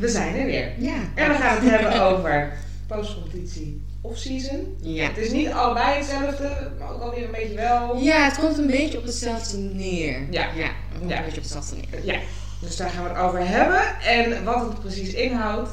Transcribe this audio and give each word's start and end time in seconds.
we 0.00 0.08
zijn 0.08 0.36
er 0.36 0.46
weer. 0.46 0.72
Ja. 0.78 0.94
En 1.14 1.28
we 1.28 1.34
gaan 1.34 1.54
het 1.56 1.70
hebben 1.74 2.02
over 2.02 2.52
postcompetitie 2.86 3.82
off-season. 4.00 4.76
Ja. 4.80 5.06
Het 5.06 5.16
is 5.16 5.30
niet 5.30 5.50
allebei 5.50 5.96
hetzelfde, 5.96 6.70
maar 6.78 6.92
ook 6.94 7.00
alweer 7.02 7.24
een 7.24 7.30
beetje 7.30 7.54
wel. 7.54 7.96
Ja, 7.96 8.24
het 8.24 8.38
komt 8.38 8.58
een 8.58 8.66
beetje 8.66 8.98
op 8.98 9.04
hetzelfde 9.04 9.58
neer. 9.58 10.26
Ja. 10.30 10.46
Ja, 10.56 10.62
het 10.64 10.98
komt 10.98 11.10
Ja. 11.10 11.16
een 11.18 11.22
beetje 11.24 11.36
op 11.36 11.42
hetzelfde 11.42 11.76
neer. 11.76 12.04
Ja, 12.14 12.18
dus 12.60 12.76
daar 12.76 12.90
gaan 12.90 13.02
we 13.02 13.08
het 13.08 13.18
over 13.18 13.46
hebben 13.48 13.80
en 14.06 14.44
wat 14.44 14.60
het 14.60 14.80
precies 14.80 15.12
inhoudt. 15.12 15.70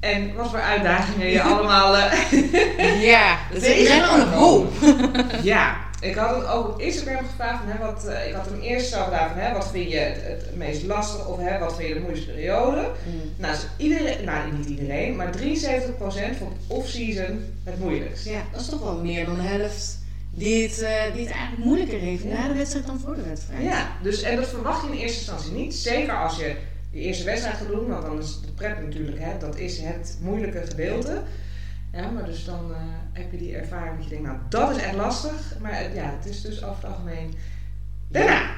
En 0.00 0.34
wat 0.34 0.50
voor 0.50 0.60
uitdagingen 0.60 1.26
je 1.30 1.42
allemaal. 1.52 1.96
eh, 1.96 3.02
Ja, 3.10 3.38
dat 3.52 3.62
is 3.62 3.88
een 3.90 4.28
hoop. 4.28 4.72
ja, 5.42 5.76
ik 6.00 6.14
had 6.14 6.36
het 6.36 6.46
ook 6.46 6.68
op 6.68 6.80
Instagram 6.80 7.26
gevraagd. 7.26 7.58
Van, 7.58 7.72
hè, 7.72 7.78
wat, 7.78 8.04
eh, 8.04 8.28
ik 8.28 8.34
had 8.34 8.46
hem 8.46 8.60
eerst 8.60 8.90
zo 8.90 9.04
gedaan 9.04 9.28
van 9.28 9.38
hè, 9.38 9.52
wat 9.52 9.70
vind 9.70 9.90
je 9.90 9.98
het, 9.98 10.22
het 10.22 10.56
meest 10.56 10.82
lastig 10.82 11.28
of 11.28 11.38
hè, 11.38 11.58
wat 11.58 11.76
vind 11.76 11.88
je 11.88 11.94
de 11.94 12.00
moeilijkste 12.00 12.32
periode. 12.32 12.80
Mm. 12.80 13.20
Nou, 13.36 13.54
dus 13.54 13.66
iedereen, 13.76 14.24
nou 14.24 14.52
niet 14.52 14.66
iedereen, 14.66 15.16
maar 15.16 15.32
73% 15.32 16.36
vond 16.38 16.52
off-season 16.66 17.54
het 17.64 17.78
moeilijkst. 17.78 18.24
Ja, 18.28 18.42
dat 18.52 18.60
is 18.60 18.68
toch 18.68 18.82
wel 18.82 19.00
meer 19.00 19.24
dan 19.24 19.34
de 19.34 19.42
helft 19.42 19.98
die 20.30 20.62
het, 20.62 20.78
eh, 20.78 21.14
die 21.14 21.24
het 21.24 21.34
eigenlijk 21.34 21.64
moeilijker 21.64 21.98
heeft 21.98 22.24
na 22.24 22.48
de 22.48 22.54
wedstrijd 22.54 22.86
dan 22.86 23.00
voor 23.00 23.14
de 23.14 23.22
wedstrijd. 23.22 23.62
Ja, 23.62 23.88
dus, 24.02 24.22
en 24.22 24.36
dat 24.36 24.48
verwacht 24.48 24.82
je 24.82 24.92
in 24.92 24.98
eerste 24.98 25.18
instantie 25.18 25.52
niet. 25.52 25.74
Zeker 25.74 26.22
als 26.22 26.36
je 26.36 26.56
je 26.90 27.00
eerste 27.00 27.24
wedstrijd 27.24 27.56
gaat 27.56 27.68
doen, 27.68 27.88
want 27.88 28.02
dan 28.02 28.18
is 28.18 28.40
de 28.40 28.52
prep 28.54 28.82
natuurlijk, 28.82 29.18
hè, 29.20 29.38
dat 29.38 29.56
is 29.56 29.78
het 29.78 30.18
moeilijke 30.20 30.62
gedeelte. 30.68 31.22
Ja, 31.98 32.10
maar 32.10 32.24
dus 32.24 32.44
dan 32.44 32.74
eh, 32.74 32.80
heb 33.12 33.30
je 33.30 33.38
die 33.38 33.56
ervaring 33.56 33.94
dat 33.94 34.04
je 34.04 34.10
denkt, 34.10 34.24
nou 34.26 34.38
dat 34.48 34.76
is 34.76 34.82
echt 34.82 34.94
lastig. 34.94 35.56
Maar 35.60 35.94
ja, 35.94 36.14
het 36.16 36.26
is 36.26 36.40
dus 36.40 36.64
over 36.64 36.82
het 36.82 36.92
algemeen 36.92 37.34
daarna. 38.08 38.50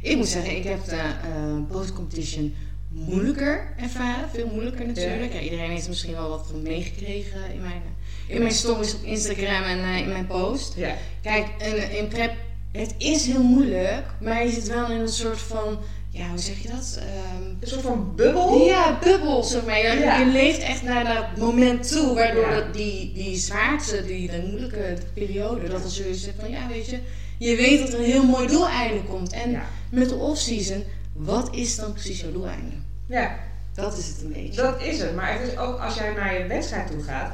Ik 0.00 0.16
moet 0.16 0.28
zeggen, 0.28 0.56
ik 0.56 0.64
heb 0.64 0.84
de 0.84 0.96
eh 0.96 1.60
post-competition 1.68 2.54
moeilijker 2.88 3.74
ervaren. 3.76 4.28
Veel 4.30 4.46
moeilijker 4.46 4.86
natuurlijk. 4.86 5.32
Ja. 5.32 5.40
iedereen 5.40 5.70
heeft 5.70 5.82
er 5.82 5.88
misschien 5.88 6.12
wel 6.12 6.28
wat 6.28 6.46
van 6.50 6.62
meegekregen 6.62 7.52
in 7.52 7.60
mijn, 7.60 7.82
in 8.26 8.38
mijn 8.38 8.52
stories 8.52 8.94
op 8.94 9.02
Instagram 9.02 9.62
en 9.62 9.78
eh, 9.78 9.98
in 9.98 10.08
mijn 10.08 10.26
post. 10.26 10.74
Ja, 10.76 10.94
Kijk, 11.22 11.46
in, 11.58 11.96
in 11.98 12.08
prep, 12.08 12.32
het 12.72 12.94
is 12.98 13.26
heel 13.26 13.42
moeilijk, 13.42 14.06
maar 14.20 14.44
je 14.44 14.52
zit 14.52 14.68
wel 14.68 14.90
in 14.90 15.00
een 15.00 15.08
soort 15.08 15.40
van, 15.40 15.78
ja, 16.10 16.28
hoe 16.28 16.38
zeg 16.38 16.58
je 16.62 16.68
dat? 16.68 16.98
Ehm, 17.00 17.42
een 17.60 17.68
soort 17.68 17.80
van 17.82 18.12
bubbel. 18.16 18.66
ja, 18.66 18.98
bubbel, 19.02 19.42
zeg 19.42 19.64
maar. 19.64 19.78
Je, 19.78 19.98
Ja. 20.00 20.18
je 20.18 20.26
leeft 20.26 20.58
echt 20.60 20.82
naar 20.82 21.04
dat 21.04 21.36
moment 21.36 21.88
toe, 21.88 22.14
waardoor 22.14 22.48
Ja. 22.48 22.54
dat 22.54 22.74
die, 22.74 23.12
die 23.12 23.36
zwaarte, 23.36 24.04
die 24.06 24.30
de 24.30 24.42
moeilijke 24.50 24.96
periode, 25.14 25.68
dat 25.68 25.84
er 25.84 25.90
zoiets 25.90 26.22
zit 26.22 26.34
van, 26.40 26.50
ja, 26.50 26.68
weet 26.68 26.86
je, 26.86 26.98
je 27.38 27.56
weet 27.56 27.80
dat 27.80 27.92
er 27.92 27.98
een 27.98 28.04
heel 28.04 28.24
mooi 28.26 28.46
doeleinde 28.48 29.02
komt. 29.04 29.32
En 29.32 29.50
Ja. 29.50 29.62
met 29.90 30.08
de 30.08 30.14
off-season, 30.14 30.84
wat 31.12 31.54
is 31.54 31.76
dan 31.76 31.92
precies 31.92 32.20
jouw 32.20 32.32
doeleinde? 32.32 32.70
ja, 33.06 33.38
Dat 33.74 33.98
is 33.98 34.06
het 34.06 34.20
een 34.22 34.32
beetje. 34.32 34.62
dat 34.62 34.82
is 34.82 35.00
het. 35.00 35.14
Maar 35.14 35.32
het 35.40 35.52
is 35.52 35.56
ook 35.58 35.80
als 35.80 35.94
jij 35.94 36.12
naar 36.12 36.38
je 36.38 36.46
wedstrijd 36.46 36.90
toe 36.90 37.02
gaat. 37.02 37.32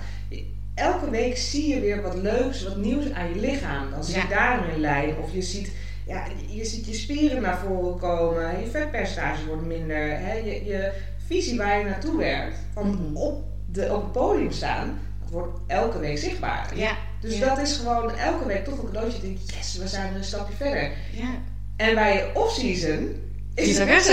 Elke 0.74 1.10
week 1.10 1.36
zie 1.36 1.68
je 1.74 1.80
weer 1.80 2.02
wat 2.02 2.14
leuks, 2.14 2.62
wat 2.62 2.76
nieuws 2.76 3.10
aan 3.12 3.28
je 3.28 3.40
lichaam. 3.40 3.90
Dan 3.90 4.04
zie 4.04 4.14
je 4.14 4.20
Ja. 4.20 4.28
daar 4.28 4.68
een 4.74 4.80
lijn. 4.80 5.16
Of 5.22 5.32
je 5.32 5.42
ziet, 5.42 5.70
ja, 6.06 6.24
je 6.46 6.64
ziet 6.64 6.86
je 6.86 6.94
spieren 6.94 7.42
naar 7.42 7.58
voren 7.58 7.98
komen. 7.98 8.60
Je 8.60 8.70
vetpercentage 8.70 9.46
wordt 9.46 9.66
minder. 9.66 10.18
Hè? 10.18 10.32
Je, 10.34 10.64
je 10.64 10.92
visie 11.26 11.58
waar 11.58 11.78
je 11.78 11.84
naartoe 11.84 12.16
werkt. 12.18 12.56
Van 12.72 12.88
Mhm. 12.88 13.16
op, 13.16 13.44
de, 13.70 13.94
op 13.94 14.02
het 14.02 14.12
podium 14.12 14.52
staan. 14.52 14.98
Dat 15.20 15.30
wordt 15.30 15.58
elke 15.66 15.98
week 15.98 16.18
zichtbaar. 16.18 16.70
Ja, 16.74 16.96
Dus 17.20 17.38
ja. 17.38 17.46
dat 17.48 17.58
is 17.58 17.76
gewoon 17.76 18.16
elke 18.16 18.46
week 18.46 18.64
toch 18.64 18.78
een 18.78 18.84
cadeautje. 18.84 19.16
Je 19.20 19.26
denkt, 19.26 19.54
yes, 19.54 19.76
we 19.78 19.88
zijn 19.88 20.10
er 20.10 20.16
een 20.16 20.24
stapje 20.24 20.56
verder. 20.56 20.90
ja. 21.12 21.28
En 21.76 21.94
bij 21.94 22.14
je 22.14 22.30
off-season 22.40 23.22
is 23.54 23.78
het, 23.78 23.88
is 23.98 24.06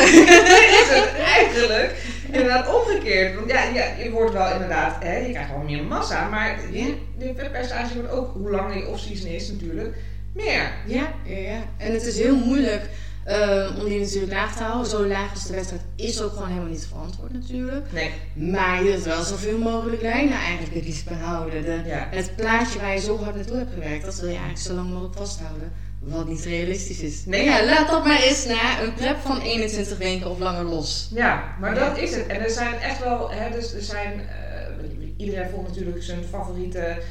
het 0.90 1.12
eigenlijk 1.26 1.96
inderdaad 2.32 2.76
omgekeerd. 2.76 3.36
Want 3.36 3.52
ja, 3.52 3.64
ja, 3.64 3.86
je 4.04 4.12
wordt 4.12 4.34
wel 4.34 4.52
inderdaad, 4.54 5.04
hè, 5.04 5.18
je 5.18 5.32
krijgt 5.32 5.50
wel 5.50 5.64
meer 5.64 5.84
massa, 5.84 6.30
maar 6.30 6.60
je, 6.72 6.96
je 7.18 7.34
vetpercentage 7.38 7.94
wordt 7.96 8.12
ook, 8.12 8.34
hoe 8.34 8.50
langer 8.52 8.78
je 8.78 8.88
off-season 8.88 9.30
is 9.30 9.52
natuurlijk, 9.52 9.96
meer. 10.34 10.72
Ja, 10.86 11.14
ja, 11.26 11.38
ja. 11.38 11.64
En 11.78 11.94
het 11.94 12.06
is 12.06 12.18
heel 12.18 12.36
moeilijk 12.36 12.90
ehm, 13.26 13.80
om 13.80 13.90
die 13.90 14.00
natuurlijk 14.00 14.34
laag 14.34 14.56
te 14.56 14.64
houden. 14.64 14.90
Zo 14.92 15.06
laag 15.06 15.32
als 15.32 15.48
de 15.48 15.54
wedstrijd 15.54 15.84
is 15.96 16.22
ook 16.22 16.32
gewoon 16.32 16.48
helemaal 16.48 16.70
niet 16.70 16.88
verantwoord 16.90 17.34
natuurlijk. 17.34 17.92
Nee, 17.92 18.12
Maar 18.34 18.84
je 18.84 18.90
wilt 18.90 19.04
wel 19.04 19.24
zoveel 19.24 19.58
mogelijk 19.58 20.02
lijnen 20.02 20.38
eigenlijk 20.38 20.76
het 20.76 20.86
liefst 20.86 21.10
behouden. 21.10 21.64
De, 21.64 21.82
ja. 21.86 22.08
Het 22.12 22.36
plaatje 22.36 22.80
waar 22.80 22.94
je 22.94 23.00
zo 23.00 23.24
hard 23.24 23.36
naartoe 23.36 23.58
hebt 23.58 23.74
gewerkt, 23.74 24.06
dat 24.06 24.16
wil 24.16 24.30
je 24.30 24.36
eigenlijk 24.36 24.66
zo 24.66 24.74
lang 24.74 24.90
mogelijk 24.90 25.16
vasthouden. 25.16 25.72
Wat 26.00 26.28
niet 26.28 26.46
realistisch 26.46 27.00
is. 27.00 27.26
Nee. 27.26 27.44
ja, 27.44 27.66
laat 27.66 27.90
dat 27.90 28.06
maar 28.06 28.22
eens 28.22 28.46
na 28.46 28.82
een 28.82 28.94
prep 28.94 29.18
van 29.20 29.42
21 29.42 29.98
weken 29.98 30.30
of 30.30 30.40
langer 30.40 30.64
los. 30.64 31.10
Ja, 31.14 31.56
maar 31.60 31.76
dat 31.76 31.98
is 31.98 32.16
het. 32.16 32.28
En 32.28 32.42
er 32.42 32.50
zijn 32.50 32.74
echt 32.80 33.04
wel, 33.04 33.32
hè, 33.32 33.52
dus 33.52 33.74
er 33.74 33.82
zijn, 33.82 34.20
eh, 34.20 35.18
iedereen 35.18 35.50
volgt 35.50 35.68
natuurlijk 35.68 36.04
zijn 36.04 36.24
favoriete 36.24 36.80
eh, 36.80 36.90
eh, 36.90 36.98
eh, 36.98 37.04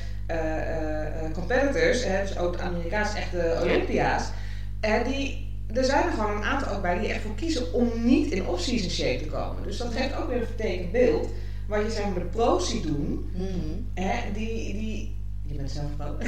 competitors, 1.33 2.05
hè, 2.05 2.23
dus 2.23 2.39
ook 2.39 2.57
de 2.57 2.63
Amerikaanse 2.63 3.17
echte 3.17 3.59
Olympia's. 3.63 4.23
En 4.81 5.03
die, 5.05 5.49
er 5.75 5.85
zijn 5.85 6.05
er 6.07 6.13
gewoon 6.13 6.37
een 6.37 6.45
aantal 6.45 6.73
ook 6.75 6.83
bij 6.83 6.99
die 6.99 7.09
echt 7.09 7.23
voor 7.23 7.35
kiezen 7.35 7.73
om 7.73 7.91
niet 7.97 8.31
in 8.33 8.47
off-season 8.47 8.91
shape 8.91 9.23
te 9.23 9.29
komen. 9.29 9.63
Dus 9.63 9.77
dat 9.77 9.93
geeft 9.97 10.17
ook 10.17 10.29
weer 10.29 10.41
een 10.41 10.47
vertekend 10.47 10.93
beeld. 10.93 11.29
Wat 11.69 11.83
je 11.83 11.91
zeg 11.91 12.05
maar 12.05 12.15
de 12.15 12.21
pro's 12.21 12.71
ziet 12.71 12.83
doen, 12.83 13.31
Mhm. 13.35 14.05
hè, 14.07 14.19
die, 14.33 14.73
die, 14.73 15.17
je 15.47 15.55
bent 15.55 15.71
zelf 15.71 15.87
pro. 15.97 16.07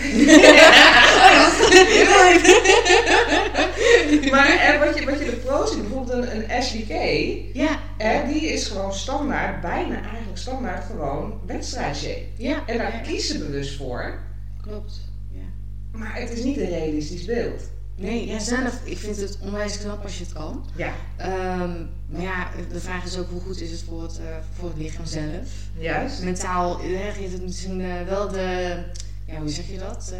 maar 4.31 4.79
wat, 4.84 4.99
je, 4.99 5.05
wat 5.05 5.19
je 5.19 5.25
de 5.25 5.41
pro's 5.45 5.73
ziet, 5.73 5.83
bijvoorbeeld 5.83 6.13
een, 6.27 6.37
een 6.37 6.51
Ashley 6.51 6.84
Kay, 6.89 7.45
Ja, 7.53 7.79
Hè, 8.03 8.33
die 8.33 8.41
is 8.53 8.67
gewoon 8.67 8.93
standaard, 8.95 9.61
bijna 9.61 10.03
eigenlijk 10.03 10.39
standaard 10.39 10.85
gewoon 10.85 11.41
wedstrijdshape. 11.47 12.25
ja, 12.37 12.67
En 12.67 12.79
daar 12.79 13.05
ze 13.19 13.39
bewust 13.39 13.77
voor. 13.77 14.19
klopt. 14.61 15.01
Ja. 15.31 15.99
Maar 15.99 16.15
het 16.21 16.31
is 16.31 16.45
niet 16.45 16.57
een 16.57 16.69
realistisch 16.69 17.25
beeld. 17.25 17.63
Nee, 17.97 18.27
ja, 18.27 18.39
zelf, 18.39 18.81
ik 18.85 18.99
vind 18.99 19.17
het 19.17 19.39
onwijs 19.41 19.79
knap 19.79 20.03
als 20.03 20.19
je 20.19 20.25
het 20.25 20.33
kan. 20.33 20.65
Ja, 20.77 20.93
Ehm, 21.17 21.85
maar 22.07 22.21
ja, 22.21 22.49
de 22.73 22.81
vraag 22.81 23.05
is 23.05 23.19
ook 23.19 23.31
hoe 23.31 23.41
goed 23.41 23.61
is 23.61 23.71
het 23.71 23.83
voor 23.83 24.03
het, 24.03 24.19
eh, 24.19 24.37
voor 24.59 24.69
het 24.69 24.79
lichaam 24.79 25.07
zelf. 25.07 25.49
juist. 25.79 26.23
Mentaal 26.23 26.81
eh, 26.81 27.13
geeft 27.15 27.33
het 27.33 27.43
misschien 27.43 27.81
eh, 27.81 28.03
wel 28.09 28.29
de, 28.29 28.79
ja, 29.27 29.39
hoe 29.41 29.49
zeg 29.49 29.67
je 29.67 29.79
dat? 29.79 30.13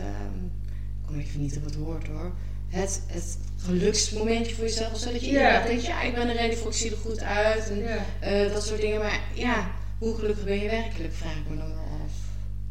Ik 1.01 1.07
kom 1.07 1.19
even 1.19 1.41
niet 1.41 1.57
op 1.57 1.65
het 1.65 1.77
woord 1.77 2.07
hoor. 2.07 2.33
Het, 2.73 3.03
het 3.07 3.39
geluksmomentje 3.59 4.55
voor 4.55 4.65
jezelf. 4.65 4.99
Zodat 4.99 5.21
je 5.21 5.27
inderdaad 5.27 5.67
denkt, 5.67 5.85
ja, 5.85 6.03
ik 6.03 6.15
ben 6.15 6.29
er 6.29 6.37
ready 6.37 6.57
voor, 6.57 6.71
ik 6.71 6.77
zie 6.77 6.91
er 6.91 6.97
goed 6.97 7.23
uit. 7.23 7.71
En 7.71 7.83
eh, 8.21 8.53
dat 8.53 8.65
soort 8.67 8.81
dingen. 8.81 8.99
Maar 9.01 9.21
ja, 9.35 9.71
hoe 9.99 10.15
gelukkig 10.15 10.45
ben 10.45 10.59
je 10.59 10.71
werkelijk, 10.71 11.13
vraag 11.13 11.37
ik 11.37 11.49
me 11.49 11.57
dan 11.57 11.69
wel 11.69 11.85
af. 12.05 12.13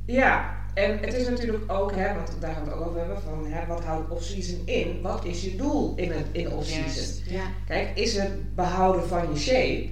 ja, 0.05 0.59
en 0.73 0.97
het 0.99 1.13
is 1.13 1.27
natuurlijk 1.29 1.71
ook, 1.71 1.95
hè, 1.95 2.15
want 2.15 2.31
daar 2.39 2.53
gaan 2.53 2.63
we 2.63 2.69
het 2.69 2.79
ook 2.79 2.85
over 2.87 2.99
hebben, 2.99 3.21
van 3.21 3.45
hè, 3.45 3.67
wat 3.67 3.83
houdt 3.83 4.09
off-season 4.09 4.61
in? 4.65 5.01
Wat 5.01 5.25
is 5.25 5.43
je 5.43 5.55
doel 5.55 5.93
in, 5.95 6.11
het, 6.11 6.25
in 6.31 6.51
off-season? 6.51 7.23
Ja, 7.33 7.43
Kijk, 7.67 7.97
is 7.97 8.17
het 8.17 8.55
behouden 8.55 9.07
van 9.07 9.33
je 9.33 9.39
shape? 9.39 9.89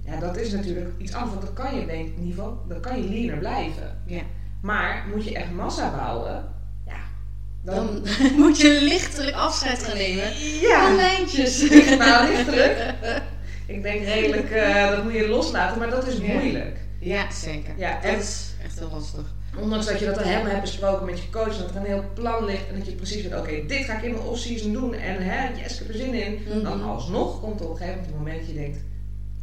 Ja, 0.00 0.20
dat 0.20 0.36
is 0.36 0.50
natuurlijk 0.52 0.90
iets 0.98 1.12
anders, 1.12 1.34
want 1.34 1.46
dan 1.46 1.64
kan 1.64 1.80
je 1.80 1.86
denk 1.86 2.08
ik 2.08 2.16
in 2.16 2.22
ieder 2.22 2.34
geval, 2.34 2.58
dan 2.68 2.80
kan 2.80 3.02
je 3.02 3.08
leaner 3.08 3.38
blijven. 3.38 4.02
ja. 4.06 4.22
Maar 4.60 5.06
moet 5.14 5.24
je 5.24 5.34
echt 5.34 5.50
massa 5.50 5.90
bouwen, 5.96 6.53
dan... 7.64 7.74
Dan 7.76 8.02
moet 8.42 8.60
je 8.60 8.78
lichtelijk 8.82 9.36
afscheid 9.36 9.82
gaan 9.82 9.96
nemen 9.96 10.24
van 10.24 10.58
ja, 10.68 10.94
lijntjes. 10.94 11.68
nou, 11.98 12.28
lichtelijk. 12.28 12.94
Ik 13.66 13.82
denk 13.82 14.04
redelijk, 14.04 14.50
eh, 14.50 14.88
dat 14.90 15.04
moet 15.04 15.12
je 15.12 15.28
loslaten, 15.28 15.78
maar 15.78 15.90
dat 15.90 16.06
is 16.06 16.16
Ja. 16.20 16.32
moeilijk. 16.32 16.76
Ja, 16.98 17.30
zeker. 17.30 17.72
Ja, 17.76 17.94
dat 18.02 18.12
en- 18.12 18.18
is 18.18 18.50
echt 18.64 18.78
heel 18.78 18.90
lastig. 18.92 19.34
Ondanks 19.60 19.86
dat 19.86 19.98
je 19.98 20.04
dat 20.06 20.18
al 20.18 20.24
helemaal 20.24 20.50
hebt 20.50 20.60
besproken 20.60 21.06
met 21.06 21.18
je 21.18 21.30
coach, 21.30 21.56
dat 21.58 21.70
er 21.70 21.76
een 21.76 21.84
heel 21.84 22.04
plan 22.14 22.44
ligt 22.44 22.68
en 22.68 22.78
dat 22.78 22.86
je 22.86 22.92
precies 22.92 23.22
weet, 23.22 23.36
oké, 23.38 23.66
dit 23.66 23.84
ga 23.84 23.96
ik 23.96 24.02
in 24.04 24.10
mijn 24.12 24.22
off-season 24.24 24.72
doen 24.72 24.94
en 24.94 25.16
hè, 25.22 25.48
yes, 25.62 25.72
ik 25.72 25.78
heb 25.78 25.88
er 25.88 25.94
zin 25.94 26.14
in. 26.14 26.38
Mhm. 26.48 26.62
Dan 26.62 26.82
alsnog 26.82 27.40
komt 27.40 27.60
er 27.60 27.66
op 27.66 27.72
een 27.72 27.76
gegeven 27.76 28.00
moment 28.00 28.12
een 28.12 28.18
moment 28.18 28.38
dat 28.38 28.48
je 28.48 28.54
denkt, 28.54 28.78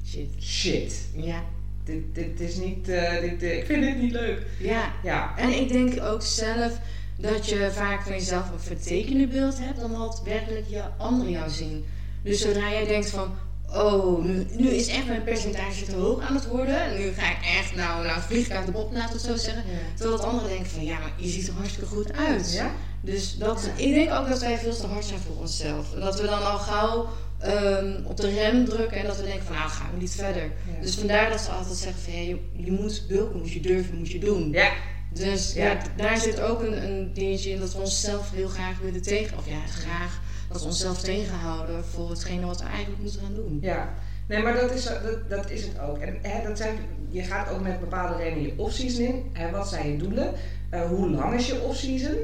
Shit. 0.05 0.29
shit, 0.43 1.07
Ja. 1.15 1.43
dit, 1.85 2.15
dit 2.15 2.39
is 2.39 2.55
niet, 2.55 2.89
eh, 2.89 3.19
dit, 3.21 3.43
eh, 3.43 3.57
ik 3.57 3.65
vind 3.65 3.83
dit 3.83 4.01
niet 4.01 4.11
leuk. 4.11 4.41
Ja, 4.59 4.91
Ja, 5.03 5.33
En 5.37 5.49
ik 5.59 5.71
denk 5.71 6.03
ook 6.03 6.21
zelf 6.21 6.79
dat 7.21 7.49
je 7.49 7.69
vaak 7.71 8.01
van 8.01 8.11
jezelf 8.11 8.51
een 8.51 8.59
vertekende 8.59 9.27
beeld 9.27 9.59
hebt 9.59 9.79
dan 9.79 9.97
wat 9.97 10.21
werkelijk 10.25 10.67
je 10.67 10.83
anderen 10.97 11.31
jou 11.31 11.49
zien. 11.49 11.85
Dus 12.23 12.41
zodra 12.41 12.69
jij 12.69 12.85
denkt 12.85 13.09
van, 13.09 13.35
oh, 13.73 14.23
nu, 14.23 14.47
nu 14.57 14.67
is 14.67 14.87
echt 14.87 15.07
mijn 15.07 15.23
percentage 15.23 15.85
te 15.85 15.95
hoog 15.95 16.21
aan 16.21 16.35
het 16.35 16.47
worden. 16.47 16.81
En 16.81 16.97
nu 16.97 17.11
ga 17.11 17.31
ik 17.31 17.59
echt, 17.59 17.75
nou, 17.75 18.05
nou 18.05 18.21
vlieg 18.21 18.45
ik 18.45 18.51
uit 18.51 18.65
de 18.65 18.71
bob, 18.71 18.91
we 18.91 18.99
het 18.99 19.21
zo 19.21 19.35
zeggen. 19.35 19.63
Terwijl 19.95 20.17
het 20.17 20.25
anderen 20.25 20.49
denken 20.49 20.69
van, 20.69 20.83
ja, 20.83 20.99
maar 20.99 21.11
je 21.15 21.29
ziet 21.29 21.47
er 21.47 21.53
hartstikke 21.53 21.89
goed 21.89 22.13
uit. 22.13 22.53
ja? 22.53 22.71
Dus 23.01 23.37
dat, 23.37 23.69
ik 23.75 23.93
denk 23.93 24.11
ook 24.11 24.27
dat 24.27 24.39
wij 24.39 24.57
veel 24.57 24.75
te 24.75 24.87
hard 24.87 25.05
zijn 25.05 25.19
voor 25.19 25.35
onszelf. 25.35 25.93
En 25.93 25.99
dat 25.99 26.21
we 26.21 26.27
dan 26.27 26.45
al 26.51 26.57
gauw 26.57 27.07
ehm, 27.39 27.99
op 28.03 28.17
de 28.17 28.29
rem 28.29 28.65
drukken 28.65 28.97
en 28.97 29.05
dat 29.05 29.17
we 29.17 29.23
denken 29.23 29.45
van, 29.45 29.55
nou, 29.55 29.69
gaan 29.69 29.89
we 29.93 29.99
niet 29.99 30.15
verder. 30.15 30.43
Ja. 30.43 30.81
Dus 30.81 30.95
vandaar 30.95 31.29
dat 31.29 31.41
ze 31.41 31.49
altijd 31.49 31.77
zeggen 31.77 32.01
van, 32.01 32.13
ja, 32.13 32.19
je, 32.19 32.37
je 32.53 32.71
moet 32.71 33.05
bulken, 33.07 33.39
moet 33.39 33.51
je 33.51 33.59
durven, 33.59 33.97
moet 33.97 34.11
je 34.11 34.19
doen. 34.19 34.51
Ja, 34.51 34.71
Dus 35.13 35.53
Ja. 35.53 35.77
daar 35.95 36.17
zit 36.17 36.39
ook 36.41 36.61
een, 36.61 36.83
een 36.83 37.13
dingetje 37.13 37.49
in 37.49 37.59
dat 37.59 37.73
we 37.73 37.79
onszelf 37.79 38.31
heel 38.31 38.47
graag 38.47 38.79
willen 38.79 39.01
tegen, 39.01 39.37
of 39.37 39.47
ja, 39.47 39.65
graag 39.67 40.21
dat 40.51 40.61
we 40.61 40.67
onszelf 40.67 40.99
tegenhouden 40.99 41.85
voor 41.85 42.09
hetgene 42.09 42.45
wat 42.45 42.61
we 42.61 42.67
eigenlijk 42.67 43.01
moeten 43.01 43.21
gaan 43.21 43.35
doen. 43.35 43.57
ja. 43.61 43.93
Nee, 44.27 44.43
maar 44.43 44.53
dat 44.53 44.71
is, 44.71 44.83
dat, 44.83 45.29
dat 45.29 45.49
is 45.49 45.63
het 45.63 45.79
ook. 45.79 45.97
En 45.97 46.17
hè, 46.21 46.47
dat 46.47 46.57
zijn, 46.57 46.77
je 47.09 47.21
gaat 47.23 47.49
ook 47.49 47.61
met 47.61 47.79
bepaalde 47.79 48.15
redenen 48.15 48.43
je 48.43 48.53
off-season 48.57 49.05
in. 49.05 49.29
Hè, 49.33 49.51
wat 49.51 49.67
zijn 49.69 49.91
je 49.91 49.97
doelen? 49.97 50.33
Uh, 50.73 50.81
hoe 50.81 51.09
lang 51.09 51.33
is 51.33 51.47
je 51.47 51.61
off-season? 51.61 52.15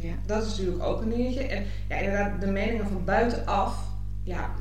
Ja. 0.00 0.12
Dat 0.26 0.42
is 0.42 0.48
natuurlijk 0.48 0.82
ook 0.82 1.00
een 1.00 1.08
dingetje. 1.08 1.42
En 1.42 1.64
ja, 1.88 1.96
inderdaad, 1.96 2.40
de 2.40 2.46
meningen 2.46 2.86
van 2.88 3.04
buitenaf. 3.04 3.74
Ja, 4.22 4.54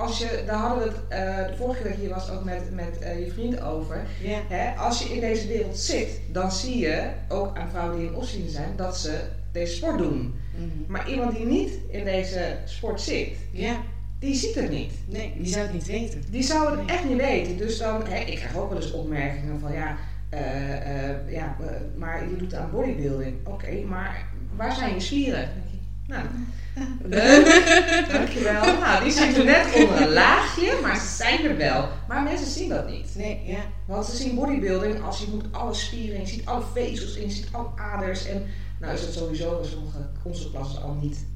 als 0.00 0.18
je, 0.18 0.42
daar 0.46 0.56
hadden 0.58 0.84
we 0.84 0.90
het 0.90 0.98
uh, 1.12 1.46
de 1.46 1.56
vorige 1.56 1.82
keer 1.82 1.90
dat 1.90 2.00
je 2.00 2.06
hier 2.06 2.14
was 2.14 2.30
ook 2.30 2.44
met, 2.44 2.74
met 2.74 2.98
uh, 3.02 3.24
je 3.24 3.32
vriend 3.32 3.62
over. 3.62 4.06
Hè, 4.48 4.76
als 4.76 5.02
je 5.02 5.14
in 5.14 5.20
deze 5.20 5.48
wereld 5.48 5.78
zit, 5.78 6.20
dan 6.32 6.52
zie 6.52 6.78
je 6.78 7.08
ook 7.28 7.58
aan 7.58 7.70
vrouwen 7.70 7.98
die 7.98 8.08
in 8.08 8.14
off-season 8.14 8.50
zijn 8.50 8.72
dat 8.76 8.98
ze 8.98 9.20
deze 9.52 9.74
sport 9.74 9.98
doen. 9.98 10.16
Mm 10.16 10.34
-hmm. 10.56 10.84
Maar 10.88 11.10
iemand 11.10 11.36
die 11.36 11.46
niet 11.46 11.72
in 11.88 12.04
deze 12.04 12.56
sport 12.64 13.00
zit, 13.00 13.36
die 14.18 14.34
ziet 14.34 14.54
het 14.54 14.70
niet. 14.70 14.92
Nee, 15.06 15.32
die 15.36 15.46
zou 15.46 15.62
het 15.62 15.72
niet 15.72 15.86
weten. 15.86 16.22
Die 16.30 16.42
zou 16.42 16.78
het 16.78 16.90
echt 16.90 17.04
niet 17.04 17.16
weten. 17.16 17.56
Dus 17.56 17.78
dan, 17.78 18.02
hè, 18.06 18.18
ik 18.18 18.36
krijg 18.36 18.56
ook 18.56 18.68
wel 18.68 18.82
eens 18.82 18.92
opmerkingen 18.92 19.60
van 19.60 19.72
ja, 19.72 19.96
uh, 20.34 20.40
uh, 20.40 21.32
ja 21.32 21.56
maar 21.96 22.30
je 22.30 22.36
doet 22.36 22.54
aan 22.54 22.70
bodybuilding. 22.70 23.46
Oké, 23.46 23.82
maar 23.88 24.26
waar 24.56 24.74
zijn 24.74 24.94
je 24.94 25.00
spieren? 25.00 25.48
Nou, 26.10 26.26
dankjewel. 28.12 28.62
Nou, 28.62 29.02
die 29.02 29.12
zitten 29.12 29.44
net 29.44 29.74
onder 29.74 30.00
een 30.00 30.12
laagje, 30.12 30.78
maar 30.82 30.96
ze 30.96 31.06
zijn 31.06 31.44
er 31.44 31.56
wel. 31.56 31.88
Maar 32.08 32.22
mensen 32.22 32.46
zien 32.46 32.68
dat 32.68 32.88
niet. 32.88 33.14
Nee, 33.16 33.42
ja. 33.46 33.60
Want 33.86 34.06
ze 34.06 34.16
zien 34.16 34.34
bodybuilding 34.34 35.02
als 35.02 35.20
je 35.20 35.26
moet 35.30 35.44
alle 35.50 35.74
spieren, 35.74 36.20
je 36.20 36.26
ziet 36.26 36.46
alle 36.46 36.64
vezels 36.72 37.16
in, 37.16 37.26
je 37.26 37.34
ziet 37.34 37.48
alle 37.52 37.68
aders. 37.76 38.26
En 38.26 38.46
nou 38.80 38.94
is 38.94 39.00
het 39.00 39.12
sowieso 39.12 39.58
in 39.58 39.68
sommige 39.68 39.98
onze 40.22 40.50
klassen 40.50 40.82
al 40.82 40.94
niet 41.00 41.26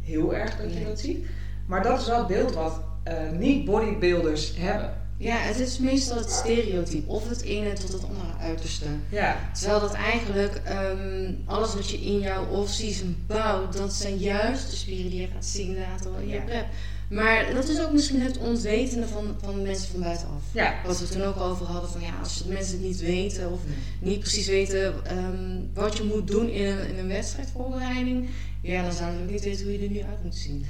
heel 0.00 0.34
erg 0.34 0.56
dat 0.56 0.74
je 0.74 0.84
dat 0.84 1.00
ziet. 1.00 1.26
Maar 1.66 1.82
dat 1.82 2.00
is 2.00 2.06
wel 2.06 2.18
het 2.18 2.26
beeld 2.26 2.54
wat 2.54 2.80
uh, 3.08 3.38
niet-bodybuilders 3.38 4.56
hebben. 4.56 5.07
Ja, 5.18 5.36
het 5.36 5.58
is 5.58 5.78
meestal 5.78 6.16
het 6.16 6.30
stereotype, 6.30 7.10
of 7.10 7.28
het 7.28 7.42
ene 7.42 7.72
tot 7.72 7.92
het 7.92 8.02
andere 8.02 8.38
uiterste. 8.40 8.86
Ja. 9.10 9.50
Terwijl 9.52 9.80
dat 9.80 9.92
eigenlijk 9.92 10.62
um, 10.68 11.38
alles 11.44 11.74
wat 11.74 11.90
je 11.90 12.00
in 12.00 12.18
jouw 12.18 12.46
off-season 12.46 13.16
bouwt, 13.26 13.76
dat 13.76 13.92
zijn 13.92 14.16
juist 14.16 14.70
de 14.70 14.76
spieren 14.76 15.10
die 15.10 15.20
je 15.20 15.28
gaat 15.34 15.44
zien 15.44 15.76
later 15.78 16.10
in 16.20 16.28
je 16.28 16.40
prep. 16.40 16.66
Maar 17.10 17.54
dat 17.54 17.68
is 17.68 17.80
ook 17.80 17.92
misschien 17.92 18.20
het 18.20 18.38
onwetende 18.38 19.06
van, 19.06 19.36
van 19.42 19.62
mensen 19.62 19.90
van 19.90 20.00
buitenaf. 20.00 20.42
Ja. 20.52 20.74
Wat 20.86 21.00
we 21.00 21.08
toen 21.08 21.22
ook 21.22 21.36
over 21.36 21.66
hadden, 21.66 21.90
van 21.90 22.00
ja, 22.00 22.18
als 22.22 22.44
mensen 22.44 22.72
het 22.72 22.86
niet 22.86 23.00
weten 23.00 23.52
of 23.52 23.60
niet 24.00 24.18
precies 24.18 24.46
weten 24.46 24.94
um, 25.18 25.70
wat 25.74 25.96
je 25.96 26.02
moet 26.02 26.26
doen 26.26 26.48
in 26.48 26.66
een, 26.66 26.88
in 26.88 26.98
een 26.98 27.08
wedstrijdvoorbereiding, 27.08 28.28
ja, 28.62 28.82
dan 28.82 28.92
zouden 28.92 29.18
we 29.18 29.24
ook 29.24 29.30
niet 29.30 29.44
weten 29.44 29.64
hoe 29.64 29.72
je 29.72 29.84
er 29.84 29.90
nu 29.90 30.02
uit 30.02 30.24
moet 30.24 30.36
zien. 30.36 30.64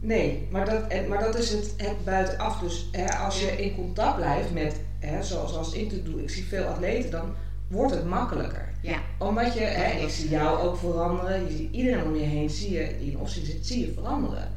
Nee, 0.00 0.48
maar 0.50 0.64
dat, 0.64 1.06
maar 1.08 1.20
dat 1.20 1.38
is 1.38 1.50
het, 1.50 1.74
het 1.76 2.04
buitenaf. 2.04 2.58
Dus 2.58 2.88
hè, 2.92 3.16
als 3.16 3.40
je 3.40 3.46
in 3.46 3.74
contact 3.74 4.16
blijft 4.16 4.52
met, 4.52 4.80
hè, 4.98 5.22
zoals 5.22 5.56
als 5.56 5.72
ik 5.72 6.04
doe, 6.04 6.22
ik 6.22 6.30
zie 6.30 6.44
veel 6.44 6.64
atleten, 6.64 7.10
dan 7.10 7.34
wordt 7.68 7.94
het 7.94 8.04
makkelijker. 8.04 8.72
Ja. 8.80 8.98
Omdat 9.18 9.54
je, 9.54 9.60
hè, 9.60 10.00
ik 10.00 10.08
zie 10.08 10.28
jou 10.28 10.60
ook 10.60 10.76
veranderen, 10.76 11.44
je 11.44 11.56
ziet 11.56 11.72
iedereen 11.72 12.04
om 12.04 12.14
je 12.16 12.24
heen, 12.24 12.50
zie 12.50 12.72
je, 12.72 12.96
die 12.98 13.10
in 13.10 13.18
optie 13.18 13.44
zit, 13.44 13.66
zie 13.66 13.86
je 13.86 13.92
veranderen. 13.92 14.52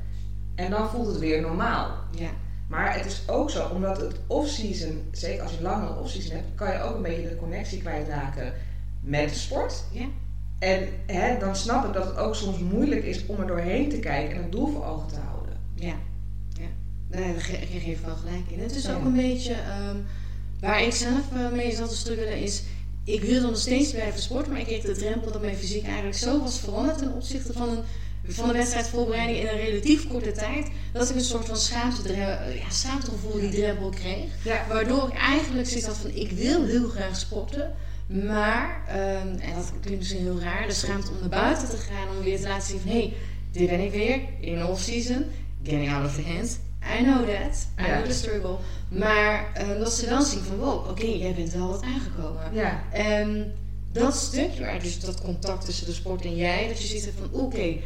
En 0.55 0.71
dan 0.71 0.89
voelt 0.89 1.07
het 1.07 1.19
weer 1.19 1.41
normaal. 1.41 1.97
Ja. 2.11 2.29
Maar 2.67 2.95
het 2.95 3.05
is 3.05 3.23
ook 3.27 3.49
zo, 3.49 3.67
omdat 3.67 3.97
het 3.97 4.15
off-season, 4.27 5.01
zeker 5.11 5.43
als 5.43 5.51
je 5.51 5.61
langere 5.61 5.99
off-season 5.99 6.35
hebt, 6.35 6.55
kan 6.55 6.71
je 6.71 6.81
ook 6.81 6.95
een 6.95 7.01
beetje 7.01 7.29
de 7.29 7.35
connectie 7.35 7.79
kwijtraken 7.79 8.53
met 9.01 9.29
de 9.29 9.35
sport. 9.35 9.83
Ja. 9.91 10.05
En 10.59 10.87
hè, 11.05 11.37
dan 11.39 11.55
snap 11.55 11.85
ik 11.85 11.93
dat 11.93 12.05
het 12.05 12.17
ook 12.17 12.35
soms 12.35 12.59
moeilijk 12.59 13.03
is 13.03 13.25
om 13.25 13.39
er 13.39 13.47
doorheen 13.47 13.89
te 13.89 13.99
kijken 13.99 14.37
en 14.37 14.43
een 14.43 14.49
doel 14.49 14.67
voor 14.67 14.85
ogen 14.85 15.07
te 15.07 15.19
houden. 15.19 15.57
Ja, 15.75 15.95
ja. 16.53 16.67
Nee, 17.09 17.33
daar 17.33 17.41
geef 17.41 17.83
je 17.83 17.97
wel 18.05 18.15
gelijk 18.15 18.49
in. 18.49 18.59
Het 18.59 18.75
is 18.75 18.89
ook 18.89 19.05
een 19.05 19.15
beetje 19.15 19.55
um, 19.89 20.05
waar 20.59 20.83
ik 20.83 20.93
zelf 20.93 21.21
uh, 21.33 21.51
mee 21.51 21.75
zat 21.75 21.89
te 21.89 21.95
struggelen 21.95 22.37
is. 22.37 22.63
Ik 23.03 23.21
wilde 23.21 23.47
nog 23.47 23.57
steeds 23.57 23.91
blijven 23.91 24.21
sporten, 24.21 24.51
maar 24.51 24.61
ik 24.61 24.67
kreeg 24.67 24.81
de 24.81 24.91
drempel 24.91 25.31
dat 25.31 25.41
mijn 25.41 25.55
fysiek 25.55 25.85
eigenlijk 25.85 26.17
zo 26.17 26.39
was 26.39 26.59
veranderd 26.59 26.97
ten 26.97 27.13
opzichte 27.13 27.53
van 27.53 27.69
een, 27.69 27.83
van 28.33 28.47
de 28.47 28.53
wedstrijdvoorbereiding 28.53 29.39
in 29.39 29.47
een 29.47 29.65
relatief 29.65 30.07
korte 30.07 30.31
tijd. 30.31 30.67
Dat 30.93 31.09
ik 31.09 31.15
een 31.15 31.21
soort 31.21 31.45
van 31.45 31.57
schaamte, 31.57 32.15
ja, 32.15 32.39
schaamtegevoel 32.69 33.39
die 33.39 33.49
drempel 33.49 33.89
kreeg. 33.89 34.43
Ja. 34.43 34.65
Waardoor 34.67 35.07
ik 35.07 35.17
eigenlijk 35.17 35.67
zoiets 35.67 35.87
had 35.87 35.97
van 35.97 36.11
ik 36.11 36.31
wil 36.31 36.65
heel 36.65 36.89
graag 36.89 37.15
sporten. 37.15 37.75
Maar, 38.09 38.81
um, 38.89 39.39
en 39.39 39.55
dat 39.55 39.71
klinkt 39.81 39.99
misschien 39.99 40.21
heel 40.21 40.39
raar, 40.39 40.67
de 40.67 40.73
schaamte 40.73 41.11
om 41.11 41.19
naar 41.19 41.29
buiten 41.29 41.69
te 41.69 41.77
gaan 41.77 42.17
om 42.17 42.23
weer 42.23 42.39
te 42.39 42.47
laten 42.47 42.67
zien 42.67 42.79
van 42.79 42.91
hé, 42.91 42.97
hey, 42.97 43.13
dit 43.51 43.69
ben 43.69 43.79
ik 43.79 43.91
weer 43.91 44.21
in 44.39 44.65
off-season 44.65 45.25
getting 45.63 45.91
out 45.91 46.05
of 46.05 46.15
the 46.15 46.23
hand. 46.23 46.59
I 46.99 47.03
know 47.03 47.27
that. 47.27 47.67
I 47.79 47.83
know 47.83 48.05
the 48.05 48.13
struggle. 48.13 48.57
Maar 48.89 49.51
uh, 49.61 49.79
dat 49.79 49.93
ze 49.93 50.05
dan 50.05 50.23
zien 50.23 50.39
van 50.39 50.57
wow, 50.57 50.79
oké, 50.79 50.89
okay, 50.89 51.17
jij 51.17 51.33
bent 51.33 51.53
wel 51.53 51.67
wat 51.67 51.83
aangekomen. 51.83 52.53
Ja. 52.53 52.83
En 52.91 53.53
dat 53.91 54.15
stukje 54.15 54.65
waar 54.65 54.81
dus 54.81 54.99
dat 54.99 55.21
contact 55.21 55.65
tussen 55.65 55.85
de 55.85 55.93
sport 55.93 56.25
en 56.25 56.35
jij, 56.35 56.67
dat 56.67 56.81
je 56.81 56.87
ziet 56.87 57.11
van 57.17 57.39
oké, 57.39 57.77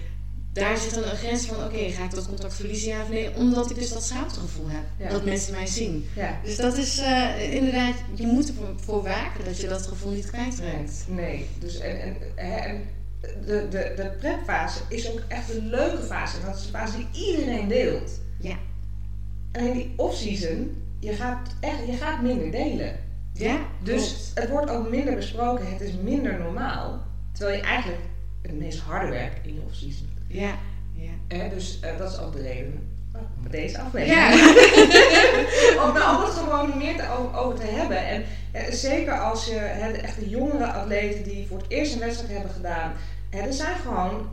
daar 0.53 0.77
zit 0.77 0.93
dan 0.93 1.03
een 1.03 1.15
grens 1.15 1.45
van 1.45 1.65
oké, 1.65 1.89
ga 1.89 2.03
ik 2.03 2.11
dat 2.15 2.27
contact 2.27 2.53
verliezen 2.53 2.89
ja 2.89 3.01
of 3.01 3.09
nee? 3.09 3.35
Omdat 3.35 3.69
ik 3.69 3.75
dus 3.75 3.93
dat 3.93 4.03
schaamtegevoel 4.03 4.69
heb. 4.69 4.83
Ja. 4.97 5.09
Dat 5.09 5.25
mensen 5.25 5.53
mij 5.53 5.67
zien. 5.67 6.05
Ja. 6.15 6.39
Dus 6.43 6.55
dat 6.55 6.77
is 6.77 6.99
uh, 6.99 7.53
inderdaad, 7.53 7.95
je 8.13 8.27
moet 8.27 8.53
ervoor 8.77 9.03
waken 9.03 9.45
dat 9.45 9.61
je 9.61 9.67
dat 9.67 9.87
gevoel 9.87 10.11
niet 10.11 10.25
kwijtraakt. 10.25 11.05
Nee, 11.07 11.47
dus 11.59 11.79
en, 11.79 11.99
en, 12.01 12.15
en 12.35 12.81
de, 13.45 13.67
de, 13.69 13.93
de 13.95 14.13
prepfase 14.19 14.79
is 14.89 15.11
ook 15.11 15.21
echt 15.27 15.55
een 15.55 15.69
leuke 15.69 16.03
fase. 16.03 16.41
Dat 16.45 16.55
is 16.55 16.63
de 16.63 16.69
fase 16.69 16.97
die 16.97 17.27
iedereen 17.27 17.67
deelt. 17.67 18.11
Ja. 18.39 18.57
En 19.51 19.67
in 19.67 19.73
die 19.73 19.93
off-season, 19.95 20.83
je 20.99 21.13
gaat, 21.13 21.55
echt, 21.59 21.85
je 21.87 21.93
gaat 21.93 22.21
minder 22.21 22.51
delen. 22.51 22.99
Ja, 23.33 23.65
Dus 23.83 24.31
het 24.33 24.49
wordt 24.49 24.69
ook 24.69 24.89
minder 24.89 25.15
besproken, 25.15 25.71
het 25.71 25.81
is 25.81 25.93
minder 26.03 26.39
normaal. 26.39 27.01
Terwijl 27.31 27.57
je 27.57 27.63
eigenlijk 27.63 28.01
het 28.41 28.59
meest 28.59 28.79
harde 28.79 29.11
werkt 29.11 29.47
in 29.47 29.53
je 29.53 29.61
off-season. 29.61 30.12
Ja. 30.33 30.55
ja. 30.93 31.11
Eh, 31.27 31.49
dus 31.49 31.79
dat 31.97 32.11
is 32.11 32.19
ook 32.19 32.33
de 32.33 32.41
reden 32.41 32.91
voor 33.41 33.51
deze 33.51 33.79
aflevering. 33.79 34.15
Ja. 34.15 34.31
om, 35.83 35.93
nou, 35.93 36.15
om 36.15 36.23
het 36.23 36.33
gewoon 36.33 36.77
meer 36.77 36.95
te, 36.95 37.07
over, 37.35 37.59
te 37.59 37.65
hebben. 37.65 38.07
En 38.07 38.23
eh, 38.51 38.71
zeker 38.71 39.19
als 39.19 39.45
je 39.45 39.55
echt 39.55 40.19
de 40.19 40.29
jongere 40.29 40.71
atleten 40.71 41.23
die 41.23 41.47
voor 41.47 41.57
het 41.57 41.69
eerst 41.69 41.93
een 41.93 41.99
wedstrijd 41.99 42.31
hebben 42.31 42.51
gedaan 42.51 42.93
er 43.41 43.53
zijn 43.53 43.75
gewoon, 43.75 44.29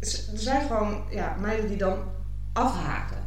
er 0.00 0.38
zijn 0.38 0.66
gewoon 0.66 1.02
ja, 1.10 1.36
meiden 1.40 1.68
die 1.68 1.76
dan 1.76 1.98
afhaken. 2.52 3.18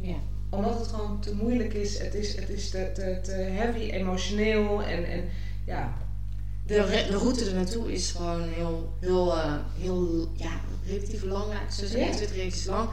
Ja. 0.00 0.16
Omdat 0.50 0.78
het 0.78 0.88
gewoon 0.88 1.20
te 1.20 1.34
moeilijk 1.34 1.74
is. 1.74 1.98
Het 1.98 2.14
is, 2.14 2.36
het 2.36 2.48
is 2.48 2.70
te, 2.70 2.90
te, 2.94 3.20
te 3.22 3.32
heavy, 3.32 3.90
emotioneel 3.90 4.82
en, 4.82 5.04
en 5.04 5.28
ja. 5.66 5.92
De, 6.70 7.06
de 7.10 7.16
route 7.16 7.44
er 7.44 7.54
naartoe 7.54 7.92
is 7.92 8.10
gewoon 8.10 8.48
heel, 8.48 8.92
heel, 9.00 9.36
uh, 9.36 9.54
heel 9.80 10.28
ja, 10.36 10.60
relatief 10.86 11.22
lang. 11.22 11.52
Zoals 11.68 11.92
21 11.92 12.36
is 12.36 12.64
lang. 12.64 12.88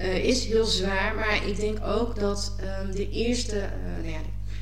Uh, 0.00 0.24
is 0.24 0.44
heel 0.44 0.64
zwaar, 0.64 1.14
maar 1.14 1.46
ik 1.46 1.56
denk 1.56 1.78
ook 1.86 2.20
dat 2.20 2.52
um, 2.82 2.94
de 2.94 3.10
eerste, 3.10 3.56
uh, 3.56 4.02
nou 4.02 4.10
ja, 4.10 4.18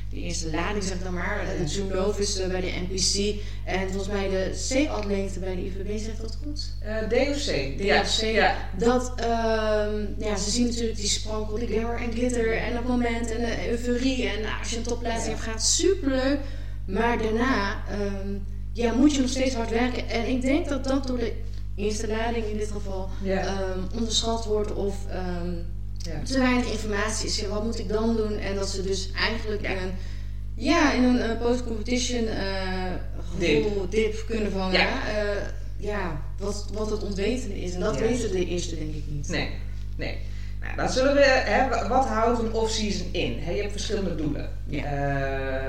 de 0.09 0.15
eerste 0.15 0.51
lading, 0.51 0.83
zeg 0.83 1.03
dan 1.03 1.13
maar. 1.13 1.45
De 1.61 1.67
Zoom 1.67 2.13
is 2.17 2.47
bij 2.47 2.61
de 2.61 2.71
NPC. 2.89 3.41
En 3.65 3.89
volgens 3.89 4.13
mij 4.13 4.29
de 4.29 4.67
C-atleten 4.69 5.41
bij 5.41 5.55
de 5.55 5.65
IVB, 5.65 5.99
zegt 5.99 6.21
dat 6.21 6.37
goed? 6.43 6.73
DOC. 7.09 7.77
DOC, 7.77 8.31
ja. 8.31 8.69
Dat, 8.77 9.13
um, 9.19 10.15
ja, 10.17 10.35
ze 10.35 10.49
zien 10.49 10.65
natuurlijk 10.65 10.97
die 10.97 11.09
sprankel, 11.09 11.55
die 11.55 11.67
glamour 11.67 12.01
en 12.01 12.11
glitter 12.11 12.57
en 12.57 12.73
dat 12.73 12.87
moment 12.87 13.31
en 13.31 13.41
de 13.41 13.69
euforie. 13.69 14.27
En 14.27 14.41
nou, 14.41 14.59
als 14.59 14.69
je 14.69 14.77
een 14.77 14.83
topplaatsing 14.83 15.35
hebt, 15.35 15.47
gaat 15.47 15.63
superleuk. 15.63 16.39
Maar 16.85 17.17
daarna 17.17 17.83
um, 17.91 18.43
ja, 18.73 18.93
moet 18.93 19.15
je 19.15 19.21
nog 19.21 19.29
steeds 19.29 19.55
hard 19.55 19.69
werken. 19.69 20.09
En 20.09 20.29
ik 20.29 20.41
denk 20.41 20.69
dat 20.69 20.83
dat 20.83 21.07
door 21.07 21.17
de 21.17 21.33
eerste 21.75 22.07
lading 22.07 22.45
in 22.45 22.57
dit 22.57 22.71
geval 22.71 23.09
um, 23.25 23.87
onderschat 23.95 24.45
wordt 24.45 24.73
of... 24.73 24.95
Um, 25.43 25.65
ja. 26.03 26.23
te 26.23 26.39
weinig 26.39 26.71
informatie 26.71 27.27
is. 27.27 27.47
Wat 27.47 27.63
moet 27.63 27.79
ik 27.79 27.89
dan 27.89 28.15
doen? 28.15 28.37
En 28.37 28.55
dat 28.55 28.69
ze 28.69 28.83
dus 28.83 29.11
eigenlijk 29.11 29.61
in 29.61 29.77
een, 29.77 29.91
ja, 30.55 30.93
in 30.93 31.03
een 31.03 31.15
uh, 31.15 31.41
post-competition 31.41 32.23
uh, 32.23 32.93
dip. 33.89 34.23
kunnen 34.27 34.51
vangen. 34.51 34.79
Ja. 34.79 35.23
Uh, 35.23 35.41
ja, 35.77 36.21
wat, 36.39 36.65
wat 36.73 36.91
het 36.91 37.03
ontweten 37.03 37.51
is. 37.51 37.73
En 37.73 37.79
dat 37.79 37.99
weten 37.99 38.31
de 38.31 38.45
eerste 38.45 38.75
denk 38.75 38.95
ik 38.95 39.03
niet. 39.07 39.27
Nee, 39.27 39.49
nee. 39.97 40.17
Nou, 40.75 40.89
zullen 40.89 41.13
we, 41.13 41.23
hè, 41.23 41.87
wat 41.87 42.05
houdt 42.07 42.39
een 42.39 42.53
off-season 42.53 43.07
in? 43.11 43.33
Je 43.33 43.61
hebt 43.61 43.71
verschillende 43.71 44.15
doelen. 44.15 44.49
Ja. 44.65 44.83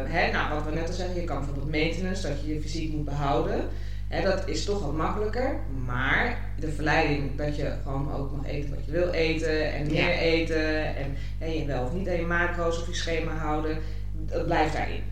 hè, 0.07 0.33
nou, 0.33 0.55
wat 0.55 0.65
we 0.65 0.71
net 0.71 0.89
al 0.89 0.95
zeggen, 0.95 1.15
je 1.15 1.25
kan 1.25 1.37
bijvoorbeeld 1.37 1.71
maintenance, 1.71 2.29
dat 2.29 2.41
je 2.45 2.55
je 2.55 2.61
fysiek 2.61 2.93
moet 2.93 3.05
behouden 3.05 3.61
dat 4.21 4.49
is 4.49 4.65
toch 4.65 4.83
wat 4.83 4.95
makkelijker. 4.95 5.57
Maar 5.87 6.39
de 6.59 6.73
verleiding 6.73 7.37
dat 7.37 7.57
je 7.57 7.73
gewoon 7.83 8.15
ook 8.15 8.33
mag 8.37 8.47
eten 8.47 8.71
wat 8.71 8.85
je 8.85 8.91
wil 8.91 9.09
eten 9.09 9.73
en 9.73 9.87
meer 9.87 10.11
eten 10.11 10.97
en 11.39 11.55
je 11.59 11.65
wel 11.67 11.85
of 11.85 11.93
niet 11.93 12.09
aan 12.09 12.17
je 12.17 12.27
macro's 12.27 12.81
of 12.81 12.87
je 12.87 12.95
schema 12.95 13.33
houden, 13.33 13.79
dat 14.13 14.45
blijft 14.45 14.73
daarin. 14.73 15.03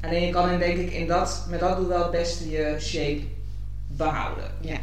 Alleen 0.00 0.26
je 0.26 0.32
kan 0.32 0.58
denk 0.58 0.78
ik 0.78 0.92
in 0.92 1.06
dat, 1.06 1.46
met 1.48 1.60
dat 1.60 1.76
doel 1.76 1.88
wel 1.88 2.02
het 2.02 2.10
beste 2.10 2.50
je 2.50 2.76
shape 2.78 3.22
behouden. 3.86 4.50
Ja. 4.60 4.78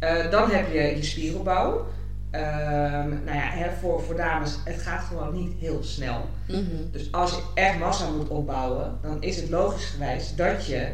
Uh, 0.00 0.30
dan 0.30 0.50
heb 0.50 0.72
je 0.72 0.80
je 0.80 1.02
spieropbouw. 1.02 1.86
Ehm, 2.32 3.08
nou 3.24 3.36
ja, 3.36 3.48
hè, 3.50 3.70
voor, 3.80 4.02
voor 4.02 4.16
dames, 4.16 4.58
het 4.64 4.82
gaat 4.82 5.02
gewoon 5.04 5.34
niet 5.34 5.52
heel 5.58 5.82
snel. 5.82 6.28
Mhm. 6.48 6.60
Dus 6.90 7.12
als 7.12 7.30
je 7.30 7.42
echt 7.54 7.78
massa 7.78 8.10
moet 8.10 8.28
opbouwen, 8.28 8.98
dan 9.02 9.22
is 9.22 9.36
het 9.36 9.50
logisch 9.50 9.84
gewijs 9.84 10.34
dat 10.36 10.66
je 10.66 10.92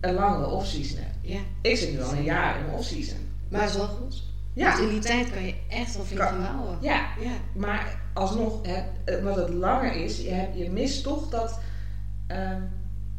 een 0.00 0.14
langere 0.14 0.46
off-season 0.46 0.98
hebt. 0.98 1.16
Ja, 1.20 1.38
Ik 1.62 1.76
zit 1.76 1.92
nu 1.92 2.02
al 2.02 2.12
een 2.12 2.22
jaar 2.22 2.58
in 2.58 2.64
een 2.64 2.70
off-season. 2.74 3.18
maar 3.48 3.60
het 3.60 3.70
is 3.70 3.76
wel 3.76 3.86
goed. 3.86 4.22
Ja, 4.52 4.68
Want 4.68 4.78
in 4.82 4.88
die 4.88 4.98
tijd 5.00 5.30
kan 5.30 5.42
je 5.46 5.54
echt 5.68 5.96
wel 5.96 6.04
veel 6.04 6.16
Kan- 6.18 6.38
bouwen. 6.42 6.78
ja, 6.80 7.06
Ja. 7.20 7.30
maar 7.54 8.00
alsnog, 8.14 8.58
hè, 8.66 8.82
omdat 9.18 9.36
het 9.36 9.48
langer 9.48 9.92
is, 9.96 10.20
je, 10.20 10.30
hebt, 10.30 10.58
je 10.58 10.70
mist 10.70 11.02
toch 11.02 11.28
dat, 11.28 11.58
ehm, 12.26 12.60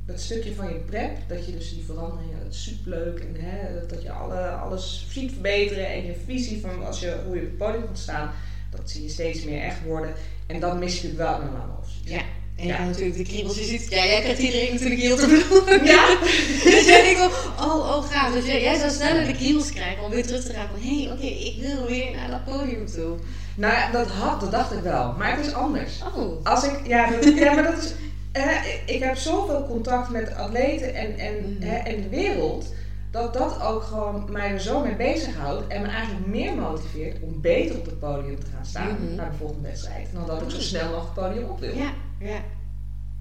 dat 0.06 0.20
stukje 0.20 0.56
van 0.56 0.68
je 0.68 0.80
prep, 0.80 1.18
dat 1.28 1.46
je 1.46 1.52
dus 1.52 1.70
die 1.70 1.84
veranderingen, 1.86 2.40
het 2.44 2.54
is 2.54 2.64
superleuk 2.64 3.20
en 3.20 3.36
hè, 3.42 3.86
dat 3.88 4.02
je 4.02 4.12
alle, 4.12 4.48
alles 4.48 5.08
ziet 5.10 5.32
verbeteren 5.32 5.88
en 5.88 6.06
je 6.06 6.16
visie 6.26 6.62
van 6.62 6.86
als 6.86 7.00
je, 7.00 7.18
hoe 7.26 7.36
je 7.36 7.42
op 7.42 7.48
het 7.48 7.58
podium 7.58 7.86
moet 7.88 8.00
staan, 8.00 8.32
dat 8.72 8.90
zie 8.90 9.04
je 9.04 9.10
steeds 9.10 9.44
meer 9.44 9.62
echt 9.62 9.84
worden. 9.84 10.14
En 10.48 10.60
dat 10.60 10.80
mis 10.80 11.02
je 11.02 11.08
natuurlijk 11.08 11.30
wel 11.30 11.50
in 11.50 11.56
een. 11.56 12.14
Ja. 12.14 12.22
En 12.56 12.68
Ja. 12.68 12.86
natuurlijk 12.86 13.18
de 13.18 13.24
kriebels. 13.24 13.58
Je 13.58 13.64
ziet, 13.64 13.90
ja, 13.90 14.06
jij 14.06 14.22
krijgt 14.22 14.40
iedereen 14.40 14.74
natuurlijk 14.74 15.02
heel 15.02 15.16
te 15.16 15.28
bedoelen. 15.36 15.86
Ja? 15.86 16.18
dus 16.64 16.86
jij 16.86 17.02
denkt 17.02 17.20
van, 17.20 17.66
oh, 17.66 17.96
oh, 17.96 18.04
gaaf. 18.12 18.34
Dus 18.34 18.46
jij, 18.46 18.62
jij 18.62 18.78
zou 18.78 18.92
sneller 18.92 19.26
de 19.26 19.34
kriebels 19.34 19.72
krijgen 19.72 20.04
om 20.04 20.12
weer 20.12 20.26
terug 20.26 20.46
te 20.46 20.54
gaan 20.54 20.68
van, 20.68 20.90
hé, 20.90 21.04
hey, 21.04 21.12
oké, 21.12 21.26
ik 21.26 21.56
wil 21.62 21.86
weer 21.86 22.16
naar 22.16 22.30
dat 22.30 22.46
podium 22.46 22.86
toe. 22.86 23.16
Nou 23.56 23.74
ja, 23.74 23.92
dat, 23.92 24.08
had, 24.08 24.40
dat 24.40 24.52
dacht 24.52 24.72
ik 24.72 24.80
wel, 24.80 25.14
maar 25.18 25.38
het 25.38 25.46
is 25.46 25.54
anders. 25.54 25.92
Oh. 26.16 26.46
Als 26.46 26.64
ik, 26.64 26.88
ja, 26.88 27.10
dat, 27.10 27.24
ja 27.38 27.54
maar 27.54 27.64
dat 27.64 27.84
is. 27.84 27.94
Eh, 28.36 28.96
ik 28.96 29.04
heb 29.04 29.15
zoveel 29.15 29.65
contact 29.68 30.10
met 30.10 30.36
atleten 30.36 30.94
en, 30.94 31.18
en, 31.18 31.34
Mhm. 31.58 31.68
hè, 31.70 31.75
en 31.75 32.01
de 32.01 32.10
wereld. 32.10 32.74
Dat 33.12 33.34
dat 33.34 33.62
ook 33.62 33.84
gewoon 33.84 34.32
mij 34.32 34.51
er 34.51 34.60
zo 34.62 34.80
mee 34.84 34.96
bezighoudt. 34.96 35.68
En 35.68 35.82
me 35.82 35.88
eigenlijk 35.88 36.27
meer 36.27 36.54
motiveert 36.56 37.22
om 37.22 37.42
beter 37.42 37.77
op 37.77 37.86
het 37.86 38.00
podium 38.00 38.39
te 38.39 38.46
gaan 38.56 38.65
staan. 38.65 38.98
Mhm. 39.04 39.15
Naar 39.15 39.32
de 39.32 39.38
volgende 39.38 39.68
wedstrijd. 39.68 40.08
Dan 40.13 40.25
dat 40.27 40.42
ik 40.42 40.50
zo 40.50 40.60
snel 40.62 40.89
mogelijk 40.89 41.15
het 41.15 41.25
podium 41.25 41.50
op 41.50 41.60
wil. 41.60 41.75
Ja, 41.75 41.92
ja. 42.20 42.38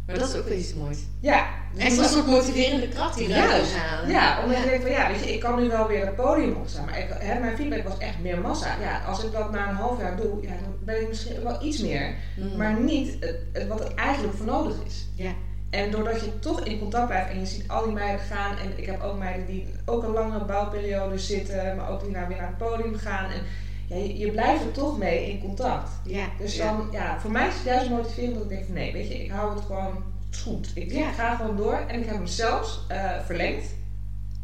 Maar 0.07 0.19
dat 0.19 0.29
is 0.29 0.37
ook 0.37 0.49
wel 0.49 0.59
iets 0.59 0.75
moois. 0.75 0.99
Ja. 1.21 1.47
Extra 1.77 2.03
een 2.03 2.09
soort 2.09 2.27
motiverende 2.27 2.89
kracht 2.89 3.17
die 3.17 3.29
eruit 3.29 3.73
wil 3.73 3.81
halen. 3.81 4.11
Ja, 4.11 4.43
omdat 4.43 4.59
je 4.59 4.65
denkt 4.65 4.83
van 4.83 4.93
ja, 4.93 5.09
weet 5.11 5.25
je, 5.25 5.33
ik 5.33 5.41
kan 5.41 5.63
nu 5.63 5.69
wel 5.69 5.89
weer 5.89 6.07
het 6.07 6.17
podium 6.17 6.55
opstaan. 6.55 6.85
Maar 6.85 6.99
ik, 6.99 7.07
hè, 7.09 7.41
mijn 7.41 7.57
feedback 7.57 7.89
was 7.89 7.99
echt 7.99 8.19
meer 8.21 8.39
massa. 8.41 8.77
Ja, 8.81 9.03
als 9.07 9.25
ik 9.25 9.33
dat 9.33 9.51
na 9.51 9.69
een 9.69 9.77
half 9.77 10.01
jaar 10.01 10.17
doe, 10.17 10.43
ja, 10.43 10.49
dan 10.49 10.75
ben 10.81 11.01
ik 11.01 11.09
misschien 11.09 11.43
wel 11.43 11.63
iets 11.63 11.79
meer. 11.79 12.15
Mhm. 12.37 12.57
Maar 12.57 12.81
niet 12.81 13.17
het, 13.21 13.67
wat 13.69 13.81
er 13.81 13.95
eigenlijk 13.95 14.35
voor 14.35 14.47
nodig 14.47 14.75
is. 14.87 15.07
Ja. 15.15 15.33
En 15.71 15.91
doordat 15.91 16.21
je 16.21 16.39
toch 16.39 16.61
in 16.61 16.79
contact 16.79 17.07
blijft 17.07 17.31
en 17.31 17.41
je 17.41 17.47
ziet 17.47 17.69
al 17.69 17.85
die 17.85 17.93
meiden 17.93 18.27
gaan, 18.27 18.57
en 18.59 18.73
ik 18.77 18.87
heb 18.87 19.03
ook 19.03 19.19
meiden 19.19 19.47
die 19.47 19.67
ook 19.85 20.03
een 20.03 20.13
langere 20.13 20.45
bouwperiode 20.45 21.19
zitten, 21.19 21.77
maar 21.77 21.91
ook 21.91 22.01
die 22.01 22.11
nou 22.11 22.29
weer 22.29 22.37
naar 22.37 22.47
het 22.47 22.59
podium 22.59 22.97
gaan. 22.97 23.31
En 23.31 23.41
ja, 23.89 23.97
je, 23.97 24.19
je 24.19 24.31
blijft 24.31 24.65
er 24.65 24.71
toch 24.73 24.99
mee 24.99 25.31
in 25.31 25.41
contact. 25.41 25.91
Ja. 26.05 26.25
Dus 26.39 26.57
dan, 26.57 26.89
ja, 26.93 27.21
voor 27.21 27.31
mij 27.31 27.49
is 27.49 27.55
het 27.55 27.65
juist 27.65 27.91
motiverend 27.91 28.35
dat 28.35 28.43
ik 28.43 28.49
denk 28.49 28.65
van 28.65 28.75
nee, 28.75 28.93
weet 28.93 29.09
je, 29.09 29.25
ik 29.25 29.31
hou 29.31 29.55
het 29.55 29.65
gewoon 29.65 29.95
het 30.27 30.35
is 30.35 30.41
goed. 30.41 30.71
Ik, 30.75 30.93
Ja. 30.93 31.09
ik 31.09 31.15
ga 31.15 31.35
gewoon 31.37 31.57
door 31.57 31.75
en 31.89 31.99
ik 32.01 32.07
heb 32.07 32.15
hem 32.15 32.27
zelfs 32.27 32.81
eh, 32.89 33.11
verlengd. 33.25 33.65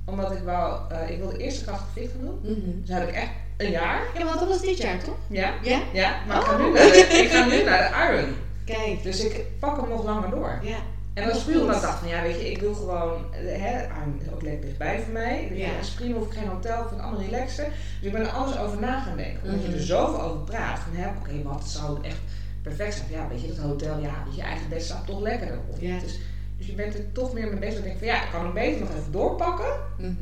Omdat 0.07 0.33
ik 0.33 0.39
wou, 0.45 0.81
eh, 0.93 1.11
ik 1.11 1.19
wilde 1.19 1.37
eerst 1.39 1.59
de 1.59 1.65
krachtgewicht 1.65 2.13
gaan 2.13 2.21
doen. 2.25 2.39
Mhm. 2.43 2.81
Dus 2.81 2.89
heb 2.99 3.09
ik 3.09 3.15
echt 3.15 3.31
een 3.57 3.71
jaar. 3.71 4.03
Ja, 4.19 4.25
want 4.25 4.39
dat 4.41 4.49
was 4.49 4.61
dit 4.61 4.79
jaar, 4.79 4.99
toch? 5.05 5.17
Ja, 5.29 5.53
Ja? 5.63 5.81
ja 5.93 6.15
maar 6.29 6.37
ik, 6.39 6.45
ga 6.45 6.55
Oh. 6.55 6.59
nu 6.65 6.73
naar 6.73 6.83
de, 6.91 6.99
ik 7.23 7.31
ga 7.31 7.45
nu 7.45 7.63
naar 7.65 8.09
de 8.09 8.15
Iron. 8.17 8.35
Kijk. 8.65 9.03
Dus 9.03 9.25
ik 9.25 9.45
pak 9.59 9.81
hem 9.81 9.89
nog 9.89 10.05
langer 10.05 10.31
door. 10.31 10.59
Ja. 10.63 10.77
En 11.15 11.27
dat 11.27 11.37
is 11.37 11.43
puur 11.43 11.61
omdat 11.61 11.77
ik 11.77 11.83
dacht 11.83 11.99
van 11.99 12.09
ja, 12.09 12.23
weet 12.23 12.41
je, 12.41 12.51
ik 12.51 12.61
wil 12.61 12.75
gewoon, 12.75 13.25
eh, 13.35 13.63
hè, 13.63 13.83
is 14.21 14.33
ook 14.33 14.43
lekker 14.43 14.61
dichtbij 14.67 15.01
voor 15.03 15.13
mij. 15.13 15.49
Ja. 15.53 15.67
Ja. 15.67 15.79
is 15.79 15.91
prima, 15.91 16.17
hoef 16.19 16.27
ik 16.27 16.39
geen 16.39 16.49
hotel, 16.49 16.77
vind 16.89 17.01
ik 17.01 17.07
allemaal 17.07 17.25
relaxer. 17.25 17.65
Dus 17.65 18.07
ik 18.07 18.13
ben 18.13 18.21
er 18.21 18.29
alles 18.31 18.59
over 18.59 18.81
na 18.81 19.01
gaan 19.01 19.17
denken. 19.17 19.43
Omdat 19.45 19.61
Mhm. 19.61 19.71
je 19.71 19.77
er 19.77 19.83
zoveel 19.83 20.21
over 20.23 20.41
praat. 20.41 20.79
Van 20.79 20.93
hè, 20.97 21.09
oké, 21.09 21.43
wat 21.43 21.69
zou 21.69 21.99
echt 22.05 22.19
perfect 22.63 22.95
zijn? 22.95 23.07
Ja, 23.11 23.29
weet 23.29 23.41
je, 23.41 23.47
dat 23.49 23.57
hotel, 23.57 23.99
ja, 23.99 24.23
weet 24.27 24.37
je, 24.37 24.43
eigen 24.43 24.69
bed 24.69 24.83
staat 24.83 25.07
toch 25.07 25.21
lekkerder. 25.21 25.59
Ja. 25.79 25.99
dus, 25.99 26.19
dus 26.59 26.67
je 26.67 26.75
bent 26.75 26.95
er 26.95 27.13
toch 27.13 27.33
meer 27.33 27.49
mee 27.49 27.59
bezig. 27.59 27.79
Ik 27.79 27.85
denk 27.85 27.99
van 27.99 28.07
ja, 28.07 28.23
ik 28.25 28.31
kan 28.33 28.45
hem 28.45 28.53
beter 28.55 28.81
nog 28.81 28.91
even 28.91 29.13
doorpakken. 29.13 29.73
Mhm. 29.99 30.15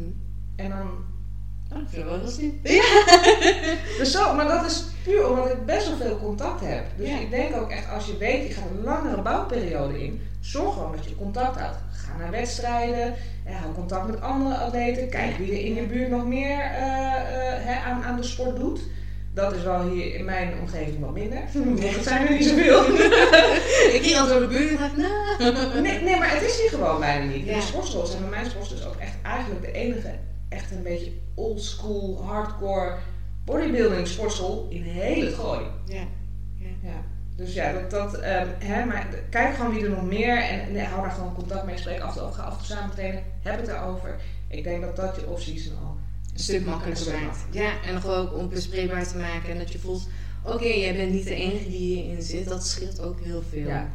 En 0.56 0.68
dan 0.70 1.06
Oh, 1.72 1.78
ik 1.80 1.88
vind 1.88 2.02
het 2.02 2.10
wel 2.10 2.20
heel 2.20 2.30
slim. 2.38 2.60
Dus 3.98 4.10
zo, 4.12 4.34
maar 4.34 4.48
dat 4.48 4.64
is 4.66 4.84
puur 5.04 5.28
omdat 5.28 5.50
ik 5.52 5.66
best 5.66 5.88
wel 5.88 5.96
veel 5.96 6.18
contact 6.18 6.60
heb. 6.60 6.84
Dus 6.96 7.08
Ja. 7.08 7.18
ik 7.18 7.30
denk 7.30 7.56
ook 7.56 7.70
echt, 7.70 7.90
als 7.90 8.06
je 8.06 8.16
weet, 8.16 8.48
je 8.48 8.54
gaat 8.54 8.70
een 8.70 8.84
langere 8.84 9.22
bouwperiode 9.22 10.04
in, 10.04 10.20
zorg 10.48 10.72
gewoon 10.74 10.92
dat 10.96 11.04
je 11.04 11.16
contact 11.16 11.58
houdt. 11.58 11.76
Ga 11.90 12.16
naar 12.16 12.30
wedstrijden, 12.30 13.14
hou 13.44 13.74
contact 13.74 14.06
met 14.06 14.20
andere 14.20 14.56
atleten, 14.56 15.08
kijk 15.08 15.36
wie 15.36 15.52
er 15.52 15.64
in 15.64 15.74
je 15.74 15.82
buurt 15.82 16.10
nog 16.10 16.26
meer 16.26 16.60
eh, 16.60 17.70
eh, 17.70 17.86
aan, 17.86 18.02
aan 18.02 18.16
de 18.16 18.22
sport 18.22 18.56
doet. 18.56 18.80
Dat 19.34 19.52
is 19.52 19.62
wel 19.62 19.88
hier 19.88 20.14
in 20.14 20.24
mijn 20.24 20.58
omgeving 20.60 21.00
wat 21.00 21.12
minder. 21.12 21.38
Want 21.64 21.94
het 21.94 22.04
zijn 22.04 22.26
er 22.26 22.32
niet 22.32 22.46
zoveel. 22.46 22.84
ik 23.96 24.00
ging 24.02 24.18
al 24.18 24.28
door 24.28 24.40
de 24.40 24.46
buurt 24.46 24.80
en 24.80 25.02
dacht. 25.02 25.72
Nee, 25.82 26.02
nee, 26.02 26.18
maar 26.18 26.34
het 26.34 26.42
is 26.42 26.60
hier 26.60 26.70
gewoon 26.70 27.00
bijna 27.00 27.24
niet. 27.24 27.46
Ja. 27.46 27.54
De 27.54 27.60
sportschool 27.60 28.06
zijn 28.06 28.20
bij 28.20 28.30
mijn 28.30 28.50
sportschool 28.50 28.78
dus 28.78 28.86
ook 28.86 28.96
echt 28.96 29.14
eigenlijk 29.22 29.60
de 29.60 29.72
enige, 29.72 30.14
echt 30.48 30.70
een 30.70 30.82
beetje 30.82 31.12
old 31.34 31.62
school, 31.62 32.24
hardcore 32.24 32.96
bodybuilding 33.44 34.06
sportschool 34.06 34.66
in 34.70 34.82
heel 34.82 35.24
het 35.24 35.34
gooi. 35.34 35.60
Ja. 35.84 36.04
Ja. 36.82 37.04
Dus 37.38 37.54
ja, 37.54 37.72
dat, 37.72 37.90
dat 37.90 38.14
ehm, 38.14 38.48
hè, 38.58 38.84
maar 38.84 39.08
kijk 39.30 39.54
gewoon 39.54 39.74
wie 39.74 39.84
er 39.84 39.90
nog 39.90 40.02
meer 40.02 40.42
en, 40.42 40.76
en 40.76 40.84
hou 40.84 41.02
daar 41.02 41.10
gewoon 41.10 41.34
contact 41.34 41.66
mee. 41.66 41.76
Spreek 41.78 42.00
af 42.00 42.16
en 42.16 42.32
ga 42.32 42.42
af 42.42 42.52
en 42.52 42.58
toe 42.58 42.66
samen 42.76 42.94
trainen, 42.94 43.22
heb 43.42 43.60
het 43.60 43.68
erover. 43.68 44.20
Ik 44.48 44.64
denk 44.64 44.82
dat 44.82 44.96
dat 44.96 45.16
je 45.16 45.26
off-season 45.26 45.76
al 45.78 45.96
Een 46.32 46.40
stuk 46.40 46.66
makkelijker 46.66 47.20
maakt. 47.20 47.38
Ja, 47.50 47.82
en 47.86 47.94
nog 47.94 48.06
ook 48.06 48.34
om 48.34 48.48
bespreekbaar 48.48 49.08
te 49.08 49.16
maken. 49.16 49.50
En 49.50 49.58
dat 49.58 49.72
je 49.72 49.78
voelt, 49.78 50.08
oké, 50.44 50.66
jij 50.66 50.94
bent 50.96 51.12
niet 51.12 51.24
de 51.24 51.34
enige 51.34 51.68
die 51.68 51.78
hierin 51.78 52.22
zit. 52.22 52.48
Dat 52.48 52.66
scheelt 52.66 53.00
ook 53.00 53.20
heel 53.20 53.42
veel. 53.50 53.66
Ja. 53.66 53.88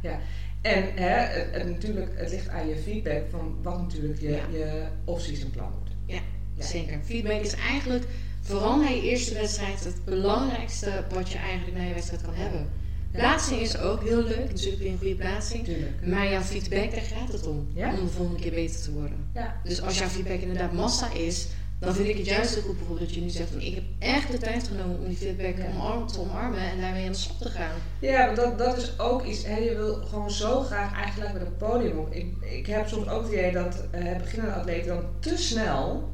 Ja. 0.00 0.18
En 0.60 0.84
hè, 0.94 1.08
het, 1.08 1.54
het 1.54 1.68
natuurlijk, 1.68 2.10
het 2.14 2.30
ligt 2.30 2.48
aan 2.48 2.68
je 2.68 2.76
feedback 2.76 3.22
van 3.30 3.58
wat 3.62 3.78
natuurlijk 3.80 4.20
je, 4.20 4.30
Ja. 4.30 4.42
je 4.52 4.86
off-season 5.04 5.50
plan 5.50 5.70
wordt. 5.70 5.90
Ja. 6.06 6.20
Zeker. 6.58 6.98
Feedback 7.04 7.40
is 7.40 7.54
eigenlijk, 7.54 8.04
vooral 8.40 8.76
na 8.80 8.88
je 8.88 9.02
eerste 9.02 9.34
wedstrijd, 9.34 9.84
het 9.84 10.04
belangrijkste 10.04 11.04
wat 11.14 11.30
je 11.30 11.38
eigenlijk 11.38 11.76
na 11.78 11.84
je 11.84 11.94
wedstrijd 11.94 12.22
kan 12.22 12.34
hebben. 12.34 12.68
Plaatsing 13.12 13.60
is 13.60 13.78
ook 13.78 14.02
heel 14.02 14.22
leuk, 14.22 14.48
natuurlijk 14.48 14.82
weer 14.82 14.90
een 14.92 14.98
goede 14.98 15.14
plaatsing. 15.14 15.68
Maar 16.04 16.30
jouw 16.30 16.40
feedback, 16.40 16.90
daar 16.90 17.00
gaat 17.00 17.32
het 17.32 17.46
om. 17.46 17.68
Ja. 17.74 17.90
Om 17.98 18.04
de 18.04 18.10
volgende 18.12 18.40
keer 18.40 18.52
beter 18.52 18.80
te 18.82 18.92
worden. 18.92 19.30
Ja. 19.34 19.56
Dus 19.64 19.82
als 19.82 19.98
jouw 19.98 20.08
feedback 20.08 20.40
inderdaad 20.40 20.72
massa 20.72 21.12
is, 21.12 21.46
dan 21.78 21.94
vind 21.94 22.08
ik 22.08 22.16
het 22.16 22.26
juist 22.26 22.54
heel 22.54 22.62
goed 22.62 22.76
bijvoorbeeld 22.76 23.06
dat 23.08 23.14
je 23.16 23.20
nu 23.22 23.28
zegt 23.30 23.50
van 23.50 23.60
ik 23.60 23.74
heb 23.74 23.84
echt 23.98 24.30
de 24.30 24.38
tijd 24.38 24.68
genomen 24.68 24.98
om 24.98 25.06
die 25.08 25.16
feedback 25.16 25.56
Ja. 25.58 25.64
omarm- 25.74 26.06
te 26.06 26.20
omarmen 26.20 26.58
en 26.60 26.80
daarmee 26.80 27.06
aan 27.06 27.12
de 27.12 27.18
slag 27.18 27.38
te 27.38 27.48
gaan. 27.48 27.74
Ja, 28.00 28.24
want 28.24 28.36
dat, 28.36 28.58
dat 28.58 28.76
is 28.76 28.98
ook 28.98 29.24
iets. 29.24 29.44
Hè, 29.46 29.56
je 29.56 29.74
wil 29.76 29.94
gewoon 29.94 30.30
zo 30.30 30.60
graag 30.62 30.94
eigenlijk 31.02 31.32
met 31.32 31.42
het 31.42 31.58
podium 31.58 31.98
op. 31.98 32.12
Ik, 32.12 32.34
ik 32.40 32.66
heb 32.66 32.88
soms 32.88 33.08
ook 33.08 33.22
het 33.22 33.32
idee 33.32 33.52
dat 33.52 33.84
eh 33.90 34.16
beginnende 34.16 34.54
atleten 34.54 34.88
dan 34.88 35.04
te 35.20 35.36
snel 35.36 36.08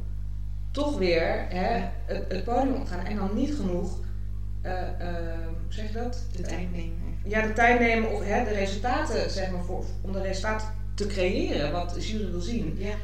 toch 0.77 0.99
weer 0.99 1.47
hè, 1.49 1.85
het, 2.05 2.25
het 2.29 2.45
podium 2.45 2.75
opgaan 2.75 3.05
en 3.05 3.17
dan 3.17 3.31
niet 3.35 3.55
genoeg. 3.55 3.99
eh, 4.63 4.73
eh, 4.83 5.35
hoe 5.45 5.73
zeg 5.73 5.87
je 5.87 5.93
dat? 5.93 6.27
De 6.37 6.43
tijd 6.43 6.73
nemen. 6.73 7.19
Ja, 7.25 7.43
de 7.47 7.53
tijd 7.53 7.81
nemen 7.81 8.11
of 8.13 8.25
hè, 8.25 8.45
de 8.45 8.51
resultaten, 8.51 9.31
zeg 9.31 9.51
maar, 9.51 9.65
voor, 9.65 9.85
om 10.01 10.13
de 10.13 10.21
resultaten 10.23 10.69
te 10.95 11.07
creëren 11.07 11.73
wat 11.73 11.95
de 11.95 12.01
jury 12.01 12.31
wil 12.31 12.41
zien. 12.41 12.75
Ja. 12.79 12.95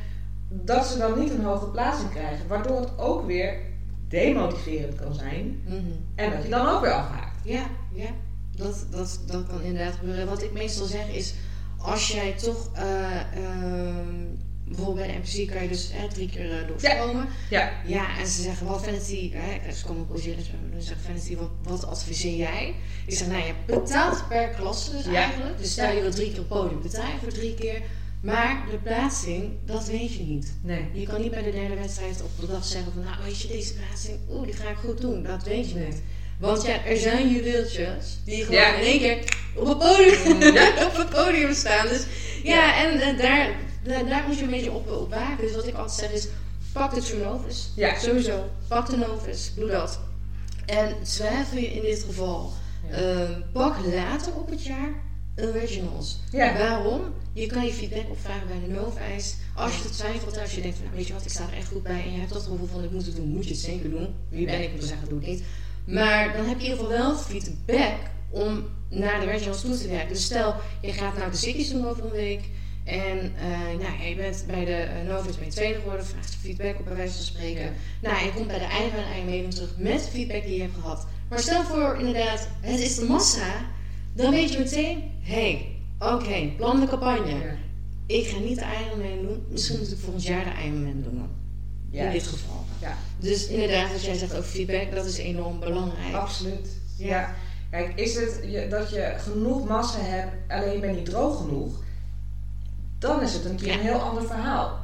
Dat 0.49 0.87
ze 0.87 0.99
dan 0.99 1.19
niet 1.19 1.31
een 1.31 1.45
hoge 1.45 1.67
plaatsing 1.67 2.11
krijgen, 2.11 2.49
waardoor 2.49 2.81
het 2.81 2.99
ook 2.99 3.27
weer 3.27 3.55
demotiverend 4.09 4.95
kan 4.95 5.15
zijn 5.15 5.63
Mhm. 5.67 5.77
en 6.15 6.31
dat 6.31 6.43
je 6.43 6.49
dan 6.49 6.67
ook 6.69 6.81
weer 6.81 6.93
afhaakt. 6.93 7.37
Ja, 7.45 7.63
ja. 7.93 8.09
Dat, 8.57 8.87
dat, 8.91 9.21
dat 9.27 9.47
kan 9.47 9.63
inderdaad 9.63 9.95
gebeuren. 9.95 10.27
Wat 10.27 10.43
ik 10.43 10.53
meestal 10.53 10.87
zeg 10.87 11.09
is, 11.09 11.35
als 11.79 12.09
jij 12.09 12.33
toch, 12.33 12.71
eh, 12.75 13.21
ehm, 13.21 14.25
bijvoorbeeld 14.77 15.07
bij 15.07 15.17
de 15.17 15.19
MPC 15.43 15.51
kan 15.53 15.63
je 15.63 15.69
dus 15.69 15.91
drie 16.13 16.29
keer 16.29 16.51
eh, 16.61 16.69
doorstromen. 16.69 17.29
Ja. 17.51 17.73
Ja, 17.87 18.19
en 18.19 18.27
ze 18.27 18.43
zeggen, 18.43 18.67
wat 18.67 18.85
Vanity, 18.85 19.31
hè, 19.33 19.73
ze 19.73 19.85
komen 19.85 20.07
poseren 20.07 20.39
en 20.39 20.71
dan 20.73 20.83
zeggen 20.83 21.05
Vanity, 21.07 21.37
wat, 21.37 21.51
wat 21.63 21.87
adviseer 21.87 22.37
jij? 22.37 22.75
Ik 23.07 23.15
zeg, 23.17 23.29
nou 23.29 23.43
je 23.47 23.53
betaalt 23.67 24.29
per 24.29 24.49
klasse 24.49 24.91
dus 24.91 25.05
Ja. 25.05 25.13
eigenlijk. 25.13 25.59
Dus 25.59 25.71
stel 25.73 25.95
je 25.95 26.01
wil 26.01 26.11
drie 26.11 26.31
keer 26.31 26.41
op 26.41 26.49
podium, 26.49 26.83
betaal 26.83 27.07
je 27.07 27.19
voor 27.23 27.33
drie 27.33 27.55
keer. 27.55 27.83
Maar 28.21 28.65
de 28.71 28.77
plaatsing, 28.77 29.53
dat 29.67 29.87
weet 29.87 30.15
je 30.15 30.23
niet. 30.23 30.53
Nee. 30.63 30.85
Je 30.93 31.07
kan 31.07 31.21
niet 31.21 31.31
bij 31.31 31.43
de 31.43 31.51
derde 31.51 31.75
wedstrijd 31.75 32.23
op 32.23 32.31
de 32.41 32.47
dag 32.47 32.65
zeggen 32.65 32.93
van, 32.93 33.03
nou 33.05 33.17
weet 33.25 33.41
je, 33.41 33.49
deze 33.49 33.75
plaatsing, 33.75 34.19
oeh, 34.31 34.45
die 34.45 34.55
ga 34.55 34.69
ik 34.71 34.77
goed 34.77 35.01
doen. 35.01 35.23
Dat 35.23 35.43
weet 35.43 35.71
je 35.71 35.79
niet. 35.79 36.03
Want 36.39 36.63
ja, 36.67 36.85
er 36.85 36.97
zijn 36.97 37.33
juweeltjes 37.33 38.19
die 38.25 38.45
gewoon 38.45 38.61
Ja. 38.61 38.75
in 38.75 38.85
één 38.85 38.99
keer 38.99 39.19
op 39.55 39.67
het 39.69 39.79
podium, 39.79 40.55
Ja. 40.55 40.69
op 40.87 40.97
het 40.97 41.09
podium 41.11 41.55
staan. 41.55 41.89
Dus 41.89 42.05
ja, 42.43 42.85
en, 42.85 43.01
en 43.01 43.17
daar, 43.17 43.51
daar, 43.85 44.07
daar 44.07 44.25
moet 44.27 44.39
je 44.39 44.45
een 44.45 44.51
beetje 44.51 44.73
op, 44.73 44.91
op 44.91 45.11
waken. 45.11 45.45
Dus 45.47 45.55
wat 45.55 45.67
ik 45.67 45.75
altijd 45.75 45.99
zeg 45.99 46.13
is, 46.13 46.29
pak 46.73 46.95
de 46.95 47.01
True 47.01 47.25
Novus. 47.25 47.71
Ja. 47.77 47.99
Sowieso. 47.99 48.45
Pak 48.69 48.91
de 48.91 48.97
Novus, 48.97 49.53
doe 49.57 49.71
dat. 49.71 50.01
En 50.67 50.95
twijfel 51.03 51.59
je 51.59 51.73
in 51.73 51.83
dit 51.83 52.03
geval, 52.03 52.53
Ja. 52.91 52.97
ehm, 52.97 53.41
pak 53.53 53.77
later 53.95 54.35
op 54.35 54.51
het 54.51 54.65
jaar 54.65 54.91
originals. 55.37 56.21
Ja. 56.33 56.59
Waarom? 56.59 57.01
Je 57.33 57.47
kan 57.47 57.65
je 57.67 57.73
feedback 57.73 58.11
opvragen 58.11 58.47
bij 58.49 58.61
de 58.67 58.73
Noveis. 58.75 59.37
Als 59.55 59.77
je 59.77 59.83
het 59.83 59.93
twijfelt, 59.97 60.39
als 60.41 60.55
je 60.55 60.61
denkt 60.61 60.79
nou, 60.83 60.91
weet 60.95 61.07
je 61.07 61.13
wat, 61.13 61.25
ik 61.25 61.31
sta 61.31 61.47
er 61.51 61.57
echt 61.57 61.69
goed 61.69 61.83
bij 61.83 62.03
en 62.05 62.13
je 62.13 62.19
hebt 62.19 62.33
dat 62.33 62.43
gevoel 62.43 62.67
van, 62.73 62.85
ik 62.85 62.91
moet 62.91 63.07
het 63.07 63.17
doen, 63.17 63.29
moet 63.29 63.45
je 63.45 63.51
het 63.51 63.59
zeker 63.61 63.91
doen. 63.91 64.15
Wie 64.29 64.47
ben 64.47 64.63
ik 64.63 64.71
om 64.73 64.79
te 64.81 64.87
zeggen, 64.87 65.09
doe 65.09 65.19
het 65.19 65.29
niet. 65.29 65.43
Maar 65.85 66.37
dan 66.37 66.47
heb 66.47 66.61
je 66.61 66.65
in 66.67 66.71
ieder 66.71 66.85
geval 66.85 66.89
wel 66.99 67.17
feedback 67.17 67.95
om 68.31 68.65
naar 68.89 69.21
de 69.21 69.27
regionals 69.27 69.61
toe 69.61 69.79
te 69.79 69.89
werken. 69.89 70.09
Dus 70.09 70.25
stel, 70.25 70.55
je 70.81 70.93
gaat 70.93 71.17
nou 71.17 71.31
de 71.31 71.37
zikjes 71.37 71.71
doen 71.71 71.87
over 71.87 72.05
een 72.05 72.11
week. 72.11 72.41
En 72.85 73.19
uh, 73.19 73.87
nou, 73.87 74.09
je 74.09 74.15
bent 74.15 74.45
bij 74.47 74.65
de 74.65 74.87
uh, 75.03 75.09
Novus 75.09 75.37
ben 75.37 75.45
je 75.45 75.51
tweede 75.51 75.79
geworden, 75.79 76.07
vraagt 76.07 76.37
feedback 76.41 76.79
op 76.79 76.85
bij 76.85 76.97
wijze 76.97 77.15
van 77.15 77.25
spreken. 77.25 77.73
Nou, 78.03 78.19
en 78.19 78.25
je 78.25 78.33
komt 78.33 78.47
bij 78.47 78.59
de 78.59 78.65
een 79.19 79.25
meeting 79.25 79.55
terug 79.55 79.75
met 79.79 80.09
feedback 80.13 80.43
die 80.43 80.55
je 80.55 80.63
hebt 80.63 80.75
gehad. 80.75 81.07
Maar 81.29 81.39
stel 81.39 81.63
voor 81.63 81.97
inderdaad, 81.99 82.49
het 82.61 82.81
is 82.81 82.95
de 82.95 83.05
massa, 83.05 83.55
dan 84.13 84.31
weet 84.31 84.53
je 84.53 84.59
meteen, 84.59 85.11
hé, 85.21 85.33
hey, 85.33 85.69
oké, 85.99 86.25
okay, 86.25 86.55
plan 86.57 86.81
de 86.81 86.87
campagne. 86.87 87.57
Ik 88.07 88.27
ga 88.27 88.39
niet 88.39 88.59
de 88.59 88.65
Ironman 88.85 89.27
doen, 89.27 89.45
misschien 89.51 89.79
moet 89.79 89.93
ik 89.93 89.99
volgend 89.99 90.25
jaar 90.25 90.45
de 90.45 90.63
Ironman 90.65 91.03
doen. 91.03 91.23
In 91.91 92.11
dit 92.11 92.27
geval. 92.27 92.65
Ja. 92.81 92.97
Dus 93.19 93.47
inderdaad, 93.47 93.93
als 93.93 94.05
jij 94.05 94.15
zegt 94.15 94.33
over 94.33 94.51
feedback, 94.51 94.95
dat 94.95 95.07
is 95.07 95.17
enorm 95.17 95.61
belangrijk. 95.61 96.15
Absoluut. 96.15 96.69
ja. 96.97 97.35
Kijk, 97.71 97.93
is 97.95 98.15
het 98.15 98.41
je, 98.47 98.67
dat 98.69 98.91
je 98.91 99.15
genoeg 99.19 99.69
massa 99.69 100.01
hebt, 100.01 100.33
alleen 100.49 100.81
ben 100.81 100.91
je 100.91 100.97
niet 100.97 101.05
droog 101.05 101.37
genoeg, 101.37 101.83
dan 103.03 103.23
is 103.23 103.33
het 103.33 103.45
een 103.45 103.57
keer 103.57 103.73
een 103.73 103.81
heel 103.81 104.01
ander 104.01 104.27
verhaal. 104.27 104.81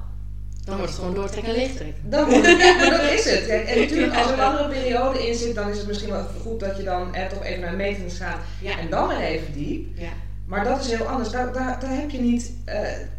Dan 0.64 0.76
wordt 0.76 0.92
het 0.92 1.00
gewoon 1.00 1.14
doortrekken 1.14 1.52
en 1.52 1.58
leegtrekken. 1.58 2.10
Dan 2.10 2.30
wordt 2.30 2.46
het, 2.46 2.58
ja, 2.58 2.90
dat 2.90 3.00
is 3.00 3.24
het. 3.30 3.46
en 3.46 3.78
natuurlijk, 3.80 4.16
als 4.16 4.26
er 4.26 4.32
een 4.32 4.40
andere 4.40 4.68
periode 4.68 5.28
in 5.28 5.34
zit, 5.34 5.54
dan 5.54 5.68
is 5.68 5.78
het 5.78 5.86
misschien 5.86 6.10
wel 6.10 6.26
goed 6.42 6.60
dat 6.60 6.76
je 6.76 6.82
dan 6.82 7.14
er 7.14 7.28
toch 7.28 7.44
even 7.44 7.60
naar 7.60 7.74
metings 7.74 8.18
gaat 8.18 8.38
en 8.80 8.90
dan 8.90 9.08
weer 9.08 9.18
even 9.18 9.52
diep. 9.52 9.98
Ja. 9.98 10.12
Maar 10.46 10.64
dat 10.64 10.84
is 10.84 10.90
heel 10.90 11.06
anders. 11.06 11.30
Daar, 11.30 11.52
daar, 11.52 11.80
daar 11.80 11.94
heb 11.94 12.10
je 12.10 12.20
niet, 12.20 12.52
uh, 12.66 12.74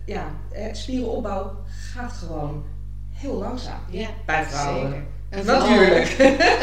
ja, 0.05 0.31
spierenopbouw 0.71 1.51
gaat 1.93 2.11
gewoon 2.11 2.65
heel 3.13 3.33
langzaam. 3.33 3.79
Ja, 3.89 4.07
bij 4.25 4.43
vrouwen. 4.43 4.89
Zeker. 4.89 5.03
En 5.29 5.45
Natuurlijk. 5.45 6.15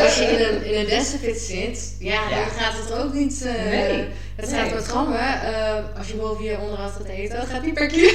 Als 0.05 0.19
je 0.19 0.25
in 0.25 0.55
een, 0.55 0.65
in 0.65 0.97
een 1.25 1.35
zit, 1.35 1.97
ja, 1.99 2.29
dan 2.29 2.47
gaat 2.47 2.73
het 2.79 2.93
ook 2.93 3.13
niet. 3.13 3.43
Uh, 3.45 3.53
nee. 3.53 4.09
Het 4.37 4.53
gaat 4.53 4.75
met 4.75 4.87
grammen. 4.87 5.19
Uh, 5.19 5.99
als 5.99 6.09
je 6.09 6.17
boven 6.17 6.45
je 6.45 6.59
onderhoud 6.59 6.93
gaat 6.93 7.07
eten, 7.07 7.37
dat 7.37 7.47
gaat 7.47 7.63
niet 7.63 7.75
per 7.75 7.87
kilo. 7.87 8.11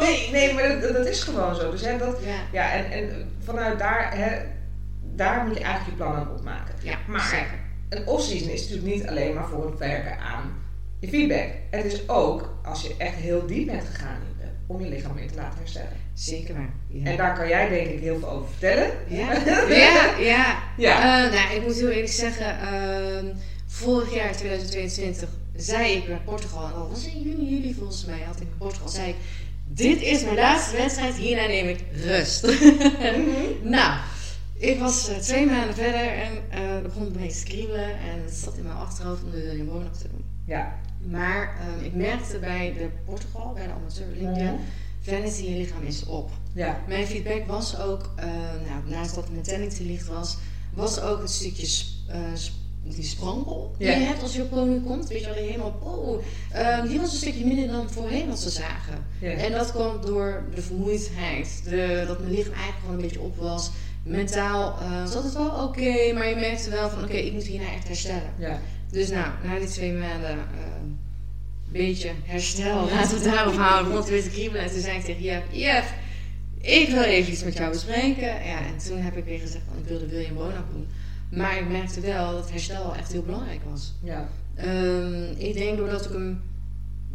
Nee, 0.00 0.30
nee 0.32 0.54
maar 0.54 0.80
dat, 0.80 0.92
dat 0.92 1.06
is 1.06 1.22
gewoon 1.22 1.54
zo. 1.54 1.70
Dus 1.70 1.84
hè, 1.84 1.98
dat, 1.98 2.18
ja. 2.24 2.36
ja 2.52 2.72
en, 2.72 2.90
en 2.90 3.30
vanuit 3.44 3.78
daar, 3.78 4.16
hè, 4.16 4.38
daar 5.02 5.46
moet 5.46 5.56
je 5.56 5.64
eigenlijk 5.64 5.98
je 5.98 6.04
plannen 6.04 6.34
op 6.34 6.44
maken. 6.44 6.74
Ja, 6.82 6.98
maar 7.06 7.20
zeker. 7.20 7.58
een 7.88 8.06
off-season 8.06 8.48
is 8.48 8.60
natuurlijk 8.60 8.94
niet 8.94 9.06
alleen 9.06 9.34
maar 9.34 9.48
voor 9.48 9.66
het 9.66 9.78
werken 9.78 10.18
aan 10.18 10.52
je 10.98 11.08
feedback. 11.08 11.48
Het 11.70 11.84
is 11.84 12.08
ook 12.08 12.58
als 12.64 12.82
je 12.82 12.94
echt 12.98 13.14
heel 13.14 13.46
diep 13.46 13.66
bent 13.66 13.84
gegaan 13.84 14.18
om 14.70 14.80
je 14.80 14.88
lichaam 14.88 15.14
weer 15.14 15.28
te 15.28 15.34
laten 15.34 15.58
herstellen. 15.58 15.92
Zeker 16.14 16.54
waar. 16.54 16.72
Ja. 16.88 17.10
En 17.10 17.16
daar 17.16 17.34
kan 17.34 17.48
jij 17.48 17.68
denk 17.68 17.88
ik 17.88 18.00
heel 18.00 18.18
veel 18.18 18.30
over 18.30 18.48
vertellen. 18.50 18.90
Ja, 19.06 19.32
ja, 19.68 20.16
ja. 20.18 20.58
ja. 20.76 21.24
Uh, 21.24 21.32
nou, 21.32 21.54
ik 21.54 21.62
moet 21.62 21.74
heel 21.74 21.88
eerlijk 21.88 22.12
zeggen, 22.12 22.56
uh, 22.62 23.34
vorig 23.66 24.14
jaar 24.14 24.32
2022 24.32 25.28
zei 25.60 25.92
ik 25.96 26.06
bij 26.06 26.20
Portugal, 26.24 26.64
en 26.64 26.72
dat 26.74 26.88
was 26.88 27.06
in 27.06 27.22
juni, 27.22 27.54
juli 27.54 27.74
volgens 27.74 28.04
mij, 28.04 28.20
had 28.20 28.36
ik 28.36 28.42
in 28.42 28.56
Portugal, 28.58 28.88
zei 28.88 29.08
ik, 29.08 29.16
dit 29.66 30.02
is 30.02 30.22
mijn 30.22 30.34
laatste 30.34 30.76
wedstrijd, 30.76 31.14
hierna 31.14 31.46
neem 31.46 31.68
ik 31.68 31.84
rust. 31.92 32.42
nou, 33.62 34.00
ik 34.60 34.78
was 34.78 35.10
uh, 35.10 35.16
twee 35.16 35.46
maanden 35.46 35.74
verder 35.74 36.08
en 36.08 36.32
uh, 36.54 36.82
begon 36.82 37.06
een 37.06 37.12
beetje 37.12 37.38
te 37.38 37.44
kriebelen 37.44 37.98
en 37.98 38.22
het 38.24 38.34
zat 38.34 38.56
in 38.56 38.62
mijn 38.62 38.76
achterhoofd 38.76 39.22
om 39.22 39.30
de 39.30 39.42
William 39.42 39.92
te 39.98 40.08
doen. 40.10 40.24
Ja. 40.44 40.78
Maar 41.06 41.58
um, 41.78 41.84
ik 41.84 41.94
merkte 41.94 42.38
bij 42.38 42.72
de 42.72 42.88
Portugal, 43.04 43.52
bij 43.52 43.66
de 43.66 43.72
amateur 43.72 44.06
Olympia, 44.16 44.56
vanity 45.00 45.42
je 45.42 45.56
lichaam 45.56 45.82
is 45.82 46.04
op. 46.04 46.30
Ja. 46.52 46.80
Mijn 46.88 47.06
feedback 47.06 47.46
was 47.46 47.78
ook, 47.78 48.10
uh, 48.18 48.24
nou, 48.68 48.88
naast 48.88 49.14
dat 49.14 49.30
mijn 49.30 49.42
telling 49.42 49.72
te 49.72 49.84
licht 49.84 50.06
was, 50.06 50.36
was 50.74 51.00
ook 51.00 51.20
het 51.20 51.30
stukje 51.30 51.84
uh, 52.10 52.16
die 52.82 53.04
sprankel 53.04 53.74
die 53.78 53.86
Ja. 53.86 53.94
je 53.96 54.04
hebt 54.04 54.22
als 54.22 54.34
je 54.34 54.42
op 54.42 54.50
podium 54.50 54.84
komt. 54.84 55.08
Weet 55.08 55.20
je 55.20 55.26
wel, 55.26 55.34
helemaal, 55.34 55.78
oh, 55.82 56.22
uh, 56.54 56.82
die 56.88 57.00
was 57.00 57.10
een 57.12 57.16
stukje 57.18 57.46
minder 57.46 57.68
dan 57.68 57.90
voorheen 57.90 58.28
wat 58.28 58.38
ze 58.38 58.50
zagen. 58.50 59.04
Ja. 59.20 59.30
En 59.30 59.52
dat 59.52 59.70
kwam 59.72 60.00
door 60.04 60.44
de 60.54 60.62
vermoeidheid, 60.62 61.62
de, 61.64 62.04
dat 62.06 62.18
mijn 62.20 62.30
lichaam 62.30 62.52
eigenlijk 62.52 62.80
gewoon 62.80 62.94
een 62.96 63.02
beetje 63.02 63.20
op 63.20 63.36
was. 63.36 63.70
Mentaal 64.02 64.78
uh, 64.82 65.06
zat 65.06 65.24
het 65.24 65.32
wel 65.32 65.64
oké, 65.64 66.12
maar 66.12 66.28
je 66.28 66.36
merkte 66.36 66.70
wel 66.70 66.90
van 66.90 67.04
oké, 67.04 67.12
ik 67.16 67.32
moet 67.32 67.46
hierna 67.46 67.72
echt 67.72 67.86
herstellen. 67.86 68.32
Ja. 68.38 68.60
Dus 68.90 69.08
nou, 69.10 69.26
na 69.44 69.58
die 69.58 69.68
twee 69.68 69.92
maanden 69.92 70.30
een 70.30 70.98
beetje 71.72 72.10
herstel, 72.24 72.88
laten 72.90 73.08
we 73.18 73.24
het 73.24 73.34
daarop 73.34 73.54
houden. 73.56 73.96
Het 73.96 74.08
weer 74.08 74.22
te 74.22 74.30
kriebelen 74.30 74.62
en 74.62 74.70
toen 74.70 74.80
zei 74.80 74.96
ik 74.96 75.04
tegen 75.04 75.22
Jeff, 75.22 75.46
Jeff, 75.50 75.92
ik 76.60 76.88
wil 76.88 77.02
even 77.02 77.32
iets 77.32 77.44
met 77.44 77.56
jou 77.56 77.70
bespreken. 77.70 78.26
Ja, 78.26 78.58
en 78.66 78.78
toen 78.86 78.98
heb 78.98 79.16
ik 79.16 79.24
weer 79.24 79.38
gezegd, 79.40 79.64
van, 79.68 79.78
ik 79.78 79.88
wilde 79.88 80.06
William 80.06 80.34
Bonap 80.34 80.72
doen. 80.72 80.86
Maar 81.30 81.58
ik 81.58 81.68
merkte 81.68 82.00
wel 82.00 82.32
dat 82.32 82.50
herstel 82.50 82.94
echt 82.94 83.12
heel 83.12 83.22
belangrijk 83.22 83.60
was. 83.70 83.94
Ja. 84.02 84.28
Um, 84.64 85.34
ik 85.36 85.54
denk 85.54 85.76
doordat 85.76 86.04
ik 86.04 86.12
hem 86.12 86.42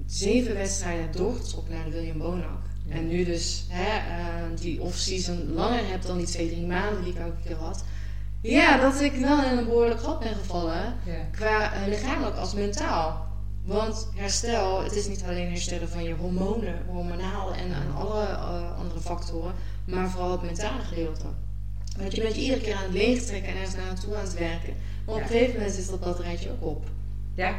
zeven 0.06 0.54
wedstrijden 0.54 1.02
heb 1.02 1.14
doorgetrokken 1.14 1.74
naar 1.74 1.86
de 1.86 1.92
William 1.92 2.18
Bonak. 2.18 2.64
Ja. 2.88 2.96
En 2.96 3.08
nu 3.08 3.24
dus 3.24 3.66
hè, 3.70 3.98
uh, 3.98 4.60
die 4.60 4.82
off-season 4.82 5.54
langer 5.54 5.90
heb 5.90 6.02
dan 6.02 6.18
die 6.18 6.26
twee, 6.26 6.48
drie 6.48 6.66
maanden 6.66 7.04
die 7.04 7.14
ik 7.14 7.20
elke 7.20 7.42
keer 7.44 7.56
had. 7.56 7.84
Ja, 8.42 8.78
dat 8.78 9.02
ik 9.02 9.14
wel 9.14 9.44
in 9.44 9.58
een 9.58 9.66
behoorlijk 9.66 10.00
gat 10.00 10.20
ben 10.20 10.36
gevallen. 10.36 10.96
Ja. 11.06 11.28
Qua 11.32 11.74
uh, 11.74 11.88
lichamelijk 11.88 12.36
als 12.36 12.54
mentaal. 12.54 13.28
Want 13.64 14.10
herstel, 14.16 14.84
het 14.84 14.96
is 14.96 15.08
niet 15.08 15.24
alleen 15.28 15.50
herstellen 15.50 15.90
van 15.90 16.04
je 16.04 16.14
hormonen, 16.14 16.86
hormonaal 16.88 17.54
en, 17.54 17.74
en 17.74 17.96
alle 17.96 18.22
uh, 18.22 18.80
andere 18.80 19.00
factoren, 19.00 19.54
maar 19.86 20.10
vooral 20.10 20.32
het 20.32 20.42
mentale 20.42 20.82
gedeelte. 20.84 21.26
Want 21.98 22.16
je 22.16 22.22
bent 22.22 22.36
je 22.36 22.42
iedere 22.42 22.62
keer 22.62 22.76
aan 22.76 22.84
het 22.84 22.94
leegtrekken 22.94 23.52
en 23.52 23.58
ergens 23.58 23.76
naartoe 23.76 24.16
aan 24.16 24.24
het 24.24 24.34
werken. 24.34 24.74
Maar 25.06 25.16
op 25.16 25.22
een 25.22 25.28
gegeven 25.28 25.54
moment 25.54 25.78
is 25.78 25.88
dat 25.88 26.00
batterijtje 26.00 26.50
ook 26.50 26.64
op. 26.70 26.86
Ja. 27.36 27.56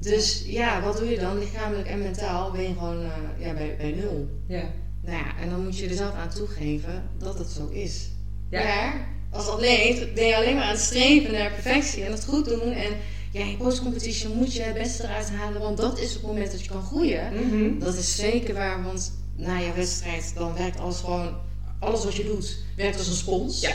Dus 0.00 0.44
ja, 0.46 0.82
wat 0.82 0.98
doe 0.98 1.08
je 1.08 1.18
dan? 1.18 1.38
Lichamelijk 1.38 1.88
en 1.88 1.98
mentaal 1.98 2.50
ben 2.50 2.62
je 2.62 2.72
gewoon 2.72 3.02
uh, 3.02 3.12
ja, 3.38 3.52
bij, 3.52 3.76
bij 3.76 3.90
nul. 3.90 4.28
Ja. 4.46 4.64
Nou 5.00 5.16
ja, 5.16 5.36
en 5.40 5.50
dan 5.50 5.64
moet 5.64 5.78
je 5.78 5.88
er 5.88 5.94
zelf 5.94 6.14
aan 6.14 6.30
toegeven 6.30 7.02
dat 7.18 7.38
het 7.38 7.48
zo 7.48 7.68
is. 7.68 8.08
Ja. 8.50 8.64
Maar 8.64 9.08
als 9.30 9.48
atleet 9.48 10.14
ben 10.14 10.26
je 10.26 10.36
alleen 10.36 10.54
maar 10.54 10.64
aan 10.64 10.70
het 10.70 10.80
streven 10.80 11.32
naar 11.32 11.50
perfectie 11.50 12.04
en 12.04 12.12
het 12.12 12.24
goed 12.24 12.44
doen. 12.44 12.72
En 12.72 12.96
ja, 13.32 13.44
in 13.44 13.56
postcompetition 13.56 14.36
moet 14.36 14.54
je 14.54 14.62
het 14.62 14.74
beste 14.74 15.02
eruit 15.02 15.30
halen, 15.30 15.60
want 15.60 15.76
dat 15.76 15.98
is 15.98 16.12
het 16.12 16.22
moment 16.22 16.50
dat 16.50 16.64
je 16.64 16.70
kan 16.70 16.82
groeien. 16.82 17.32
Mm 17.32 17.50
-hmm. 17.50 17.78
Dat 17.78 17.94
is 17.94 18.16
zeker 18.16 18.54
waar, 18.54 18.82
want 18.82 19.12
na 19.36 19.58
je 19.58 19.72
wedstrijd 19.72 20.32
dan 20.34 20.54
werkt 20.54 20.78
alles 20.78 21.00
gewoon, 21.00 21.34
alles 21.78 22.04
wat 22.04 22.14
je 22.14 22.24
doet, 22.24 22.58
werkt 22.76 22.98
als 22.98 23.06
een 23.08 23.14
spons. 23.14 23.60
Ja. 23.60 23.72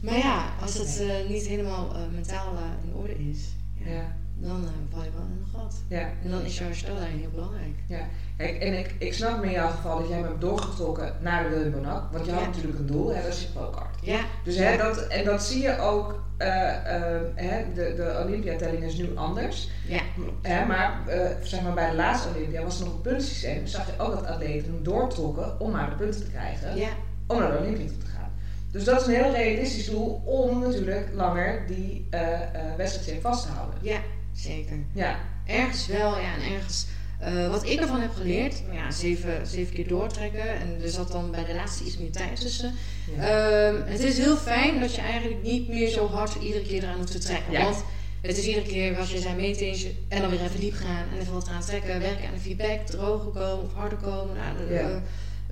Maar 0.00 0.16
ja, 0.16 0.52
als 0.60 0.74
het 0.78 1.00
uh, 1.02 1.28
niet 1.28 1.46
helemaal 1.46 1.90
uh, 1.96 2.00
mentaal 2.14 2.52
uh, 2.54 2.60
in 2.88 2.94
orde 2.94 3.18
is, 3.30 3.38
ja, 3.74 3.90
Ja. 3.90 4.16
dan 4.36 4.68
val 4.92 5.02
je 5.04 5.10
wel 5.14 5.22
in 5.22 5.42
een 5.42 5.60
gat. 5.60 5.74
Ja. 5.88 6.08
En 6.24 6.30
dan 6.30 6.42
is 6.44 6.58
jouw 6.58 6.66
herstel 6.66 6.96
heel 6.96 7.30
belangrijk. 7.34 7.74
Ja, 7.86 8.08
kijk, 8.36 8.62
en 8.62 8.78
ik, 8.78 8.94
ik 8.98 9.14
snap 9.14 9.44
in 9.44 9.50
jouw 9.50 9.68
geval 9.70 9.98
dat 9.98 10.08
jij 10.08 10.20
me 10.20 10.26
hebt 10.26 10.40
doorgetrokken 10.40 11.16
naar 11.20 11.50
de 11.50 11.70
Bonac, 11.74 12.12
want 12.12 12.26
je 12.26 12.32
had 12.32 12.44
natuurlijk 12.46 12.78
een 12.78 12.86
doel, 12.86 13.14
hè, 13.14 13.22
dat 13.22 13.32
is 13.32 13.40
je 13.40 13.46
pro-card. 13.48 13.96
Ja, 14.02 14.20
Dus 14.44 14.56
hè, 14.56 14.76
dat, 14.76 15.06
en 15.06 15.24
dat 15.24 15.42
zie 15.42 15.62
je 15.62 15.78
ook, 15.78 16.22
eh, 16.36 16.94
eh, 16.96 17.20
hè, 17.34 17.64
de, 17.74 17.94
de 17.96 18.22
Olympiatelling 18.26 18.84
is 18.84 18.94
nu 18.96 19.16
anders. 19.16 19.68
ja, 19.88 20.00
Hè, 20.42 20.64
maar, 20.66 21.08
eh, 21.08 21.30
zeg 21.42 21.62
maar 21.62 21.74
bij 21.74 21.90
de 21.90 21.96
laatste 21.96 22.28
Olympia 22.28 22.62
was 22.62 22.78
er 22.80 22.84
nog 22.84 22.94
een 22.94 23.00
puntensysteem. 23.00 23.66
Zag 23.66 23.86
je 23.86 24.02
ook 24.02 24.10
dat 24.14 24.26
atleten 24.26 24.72
hem 24.72 24.82
doortrokken 24.82 25.60
om 25.60 25.70
maar 25.70 25.90
de 25.90 25.96
punten 25.96 26.20
te 26.20 26.30
krijgen, 26.30 26.76
ja, 26.76 26.88
om 27.30 27.38
naar 27.38 27.52
de 27.52 27.58
Olympia 27.58 27.86
toe 27.86 27.98
te 27.98 28.06
gaan. 28.06 28.30
Dus 28.72 28.84
dat 28.84 29.00
is 29.00 29.06
een 29.06 29.14
heel 29.22 29.32
realistisch 29.32 29.86
doel 29.90 30.22
om 30.24 30.60
natuurlijk 30.60 31.08
langer 31.14 31.66
die 31.66 32.06
eh 32.10 32.32
eh 32.32 32.76
wedstrijd 32.76 33.20
vast 33.20 33.42
te 33.46 33.52
houden. 33.52 33.78
ja, 33.82 34.00
zeker. 34.34 34.76
Ja, 34.92 35.18
Ergens 35.46 35.86
wel, 35.86 36.18
ja, 36.18 36.34
en 36.34 36.52
ergens. 36.54 36.86
eh, 37.20 37.50
wat 37.50 37.64
ik 37.68 37.80
ervan 37.80 38.00
heb 38.00 38.14
geleerd, 38.14 38.62
ja, 38.72 38.90
zeven, 38.90 39.46
zeven 39.46 39.74
keer 39.74 39.88
doortrekken. 39.88 40.48
En 40.60 40.78
er 40.82 40.88
zat 40.88 41.12
dan 41.12 41.30
bij 41.30 41.44
de 41.44 41.54
laatste 41.54 41.84
iets 41.84 41.98
meer 41.98 42.10
tijd 42.10 42.40
tussen. 42.40 42.72
ja. 43.16 43.22
Ehm, 43.68 43.82
het 43.86 44.00
is 44.00 44.18
heel 44.18 44.36
fijn 44.36 44.80
dat 44.80 44.94
je 44.94 45.00
eigenlijk 45.00 45.42
niet 45.42 45.68
meer 45.68 45.88
zo 45.88 46.06
hard 46.08 46.34
iedere 46.42 46.64
keer 46.64 46.82
eraan 46.82 46.96
hoeft 46.98 47.12
te 47.12 47.18
trekken. 47.18 47.52
Ja. 47.52 47.62
Want 47.62 47.84
het 48.20 48.36
is 48.38 48.46
iedere 48.46 48.66
keer, 48.66 48.98
als 48.98 49.10
je 49.12 49.18
zijn 49.18 49.36
meetings 49.36 49.86
en 50.08 50.20
dan 50.20 50.30
weer 50.30 50.42
even 50.42 50.60
diep 50.60 50.74
gaan 50.74 51.04
en 51.12 51.20
even 51.20 51.32
wat 51.32 51.46
eraan 51.48 51.60
trekken, 51.62 52.00
werken 52.00 52.26
aan 52.26 52.34
de 52.34 52.40
feedback, 52.40 52.86
droger 52.86 53.30
komen 53.30 53.62
of 53.64 53.72
harder 53.74 53.98
komen. 53.98 54.36
Nou, 54.36 54.68
de- 54.68 54.74
Ja. 54.74 55.02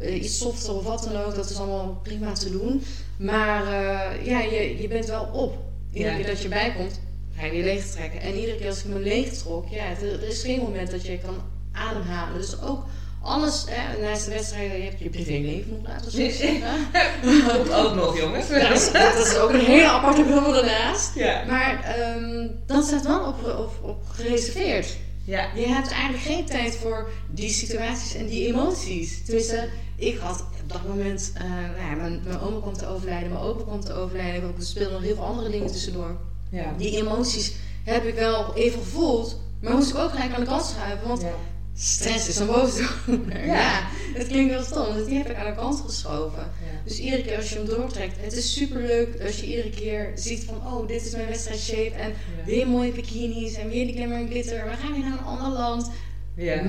Eh, 0.00 0.22
iets 0.22 0.38
softer 0.38 0.74
of 0.74 0.84
wat 0.84 1.08
dan 1.12 1.22
ook, 1.22 1.34
dat 1.34 1.50
is 1.50 1.56
allemaal 1.56 2.00
prima 2.02 2.32
te 2.32 2.50
doen. 2.50 2.82
Maar 3.18 3.62
eh, 3.62 4.26
ja, 4.26 4.40
je, 4.40 4.76
je 4.80 4.88
bent 4.88 5.06
wel 5.06 5.28
op. 5.32 5.56
Iedere 5.92 6.10
Ja. 6.16 6.16
keer 6.20 6.26
dat 6.26 6.42
je 6.42 6.48
bijkomt, 6.48 7.00
ga 7.36 7.44
je 7.44 7.50
weer 7.50 7.64
leeg 7.64 7.84
trekken. 7.86 8.20
En 8.20 8.34
iedere 8.34 8.56
keer 8.56 8.68
als 8.68 8.78
ik 8.78 8.84
me 8.84 8.98
leeg 8.98 9.32
trok, 9.32 9.68
ja, 9.68 9.84
er, 10.02 10.12
er 10.22 10.28
is 10.28 10.42
geen 10.42 10.60
moment 10.60 10.90
dat 10.90 11.06
je 11.06 11.18
kan 11.18 11.36
ademhalen. 11.72 12.40
Dus 12.40 12.60
ook 12.62 12.84
alles, 13.22 13.64
hè, 13.68 14.00
naast 14.02 14.24
de 14.24 14.30
wedstrijden, 14.30 14.76
je 14.78 14.84
hebt 14.84 14.98
je 15.00 15.08
privéleven 15.08 15.70
nog 15.72 15.86
laten. 15.88 16.12
Komt 17.56 17.72
ook 17.72 17.94
nog, 17.94 18.18
jongens. 18.18 18.48
Dat 18.48 18.70
is, 18.70 18.92
dat 18.92 19.26
is 19.26 19.36
ook 19.36 19.50
een 19.52 19.60
hele 19.60 19.88
aparte 19.88 20.22
bubbel 20.22 20.56
ernaast. 20.56 21.14
Ja. 21.14 21.44
Maar 21.46 21.84
ehm, 21.84 22.46
dat 22.66 22.84
staat 22.86 23.06
wel 23.06 23.26
op, 23.26 23.44
op, 23.58 23.88
op 23.88 24.02
gereserveerd. 24.12 24.96
Ja. 25.28 25.48
Je 25.54 25.66
hebt 25.66 25.90
eigenlijk 25.90 26.22
geen 26.22 26.44
tijd 26.44 26.76
voor 26.76 27.10
die 27.30 27.50
situaties 27.50 28.14
en 28.14 28.26
die 28.26 28.46
emoties. 28.46 29.24
Tenminste, 29.24 29.68
ik 29.96 30.18
had 30.18 30.40
op 30.40 30.72
dat 30.72 30.86
moment, 30.86 31.32
eh, 31.34 31.42
nou 31.50 31.90
ja, 31.90 31.94
mijn, 31.94 32.20
mijn 32.24 32.40
oma 32.40 32.60
kwam 32.60 32.72
te 32.72 32.86
overlijden, 32.86 33.28
mijn 33.28 33.42
opa 33.42 33.62
kwam 33.62 33.80
te 33.80 33.92
overlijden. 33.92 34.54
Er 34.58 34.64
speelden 34.64 34.92
nog 34.92 35.02
heel 35.02 35.14
veel 35.14 35.24
andere 35.24 35.50
dingen 35.50 35.66
tussendoor. 35.66 36.16
Ja. 36.50 36.74
Die 36.76 36.96
emoties 36.96 37.54
heb 37.84 38.04
ik 38.04 38.14
wel 38.14 38.54
even 38.54 38.78
gevoeld, 38.78 39.40
maar 39.60 39.72
moest 39.72 39.90
ik 39.90 39.96
ook 39.96 40.10
gelijk 40.10 40.32
aan 40.34 40.40
de 40.40 40.46
kant 40.46 40.64
schuiven. 40.64 41.08
Want 41.08 41.20
Ja. 41.20 41.32
Stress 41.78 42.28
is 42.28 42.36
een 42.38 42.46
boosdoener. 42.46 43.46
Ja. 43.46 43.54
Ja. 43.54 43.88
het 44.14 44.26
klinkt 44.26 44.52
wel 44.54 44.62
stom, 44.62 44.94
dus 44.94 45.06
die 45.06 45.16
heb 45.16 45.30
ik 45.30 45.36
aan 45.36 45.46
de 45.46 45.54
kant 45.60 45.80
geschoven. 45.80 46.38
Ja. 46.42 46.80
Dus 46.84 46.98
iedere 46.98 47.22
keer 47.22 47.36
als 47.36 47.48
je 47.50 47.56
hem 47.56 47.66
doortrekt, 47.66 48.16
het 48.20 48.32
is 48.32 48.52
super 48.52 48.80
leuk 48.80 49.20
als 49.26 49.40
je 49.40 49.46
iedere 49.46 49.70
keer 49.70 50.12
ziet 50.14 50.44
van, 50.44 50.56
oh, 50.66 50.88
dit 50.88 51.06
is 51.06 51.12
mijn 51.12 51.26
wedstrijdshape 51.28 51.90
en 51.94 52.08
Ja. 52.08 52.44
weer 52.44 52.68
mooie 52.68 52.92
bikinis 52.92 53.54
en 53.54 53.68
weer 53.68 53.84
die 53.86 53.94
glimmer 53.94 54.18
en 54.18 54.28
glitter. 54.28 54.64
We 54.70 54.76
gaan 54.76 54.92
weer 54.92 55.00
naar 55.00 55.18
een 55.18 55.24
ander 55.24 55.48
land. 55.58 55.90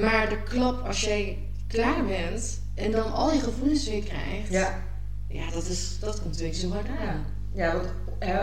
Maar 0.02 0.30
de 0.30 0.44
klap 0.44 0.86
als 0.86 1.02
jij 1.02 1.38
klaar 1.68 2.06
bent 2.06 2.62
en 2.76 2.92
dan 2.92 3.12
al 3.14 3.32
die 3.32 3.42
gevoelens 3.42 3.90
weer 3.90 4.04
krijgt, 4.04 4.50
Ja. 4.50 4.84
ja 5.28 5.52
dat, 5.52 5.66
is, 5.68 5.98
dat 6.00 6.22
komt 6.22 6.38
weer 6.38 6.54
zo 6.54 6.70
hard 6.72 6.88
aan. 6.88 7.26
Ja. 7.54 7.74
Want 7.74 7.86
hè, 8.20 8.34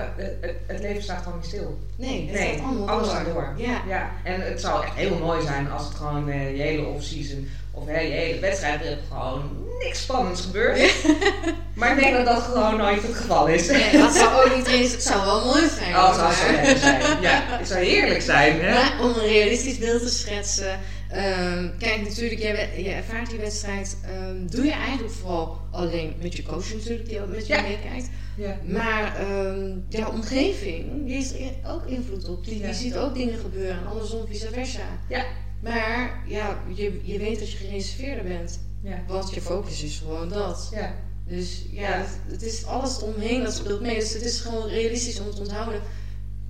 het, 0.66 0.81
leven 0.81 1.03
staat 1.03 1.23
gewoon 1.23 1.38
niet 1.38 1.47
stil. 1.49 1.79
Nee, 1.97 2.27
het 2.31 2.38
Nee, 2.38 2.61
allemaal 2.62 2.88
alles 2.88 3.07
door. 3.07 3.16
gaat 3.16 3.25
door. 3.27 3.53
Ja. 3.57 3.83
Ja, 3.88 4.11
en 4.25 4.40
het 4.40 4.61
zou 4.61 4.85
echt 4.85 4.95
heel 4.95 5.19
mooi 5.19 5.42
zijn 5.42 5.71
als 5.71 5.85
het 5.85 5.95
gewoon 5.95 6.29
eh, 6.31 6.57
je 6.57 6.62
hele 6.62 6.87
off-season 6.87 7.49
of 7.71 7.87
je 7.87 7.92
hele 7.92 8.40
wedstrijd 8.40 8.85
er 8.85 8.99
gewoon 9.09 9.51
niks 9.83 10.03
spannends 10.03 10.40
gebeurt. 10.40 10.95
maar 11.75 11.92
ik 11.97 12.03
denk 12.03 12.16
dat 12.16 12.27
dat 12.27 12.42
gewoon 12.42 12.77
nooit 12.77 13.03
het 13.03 13.14
geval 13.14 13.47
is. 13.49 13.69
Nee, 13.69 13.99
dat 13.99 14.14
zou 14.14 14.45
ook 14.51 14.57
niet 14.57 14.66
eens, 14.66 14.92
het 14.92 15.03
zou 15.03 15.25
wel 15.25 15.45
mooi 15.45 15.69
zijn. 15.79 15.95
Oh, 15.97 16.07
het 16.07 16.16
zou 16.16 16.33
zo 16.33 16.79
zijn. 16.79 17.21
Ja, 17.21 17.42
het 17.47 17.69
zou 17.69 17.85
heerlijk 17.85 18.23
zijn. 18.23 18.61
Hè? 18.61 18.71
Maar 18.73 18.97
om 19.01 19.07
een 19.09 19.27
realistisch 19.27 19.79
beeld 19.79 20.03
te 20.03 20.09
schetsen. 20.11 20.81
ehm, 21.11 21.69
kijk, 21.79 22.03
natuurlijk, 22.09 22.40
je, 22.40 22.83
je 22.83 22.90
ervaart 22.90 23.31
die 23.31 23.38
wedstrijd. 23.38 23.97
ehm, 24.05 24.47
doe 24.47 24.64
je 24.64 24.73
eigenlijk 24.73 25.12
vooral 25.14 25.61
alleen 25.71 26.14
met 26.23 26.37
je 26.37 26.42
coach 26.42 26.75
natuurlijk, 26.75 27.09
die 27.09 27.23
ook 27.23 27.29
met 27.35 27.47
je 27.47 27.55
Ja. 27.55 27.61
meekijkt. 27.62 28.09
Ja. 28.37 28.59
Maar 28.64 29.16
ehm 29.16 29.79
jouw 29.88 30.11
omgeving, 30.11 31.05
die 31.05 31.14
heeft 31.14 31.35
er 31.35 31.70
ook 31.70 31.87
invloed 31.87 32.29
op. 32.29 32.44
Die, 32.44 32.75
ziet 32.75 32.96
ook 32.96 33.14
dingen 33.14 33.38
gebeuren. 33.38 33.79
En 33.79 33.87
andersom, 33.87 34.27
vice 34.27 34.49
versa. 34.53 34.99
Ja. 35.09 35.25
Maar 35.62 36.22
ja, 36.27 36.62
je, 36.75 37.01
je 37.03 37.18
weet 37.18 37.38
dat 37.38 37.51
je 37.51 37.57
gereserveerder 37.57 38.25
bent. 38.25 38.61
Ja. 38.83 39.03
Want 39.07 39.35
je 39.35 39.40
focus 39.40 39.83
is 39.83 39.99
gewoon 39.99 40.29
dat. 40.29 40.68
Ja. 40.72 40.94
Dus 41.27 41.64
ja. 41.70 41.90
Het, 41.90 42.18
het 42.27 42.42
is 42.42 42.64
alles 42.64 42.99
omheen 42.99 43.42
dat 43.42 43.55
speelt 43.55 43.81
mee. 43.81 43.99
Dus 43.99 44.12
het 44.12 44.22
is 44.22 44.40
gewoon 44.40 44.68
realistisch 44.68 45.20
om 45.20 45.31
te 45.31 45.40
onthouden. 45.40 45.81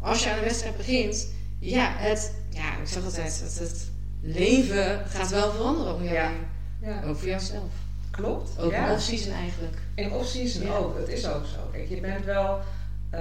Als 0.01 0.25
je 0.25 0.31
aan 0.31 0.38
een 0.38 0.44
wedstrijd 0.44 0.77
begint, 0.77 1.29
ja, 1.59 1.96
het, 1.96 2.35
ja, 2.51 2.79
ik 2.81 2.88
zeg 2.88 3.05
altijd, 3.05 3.40
het, 3.40 3.59
het 3.59 3.90
leven 4.20 5.07
gaat 5.07 5.31
wel 5.31 5.53
veranderen 5.53 5.94
om 5.94 6.03
jou 6.03 6.14
Ja. 6.14 6.33
ja. 6.83 7.03
Ook 7.05 7.16
voor 7.16 7.29
jouzelf. 7.29 7.86
Klopt. 8.16 8.50
Ook 8.61 8.70
ja. 8.72 8.87
in 8.87 8.92
off-season 8.92 9.33
eigenlijk. 9.33 9.76
In 9.94 10.12
off-season 10.12 10.66
Ja. 10.66 10.76
ook, 10.76 10.98
het 10.98 11.09
is 11.09 11.26
ook 11.29 11.44
zo. 11.46 11.59
Kijk, 11.72 11.88
je 11.88 12.00
bent 12.00 12.24
wel. 12.24 12.59
eh, 13.11 13.20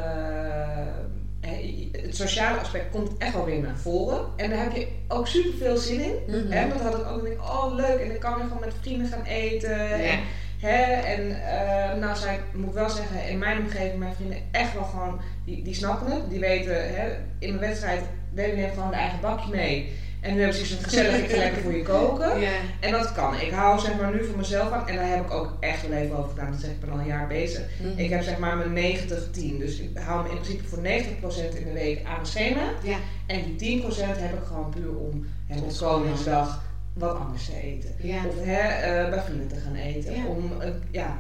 hè, 1.41 1.89
het 1.91 2.15
sociale 2.15 2.59
aspect 2.59 2.91
komt 2.91 3.17
echt 3.17 3.33
wel 3.33 3.45
weer 3.45 3.61
naar 3.61 3.77
voren. 3.77 4.19
En 4.35 4.49
daar 4.49 4.63
heb 4.63 4.75
je 4.75 4.87
ook 5.07 5.27
super 5.27 5.53
veel 5.57 5.77
zin 5.77 5.99
in. 5.99 6.15
Mhm. 6.27 6.51
Hè, 6.51 6.67
want 6.67 6.81
dan 6.81 6.91
had 6.91 6.99
ik 7.01 7.07
ook 7.07 7.23
denk 7.23 7.41
oh 7.41 7.73
leuk, 7.73 7.99
en 7.99 8.07
dan 8.07 8.17
kan 8.17 8.37
je 8.37 8.43
gewoon 8.43 8.59
met 8.59 8.73
vrienden 8.81 9.07
gaan 9.07 9.23
eten. 9.23 9.77
Ja. 9.77 9.95
En, 9.97 10.19
hè, 10.59 10.81
en 11.01 11.43
eh, 11.51 11.99
nou 11.99 12.15
zijn, 12.15 12.39
moet 12.53 12.67
ik 12.67 12.73
wel 12.73 12.89
zeggen, 12.89 13.29
in 13.29 13.37
mijn 13.37 13.59
omgeving, 13.59 13.99
mijn 13.99 14.15
vrienden 14.15 14.37
echt 14.51 14.73
wel 14.73 14.83
gewoon, 14.83 15.19
die, 15.45 15.63
die 15.63 15.73
snappen 15.75 16.11
het. 16.11 16.29
Die 16.29 16.39
weten, 16.39 16.95
hè, 16.95 17.09
in 17.39 17.49
mijn 17.55 17.59
wedstrijd, 17.59 18.01
we 18.33 18.41
nemen 18.41 18.69
gewoon 18.69 18.89
de 18.89 18.95
eigen 18.95 19.19
bakje 19.21 19.51
mee. 19.51 19.93
En 20.25 20.33
nu 20.33 20.39
hebben 20.39 20.59
ze 20.59 20.65
zo'n 20.65 20.83
gezellig, 20.83 21.15
ik 21.15 21.29
ga 21.29 21.37
lekker 21.37 21.61
voor 21.61 21.75
je 21.75 21.81
koken. 21.81 22.39
Ja. 22.39 22.51
En 22.79 22.91
dat 22.91 23.11
kan. 23.11 23.39
Ik 23.39 23.51
hou 23.51 23.79
zeg 23.79 23.99
maar 23.99 24.13
nu 24.13 24.25
voor 24.25 24.37
mezelf 24.37 24.71
aan. 24.71 24.87
En 24.87 24.95
daar 24.95 25.09
heb 25.09 25.25
ik 25.25 25.31
ook 25.31 25.57
echt 25.59 25.87
wel 25.87 25.97
even 25.97 26.17
over 26.17 26.29
gedaan. 26.29 26.51
Dat 26.51 26.59
zeg 26.59 26.69
ik 26.69 26.79
ben 26.79 26.91
al 26.91 26.99
een 26.99 27.05
jaar 27.05 27.27
bezig. 27.27 27.63
Mhm. 27.81 27.99
Ik 27.99 28.09
heb 28.09 28.23
zeg 28.23 28.37
maar 28.37 28.57
mijn 28.57 28.73
90-10. 28.73 29.59
Dus 29.59 29.79
ik 29.79 29.97
hou 29.97 30.23
me 30.23 30.29
in 30.29 30.39
principe 30.39 30.67
voor 30.67 30.81
90% 30.81 31.57
in 31.57 31.63
de 31.63 31.73
week 31.73 32.05
aan 32.05 32.13
mijn 32.13 32.25
schema. 32.25 32.61
Ja. 32.83 32.97
En 33.25 33.55
die 33.57 33.83
10% 33.83 33.85
heb 33.97 34.33
ik 34.33 34.45
gewoon 34.45 34.69
puur 34.69 34.97
om 34.97 35.25
hè, 35.47 35.59
op 35.59 35.77
Koningsdag 35.77 36.63
wat 36.93 37.17
anders 37.17 37.45
te 37.45 37.61
eten. 37.61 37.89
Ja. 38.01 38.25
Of 38.25 38.43
hè, 38.43 38.59
eh, 38.59 39.09
bij 39.09 39.21
vrienden 39.21 39.47
te 39.47 39.55
gaan 39.55 39.75
eten. 39.75 40.15
Ja. 40.15 40.25
Om, 40.25 40.61
eh, 40.61 40.69
ja, 40.91 41.17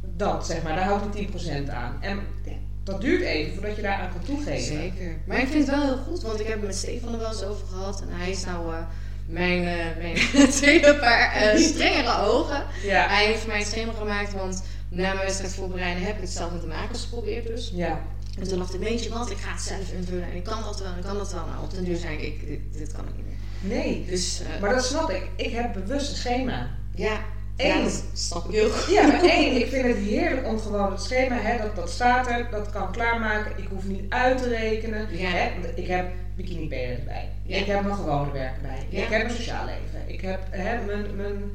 dat 0.00 0.46
zeg 0.46 0.62
maar. 0.62 0.76
Daar 0.76 0.84
houdt 0.84 1.12
die 1.12 1.12
10% 1.12 1.70
aan. 1.70 1.96
En 2.00 2.20
ja, 2.44 2.52
dat 2.86 3.00
duurt 3.00 3.22
even 3.22 3.52
voordat 3.52 3.76
je 3.76 3.82
daar 3.82 3.98
aan 3.98 4.10
kan 4.10 4.24
toegeven. 4.24 4.76
Zeker. 4.76 5.16
Maar 5.26 5.40
ik 5.40 5.48
vind 5.48 5.66
het 5.66 5.76
wel 5.76 5.84
heel 5.84 5.96
goed, 6.08 6.22
want 6.22 6.40
ik 6.40 6.46
heb 6.46 6.56
het 6.56 6.66
met 6.66 6.76
Stefan 6.76 7.12
er 7.12 7.18
wel 7.18 7.28
eens 7.28 7.44
over 7.44 7.66
gehad. 7.66 8.00
En 8.00 8.08
hij 8.10 8.30
is 8.30 8.44
nou 8.44 8.74
eh, 8.74 8.78
mijn, 9.26 9.64
eh, 9.64 9.96
mijn 9.98 10.48
tweede 10.60 10.94
paar 10.94 11.32
eh, 11.32 11.58
strengere 11.72 12.20
ogen. 12.20 12.64
Ja. 12.82 13.08
Hij 13.08 13.26
heeft 13.26 13.46
mij 13.46 13.58
het 13.58 13.66
schema 13.66 13.92
gemaakt, 13.92 14.32
want 14.32 14.62
na 14.88 15.12
mijn 15.12 15.24
wedstrijd 15.24 15.54
voorbereiden 15.54 16.02
heb 16.02 16.14
ik 16.14 16.20
het 16.20 16.30
zelf 16.30 16.52
met 16.52 16.60
de 16.60 16.66
makers 16.66 17.02
geprobeerd 17.02 17.46
dus. 17.46 17.72
Ja. 17.74 18.00
En 18.38 18.48
toen 18.48 18.58
dacht 18.58 18.74
ik, 18.74 18.80
weet 18.80 19.04
je 19.04 19.10
wat, 19.10 19.30
ik 19.30 19.36
ga 19.36 19.52
het 19.52 19.60
zelf 19.60 19.92
invullen 19.92 20.30
en 20.30 20.36
ik 20.36 20.44
kan 20.44 20.62
dat 20.62 20.80
wel, 20.80 20.92
ik 20.96 21.02
kan 21.02 21.16
dat 21.16 21.32
wel. 21.32 21.46
Nou, 21.46 21.64
op 21.64 21.70
den 21.74 21.84
duur 21.84 21.96
zei 21.96 22.16
ik, 22.16 22.22
ik 22.22 22.48
dit, 22.48 22.60
dit 22.78 22.92
kan 22.92 23.04
ik 23.08 23.14
niet 23.16 23.24
meer. 23.26 23.76
Nee. 23.76 24.04
Dus 24.08 24.40
eh, 24.40 24.60
Maar 24.60 24.74
dat 24.74 24.84
snap 24.84 25.10
ik. 25.10 25.28
Ik 25.36 25.52
heb 25.52 25.72
bewust 25.72 26.10
een 26.10 26.16
schema. 26.16 26.70
ja, 26.94 27.20
Eén. 27.56 27.68
ja, 27.68 27.82
dat 27.82 28.04
snap 28.12 28.44
ik 28.44 28.50
heel 28.50 28.70
goed. 28.70 28.94
Ja, 28.94 29.06
maar 29.06 29.22
één, 29.22 29.56
ik 29.56 29.66
vind 29.66 29.86
het 29.86 29.96
heerlijk 29.96 30.46
om 30.46 30.58
gewoon 30.58 30.90
het 30.90 31.02
schema, 31.02 31.36
hè, 31.36 31.62
dat, 31.62 31.76
dat 31.76 31.90
staat 31.90 32.26
er, 32.26 32.48
dat 32.50 32.70
kan 32.70 32.92
klaarmaken. 32.92 33.52
Ik 33.56 33.68
hoef 33.70 33.84
niet 33.84 34.12
uit 34.12 34.42
te 34.42 34.48
rekenen. 34.48 35.16
Ja. 35.16 35.28
Hè, 35.28 35.50
want 35.60 35.78
ik 35.78 35.86
heb 35.86 36.06
bikini 36.36 36.62
erbij. 36.62 37.28
Ja. 37.42 37.56
Ik 37.56 37.66
heb 37.66 37.82
mijn 37.82 37.96
gewone 37.96 38.32
werk 38.32 38.56
erbij. 38.56 38.86
Ja. 38.88 39.02
Ik 39.02 39.08
heb 39.08 39.22
mijn 39.22 39.34
sociaal 39.34 39.64
leven. 39.64 40.14
Ik 40.14 40.20
heb 40.20 40.40
hè, 40.50 40.84
mijn, 40.84 41.16
mijn, 41.16 41.50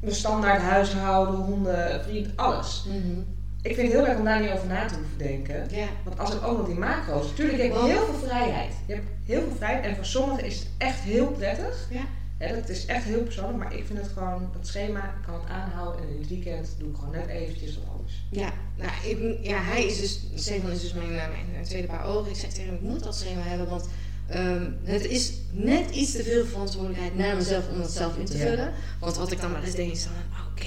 mijn 0.00 0.14
standaard 0.14 0.62
huishouden, 0.62 1.34
honden, 1.34 2.04
vriend, 2.04 2.36
alles. 2.36 2.84
Mhm. 2.88 3.20
Ik 3.62 3.74
vind 3.74 3.92
het 3.92 3.96
heel 3.96 4.06
leuk 4.06 4.18
om 4.18 4.24
daar 4.24 4.40
niet 4.40 4.50
over 4.50 4.66
na 4.66 4.86
te 4.86 4.94
hoeven 4.94 5.18
denken. 5.18 5.66
Ja, 5.70 5.86
Want 6.04 6.18
als 6.18 6.34
ik 6.34 6.46
ook 6.46 6.56
nog 6.58 6.66
die 6.66 6.78
macro's, 6.78 7.28
natuurlijk 7.28 7.62
heb 7.62 7.72
je 7.72 7.84
heel 7.84 8.04
veel 8.04 8.28
vrijheid. 8.28 8.72
Je 8.86 8.94
hebt 8.94 9.06
heel 9.24 9.40
veel 9.40 9.56
vrijheid 9.56 9.84
en 9.84 9.96
voor 9.96 10.04
sommigen 10.04 10.44
is 10.44 10.58
het 10.58 10.68
echt 10.78 11.00
heel 11.00 11.26
prettig. 11.26 11.88
Ja. 11.90 12.00
Hè, 12.38 12.54
dat 12.60 12.68
is 12.68 12.86
echt 12.86 13.04
heel 13.04 13.22
persoonlijk, 13.22 13.58
maar 13.58 13.74
ik 13.74 13.86
vind 13.86 13.98
het 13.98 14.08
gewoon, 14.14 14.50
dat 14.56 14.66
schema, 14.66 15.00
ik 15.04 15.22
kan 15.26 15.34
het 15.34 15.48
aanhouden 15.50 16.02
en 16.02 16.08
in 16.14 16.18
het 16.20 16.28
weekend 16.28 16.74
doe 16.78 16.88
ik 16.88 16.94
gewoon 16.96 17.10
net 17.10 17.26
eventjes 17.28 17.74
wat 17.74 17.84
anders. 17.96 18.22
ja. 18.30 18.52
Nou, 18.76 18.90
ik, 19.04 19.38
ja, 19.46 19.62
hij 19.62 19.84
is 19.84 20.00
dus, 20.00 20.20
Stefan 20.34 20.70
is 20.70 20.80
dus 20.80 20.92
mijn, 20.92 21.08
eh, 21.10 21.14
mijn 21.16 21.46
eh, 21.56 21.62
tweede 21.62 21.86
paar 21.86 22.04
ogen. 22.04 22.30
Ik 22.30 22.36
zeg 22.36 22.50
tegen 22.50 22.66
hem, 22.66 22.74
ik 22.74 22.80
moet 22.80 23.02
dat 23.04 23.16
schema 23.16 23.40
hebben, 23.40 23.68
want 23.68 23.88
ehm, 24.26 24.70
het 24.84 25.04
is 25.04 25.32
net 25.50 25.90
iets 25.90 26.12
te 26.12 26.22
veel 26.22 26.44
verantwoordelijkheid 26.44 27.16
naar 27.16 27.36
mezelf 27.36 27.64
om 27.72 27.78
dat 27.78 27.90
zelf 27.90 28.16
in 28.16 28.24
te 28.24 28.36
Ja. 28.38 28.44
vullen. 28.46 28.72
Want 29.00 29.16
wat 29.16 29.32
ik 29.32 29.40
dan 29.40 29.52
wel 29.52 29.62
eens 29.62 29.74
deed 29.74 29.92
is 29.92 30.04
dan, 30.04 30.12
ah, 30.32 30.46
oké, 30.50 30.66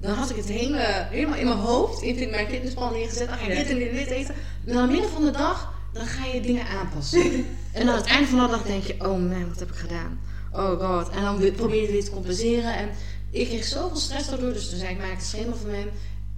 dan 0.00 0.14
had 0.14 0.30
ik 0.30 0.36
het 0.36 0.48
hele, 0.48 1.06
helemaal 1.10 1.38
in 1.38 1.46
mijn 1.46 1.58
hoofd, 1.58 2.02
in 2.02 2.30
mijn 2.30 2.48
fitnessplan 2.48 2.92
neergezet. 2.92 3.28
Dan 3.28 3.38
ga 3.38 3.44
ik 3.46 3.52
Ja. 3.52 3.58
dit 3.58 3.68
en 3.70 3.78
dit, 3.78 3.90
dit 3.92 4.06
eten. 4.08 4.34
En 4.66 4.74
aan 4.74 4.82
het 4.82 4.90
midden 4.90 5.10
van 5.10 5.24
de 5.24 5.30
dag, 5.30 5.74
dan 5.92 6.06
ga 6.06 6.26
je 6.26 6.40
dingen 6.40 6.66
aanpassen. 6.66 7.44
en 7.72 7.88
aan 7.88 7.96
het 7.96 8.06
einde 8.06 8.28
van 8.28 8.38
de 8.38 8.46
dag 8.48 8.62
denk 8.62 8.82
je, 8.84 8.94
oh 8.98 9.06
man, 9.28 9.48
wat 9.48 9.58
heb 9.58 9.68
ik 9.70 9.76
gedaan? 9.76 10.20
Oh 10.56 10.80
god. 10.80 11.08
En 11.10 11.22
dan 11.22 11.52
probeer 11.52 11.76
je 11.76 11.82
het 11.82 11.90
weer 11.90 12.04
te 12.04 12.10
compenseren. 12.10 12.74
En 12.76 12.88
ik 13.30 13.46
kreeg 13.48 13.64
zoveel 13.64 13.96
stress 13.96 14.28
daardoor. 14.28 14.52
Dus 14.52 14.68
toen 14.70 14.78
zei 14.78 14.90
ik, 14.90 14.98
maak 14.98 15.14
een 15.14 15.20
schema 15.20 15.52
voor 15.54 15.70
hem. 15.70 15.88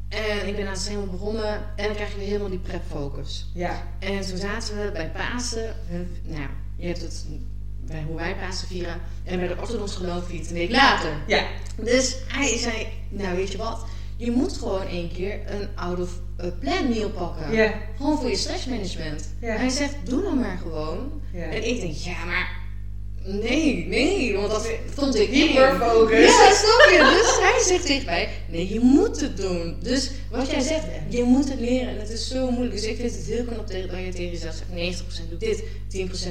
En 0.09 0.49
ik 0.49 0.57
ben 0.57 0.65
aan 0.67 0.73
het 0.73 0.81
schema 0.81 1.03
begonnen. 1.03 1.55
En 1.77 1.85
dan 1.85 1.95
krijg 1.95 2.11
je 2.13 2.19
weer 2.19 2.27
helemaal 2.27 2.49
die 2.51 2.59
prep 2.59 2.83
focus. 2.91 3.47
Ja, 3.55 3.83
En 3.99 4.21
toen 4.21 4.37
zaten 4.39 4.83
we 4.83 4.91
bij 4.93 5.11
Pasen. 5.11 5.75
Nou, 6.23 6.47
je 6.77 6.87
hebt 6.87 7.01
het 7.01 7.27
bij 7.87 8.03
hoe 8.07 8.17
wij 8.17 8.37
Pasen 8.37 8.69
vieren. 8.69 9.01
En 9.25 9.39
bij 9.39 9.49
de 9.49 9.57
orthodox 9.61 9.95
geloof 9.95 10.29
het 10.33 10.49
een 10.49 10.55
week 10.55 10.71
later. 10.71 11.13
ja, 11.27 11.47
Dus 11.77 12.17
hij 12.29 12.59
zei, 12.59 12.87
nou 13.09 13.37
weet 13.37 13.53
je 13.53 13.59
wat. 13.59 13.85
Je 14.17 14.31
moet 14.31 14.53
gewoon 14.59 14.87
één 14.87 15.13
keer 15.13 15.41
een 15.47 15.69
out 15.75 16.01
of 16.01 16.11
eh, 16.37 16.47
plan 16.61 16.89
meal 16.89 17.11
pakken. 17.11 17.53
ja, 17.53 17.75
Gewoon 17.97 18.19
voor 18.19 18.29
je 18.31 18.37
stressmanagement. 18.37 19.29
Ja. 19.41 19.57
Hij 19.57 19.69
zegt, 19.69 19.95
doe 20.05 20.23
dan 20.23 20.39
maar 20.41 20.59
gewoon. 20.63 21.21
ja. 21.33 21.43
En 21.45 21.69
ik 21.69 21.81
denk, 21.81 21.95
ja, 21.95 22.25
maar 22.25 22.57
nee, 23.25 23.87
nee, 23.87 24.37
want 24.37 24.51
dat 24.51 24.69
vond 24.95 25.15
ik. 25.17 25.29
Hyperfocus. 25.29 26.25
Ja, 26.27 26.55
snap 26.55 26.89
je? 26.91 27.19
Dus 27.19 27.49
hij 27.49 27.63
zegt 27.67 27.87
tegen 27.87 28.05
mij, 28.05 28.29
nee, 28.49 28.73
je 28.73 28.81
moet 28.81 29.21
het 29.21 29.37
doen. 29.37 29.77
Dus 29.83 30.11
wat 30.31 30.51
jij 30.51 30.61
zegt, 30.61 30.85
je 31.09 31.23
moet 31.23 31.49
het 31.49 31.61
leren 31.61 31.89
en 31.89 31.99
het 31.99 32.11
is 32.11 32.29
zo 32.29 32.51
moeilijk. 32.51 32.81
Dus 32.81 32.85
ik 32.85 32.97
vind 32.97 33.15
het 33.17 33.25
heel 33.25 33.45
knap 33.45 33.71
dat 33.71 33.77
je 33.77 34.09
tegen 34.13 34.31
jezelf 34.31 34.55
zegt, 34.55 35.03
90% 35.03 35.29
doe 35.29 35.39
dit, 35.39 35.63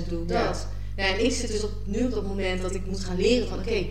10% 0.06 0.10
doe 0.10 0.26
dat. 0.26 0.68
Nou, 0.96 1.14
en 1.14 1.26
ik 1.26 1.32
zit 1.32 1.52
dus 1.52 1.64
op, 1.64 1.72
nu 1.86 2.06
op 2.06 2.12
dat 2.12 2.28
moment 2.28 2.62
dat 2.62 2.76
ik 2.76 2.86
moet 2.86 3.00
gaan 3.00 3.20
leren 3.20 3.48
van, 3.48 3.60
oké, 3.60 3.86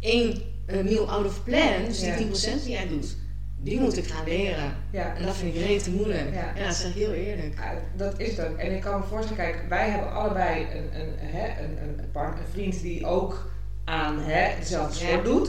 één 0.00 0.42
eh, 0.66 0.82
meal 0.84 1.10
out 1.10 1.26
of 1.26 1.44
plan, 1.44 1.84
dus 1.88 1.98
die 1.98 2.08
Ja. 2.08 2.18
10% 2.18 2.62
die 2.62 2.72
jij 2.72 2.88
doet, 2.88 3.16
die 3.60 3.80
moet 3.80 3.96
ik 3.96 4.06
gaan 4.06 4.24
leren. 4.24 4.72
ja. 4.90 5.14
En 5.16 5.24
dat 5.26 5.36
vind 5.36 5.54
ik 5.54 5.60
rete 5.66 5.90
moeilijk. 5.90 6.34
Ja. 6.34 6.52
Ja, 6.56 6.66
dat 6.68 6.84
ik 6.88 6.94
heel 6.94 7.12
eerlijk. 7.12 7.54
Ja, 7.58 7.72
dat 7.96 8.18
is 8.20 8.36
het 8.36 8.46
ook. 8.48 8.56
En 8.58 8.74
ik 8.74 8.80
kan 8.80 9.00
me 9.00 9.06
voorstellen, 9.06 9.42
kijk, 9.44 9.56
wij 9.68 9.88
hebben 9.88 10.12
allebei 10.12 10.60
een, 10.74 11.00
een, 11.00 11.08
hè, 11.18 11.62
een, 11.64 11.70
een, 11.82 11.98
een, 11.98 12.10
partner, 12.12 12.38
een 12.44 12.52
vriend 12.52 12.80
die 12.82 13.06
ook 13.06 13.50
aan 13.84 14.20
hè, 14.20 14.58
dezelfde 14.58 14.94
sport 14.94 15.24
doet. 15.24 15.48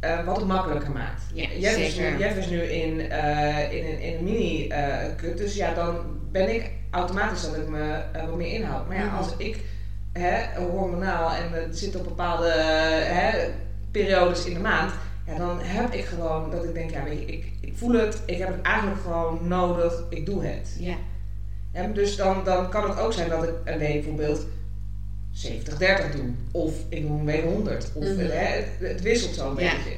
eh, 0.00 0.24
wat 0.24 0.36
het 0.36 0.46
makkelijker 0.46 0.90
maakt. 0.90 1.22
Ja, 1.34 1.48
Jeff, 1.58 1.76
is 1.78 1.96
nu, 1.98 2.04
is 2.24 2.46
nu 2.48 2.60
in, 2.62 3.00
eh, 3.10 3.72
in, 3.72 3.84
een, 3.84 4.00
in 4.00 4.18
een 4.18 4.24
mini-cut, 4.24 5.38
dus 5.38 5.54
ja, 5.54 5.74
dan 5.74 5.96
ben 6.32 6.54
ik 6.54 6.70
automatisch 6.90 7.42
dat 7.42 7.56
ik 7.56 7.68
me 7.68 7.92
eh, 8.12 8.24
wat 8.26 8.36
meer 8.36 8.52
inhoud. 8.52 8.88
Maar 8.88 8.96
ja, 8.96 9.04
Mhm. 9.04 9.14
als 9.16 9.34
ik 9.36 9.58
hè, 10.12 10.60
hormonaal 10.60 11.30
en 11.34 11.50
we 11.52 11.66
zitten 11.70 12.00
op 12.00 12.06
bepaalde 12.06 12.48
eh, 12.48 13.16
hè, 13.18 13.48
periodes 13.90 14.44
in 14.46 14.54
de 14.54 14.60
maand, 14.60 14.92
ja, 15.26 15.34
dan 15.38 15.58
heb 15.60 15.92
ik 15.92 16.04
gewoon 16.04 16.50
dat 16.50 16.64
ik 16.64 16.74
denk, 16.74 16.90
ja, 16.90 17.04
weet 17.04 17.18
je, 17.18 17.24
ik, 17.26 17.52
ik 17.60 17.72
voel 17.76 17.92
het, 17.92 18.22
ik 18.26 18.38
heb 18.38 18.48
het 18.48 18.60
eigenlijk 18.62 19.00
gewoon 19.00 19.48
nodig, 19.48 20.04
ik 20.08 20.26
doe 20.26 20.44
het. 20.44 20.76
Ja. 20.78 20.96
Dus 21.92 22.16
dan, 22.16 22.44
dan 22.44 22.70
kan 22.70 22.88
het 22.88 22.98
ook 22.98 23.12
zijn 23.12 23.28
dat 23.28 23.42
ik 23.44 23.50
een 23.64 23.78
week 23.78 23.92
bijvoorbeeld 23.92 24.46
70-30 25.32 26.12
doe. 26.12 26.30
Of 26.52 26.74
ik 26.88 27.06
doe 27.06 27.24
week 27.24 27.44
100. 27.44 27.90
Of, 27.94 28.04
Mhm. 28.04 28.18
hè, 28.18 28.26
het, 28.56 28.68
het 28.80 29.00
wisselt 29.02 29.34
zo 29.34 29.50
een 29.50 29.64
Ja. 29.64 29.74
beetje. 29.74 29.96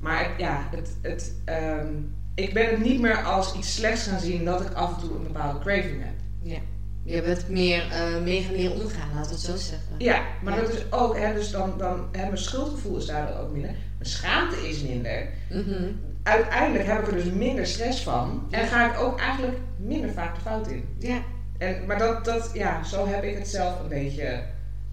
Maar 0.00 0.30
ja, 0.38 0.68
het, 0.70 0.96
het, 1.02 1.32
ehm, 1.44 1.86
ik 2.34 2.54
ben 2.54 2.66
het 2.70 2.80
niet 2.84 3.00
meer 3.00 3.22
als 3.22 3.54
iets 3.54 3.74
slechts 3.74 4.06
gaan 4.06 4.20
zien 4.20 4.44
dat 4.44 4.60
ik 4.60 4.72
af 4.72 4.94
en 4.94 5.00
toe 5.08 5.16
een 5.16 5.22
bepaalde 5.22 5.58
craving 5.58 6.02
heb. 6.02 6.12
Ja. 6.42 6.58
Je 7.04 7.22
bent 7.22 7.48
meer 7.48 7.86
uh, 7.92 8.22
mee 8.22 8.42
gaan 8.42 8.54
leren 8.54 8.72
omgaan, 8.80 9.08
laten 9.14 9.28
we 9.30 9.36
het 9.36 9.44
zo 9.44 9.56
zeggen. 9.56 9.94
Ja, 9.98 10.22
maar 10.42 10.54
Ja. 10.54 10.60
dat 10.60 10.72
is 10.72 10.92
ook, 10.92 11.16
hè, 11.16 11.34
dus 11.34 11.50
dan, 11.50 11.74
dan 11.78 12.08
hè, 12.12 12.22
mijn 12.22 12.38
schuldgevoel 12.38 12.96
is 12.96 13.06
daardoor 13.06 13.36
ook 13.36 13.52
minder. 13.52 13.70
Mijn 13.70 14.10
schaamte 14.10 14.68
is 14.68 14.82
minder. 14.82 15.28
Mhm. 15.50 15.90
Uiteindelijk 16.22 16.86
heb 16.88 17.00
ik 17.00 17.06
er 17.06 17.14
dus 17.14 17.32
minder 17.32 17.66
stress 17.66 18.02
van. 18.02 18.46
En 18.50 18.66
ga 18.66 18.92
ik 18.92 19.00
ook 19.00 19.18
eigenlijk 19.20 19.58
minder 19.76 20.10
vaak 20.12 20.34
de 20.34 20.40
fout 20.40 20.68
in. 20.68 20.84
Ja. 20.98 21.22
En, 21.58 21.86
maar 21.86 21.98
dat, 21.98 22.24
dat, 22.24 22.50
ja, 22.54 22.84
zo 22.84 23.06
heb 23.06 23.22
ik 23.24 23.38
het 23.38 23.48
zelf 23.48 23.80
een 23.80 23.88
beetje. 23.88 24.42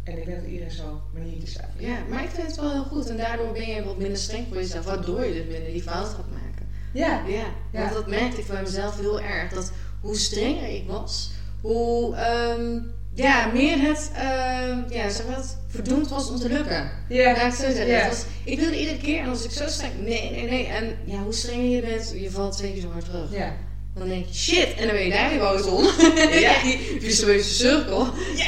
En 0.03 0.17
ik 0.17 0.25
denk 0.25 0.37
dat 0.41 0.47
iedereen 0.49 0.71
zo 0.71 1.01
maniertjes 1.13 1.53
heeft. 1.57 1.69
ja, 1.89 1.97
maar 2.09 2.23
ik 2.23 2.29
vind 2.29 2.47
het 2.47 2.55
wel 2.55 2.71
heel 2.71 2.83
goed. 2.83 3.09
En 3.09 3.17
daardoor 3.17 3.51
ben 3.51 3.67
je 3.67 3.83
wat 3.83 3.97
minder 3.97 4.17
streng 4.17 4.45
voor 4.47 4.57
jezelf, 4.57 4.85
waardoor 4.85 5.25
je 5.25 5.33
dus 5.33 5.45
minder 5.51 5.71
die 5.71 5.81
fout 5.81 6.07
gaat 6.07 6.31
maken. 6.31 6.67
Ja, 6.93 7.21
Ja, 7.27 7.43
Ja. 7.71 7.79
want 7.81 7.93
dat 7.93 8.07
merkte 8.07 8.39
ik 8.39 8.45
voor 8.45 8.61
mezelf 8.63 8.99
heel 8.99 9.21
erg. 9.21 9.53
Dat 9.53 9.71
hoe 10.01 10.15
strenger 10.17 10.69
ik 10.75 10.87
was, 10.87 11.31
hoe 11.61 12.15
ehm, 12.15 12.79
ja, 13.13 13.51
meer 13.53 13.79
het 13.79 14.11
ehm, 14.15 14.77
ja, 14.89 15.09
zeg 15.09 15.25
het 15.27 15.57
verdoemd 15.67 16.09
was 16.09 16.29
om 16.29 16.39
te 16.39 16.49
lukken. 16.49 16.91
ja, 17.09 17.45
ik 17.45 17.53
zo 17.53 17.61
zeggen. 17.71 18.07
Was, 18.09 18.25
ik 18.43 18.59
wilde 18.59 18.79
iedere 18.79 18.97
keer, 18.97 19.19
en 19.21 19.29
als 19.29 19.43
ik 19.43 19.51
zo 19.51 19.67
streng, 19.67 19.93
nee, 20.03 20.31
nee, 20.31 20.49
nee. 20.49 20.65
En 20.65 20.97
ja, 21.05 21.17
hoe 21.17 21.33
strenger 21.33 21.75
je 21.75 21.81
bent, 21.81 22.13
je 22.15 22.31
valt 22.31 22.57
twee 22.57 22.73
keer 22.73 22.81
zo 22.81 22.91
hard 22.91 23.05
terug. 23.05 23.31
ja. 23.31 23.53
Dan 23.93 24.07
denk 24.07 24.25
je, 24.25 24.33
shit, 24.33 24.73
en 24.75 24.87
dan 24.87 24.95
ben 24.95 25.05
je 25.05 25.11
daar 25.11 25.29
weer 25.29 25.39
boos 25.39 25.63
om. 25.63 25.83
ja. 26.31 26.61
Die 26.63 26.97
visueuze 26.99 27.53
cirkel. 27.53 28.07
Ja. 28.35 28.47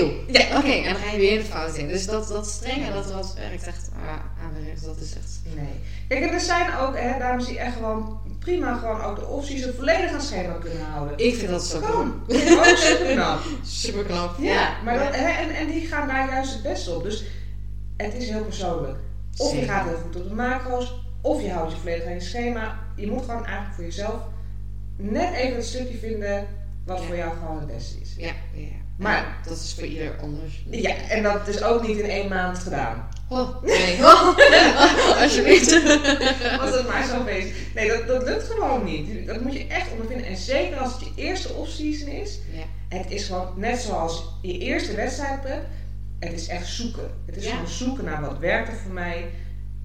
Opnieuw. 0.00 0.12
Ja. 0.26 0.58
Oké, 0.58 0.70
en 0.70 0.84
dan 0.84 0.94
ga 0.94 1.12
je 1.12 1.18
weer 1.18 1.38
de 1.38 1.44
fout 1.44 1.76
in. 1.76 1.88
Dus 1.88 2.06
dat, 2.06 2.28
dat 2.28 2.46
strenge, 2.48 2.92
dat, 2.92 3.08
dat 3.08 3.34
werkt 3.34 3.66
echt 3.66 3.90
aanwerkt. 4.42 4.84
Dat 4.84 4.96
is 4.96 5.14
echt... 5.16 5.40
Nee. 5.54 5.80
Kijk, 6.08 6.22
en 6.24 6.32
er 6.32 6.40
zijn 6.40 6.76
ook 6.76 6.96
hè, 6.96 7.18
dames 7.18 7.46
die 7.46 7.58
echt 7.58 7.74
gewoon 7.76 8.20
prima 8.38 8.76
gewoon 8.76 9.00
ook 9.00 9.16
de 9.18 9.26
opties 9.26 9.66
volledig 9.76 10.12
aan 10.12 10.20
schema 10.20 10.52
kunnen 10.52 10.84
houden. 10.84 11.18
Ik 11.18 11.34
vind 11.34 11.50
dat 11.50 11.64
zo 11.64 11.80
Kan. 11.80 12.22
ook 12.28 12.76
super 12.76 13.12
knap. 13.12 13.40
Super 13.62 14.04
knap. 14.04 14.38
Ja, 14.38 14.76
maar 14.84 14.98
dat, 14.98 15.14
hè, 15.14 15.28
en, 15.28 15.50
en 15.50 15.66
die 15.66 15.86
gaan 15.86 16.08
daar 16.08 16.28
juist 16.28 16.52
het 16.52 16.62
beste 16.62 16.90
op. 16.94 17.02
Dus 17.02 17.24
het 17.96 18.14
is 18.14 18.28
heel 18.28 18.44
persoonlijk. 18.44 18.98
Of 19.36 19.54
je 19.54 19.62
gaat 19.62 19.88
heel 19.88 19.96
goed 19.96 20.16
op 20.16 20.28
de 20.28 20.34
macro's, 20.34 20.94
of 21.20 21.42
je 21.42 21.50
houdt 21.50 21.72
je 21.72 21.78
volledig 21.78 22.06
aan 22.06 22.14
je 22.14 22.20
schema. 22.20 22.78
Je 22.96 23.06
moet 23.10 23.24
gewoon 23.24 23.44
eigenlijk 23.46 23.74
voor 23.74 23.84
jezelf 23.84 24.20
net 24.96 25.34
even 25.34 25.56
het 25.56 25.66
stukje 25.66 25.98
vinden 25.98 26.46
wat 26.84 26.98
Ja. 27.00 27.04
voor 27.06 27.16
jou 27.16 27.32
gewoon 27.38 27.58
het 27.58 27.66
beste 27.66 28.00
is. 28.00 28.14
Ja, 28.16 28.32
ja. 28.54 28.81
Maar- 28.96 29.16
Ja, 29.16 29.36
dat 29.48 29.58
is 29.58 29.74
voor 29.74 29.84
ieder 29.84 30.16
anders. 30.20 30.64
Ja, 30.70 30.94
en 31.08 31.22
dat 31.22 31.48
is 31.48 31.62
ook 31.62 31.86
niet 31.86 31.96
in 31.98 32.10
één 32.10 32.28
maand 32.28 32.58
gedaan. 32.58 33.08
Oh, 33.28 33.62
nee. 33.62 33.98
Oh, 33.98 34.36
alsjeblieft. 35.22 35.70
Was 36.60 36.74
het 36.76 36.88
maar 36.88 37.06
zo 37.06 37.24
bezig. 37.24 37.54
Nee, 37.74 37.88
dat, 37.88 38.06
dat 38.06 38.22
lukt 38.22 38.44
gewoon 38.44 38.84
niet. 38.84 39.26
Dat 39.26 39.40
moet 39.40 39.52
je 39.52 39.66
echt 39.66 39.90
ondervinden. 39.92 40.26
En 40.26 40.36
zeker 40.36 40.76
als 40.78 40.92
het 40.92 41.00
je 41.00 41.22
eerste 41.22 41.52
off-season 41.52 42.08
is. 42.08 42.38
Ja. 42.52 42.96
Het 42.98 43.10
is 43.10 43.24
gewoon 43.24 43.52
net 43.56 43.80
zoals 43.80 44.24
je 44.42 44.58
eerste 44.58 44.94
wedstrijd 44.94 45.40
prep. 45.40 45.64
Het 46.18 46.32
is 46.32 46.46
echt 46.46 46.66
zoeken. 46.66 47.10
Het 47.26 47.36
is 47.36 47.44
Ja. 47.44 47.50
gewoon 47.50 47.68
zoeken 47.68 48.04
naar 48.04 48.20
wat 48.20 48.38
werkt 48.38 48.68
er 48.68 48.74
voor 48.82 48.92
mij. 48.92 49.30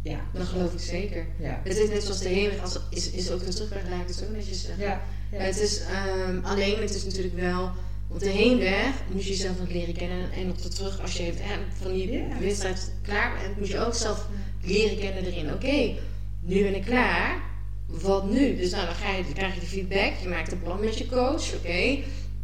Ja, 0.04 0.20
Dat 0.34 0.48
geloof 0.48 0.74
ik 0.74 0.80
zeker. 0.80 1.26
ja. 1.40 1.60
Het 1.64 1.78
is 1.78 1.90
net 1.90 2.04
zoals 2.04 2.20
de 2.20 2.30
heenweg, 2.30 2.62
als, 2.62 2.80
is, 2.90 3.10
is 3.12 3.32
ook 3.32 3.46
de 3.46 3.54
terugweg, 3.54 3.82
laat 3.90 4.02
ik 4.02 4.08
het 4.08 4.16
zo 4.16 4.26
netjes 4.32 4.62
zeggen. 4.62 4.84
Ja, 4.84 5.02
ja. 5.32 5.38
Het 5.38 5.60
is 5.60 5.80
ehm, 5.82 6.40
alleen, 6.46 6.82
het 6.82 6.96
is 6.96 7.04
natuurlijk 7.06 7.36
wel, 7.40 7.72
op 8.08 8.20
de 8.20 8.30
heenweg 8.30 8.94
moet 9.12 9.24
je 9.24 9.30
jezelf 9.30 9.60
nog 9.60 9.70
leren 9.70 9.94
kennen. 9.94 10.32
En 10.32 10.50
op 10.50 10.62
de 10.62 10.70
terug, 10.70 11.02
als 11.02 11.18
je 11.18 11.24
hebt, 11.24 11.40
eh, 11.40 11.48
van 11.82 11.94
die 11.94 12.24
wedstrijd 12.40 12.94
klaar 13.02 13.38
bent, 13.42 13.58
moet 13.58 13.68
je 13.68 13.80
ook 13.86 13.94
zelf 13.94 14.28
leren 14.64 14.98
kennen 14.98 15.26
erin. 15.26 15.54
Oké, 15.54 15.94
nu 16.42 16.64
ben 16.64 16.76
ik 16.76 16.86
klaar. 16.86 17.42
Wat 17.88 18.30
nu? 18.30 18.56
Dus 18.56 18.72
nou, 18.72 18.86
dan, 18.86 18.96
ga 18.96 19.12
je, 19.12 19.24
dan 19.24 19.34
krijg 19.34 19.54
je 19.54 19.60
de 19.60 19.66
feedback, 19.66 20.14
je 20.22 20.28
maakt 20.28 20.52
een 20.52 20.62
plan 20.62 20.80
met 20.80 20.98
je 20.98 21.06
coach, 21.08 21.54
oké. 21.56 21.98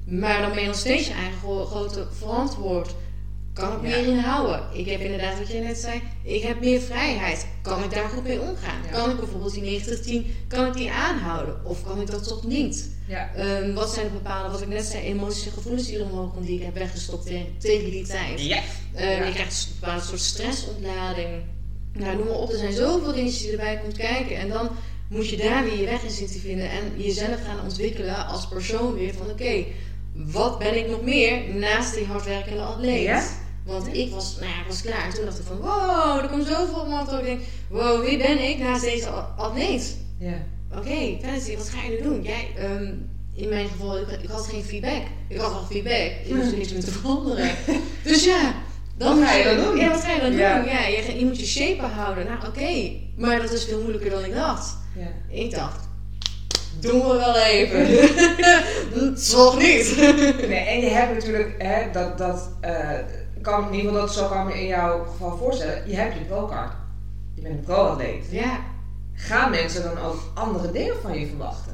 Maar 0.05 0.41
dan 0.41 0.51
ben 0.51 0.61
je 0.61 0.67
nog 0.67 0.77
steeds 0.77 1.07
je 1.07 1.13
eigen 1.13 1.39
gro- 1.39 1.65
grote 1.65 2.07
verantwoord. 2.11 2.95
Kan 3.53 3.73
ik 3.73 3.81
meer 3.81 4.07
inhouden? 4.07 4.61
Ik 4.73 4.85
heb 4.85 4.99
inderdaad 5.01 5.37
wat 5.37 5.51
je 5.51 5.59
net 5.59 5.77
zei, 5.77 6.01
ik 6.23 6.41
heb 6.41 6.59
meer 6.59 6.81
vrijheid. 6.81 7.47
Kan 7.61 7.83
ik 7.83 7.91
daar 7.91 8.09
goed 8.09 8.23
mee 8.23 8.41
omgaan? 8.41 8.81
Kan 8.91 9.09
ik 9.09 9.17
bijvoorbeeld 9.17 9.53
die 9.53 10.23
90-10, 10.23 10.47
kan 10.47 10.65
ik 10.65 10.73
die 10.73 10.91
aanhouden? 10.91 11.65
Of 11.65 11.83
kan 11.83 12.01
ik 12.01 12.11
dat 12.11 12.27
toch 12.27 12.43
niet? 12.43 12.91
ja. 13.07 13.33
Ehm, 13.35 13.73
wat 13.73 13.93
zijn 13.93 14.05
de 14.05 14.13
bepaalde, 14.13 14.51
wat 14.51 14.61
ik 14.61 14.67
net 14.67 14.85
zei, 14.85 15.03
emoties 15.03 15.45
en 15.45 15.51
gevoelens 15.51 15.87
die 15.87 15.97
er 15.97 16.05
omhoog 16.05 16.29
komen, 16.31 16.45
die 16.45 16.57
ik 16.57 16.65
heb 16.65 16.73
weggestopt 16.73 17.25
tegen, 17.25 17.47
tegen 17.57 17.91
die 17.91 18.05
tijd? 18.05 18.41
Ja. 18.41 18.61
Je 18.95 19.31
krijgt 19.33 19.67
een 19.67 19.79
bepaalde 19.79 20.03
soort 20.03 20.19
stressontlading. 20.19 21.43
Nou, 21.93 22.17
noem 22.17 22.27
maar 22.27 22.35
op, 22.35 22.51
er 22.51 22.57
zijn 22.57 22.73
zoveel 22.73 23.13
dingetjes 23.13 23.41
die 23.41 23.51
erbij 23.51 23.77
komt 23.77 23.97
kijken. 23.97 24.37
En 24.37 24.49
dan 24.49 24.69
moet 25.07 25.29
je 25.29 25.37
daar 25.37 25.63
weer 25.63 25.79
je 25.79 25.85
weg 25.85 26.03
in 26.03 26.09
zien 26.09 26.27
te 26.27 26.39
vinden 26.39 26.69
en 26.69 26.93
jezelf 26.97 27.45
gaan 27.45 27.61
ontwikkelen 27.63 28.27
als 28.27 28.47
persoon 28.47 28.93
weer 28.93 29.13
van 29.13 29.29
oké, 29.29 29.65
wat 30.13 30.59
ben 30.59 30.77
ik 30.77 30.89
nog 30.89 31.01
meer 31.01 31.55
naast 31.55 31.95
die 31.95 32.05
hardwerkende 32.05 32.61
atleet? 32.61 33.03
Ja. 33.03 33.23
Want 33.65 33.87
ik 33.95 34.11
was, 34.11 34.35
nou 34.39 34.51
ja, 34.51 34.59
ik 34.59 34.67
was 34.67 34.81
klaar. 34.81 35.05
En 35.05 35.13
toen 35.13 35.25
dacht 35.25 35.39
ik 35.39 35.45
van, 35.45 35.57
wow, 35.57 36.19
er 36.23 36.29
komt 36.29 36.45
zoveel 36.47 36.79
op 36.79 36.91
af. 36.91 37.09
dat 37.09 37.19
Ik 37.19 37.25
denk, 37.25 37.41
wow, 37.69 38.05
wie 38.05 38.17
ben 38.17 38.49
ik 38.49 38.59
naast 38.59 38.83
deze 38.83 39.09
atleet? 39.37 39.97
ja. 40.19 40.33
Oké, 40.77 41.17
Fantasy, 41.21 41.57
wat 41.57 41.69
ga 41.69 41.83
je 41.83 41.89
nu 41.89 42.01
doen? 42.03 42.21
Jij, 42.23 42.47
ehm, 42.57 42.91
in 43.35 43.49
mijn 43.49 43.67
geval, 43.67 43.97
ik, 43.97 44.07
ik 44.21 44.29
had 44.29 44.47
geen 44.47 44.63
feedback. 44.63 45.01
Ik 45.27 45.37
had 45.37 45.51
wel 45.51 45.65
feedback. 45.71 46.11
Je 46.25 46.33
hoeft 46.35 46.51
er 46.51 46.57
niks 46.57 46.71
meer 46.71 46.83
te 46.83 46.91
veranderen. 46.91 47.49
Dus 48.03 48.23
ja, 48.23 48.53
dan 48.97 49.19
Wat 49.19 49.27
ga 49.27 49.33
je 49.35 49.43
dan 49.43 49.55
doen? 49.65 49.77
Ja, 49.77 49.89
wat 49.89 50.03
ga 50.03 50.11
je 50.13 50.21
dan 50.21 50.33
Ja. 50.33 50.57
doen? 50.61 50.65
Ja, 50.71 50.85
je, 50.87 51.19
je 51.19 51.25
moet 51.25 51.39
je 51.39 51.45
shape 51.45 51.81
houden. 51.85 52.25
Nou, 52.25 52.47
oké. 52.47 52.91
Maar 53.17 53.41
dat 53.41 53.51
is 53.51 53.63
veel 53.65 53.79
moeilijker 53.81 54.09
dan 54.09 54.25
ik 54.25 54.33
dacht. 54.33 54.77
ja. 54.95 55.35
Ik 55.37 55.51
dacht, 55.51 55.87
doen 56.79 56.99
we 57.01 57.15
wel 57.15 57.37
even. 57.37 57.87
Toch 59.31 59.57
niet. 59.59 59.95
Nee, 60.47 60.65
en 60.65 60.79
je 60.81 60.89
hebt 60.89 61.13
natuurlijk, 61.13 61.55
hè, 61.57 61.91
dat, 61.91 62.17
dat 62.17 62.49
eh, 62.61 62.89
kan 63.43 63.67
in 63.67 63.73
ieder 63.73 63.91
geval, 63.91 64.05
dat 64.05 64.15
zo 64.15 64.27
kan 64.27 64.45
me 64.45 64.61
in 64.61 64.67
jouw 64.67 65.03
geval 65.03 65.37
voorstellen. 65.37 65.89
Je 65.89 65.95
hebt 65.95 66.13
je 66.17 66.23
pro-card. 66.25 66.71
Je 67.35 67.41
bent 67.41 67.55
een 67.55 67.63
pro-atleet. 67.63 68.25
Ja, 68.29 68.59
Gaan 69.15 69.51
mensen 69.51 69.83
dan 69.83 69.97
ook 69.97 70.31
andere 70.33 70.71
dingen 70.71 70.95
van 71.01 71.19
je 71.19 71.27
verwachten? 71.27 71.71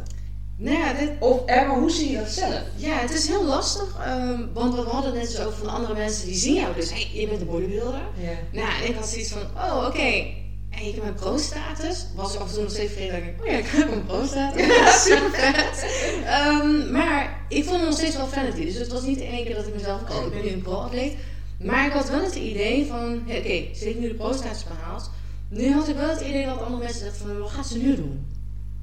nou 0.58 0.78
ja, 0.78 0.94
dit, 0.94 1.12
Of, 1.20 1.42
hè, 1.46 1.66
maar 1.66 1.78
hoe 1.78 1.92
zie 1.92 2.12
je 2.12 2.18
dat 2.18 2.30
zelf? 2.30 2.62
Ja, 2.76 2.94
het 2.94 3.12
is 3.14 3.28
heel 3.28 3.46
lastig, 3.46 3.96
ehm, 4.06 4.42
want 4.54 4.76
we 4.76 4.82
hadden 4.82 5.14
net 5.14 5.30
zo 5.30 5.46
over 5.46 5.58
van 5.58 5.70
andere 5.70 5.94
mensen 5.94 6.26
die 6.26 6.36
zien 6.36 6.56
jou 6.56 6.74
dus, 6.76 6.90
hey, 6.90 7.10
je 7.14 7.28
bent 7.28 7.42
een 7.42 7.48
bodybuilder. 7.48 8.02
Ja. 8.18 8.32
Nou, 8.52 8.68
en 8.82 8.90
ik 8.90 8.96
had 8.96 9.08
zoiets 9.08 9.32
van, 9.32 9.42
oh 9.42 9.86
oké, 9.88 10.00
hey, 10.70 10.88
ik 10.88 10.94
heb 10.94 11.04
mijn 11.04 11.14
pro-status. 11.16 12.06
Was 12.16 12.38
af 12.38 12.48
en 12.48 12.54
toe 12.54 12.62
nog 12.64 12.72
steeds 12.72 12.94
vergeten, 12.94 13.20
dat 13.20 13.30
ik, 13.30 13.42
oh 13.42 13.48
ja, 13.48 13.58
ik 13.58 13.66
heb 13.68 13.92
een 13.92 14.06
pro-status. 14.06 14.66
Ja, 14.66 14.92
super 15.08 15.32
vet. 15.32 15.86
Ehm, 16.26 16.92
maar 16.92 17.46
ik 17.50 17.64
vond 17.64 17.78
het 17.78 17.86
nog 17.86 17.98
steeds 17.98 18.16
wel 18.16 18.28
vanity, 18.28 18.66
dus 18.66 18.76
het 18.76 18.92
was 18.92 19.02
niet 19.04 19.20
in 19.20 19.32
één 19.32 19.46
keer 19.46 19.56
dat 19.56 19.68
ik 19.68 19.74
mezelf, 19.74 20.02
oh 20.10 20.26
ik 20.26 20.34
ben 20.34 20.42
nu 20.42 20.50
een 20.50 20.62
pro-atleet. 20.62 21.16
Maar 21.64 21.86
ik 21.86 21.92
had 21.92 22.10
wel 22.10 22.24
het 22.24 22.36
idee 22.36 22.86
van, 22.86 23.22
oké, 23.22 23.74
ze 23.76 23.84
heeft 23.84 24.00
nu 24.00 24.08
de 24.08 24.14
pro-status 24.14 24.64
behaald. 24.64 25.12
Nu 25.50 25.72
had 25.72 25.88
ik 25.88 25.96
wel 25.96 26.10
het 26.10 26.22
idee 26.22 26.46
dat 26.46 26.62
andere 26.62 26.84
mensen 26.84 27.06
dachten 27.06 27.28
van, 27.28 27.40
wat 27.40 27.50
gaat 27.50 27.68
ze 27.68 27.78
nu 27.78 27.96
doen? 27.96 28.28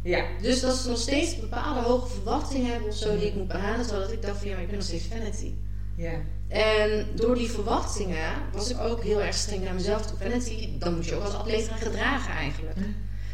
Ja. 0.02 0.24
Dus 0.42 0.60
dat 0.60 0.76
ze 0.76 0.88
nog 0.88 0.98
steeds 0.98 1.40
bepaalde 1.40 1.80
hoge 1.80 2.08
verwachtingen 2.08 2.70
hebben 2.70 2.88
of 2.88 2.96
zo 2.96 3.18
die 3.18 3.26
ik 3.26 3.34
moet 3.34 3.48
behalen. 3.48 3.84
Zodat 3.84 4.12
ik 4.12 4.22
dacht 4.22 4.38
van 4.38 4.48
ja, 4.48 4.52
maar 4.52 4.62
ik 4.62 4.68
ben 4.68 4.76
nog 4.76 4.86
steeds 4.86 5.06
vanity. 5.06 5.52
Ja. 5.96 6.12
En 6.48 7.06
door 7.14 7.34
die 7.34 7.50
verwachtingen 7.50 8.32
was 8.52 8.70
ik 8.70 8.80
ook 8.80 9.02
heel 9.02 9.22
erg 9.22 9.34
streng 9.34 9.64
naar 9.64 9.74
mezelf 9.74 10.06
toe. 10.06 10.18
Vanity, 10.18 10.68
dan 10.78 10.94
moet 10.94 11.06
je 11.06 11.14
ook 11.14 11.24
als 11.24 11.34
atleet 11.34 11.68
gaan 11.68 11.78
gedragen 11.78 12.34
eigenlijk. 12.34 12.76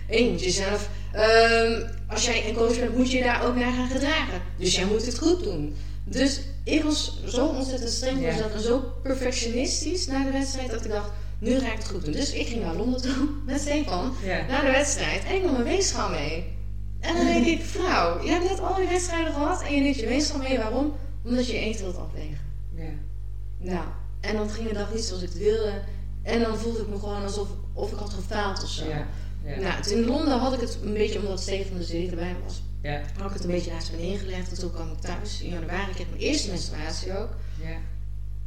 En 0.09 0.25
je 0.25 0.31
moet 0.31 0.45
jezelf, 0.45 0.89
ehm, 1.13 1.83
als 2.09 2.25
jij 2.25 2.49
een 2.49 2.55
coach 2.55 2.79
bent, 2.79 2.97
moet 2.97 3.11
je 3.11 3.23
daar 3.23 3.45
ook 3.47 3.57
naar 3.57 3.73
gaan 3.73 3.91
gedragen. 3.91 4.43
Dus 4.59 4.75
jij 4.75 4.87
moet 4.87 5.07
het 5.07 5.19
goed 5.19 5.45
doen. 5.45 5.75
Dus 6.05 6.41
ik 6.65 6.83
was 6.83 7.23
zo 7.27 7.47
ontzettend 7.47 7.91
streng 7.91 8.17
voor 8.17 8.27
mezelf 8.27 8.53
en 8.55 8.61
zo 8.61 8.81
perfectionistisch 9.03 10.07
na 10.07 10.25
de 10.25 10.31
wedstrijd 10.31 10.71
dat 10.71 10.85
ik 10.85 10.91
dacht, 10.91 11.11
nu 11.39 11.59
ga 11.59 11.67
ik 11.73 11.79
het 11.79 11.89
goed 11.89 12.05
doen. 12.05 12.13
Dus 12.15 12.33
ik 12.33 12.47
ging 12.47 12.63
naar 12.63 12.75
Londen 12.77 13.03
toe 13.03 13.29
met 13.47 13.61
Stefan 13.61 14.15
Ja. 14.25 14.47
naar 14.47 14.65
de 14.65 14.71
wedstrijd 14.71 15.25
en 15.25 15.35
ik 15.35 15.43
nam 15.43 15.53
mijn 15.53 15.65
weegschaal 15.65 16.11
mee. 16.11 16.45
En 17.01 17.17
dan 17.17 17.27
denk 17.27 17.47
ik, 17.47 17.63
vrouw, 17.63 18.23
je 18.25 18.31
hebt 18.31 18.49
net 18.49 18.61
al 18.61 18.75
die 18.75 18.89
wedstrijden 18.89 19.33
gehad 19.33 19.63
en 19.63 19.75
je 19.75 19.81
neemt 19.81 19.97
je 19.97 20.07
weegschaal 20.07 20.39
mee. 20.39 20.59
Waarom? 20.59 20.93
Omdat 21.25 21.47
je 21.47 21.53
je 21.53 21.59
eten 21.59 21.85
wilt 21.85 21.97
afwegen. 21.99 22.39
Ja. 22.77 22.91
Nou, 23.59 23.85
en 24.21 24.37
dan 24.37 24.51
ging 24.51 24.69
de 24.69 24.75
dag 24.75 24.95
niet 24.95 25.05
zoals 25.05 25.23
ik 25.23 25.29
het 25.29 25.39
wilde. 25.39 25.73
En 26.23 26.41
dan 26.41 26.59
voelde 26.59 26.81
ik 26.81 26.89
me 26.89 26.99
gewoon 26.99 27.23
alsof 27.23 27.49
of 27.73 27.93
ik 27.93 27.99
had 27.99 28.11
gefaald 28.13 28.63
of 28.63 28.69
zo. 28.71 28.89
Ja. 28.89 29.07
Ja. 29.45 29.59
Nou, 29.61 29.83
toen 29.83 29.93
in 29.99 30.05
Londen 30.07 30.39
had 30.39 30.53
ik 30.53 30.61
het 30.61 30.79
een 30.85 30.93
beetje, 30.93 31.19
omdat 31.19 31.41
Steven 31.41 31.79
de 31.79 31.85
zee 31.85 32.11
erbij 32.11 32.37
was, 32.45 32.63
Ja. 32.83 33.01
had 33.19 33.27
ik 33.29 33.35
het 33.35 33.45
een 33.45 33.51
beetje 33.51 33.71
naast 33.71 33.91
me 33.91 33.97
neergelegd. 33.97 34.51
En 34.51 34.59
toen 34.59 34.73
kwam 34.73 34.91
ik 34.93 34.99
thuis 35.01 35.41
in 35.43 35.51
januari, 35.51 35.89
ik 35.89 35.95
kreeg 35.95 36.09
mijn 36.11 36.23
eerste 36.23 36.49
menstruatie 36.51 37.19
ook. 37.19 37.31
Ja. 37.63 37.77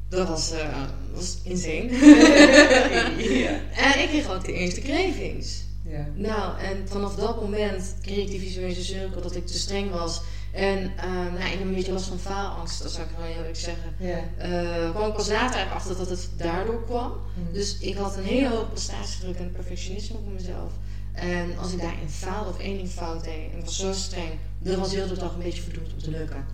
Dat 0.10 0.28
was, 0.28 0.52
eh 0.52 0.82
was 1.14 1.38
insane. 1.44 1.90
ja. 3.44 3.60
En 3.76 4.02
ik 4.02 4.08
kreeg 4.10 4.32
ook 4.32 4.46
de 4.46 4.54
eerste 4.54 4.82
cravings. 4.82 5.64
Ja. 5.88 6.08
Nou, 6.16 6.60
en 6.60 6.88
vanaf 6.88 7.16
dat 7.16 7.42
moment 7.42 7.96
kreeg 8.02 8.18
ik 8.18 8.28
die 8.28 8.40
visuele 8.40 8.84
cirkel 8.84 9.22
dat 9.22 9.36
ik 9.36 9.48
te 9.48 9.58
streng 9.58 9.92
was. 9.92 10.22
En 10.56 10.92
uh, 10.98 11.34
nou, 11.34 11.36
ik 11.36 11.52
heb 11.52 11.62
een 11.62 11.74
beetje 11.74 11.92
last 11.92 12.08
van 12.08 12.20
faalangst, 12.20 12.84
dat 12.84 12.92
zou 12.92 13.08
ik 13.08 13.18
wel 13.18 13.28
eerlijk 13.28 13.56
zeggen. 13.56 13.96
Ja. 14.00 14.20
Uh, 14.40 14.90
kwam 14.90 15.08
ik 15.08 15.14
pas 15.14 15.30
later 15.30 15.72
achter 15.72 15.98
dat 15.98 16.10
het 16.10 16.30
daardoor 16.38 16.84
kwam. 16.86 17.12
Mm. 17.34 17.54
Dus 17.54 17.78
ik 17.78 17.96
had 17.96 18.18
een 18.18 18.24
hele 18.24 18.50
hoge 18.50 18.66
prestatiedruk 18.66 19.38
en 19.38 19.52
perfectionisme 19.52 20.18
voor 20.24 20.34
mezelf. 20.34 20.72
En 21.14 21.58
als 21.58 21.74
ik 21.74 21.80
daarin 21.80 22.10
faalde 22.10 22.50
of 22.50 22.60
één 22.60 22.78
ding 22.78 22.90
fout 22.90 23.24
deed, 23.24 23.52
en 23.52 23.58
ik 23.58 23.64
was 23.64 23.78
zo 23.78 23.94
streng, 23.94 24.32
dan 24.60 24.80
was 24.80 24.94
heel 24.94 25.08
de 25.08 25.18
dag 25.18 25.34
een 25.34 25.44
beetje 25.44 25.62
verdoemd 25.62 25.94
om 25.94 26.00
te 26.00 26.10
lukken. 26.10 26.46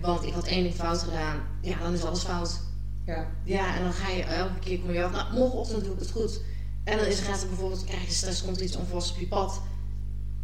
Want 0.00 0.24
ik 0.24 0.32
had 0.32 0.46
één 0.46 0.62
ding 0.62 0.74
fout 0.74 0.98
gedaan, 0.98 1.40
ja, 1.60 1.78
dan 1.78 1.92
is 1.92 2.04
alles 2.04 2.22
fout. 2.22 2.60
Ja. 3.06 3.26
Ja, 3.44 3.76
en 3.76 3.82
dan 3.82 3.92
ga 3.92 4.10
je 4.10 4.22
elke 4.22 4.58
keer 4.58 4.78
kom 4.78 4.92
je 4.92 5.04
af, 5.04 5.12
nou, 5.12 5.34
morgenochtend 5.34 5.84
doe 5.84 5.92
ik 5.92 5.98
het 5.98 6.10
goed. 6.10 6.40
En 6.84 6.98
dan 6.98 7.06
is 7.06 7.18
het, 7.18 7.28
gaat 7.28 7.42
er 7.42 7.48
bijvoorbeeld, 7.48 7.84
krijg 7.84 8.04
je 8.04 8.12
stress, 8.12 8.44
komt 8.44 8.60
iets 8.60 8.76
onverwachts 8.76 9.10
op 9.10 9.18
je 9.18 9.26
pad. 9.26 9.60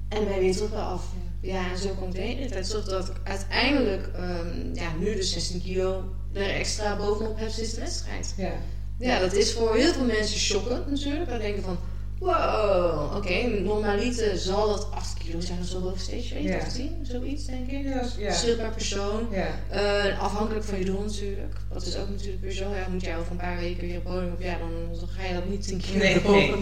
En 0.08 0.18
dan 0.18 0.26
ben 0.26 0.34
je 0.34 0.40
weer 0.40 0.56
terug 0.56 0.72
af. 0.72 1.04
Ja, 1.40 1.70
en 1.70 1.78
zo 1.78 1.88
komt 1.98 2.12
de 2.14 2.20
hele 2.20 2.48
tijd 2.48 2.68
terug 2.68 2.84
dat 2.84 3.08
ik 3.08 3.14
uiteindelijk, 3.24 4.06
um, 4.16 4.74
ja, 4.74 4.92
nu 4.98 5.14
dus 5.14 5.32
16 5.32 5.62
kilo 5.62 6.04
er 6.32 6.50
extra 6.50 6.96
bovenop 6.96 7.38
heb 7.38 7.50
sinds 7.50 7.74
de 7.74 7.80
wedstrijd. 7.80 8.34
Ja. 8.36 8.52
Ja, 8.98 9.18
dat 9.18 9.32
is 9.32 9.52
voor 9.52 9.76
heel 9.76 9.92
veel 9.92 10.04
mensen 10.04 10.38
shockend 10.38 10.90
natuurlijk. 10.90 11.28
Dan 11.30 11.38
denken 11.38 11.62
van, 11.62 11.78
wow, 12.18 13.04
oké, 13.06 13.16
okay, 13.16 13.58
normaliter 13.58 14.38
zal 14.38 14.66
dat 14.66 14.88
8 14.90 15.18
kilo 15.18 15.40
zijn 15.40 15.58
of 15.60 15.66
zo 15.66 15.80
boven 15.80 16.42
Ja. 16.42 16.56
of 16.56 16.72
10, 16.72 16.90
zoiets 17.02 17.44
denk 17.44 17.70
ik. 17.70 17.84
Ja. 17.84 17.90
ja. 18.18 18.30
Verschil 18.30 18.56
per 18.56 18.70
persoon. 18.70 19.28
Ja. 19.30 19.48
Eh, 19.70 20.20
afhankelijk 20.20 20.64
van 20.64 20.78
je 20.78 20.84
doel 20.84 21.00
natuurlijk. 21.00 21.54
Dat 21.72 21.86
is 21.86 21.96
ook 21.96 22.08
natuurlijk 22.08 22.42
weer 22.42 22.52
zo. 22.52 22.74
Ja, 22.74 22.86
moet 22.90 23.02
jij 23.02 23.18
over 23.18 23.30
een 23.30 23.36
paar 23.36 23.58
weken 23.58 23.86
weer 23.86 23.96
op 23.96 24.04
podium 24.04 24.32
op, 24.32 24.40
ja, 24.40 24.58
dan, 24.58 24.70
dan 24.98 25.08
ga 25.08 25.24
je 25.26 25.34
dat 25.34 25.48
niet 25.48 25.66
10 25.66 25.80
kilo 25.80 25.98
Nee, 25.98 26.20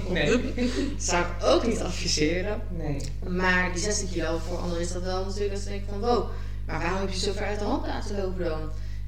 nee, 0.08 0.26
doen. 0.26 0.52
Dat 0.92 1.02
zou 1.02 1.24
ik 1.24 1.44
ook 1.44 1.66
niet 1.66 1.80
adviseren. 1.80 2.60
Nee. 2.76 3.00
Maar 3.28 3.72
die 3.72 3.82
16 3.82 4.08
kilo, 4.10 4.38
voor 4.38 4.56
anderen 4.58 4.82
is 4.82 4.92
dat 4.92 5.02
wel 5.02 5.24
natuurlijk 5.24 5.52
dat 5.52 5.62
ze 5.62 5.68
denken 5.68 5.88
van 5.88 6.00
wow, 6.00 6.28
maar 6.66 6.80
waarom 6.80 7.00
heb 7.00 7.10
je 7.10 7.18
zo 7.18 7.32
ver 7.32 7.46
uit 7.46 7.58
de 7.58 7.64
hand 7.64 7.86
laten 7.86 8.16
lopen 8.16 8.44
dan? 8.44 8.60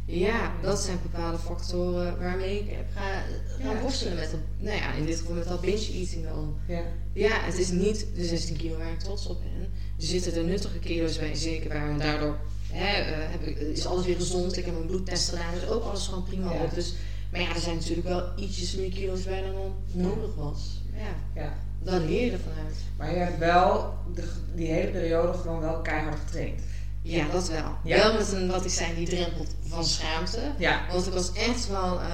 Ja, 0.06 0.52
dat 0.62 0.80
zijn 0.80 0.98
bepaalde 1.02 1.38
factoren 1.38 2.18
waarmee 2.18 2.58
ik 2.58 2.70
heb 2.70 2.86
ga, 2.94 3.22
gaan 3.60 3.74
Ja. 3.74 3.80
worstelen 3.80 4.14
met, 4.14 4.30
dat, 4.30 4.40
nou 4.58 4.76
ja, 4.76 4.92
in 4.92 5.04
dit 5.06 5.18
geval 5.18 5.34
met 5.34 5.48
dat 5.48 5.60
binge 5.60 5.92
eating 5.92 6.24
dan. 6.24 6.56
Ja. 6.68 6.82
Ja, 7.12 7.40
het 7.40 7.58
is 7.58 7.70
niet 7.70 8.06
de 8.14 8.24
16 8.24 8.56
kilo 8.56 8.76
waar 8.78 8.92
ik 8.92 8.98
trots 8.98 9.26
op 9.26 9.40
ben. 9.40 9.60
Er 9.98 10.06
zitten 10.06 10.34
er 10.34 10.44
nuttige 10.44 10.78
kilo's 10.78 11.18
bij, 11.18 11.34
zeker 11.34 11.68
waar. 11.68 11.90
En 11.90 11.98
daardoor 11.98 12.36
hè, 12.72 13.00
eh, 13.02 13.30
heb 13.30 13.42
ik, 13.42 13.58
is 13.58 13.86
alles 13.86 14.04
weer 14.06 14.16
gezond. 14.16 14.56
Ik 14.56 14.64
heb 14.64 14.76
een 14.76 14.86
bloedtest 14.86 15.28
gedaan, 15.28 15.54
dus 15.60 15.68
ook 15.68 15.84
alles 15.84 16.06
gewoon 16.06 16.24
prima 16.24 16.52
Ja. 16.52 16.62
op. 16.62 16.74
Dus, 16.74 16.94
maar 17.32 17.40
ja, 17.40 17.54
er 17.54 17.60
zijn 17.60 17.76
natuurlijk 17.76 18.08
wel 18.08 18.22
ietsjes 18.38 18.76
meer 18.76 18.90
kilo's 18.90 19.22
bij 19.22 19.42
dan 19.42 19.52
dan 19.54 19.74
nodig 19.92 20.34
was. 20.34 20.82
Ja, 20.96 21.40
ja. 21.42 21.54
dan 21.82 22.06
leer 22.06 22.24
je 22.24 22.30
ervan 22.32 22.52
uit. 22.66 22.76
Maar 22.96 23.10
je 23.10 23.16
hebt 23.18 23.38
wel 23.38 23.94
de, 24.14 24.28
die 24.54 24.66
hele 24.72 24.90
periode 24.90 25.38
gewoon 25.38 25.60
wel 25.60 25.80
keihard 25.80 26.18
getraind. 26.26 26.60
Ja, 27.08 27.26
dat 27.32 27.48
wel. 27.48 27.76
Ja. 27.84 27.96
Wel 27.96 28.12
met 28.14 28.32
een, 28.32 28.48
wat 28.50 28.64
ik 28.64 28.70
zei, 28.70 28.94
die 28.94 29.06
drempel 29.08 29.46
van 29.68 29.84
schaamte. 29.84 30.40
Ja. 30.58 30.80
Want 30.92 31.06
ik 31.06 31.12
was 31.12 31.32
echt 31.32 31.68
wel 31.68 32.00
eh, 32.00 32.06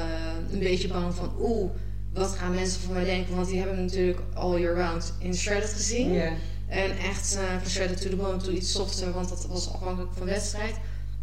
een 0.53 0.59
beetje 0.59 0.89
bang 0.89 1.15
van, 1.15 1.33
oeh, 1.41 1.71
wat 2.15 2.31
gaan 2.31 2.55
mensen 2.55 2.81
van 2.81 2.93
mij 2.93 3.05
denken? 3.05 3.35
Want 3.35 3.49
die 3.49 3.59
hebben 3.59 3.77
me 3.77 3.83
natuurlijk 3.83 4.21
all 4.35 4.61
year 4.61 4.75
round 4.75 5.13
in 5.19 5.35
Shredded 5.35 5.73
gezien. 5.73 6.13
Ja. 6.13 6.33
En 6.69 6.99
echt 6.99 7.37
uh, 7.37 7.43
van 7.61 7.71
Shredded 7.71 8.01
to 8.01 8.09
the 8.09 8.17
bone 8.17 8.37
toe 8.37 8.53
iets 8.55 8.73
softer, 8.73 9.13
want 9.13 9.29
dat 9.29 9.47
was 9.47 9.73
afhankelijk 9.73 10.13
van 10.17 10.27
wedstrijd. 10.27 10.75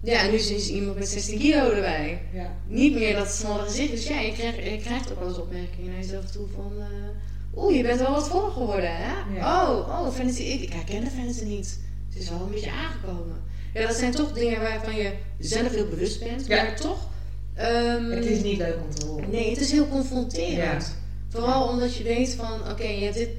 Ja, 0.04 0.22
en 0.22 0.30
nu 0.32 0.36
is 0.38 0.70
iemand 0.70 0.98
met 0.98 1.08
16 1.10 1.40
kilo 1.40 1.70
erbij. 1.72 2.22
Ja. 2.34 2.56
Niet 2.68 2.94
meer 2.94 3.16
dat 3.16 3.32
smalle 3.32 3.64
gezicht. 3.64 3.92
Dus 3.92 4.08
ja, 4.08 4.20
je 4.20 4.32
krijgt, 4.34 4.58
je 4.58 4.78
krijgt 4.84 5.12
ook 5.12 5.20
wel 5.20 5.28
eens 5.28 5.38
opmerkingen 5.38 5.92
naar 5.92 6.00
jezelf 6.02 6.26
toe 6.26 6.48
van... 6.56 6.72
eh, 6.80 7.64
Oeh, 7.64 7.76
je 7.76 7.84
bent 7.84 8.00
wel 8.00 8.12
wat 8.12 8.28
voller 8.28 8.52
geworden, 8.52 8.96
hè? 8.96 9.14
Ja. 9.36 9.70
Oh, 9.72 9.88
oh, 9.88 10.12
Vanity, 10.14 10.42
ik, 10.42 10.62
ik 10.62 10.74
herken 10.74 11.04
de 11.04 11.10
Vanity 11.10 11.44
niet. 11.44 11.80
Ze 12.14 12.20
is 12.20 12.30
wel 12.30 12.40
een 12.42 12.52
beetje 12.52 12.72
aangekomen. 12.72 13.42
Ja, 13.74 13.88
dat 13.88 13.96
zijn 13.96 14.12
toch 14.12 14.32
dingen 14.34 14.60
waarvan 14.62 14.96
je 14.96 15.12
zelf 15.40 15.70
heel 15.74 15.88
bewust 15.88 16.20
bent, 16.24 16.46
Ja. 16.48 16.64
maar 16.64 16.76
toch... 16.76 17.08
ehm, 17.56 18.10
Het 18.12 18.26
is 18.26 18.42
niet 18.44 18.58
leuk 18.58 18.76
om 18.90 18.96
te 18.96 19.06
horen. 19.06 19.30
Nee, 19.30 19.50
het 19.50 19.60
is 19.62 19.72
heel 19.72 19.88
confronterend. 19.88 20.96
Vooral 21.30 21.68
omdat 21.68 21.96
je 21.96 22.04
weet 22.04 22.34
van, 22.34 22.72
oké, 22.72 22.84
je 22.88 23.04
hebt 23.04 23.16
dit 23.18 23.30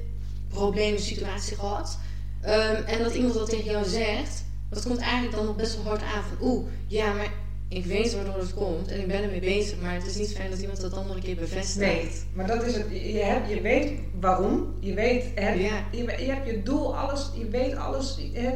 probleem, 0.49 0.97
situatie 0.97 1.55
gehad. 1.55 1.97
Ehm, 2.41 2.83
en 2.85 3.03
dat 3.03 3.13
iemand 3.15 3.33
dat 3.33 3.49
tegen 3.49 3.71
jou 3.71 3.85
zegt, 3.85 4.43
dat 4.69 4.83
komt 4.87 4.99
eigenlijk 4.99 5.35
dan 5.35 5.45
nog 5.45 5.55
best 5.55 5.75
wel 5.75 5.83
hard 5.83 6.01
aan 6.01 6.23
van, 6.23 6.47
oeh, 6.47 6.65
ja, 6.87 7.13
maar 7.13 7.31
ik 7.67 7.85
weet 7.85 8.13
waardoor 8.15 8.37
het 8.37 8.53
komt 8.53 8.87
en 8.91 8.99
ik 8.99 9.07
ben 9.07 9.23
ermee 9.23 9.39
bezig, 9.39 9.77
maar 9.81 9.93
het 9.93 10.05
is 10.05 10.15
niet 10.15 10.33
fijn 10.35 10.49
dat 10.49 10.59
iemand 10.59 10.81
dat 10.81 10.93
dan 10.93 11.07
nog 11.07 11.15
een 11.15 11.21
keer 11.21 11.35
bevestigt. 11.35 11.77
Nee, 11.77 12.09
maar 12.33 12.47
dat 12.47 12.63
is 12.63 12.73
het. 12.75 12.85
Je, 12.91 13.17
hebt, 13.23 13.49
je 13.49 13.61
weet 13.61 13.91
waarom. 14.19 14.73
Je 14.79 14.93
weet, 14.93 15.23
hè, 15.35 15.49
Ja. 15.53 15.83
je, 15.91 15.97
je 16.03 16.31
hebt 16.31 16.45
je 16.45 16.63
doel, 16.63 16.97
alles. 16.97 17.29
Je 17.37 17.45
weet 17.49 17.75
alles. 17.75 18.17
Hè, 18.33 18.49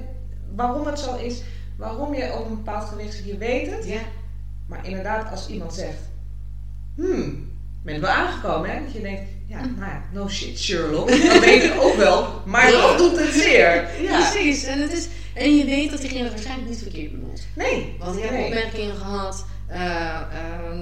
waarom 0.55 0.85
het 0.85 0.99
zo 0.99 1.15
is. 1.15 1.41
Waarom 1.77 2.13
je 2.13 2.33
op 2.33 2.45
een 2.49 2.55
bepaald 2.55 2.89
gewicht 2.89 3.13
zit. 3.15 3.25
Je 3.25 3.37
weet 3.37 3.71
het. 3.71 3.85
Ja, 3.85 3.99
Maar 4.67 4.87
inderdaad, 4.87 5.31
als 5.31 5.47
iemand 5.47 5.73
zegt... 5.73 5.97
Hmm, 6.95 7.51
ben 7.83 8.01
wel 8.01 8.09
aangekomen, 8.09 8.69
hè? 8.69 8.83
Dat 8.83 8.93
je 8.93 9.01
denkt... 9.01 9.21
Ja, 9.47 9.59
nou 9.65 9.79
ja, 9.91 10.03
no 10.13 10.27
shit, 10.29 10.59
Sherlock. 10.59 11.07
Dan 11.07 11.39
weet 11.39 11.61
je 11.61 11.79
ook 11.81 11.95
wel. 11.95 12.41
Maar 12.45 12.71
Ja. 12.71 12.81
dat 12.81 12.97
doet 12.97 13.19
het 13.19 13.33
zeer. 13.33 13.87
Ja. 14.01 14.29
precies. 14.31 14.63
En, 14.63 14.81
het 14.81 14.93
is, 14.93 15.07
en 15.33 15.55
je 15.57 15.65
weet 15.65 15.91
dat 15.91 16.01
diegene 16.01 16.29
waarschijnlijk 16.29 16.69
niet 16.69 16.81
verkeerd 16.81 17.11
bedoelt. 17.11 17.41
Nee. 17.55 17.95
Want 17.99 18.15
ik 18.17 18.21
heb 18.23 18.31
Nee. 18.31 18.45
opmerkingen 18.45 18.95
gehad. 18.95 19.45
eh, 19.67 20.15
eh, 20.15 20.21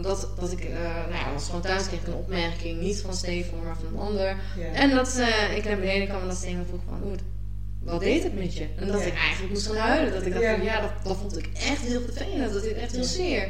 dat, 0.01 0.27
dat 0.39 0.51
ik, 0.51 0.59
eh, 0.63 0.73
nou 1.09 1.13
ja, 1.25 1.33
was 1.33 1.45
gewoon 1.45 1.61
thuis 1.61 1.87
kreeg 1.87 1.99
ik 2.01 2.07
een 2.07 2.13
opmerking, 2.13 2.79
niet 2.79 3.01
van 3.01 3.13
Stefan, 3.13 3.63
maar 3.63 3.75
van 3.75 3.93
een 3.99 4.07
ander. 4.07 4.35
Ja. 4.57 4.65
En 4.73 4.89
dat 4.89 5.21
ik 5.55 5.63
naar 5.65 5.77
beneden 5.79 6.07
kwam 6.07 6.21
en 6.21 6.27
dat 6.27 6.37
Stefan 6.37 6.65
vroeg 6.67 6.81
van, 6.89 7.01
oeh, 7.05 7.17
wat 7.83 7.99
deed 7.99 8.23
het 8.23 8.35
met 8.39 8.57
je? 8.57 8.65
En 8.79 8.87
dat 8.87 8.99
Ja. 9.01 9.05
ik 9.07 9.15
eigenlijk 9.17 9.53
moest 9.53 9.67
gaan 9.67 9.75
huilen. 9.75 10.13
Dat 10.13 10.25
ik 10.25 10.31
dacht 10.33 10.43
Ja. 10.45 10.55
van, 10.55 10.63
ja, 10.65 10.81
dat, 10.81 10.91
dat 11.03 11.17
vond 11.17 11.37
ik 11.37 11.49
echt 11.53 11.81
heel 11.81 12.01
vervelend. 12.13 12.53
Dat 12.53 12.63
deed 12.63 12.75
echt 12.77 12.91
heel 12.91 13.03
zeer. 13.03 13.47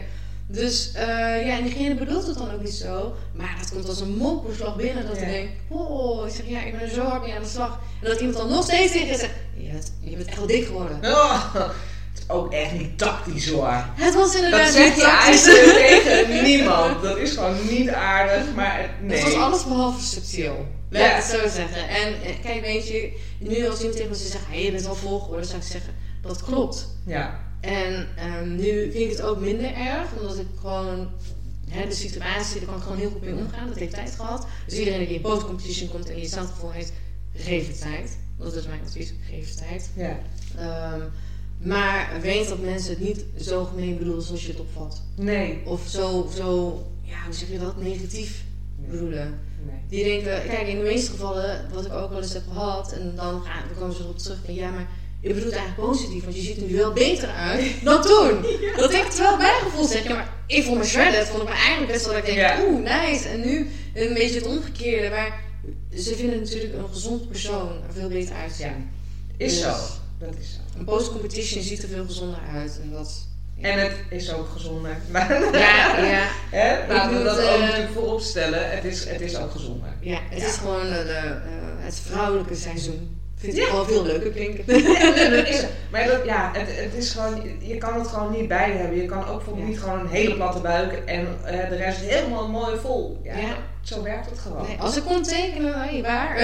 Dus 0.48 0.92
eh, 0.94 1.06
ja, 1.48 1.58
en 1.58 1.64
diegene 1.64 1.96
bedoelt 1.96 2.28
het 2.28 2.38
dan 2.38 2.54
ook 2.54 2.62
niet 2.62 2.74
zo. 2.74 3.16
Maar 3.34 3.56
dat 3.60 3.72
komt 3.72 3.88
als 3.88 4.02
een 4.02 4.16
mokerslag 4.18 4.76
binnen. 4.76 5.06
Dat 5.08 5.18
ik 5.18 5.26
denk, 5.30 5.50
oh, 5.68 6.28
ik 6.28 6.34
zeg, 6.34 6.46
ja, 6.48 6.64
ik 6.64 6.72
ben 6.72 6.82
er 6.82 6.90
zo 6.90 7.02
hard 7.04 7.24
mee 7.24 7.34
aan 7.36 7.42
de 7.42 7.48
slag. 7.50 7.80
En 8.02 8.10
dat 8.10 8.20
iemand 8.20 8.38
dan 8.38 8.50
nog 8.50 8.64
steeds 8.64 8.92
tegen 8.92 9.08
je 9.08 9.16
zegt, 9.18 9.34
je 9.58 9.70
bent, 9.72 9.94
je 10.00 10.16
bent 10.16 10.28
echt 10.28 10.38
wel 10.38 10.48
dik 10.48 10.66
geworden. 10.66 11.00
Oh, 11.04 11.54
het 11.56 12.18
is 12.20 12.30
ook 12.30 12.54
echt 12.54 12.72
niet 12.74 12.98
tactisch 12.98 13.50
hoor. 13.50 13.86
Het 13.96 14.16
was 14.16 14.36
inderdaad 14.36 14.74
Dat 14.74 14.84
niet 14.86 15.00
tactisch. 15.00 15.44
tegen 15.44 16.44
niemand. 16.44 17.02
Dat 17.02 17.18
is 17.18 17.32
gewoon 17.32 17.56
niet 17.70 17.90
aardig, 17.90 18.44
maar 18.56 18.78
het- 18.82 18.90
nee. 19.02 19.18
Het 19.20 19.34
was 19.34 19.42
alles 19.42 19.64
behalve 19.66 20.04
subtiel. 20.06 20.66
Laat 20.94 21.02
Ja. 21.02 21.16
het 21.16 21.24
zo 21.26 21.50
zeggen. 21.58 21.88
En 21.88 22.22
eh, 22.22 22.42
kijk, 22.44 22.62
weet 22.62 22.88
je, 22.88 23.20
nu 23.40 23.68
als 23.68 23.78
iemand 23.78 23.96
tegen 23.96 24.10
me 24.12 24.16
zegt, 24.18 24.46
hey, 24.48 24.64
je 24.64 24.72
bent 24.72 24.84
wel 24.84 24.96
vol 24.96 25.20
geworden, 25.20 25.46
zou 25.46 25.58
ik 25.58 25.68
zeggen, 25.68 25.94
dat 26.22 26.44
klopt. 26.44 26.88
Ja, 27.06 27.40
En 27.62 28.08
ehm, 28.16 28.56
nu 28.56 28.82
vind 28.92 29.04
ik 29.04 29.10
het 29.10 29.22
ook 29.22 29.40
minder 29.40 29.74
erg, 29.74 30.08
omdat 30.20 30.38
ik 30.38 30.48
gewoon 30.60 31.10
hè, 31.70 31.88
de 31.88 31.96
situatie, 31.96 32.56
daar 32.60 32.66
kan 32.70 32.76
ik 32.78 32.84
gewoon 32.84 32.98
heel 32.98 33.10
goed 33.12 33.22
mee 33.22 33.34
omgaan. 33.36 33.68
Dat 33.68 33.78
heeft 33.78 33.94
tijd 33.94 34.16
gehad. 34.16 34.48
Dus 34.68 34.78
iedereen 34.78 35.08
die 35.08 35.16
in 35.16 35.22
postcompetition 35.22 35.90
komt 35.90 36.10
en 36.10 36.16
je 36.16 36.22
hetzelfde 36.22 36.54
gevoel 36.54 36.72
heeft, 36.72 36.92
geef 37.36 37.68
het 37.68 37.82
tijd. 37.82 38.18
Dat 38.38 38.56
is 38.56 38.66
mijn 38.68 38.82
advies, 38.86 39.14
geef 39.30 39.48
het 39.50 39.58
tijd. 39.58 39.90
ja. 39.96 40.20
Ehm, 40.58 41.02
maar 41.58 42.18
weet 42.22 42.48
dat 42.48 42.60
mensen 42.60 42.90
het 42.90 43.00
niet 43.00 43.24
zo 43.42 43.64
gemeen 43.66 43.98
bedoelen 43.98 44.24
zoals 44.24 44.42
je 44.46 44.52
het 44.52 44.60
opvat. 44.60 45.02
Nee. 45.16 45.62
Of 45.66 45.82
zo, 45.88 46.30
zo 46.36 46.82
ja, 47.02 47.24
hoe 47.26 47.34
zeg 47.34 47.50
je 47.50 47.60
dat, 47.60 47.82
negatief 47.82 48.44
bedoelen. 48.90 49.40
Nee. 49.66 49.76
Die 49.90 50.04
denken, 50.04 50.50
kijk, 50.50 50.68
in 50.68 50.78
de 50.78 50.84
meeste 50.84 51.12
gevallen, 51.12 51.70
wat 51.74 51.86
ik 51.86 51.94
ook 51.94 52.10
wel 52.10 52.22
eens 52.22 52.34
heb 52.34 52.44
gehad, 52.54 52.92
en 52.94 53.14
dan, 53.16 53.42
gaan, 53.42 53.64
dan 53.68 53.78
komen 53.80 53.96
ze 53.96 54.02
erop 54.02 54.18
terug 54.18 54.38
van 54.46 54.54
ja, 54.54 54.70
maar 54.70 54.88
je 55.22 55.34
bedoelt 55.34 55.54
eigenlijk 55.54 55.90
positief, 55.90 56.24
want 56.24 56.36
je 56.36 56.42
ziet 56.42 56.58
er 56.58 56.64
nu 56.68 56.76
wel 56.76 56.94
beter 56.94 57.30
uit 57.30 57.66
dan 57.84 58.02
toen. 58.02 58.42
Dat 58.76 58.94
ik 58.94 59.04
terwijl 59.10 59.38
bijgevoel 59.38 59.86
zeg, 59.86 60.04
ja, 60.04 60.14
maar 60.14 60.30
ik 60.48 60.64
vond 60.64 60.78
me 60.78 60.84
shredded, 60.84 61.28
vond 61.28 61.42
ik 61.44 61.50
me 61.50 61.56
eigenlijk 61.56 61.92
best 61.92 62.06
wel 62.06 62.14
dat 62.14 62.28
ik 62.28 62.36
denk, 62.36 62.40
Ja. 62.40 62.64
oeh, 62.68 62.84
nice. 62.84 63.28
En 63.28 63.40
nu 63.40 63.70
een 63.94 64.14
beetje 64.14 64.40
het 64.40 64.48
omgekeerde, 64.48 65.10
maar 65.10 65.42
ze 65.96 66.16
vinden 66.16 66.40
natuurlijk 66.40 66.74
een 66.74 66.90
gezond 66.94 67.28
persoon 67.28 67.68
er 67.88 67.94
veel 67.94 68.08
beter 68.08 68.36
uitzien. 68.36 68.68
Ja. 68.68 68.76
Is 69.38 69.52
Dus 69.54 69.62
zo. 69.62 69.76
Dat 70.20 70.36
is 70.40 70.54
zo. 70.54 70.80
Een 70.80 70.86
post-competition 70.86 71.64
ziet 71.64 71.84
er 71.84 71.90
veel 71.90 72.06
gezonder 72.06 72.40
uit 72.54 72.80
en 72.84 72.92
dat... 72.92 73.28
En 73.64 73.80
het 73.80 73.96
is 74.10 74.34
ook 74.34 74.50
gezonder. 74.50 74.98
Maar, 75.12 75.32
Ja, 75.52 75.98
ja, 76.06 76.28
Hè? 76.52 76.88
Laten 76.94 77.10
we 77.10 77.16
moet, 77.16 77.26
dat 77.26 77.40
ook 77.40 77.46
eh, 77.50 77.60
natuurlijk 77.60 77.92
voorop 77.94 78.20
stellen. 78.22 78.72
Het 78.72 78.84
is, 78.86 79.06
het 79.10 79.22
is 79.22 79.38
ook 79.38 79.52
gezonder. 79.52 79.90
ja, 80.00 80.20
het 80.30 80.40
Ja. 80.42 80.48
is 80.48 80.56
gewoon 80.56 80.86
eh, 80.86 81.06
de, 81.06 81.12
eh, 81.14 81.42
het 81.78 82.00
vrouwelijke 82.00 82.56
seizoen. 82.56 83.22
Vind 83.44 83.58
ik 83.58 83.64
gewoon 83.64 83.86
veel 83.86 84.04
leuker 84.04 84.32
klinken. 84.32 84.64
Ja, 84.94 85.30
dat 85.30 85.48
is, 85.48 85.64
maar 85.92 86.06
dat, 86.06 86.26
ja, 86.26 86.52
het, 86.54 86.68
het 86.68 86.94
is 86.94 87.12
gewoon, 87.12 87.42
je 87.60 87.78
kan 87.78 88.00
het 88.00 88.08
gewoon 88.08 88.32
niet 88.32 88.48
bij 88.48 88.72
hebben. 88.72 88.98
Je 89.02 89.06
kan 89.06 89.28
ook 89.28 89.36
bijvoorbeeld 89.36 89.68
niet 89.68 89.80
gewoon 89.80 90.00
een 90.00 90.08
hele 90.08 90.36
platte 90.36 90.60
buik 90.60 90.94
en 91.06 91.28
eh, 91.46 91.70
de 91.70 91.76
rest 91.76 92.00
helemaal 92.00 92.48
mooi 92.48 92.78
vol. 92.82 93.20
Ja. 93.24 93.34
Zo 93.82 94.04
werkt 94.04 94.30
het 94.30 94.40
gewoon. 94.40 94.66
Nee, 94.68 94.80
als 94.80 94.98
ik 94.98 95.04
kon 95.04 95.24
tekenen, 95.24 95.80
nee, 95.80 96.02
waar? 96.02 96.36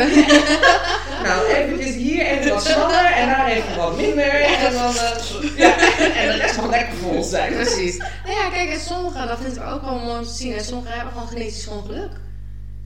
Nou, 1.23 1.47
eventjes 1.47 1.95
hier 1.95 2.25
even 2.25 2.53
wat 2.53 2.63
smaller 2.63 3.05
en 3.05 3.27
daar 3.27 3.47
even 3.47 3.77
wat 3.77 3.97
minder. 3.97 4.41
En 4.41 4.73
dan, 4.73 4.95
eh, 4.95 5.57
ja, 5.57 5.77
en 6.15 6.27
de 6.31 6.37
rest 6.37 6.57
mag 6.57 6.69
lekker 6.69 6.95
vol 6.95 7.23
zijn. 7.23 7.53
Precies. 7.53 7.97
Nou 7.97 8.35
ja, 8.35 8.49
kijk, 8.49 8.69
en 8.69 8.79
sommigen, 8.79 9.27
dat 9.27 9.37
vind 9.41 9.55
ik 9.55 9.63
ook 9.63 9.81
wel 9.81 9.99
mooi 9.99 10.17
om 10.17 10.23
te 10.23 10.33
zien. 10.33 10.53
En 10.53 10.63
sommigen 10.63 10.95
hebben 10.95 11.13
gewoon 11.13 11.27
genetisch 11.27 11.63
gewoon 11.63 11.83
geluk. 11.85 12.11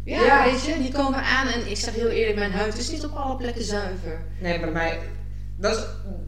Ja, 0.05 0.23
Ja. 0.23 0.43
weet 0.51 0.63
je, 0.65 0.77
die 0.81 0.91
komen 0.91 1.19
aan 1.23 1.47
en 1.47 1.69
ik 1.69 1.77
zeg 1.77 1.95
heel 1.95 2.09
eerlijk, 2.09 2.37
mijn 2.37 2.51
huid 2.51 2.77
is 2.77 2.91
niet 2.91 3.05
op 3.05 3.11
alle 3.15 3.35
plekken 3.35 3.63
zuiver. 3.63 4.21
Nee, 4.41 4.59
bij 4.59 4.71
mij. 4.71 4.99
Dat 5.57 5.77
is, 5.77 5.83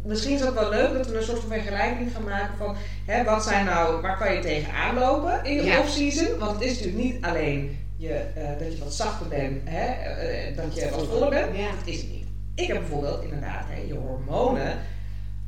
misschien 0.06 0.34
is 0.34 0.40
het 0.40 0.50
ook 0.50 0.56
wel 0.60 0.70
leuk 0.70 0.94
dat 0.94 1.08
we 1.08 1.18
een 1.18 1.24
soort 1.24 1.40
van 1.40 1.50
vergelijking 1.52 2.12
gaan 2.12 2.24
maken 2.24 2.58
van 2.58 2.76
hè, 3.06 3.24
wat 3.24 3.44
zijn 3.44 3.66
nou, 3.66 4.02
waar 4.02 4.18
kan 4.18 4.34
je 4.34 4.40
tegenaan 4.40 4.96
lopen 4.96 5.44
in 5.46 5.54
je 5.56 5.64
Ja. 5.64 5.80
off-season? 5.80 6.38
Want 6.40 6.52
het 6.52 6.62
is 6.62 6.70
natuurlijk 6.80 7.04
niet 7.04 7.24
alleen 7.26 7.78
je, 7.98 8.14
eh, 8.14 8.60
dat 8.60 8.74
je 8.78 8.84
wat 8.84 8.94
zachter 8.94 9.28
bent, 9.28 9.62
hè, 9.70 9.86
eh, 9.86 10.56
dat 10.58 10.76
je 10.76 10.90
wat 10.90 11.08
voller 11.08 11.30
bent. 11.30 11.58
Ja. 11.58 11.70
Dat 11.70 11.86
is 11.94 11.98
het 12.02 12.12
niet. 12.12 12.26
Ik 12.56 12.68
heb 12.68 12.80
bijvoorbeeld 12.80 13.24
inderdaad, 13.24 13.66
hè, 13.68 13.82
je 13.88 13.94
hormonen 13.94 14.74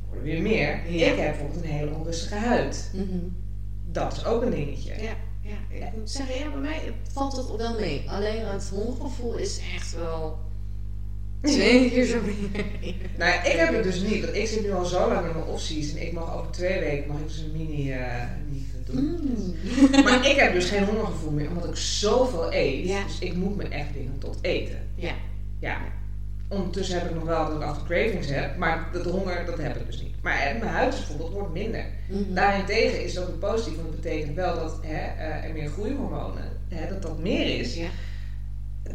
worden 0.06 0.24
weer 0.24 0.42
meer. 0.42 0.80
Ja. 0.88 1.06
Ik 1.06 1.16
heb 1.18 1.26
bijvoorbeeld 1.30 1.64
een 1.64 1.70
hele 1.70 1.94
onrustige 1.94 2.34
huid. 2.34 2.90
Mhm. 2.94 3.04
Dat 3.92 4.16
is 4.16 4.24
ook 4.24 4.42
een 4.42 4.50
dingetje. 4.50 4.94
Ja, 5.00 5.16
ja, 5.42 5.86
ik 5.86 5.96
moet 5.96 6.10
zeggen, 6.10 6.38
ja, 6.38 6.50
bij 6.50 6.60
mij 6.60 6.92
valt 7.12 7.36
het 7.36 7.56
wel 7.56 7.78
mee. 7.78 8.10
Alleen 8.10 8.46
het 8.46 8.68
hongergevoel 8.68 9.34
is 9.34 9.60
echt 9.74 9.94
wel 9.94 10.38
twee 11.42 11.88
keer 11.90 12.04
zo 12.04 12.20
meer. 12.20 12.64
Nou 13.16 13.32
ja, 13.32 13.42
ik 13.42 13.58
heb 13.58 13.74
het 13.74 13.82
dus 13.82 14.00
niet. 14.00 14.24
Want 14.24 14.36
ik 14.36 14.46
zit 14.46 14.62
nu 14.62 14.72
al 14.72 14.84
zo 14.84 15.08
lang 15.08 15.26
in 15.26 15.32
mijn 15.32 15.46
off-season. 15.46 15.98
Ik 15.98 16.12
mag 16.12 16.36
over 16.36 16.50
twee 16.50 16.80
weken 16.80 17.08
mag 17.08 17.18
ik 17.18 17.26
dus 17.26 17.38
een 17.38 17.52
mini 17.56 17.92
eh 17.92 18.24
niet 18.50 18.68
doen. 18.92 19.20
Mm. 19.20 20.04
Maar 20.04 20.26
ik 20.30 20.36
heb 20.36 20.52
dus 20.52 20.68
geen 20.68 20.84
hongergevoel 20.84 21.30
meer, 21.30 21.48
omdat 21.48 21.68
ik 21.68 21.76
zoveel 21.76 22.52
eet. 22.52 22.88
Ja. 22.88 23.04
Dus 23.04 23.18
ik 23.18 23.34
moet 23.34 23.56
me 23.56 23.68
echt 23.68 23.92
dingen 23.92 24.18
tot 24.18 24.38
eten. 24.40 24.88
Ja. 24.94 25.14
Ja. 25.58 25.78
Ondertussen 26.48 26.98
heb 26.98 27.08
ik 27.08 27.14
nog 27.14 27.24
wel 27.24 27.46
dat 27.46 27.56
ik 27.56 27.62
af 27.62 27.76
en 27.78 27.84
cravings 27.86 28.28
heb, 28.30 28.56
maar 28.56 28.88
dat 28.92 29.04
honger, 29.04 29.44
dat 29.46 29.58
heb 29.58 29.76
ik 29.76 29.86
dus 29.86 30.00
niet. 30.02 30.14
Maar 30.22 30.32
eh, 30.38 30.58
mijn 30.60 30.72
huid 30.72 30.90
bijvoorbeeld 30.90 31.32
wordt 31.32 31.52
minder. 31.52 31.84
Mhm. 32.08 32.34
Daarentegen 32.34 33.04
is 33.04 33.14
het 33.14 33.22
ook 33.24 33.28
een 33.28 33.38
positief, 33.38 33.76
want 33.76 33.88
dat 33.92 34.00
betekent 34.00 34.34
wel 34.34 34.54
dat 34.54 34.78
hè, 34.82 34.96
eh, 35.24 35.44
er 35.44 35.52
meer 35.52 35.68
groeihormonen, 35.70 36.44
hè, 36.68 36.88
dat 36.88 37.02
dat 37.02 37.18
meer 37.18 37.58
is. 37.60 37.74
Ja. 37.74 37.88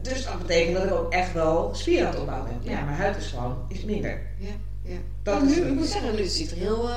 Dus 0.01 0.25
dat 0.25 0.37
betekent 0.39 0.75
dat 0.75 0.85
ik 0.85 0.91
ook 0.93 1.13
echt 1.13 1.33
wel 1.33 1.69
spieren 1.73 2.05
aan 2.07 2.11
het 2.11 2.21
opbouwen 2.21 2.49
ben. 2.49 2.71
Ja, 2.71 2.77
Ja. 2.79 2.85
mijn 2.85 2.97
huid 2.97 3.17
is 3.17 3.27
gewoon 3.27 3.57
is 3.69 3.83
minder. 3.83 4.21
Ja, 4.39 4.49
ja. 4.83 4.95
Dat 5.23 5.33
Nou, 5.39 5.49
is 5.49 5.55
nu, 5.55 5.61
het. 5.61 5.71
ik 5.71 5.77
moet 5.77 5.87
zeggen, 5.87 6.15
nu 6.15 6.25
ziet 6.25 6.51
er 6.51 6.57
heel... 6.57 6.89
eh 6.89 6.95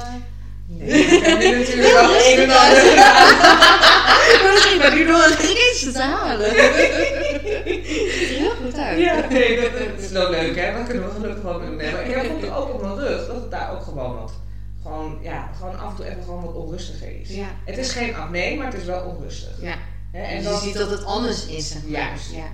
Nee, 0.69 0.89
ik 0.89 1.25
heb 1.25 1.39
nu 1.39 1.57
natuurlijk 1.59 1.93
wel 1.93 2.11
een 2.11 2.39
en 2.39 2.51
ander 2.51 2.83
Ik 4.35 4.51
misschien 4.55 4.79
ben 4.79 4.95
nu 4.95 5.07
door 5.07 5.23
het 5.23 5.35
gisteren 5.39 5.93
te 5.95 6.03
halen. 6.03 6.51
Ja, 8.95 9.27
nee, 9.31 9.61
dat, 9.61 9.73
dat 9.73 9.99
is 9.99 10.11
wel 10.11 10.31
leuk 10.31 10.57
hè, 10.57 10.73
dat 10.73 10.87
kunnen 10.87 11.09
we 11.09 11.15
gelukkig 11.15 11.43
wel 11.43 11.61
doen. 11.61 11.77
Nee, 11.77 11.93
maar 11.93 12.07
ik 12.07 12.15
heb 12.15 12.41
het 12.41 12.51
ook 12.51 12.75
op 12.75 12.81
mijn 12.83 12.95
rug, 12.95 13.27
dat 13.27 13.37
het 13.37 13.51
daar 13.51 13.73
ook 13.73 13.83
gewoon 13.83 14.15
wat, 14.15 14.33
gewoon, 14.83 15.19
ja, 15.23 15.51
gewoon 15.59 15.79
af 15.79 15.91
en 15.91 15.97
toe 15.97 16.07
even 16.11 16.23
gewoon 16.23 16.45
wat 16.45 16.55
onrustiger 16.55 17.21
is. 17.21 17.29
Ja. 17.29 17.47
Het 17.65 17.79
is 17.79 17.93
geen 17.93 18.15
acne, 18.15 18.57
maar 18.57 18.67
het 18.67 18.81
is 18.81 18.85
wel 18.85 19.01
onrustig. 19.05 19.61
Ja. 19.61 19.75
Hè, 20.13 20.23
En 20.23 20.37
je 20.37 20.43
dat, 20.43 20.61
ziet 20.61 20.77
dat 20.77 20.91
het 20.91 21.05
anders 21.05 21.47
is, 21.47 21.69
zeg 21.69 21.83
maar. 21.83 21.91
Juist. 21.91 22.33
Ja. 22.35 22.47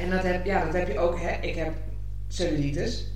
en 0.00 0.10
dat, 0.10 0.22
heb, 0.22 0.44
ja, 0.44 0.64
dat 0.64 0.74
heb 0.74 0.88
je 0.88 0.98
ook, 0.98 1.20
hè. 1.20 1.36
ik 1.40 1.54
heb 1.54 1.72
cellulitis. 2.28 3.06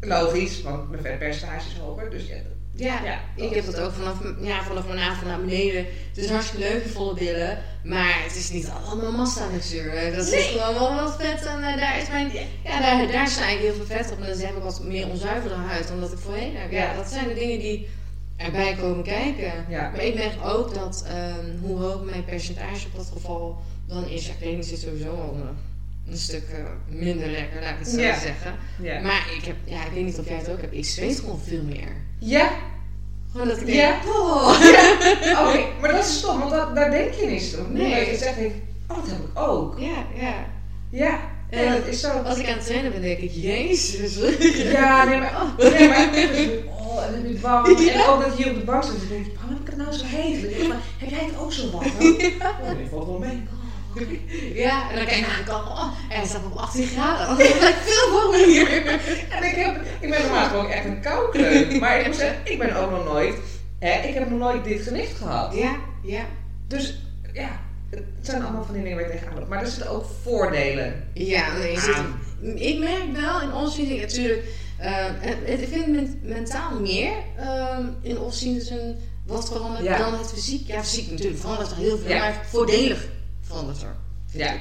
Logisch, 0.00 0.62
want 0.62 0.90
mijn 0.90 1.02
vetpercentage 1.02 1.68
is 1.70 1.78
hoger, 1.78 2.10
dus 2.10 2.26
ja. 2.26 2.36
Ja, 2.76 3.00
ja 3.04 3.20
ik 3.44 3.54
heb 3.54 3.64
dat 3.64 3.80
ook 3.80 3.92
vanaf, 3.92 4.18
ja, 4.40 4.62
vanaf 4.62 4.86
mijn 4.86 4.98
avond 4.98 5.26
naar 5.26 5.40
beneden. 5.40 5.86
Het 6.08 6.24
is 6.24 6.30
hartstikke 6.30 6.68
leuk, 6.68 6.86
volle 6.86 7.14
billen. 7.14 7.58
Maar 7.84 8.22
het 8.22 8.36
is 8.36 8.50
niet 8.50 8.68
allemaal 8.84 9.12
massa 9.12 9.48
natuurlijk. 9.50 10.16
Dat 10.16 10.26
is 10.26 10.46
gewoon 10.46 10.74
wel 10.74 10.94
wat 10.94 11.16
vet. 11.20 11.44
En 11.46 11.62
eh, 11.62 11.76
daar 11.76 12.00
is 12.00 12.08
mijn, 12.08 12.30
ja, 12.64 12.80
daar, 12.80 13.12
daar 13.12 13.28
sta 13.28 13.48
ik 13.48 13.58
heel 13.58 13.74
veel 13.74 13.84
vet 13.84 14.12
op. 14.12 14.20
En 14.20 14.26
dan 14.26 14.38
heb 14.38 14.56
ik 14.56 14.62
wat 14.62 14.82
meer 14.84 15.08
onzuivere 15.08 15.54
huid 15.54 15.88
dan 15.88 16.00
dat 16.00 16.12
ik 16.12 16.18
voorheen 16.18 16.56
heb. 16.56 16.70
Ja, 16.72 16.94
dat 16.94 17.08
zijn 17.08 17.28
de 17.28 17.34
dingen 17.34 17.58
die 17.58 17.88
erbij 18.36 18.74
komen 18.74 19.04
kijken. 19.04 19.52
Ja. 19.68 19.90
Maar 19.90 20.04
ik 20.04 20.14
merk 20.14 20.44
ook 20.44 20.74
dat 20.74 21.04
ehm, 21.08 21.58
hoe 21.60 21.78
hoog 21.78 22.04
mijn 22.04 22.24
percentage 22.24 22.86
op 22.86 22.96
dat 22.96 23.10
geval 23.12 23.62
dan 23.88 24.08
is. 24.08 24.26
Ja, 24.26 24.32
kleding 24.40 24.64
zit 24.64 24.78
sowieso 24.78 25.10
al 25.10 25.36
een, 26.08 26.16
stuk 26.18 26.44
eh, 26.52 26.64
minder 26.88 27.28
lekker, 27.28 27.60
laat 27.60 27.72
ik 27.72 27.78
het 27.78 27.88
zo 27.88 28.00
Ja. 28.00 28.18
zeggen. 28.18 28.54
Ja. 28.82 29.00
Maar 29.00 29.26
ik 29.36 29.44
heb, 29.44 29.56
ja, 29.64 29.84
ik 29.86 29.92
weet 29.92 30.04
niet 30.04 30.18
of 30.18 30.28
jij 30.28 30.36
het 30.36 30.50
ook 30.50 30.60
hebt. 30.60 30.74
Ik 30.74 30.84
zweet 30.84 31.18
gewoon 31.20 31.40
veel 31.40 31.62
meer. 31.62 32.04
Ja, 32.18 32.48
ik 33.34 33.66
Ja. 33.66 33.90
denk, 33.90 34.16
oh. 34.16 34.48
oké, 35.48 35.64
maar 35.80 35.92
dat 35.92 36.04
is 36.04 36.18
stom, 36.18 36.38
want 36.38 36.50
dat, 36.50 36.74
daar 36.74 36.90
denk 36.90 37.12
je 37.12 37.26
niet 37.26 37.56
om. 37.66 37.72
Nee. 37.72 38.10
Je 38.10 38.16
zegt, 38.16 38.38
ik, 38.38 38.52
oh, 38.88 38.96
dat 38.96 39.06
heb 39.06 39.18
ik 39.18 39.38
ook. 39.40 39.78
Ja, 39.78 40.06
ja. 40.20 40.34
Ja, 40.90 41.20
En 41.50 41.72
dat 41.72 41.86
is 41.86 42.00
zo. 42.00 42.08
Als 42.10 42.38
ik 42.38 42.48
aan 42.48 42.54
het 42.56 42.66
trainen 42.66 42.92
ben, 42.92 43.02
denk 43.02 43.18
ik, 43.18 43.30
jezus. 43.34 44.16
Ja, 44.72 45.04
nee, 45.04 45.18
maar, 45.18 45.32
nee, 45.58 45.88
maar 45.88 46.08
oh, 46.78 47.04
en 47.06 47.12
dan 47.12 47.32
je 47.32 47.38
bang. 47.40 47.66
En 47.90 48.06
ook 48.06 48.24
dat 48.24 48.36
je 48.36 48.42
hier 48.42 48.52
op 48.52 48.58
de 48.58 48.64
bank 48.64 48.84
zit 48.84 48.92
en 49.02 49.08
denkt, 49.08 49.28
waarom 49.34 49.52
heb 49.52 49.60
ik 49.60 49.66
het 49.66 49.76
nou 49.76 49.92
zo 49.92 50.04
heet? 50.04 50.40
Dan 50.42 50.50
denk 50.50 50.62
ik, 50.62 50.68
maar, 50.68 50.80
heb 50.98 51.10
jij 51.10 51.24
het 51.24 51.38
ook 51.38 51.52
zo 51.52 51.70
warm? 51.70 51.86
Oh, 52.00 52.72
nee, 52.76 52.86
valt 52.90 53.06
wel 53.06 53.18
mee. 53.18 53.42
Ja, 54.54 54.90
en 54.90 54.96
dan 54.96 55.04
kijk 55.06 55.18
ik 55.18 55.26
naar 55.26 55.36
de 55.36 55.44
kant, 55.50 55.68
oh, 55.68 55.88
en 56.08 56.20
het 56.20 56.28
staat 56.28 56.44
op 56.44 56.56
18 56.56 56.86
graden. 56.86 57.28
Dat 57.28 57.38
lijkt 57.60 57.78
veel 57.90 58.12
warmer 58.12 58.46
hier. 58.46 58.70
En 59.30 59.42
ik, 59.44 59.54
heb, 59.54 59.80
ik 60.00 60.10
ben 60.10 60.22
normaal 60.22 60.48
gewoon 60.48 60.70
echt 60.70 60.84
een 60.84 61.00
koukleun. 61.02 61.78
Maar 61.80 62.00
ik 62.00 62.06
moet 62.06 62.16
zeggen, 62.16 62.38
ik 62.44 62.58
ben 62.58 62.76
ook 62.76 62.90
nog 62.90 63.04
nooit, 63.04 63.34
hè, 63.78 64.08
ik 64.08 64.14
heb 64.14 64.28
nog 64.30 64.38
nooit 64.38 64.64
dit 64.64 64.82
gewicht 64.82 65.16
gehad. 65.18 65.54
Ja, 65.54 65.76
ja. 66.02 66.24
Dus 66.68 66.98
ja, 67.32 67.60
het 67.90 68.04
zijn 68.22 68.42
allemaal 68.42 68.64
van 68.64 68.74
die 68.74 68.82
dingen 68.82 68.98
waar 68.98 69.06
je 69.06 69.12
tegenaan 69.12 69.34
loopt. 69.34 69.48
Maar 69.48 69.60
er 69.62 69.66
zitten 69.68 69.90
ook 69.90 70.04
voordelen 70.22 71.08
Ja, 71.14 71.52
nee, 71.58 71.72
je 71.72 71.94
aan. 71.96 72.20
ik 72.56 72.78
merk 72.78 73.20
wel 73.20 73.40
in 73.40 73.52
off-season, 73.52 73.96
natuurlijk, 74.00 74.42
eh, 74.78 74.92
het- 75.18 75.60
ik 75.60 75.68
vind 75.68 75.86
men- 75.86 76.20
mentaal 76.22 76.80
meer 76.80 77.12
ehm, 77.36 77.82
in 78.02 78.18
off-season 78.18 78.96
wat 79.26 79.48
verandert 79.48 79.84
Ja. 79.84 79.98
dan 79.98 80.18
het 80.18 80.32
fysiek. 80.32 80.66
Ja, 80.66 80.82
fysiek 80.84 81.10
natuurlijk 81.10 81.40
verandert 81.40 81.70
er 81.70 81.76
heel 81.76 81.98
veel, 81.98 82.08
Ja. 82.10 82.18
maar 82.18 82.40
voordelig 82.50 83.06
verandert 83.46 83.82
er. 83.82 83.96
Ja. 84.30 84.54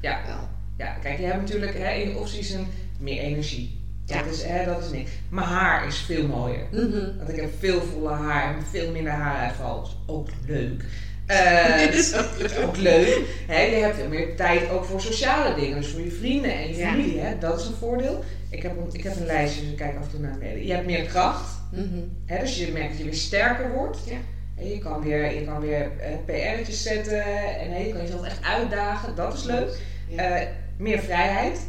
Ja, 0.00 0.20
Wel. 0.26 0.48
ja, 0.78 0.92
kijk, 1.02 1.18
je 1.18 1.24
hebt 1.24 1.40
natuurlijk 1.40 1.78
hè, 1.78 1.92
in 1.92 2.08
je 2.08 2.16
off-season 2.16 2.66
meer 2.98 3.20
energie. 3.22 3.80
Ja. 4.04 4.22
Dat 4.22 4.32
is, 4.32 4.42
hè, 4.42 4.64
dat 4.64 4.84
is 4.84 4.90
niks. 4.90 5.10
Mijn 5.28 5.46
haar 5.46 5.86
is 5.86 5.96
veel 5.98 6.26
mooier. 6.26 6.66
Mhm. 6.70 7.16
Want 7.16 7.28
ik 7.28 7.36
heb 7.36 7.50
veel 7.58 7.80
volle 7.80 8.10
haar 8.12 8.56
en 8.56 8.62
veel 8.70 8.90
minder 8.90 9.12
haaruitval. 9.12 9.80
Dat 9.80 9.88
is 9.88 9.96
ook 10.06 10.28
leuk. 10.46 10.84
Eh, 11.26 11.78
dat 11.84 11.94
is 11.94 12.14
ook, 12.56 12.76
leuk. 12.76 13.20
Hè, 13.46 13.60
je 13.60 13.76
hebt 13.76 13.96
veel 13.96 14.08
meer 14.08 14.36
tijd 14.36 14.70
ook 14.70 14.84
voor 14.84 15.00
sociale 15.00 15.54
dingen. 15.54 15.76
Dus 15.76 15.88
voor 15.90 16.00
je 16.00 16.10
vrienden 16.10 16.52
en 16.54 16.68
je 16.68 16.76
Ja. 16.76 16.90
familie. 16.90 17.18
Hè, 17.20 17.38
dat 17.38 17.60
is 17.60 17.66
een 17.66 17.74
voordeel. 17.74 18.24
Ik 18.50 18.62
heb 18.62 18.76
een, 18.76 18.86
ik 18.92 19.02
heb 19.02 19.16
een 19.16 19.26
lijstje, 19.26 19.60
dus 19.60 19.70
ik 19.70 19.76
kijk 19.76 19.96
af 19.96 20.04
en 20.04 20.10
toe 20.10 20.20
naar 20.20 20.38
beneden. 20.38 20.66
Je 20.66 20.72
hebt 20.72 20.86
meer 20.86 21.04
kracht. 21.04 21.56
Mhm. 21.72 21.98
Hè, 22.26 22.38
dus 22.40 22.58
je 22.58 22.72
merkt 22.72 22.88
dat 22.88 22.98
je 22.98 23.04
weer 23.04 23.14
sterker 23.14 23.72
wordt. 23.72 23.98
Ja. 24.06 24.16
En 24.58 24.68
je 24.68 24.78
kan 24.78 25.02
weer, 25.02 25.34
je 25.34 25.44
kan 25.44 25.60
weer 25.60 25.90
eh, 26.00 26.12
PR'tjes 26.24 26.82
zetten. 26.82 27.24
En 27.58 27.86
je 27.86 27.92
kan 27.92 28.02
jezelf 28.02 28.24
echt 28.24 28.44
uitdagen. 28.44 29.14
Dat 29.14 29.34
is 29.34 29.44
leuk. 29.44 29.78
Eh, 30.16 30.40
meer 30.76 30.98
vrijheid. 30.98 31.60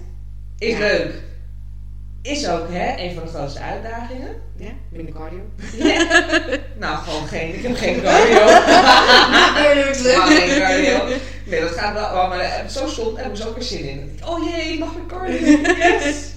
Is 0.58 0.78
leuk. 0.78 1.14
Is 2.22 2.48
ook 2.48 2.68
hè, 2.72 3.04
een 3.04 3.14
van 3.14 3.24
de 3.24 3.30
grootste 3.30 3.60
uitdagingen. 3.60 4.36
Ja, 4.56 4.72
minder 4.90 5.14
cardio. 5.14 5.40
Ja. 5.78 6.24
nou, 6.80 6.98
gewoon 6.98 7.28
geen. 7.28 7.56
Ik 7.56 7.62
heb 7.64 7.76
geen 7.76 8.02
cardio. 8.04 8.46
Geen 10.26 10.60
cardio. 10.60 11.16
Nee, 11.46 11.62
dat 11.62 11.72
gaat 11.72 11.94
wel. 11.94 12.04
oh, 12.04 12.30
maar 12.30 12.40
eh, 12.40 12.68
zo 12.68 12.88
stond 12.88 13.18
heb 13.18 13.32
ik 13.32 13.36
zo 13.36 13.48
ook 13.48 13.56
weer 13.56 13.64
zin 13.64 13.90
in. 13.90 14.20
Oh 14.26 14.50
jee, 14.50 14.74
ik 14.74 14.80
mag 14.80 14.94
weer 14.94 15.06
cardio. 15.08 15.38
Yes. 16.00 16.29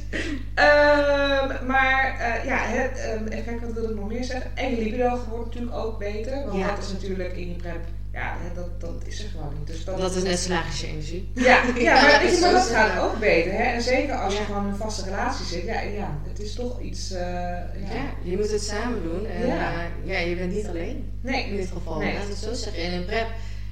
Ehm, 0.55 1.67
maar 1.67 2.17
eh, 2.21 2.45
ja, 2.45 2.59
het, 2.67 2.99
ehm, 2.99 3.27
even 3.27 3.45
kijken 3.45 3.61
wat 3.67 3.73
wil 3.75 3.91
ik 3.91 3.97
nog 3.97 4.09
meer 4.09 4.25
zeggen. 4.25 4.51
En 4.57 4.71
je 4.71 4.83
libido 4.83 5.19
wordt 5.29 5.45
natuurlijk 5.45 5.77
ook 5.77 5.99
beter. 5.99 6.45
Want 6.47 6.59
Ja. 6.59 6.75
dat 6.75 6.85
is 6.85 6.93
natuurlijk 6.93 7.37
in 7.37 7.49
je 7.49 7.55
prep. 7.57 7.85
Ja, 8.13 8.35
dat, 8.55 8.81
dat 8.81 9.03
is 9.07 9.23
er 9.25 9.29
gewoon 9.31 9.53
niet. 9.59 9.67
Dus 9.67 9.85
dat, 9.85 9.99
Dat 9.99 10.15
is 10.17 10.23
net 10.49 10.77
je 10.79 10.87
energie. 10.87 11.31
Ja, 11.35 11.43
ja, 11.43 11.81
Ja, 11.81 12.03
maar, 12.03 12.23
dat 12.23 12.35
je, 12.35 12.51
maar 12.53 12.61
gaat 12.63 13.03
ook 13.03 13.19
beter. 13.19 13.53
Hè? 13.53 13.63
En 13.63 13.83
zeker 13.83 14.15
als 14.15 14.37
je 14.39 14.45
gewoon 14.45 14.63
in 14.65 14.69
een 14.69 14.77
vaste 14.77 15.05
relatie 15.05 15.45
zit. 15.47 15.65
Ja, 15.65 15.81
ja 15.81 16.19
het 16.29 16.41
is 16.41 16.55
toch 16.55 16.81
iets. 16.81 17.11
eh, 17.11 17.21
ja. 17.21 18.05
Je 18.23 18.37
moet 18.37 18.51
het 18.51 18.63
samen 18.63 19.03
doen. 19.03 19.27
En 19.27 19.47
Ja. 19.47 19.55
ja, 19.55 19.87
ja 20.05 20.19
je 20.19 20.37
bent 20.37 20.53
niet 20.55 20.67
alleen 20.69 21.11
Nee. 21.23 21.45
in 21.45 21.57
dit 21.57 21.71
geval. 21.73 21.99
Nee. 21.99 22.15
Laat 22.15 22.29
het 22.29 22.37
zo 22.39 22.53
zeggen. 22.55 22.83
En 22.83 22.93
in 22.93 23.05
prep, 23.05 23.27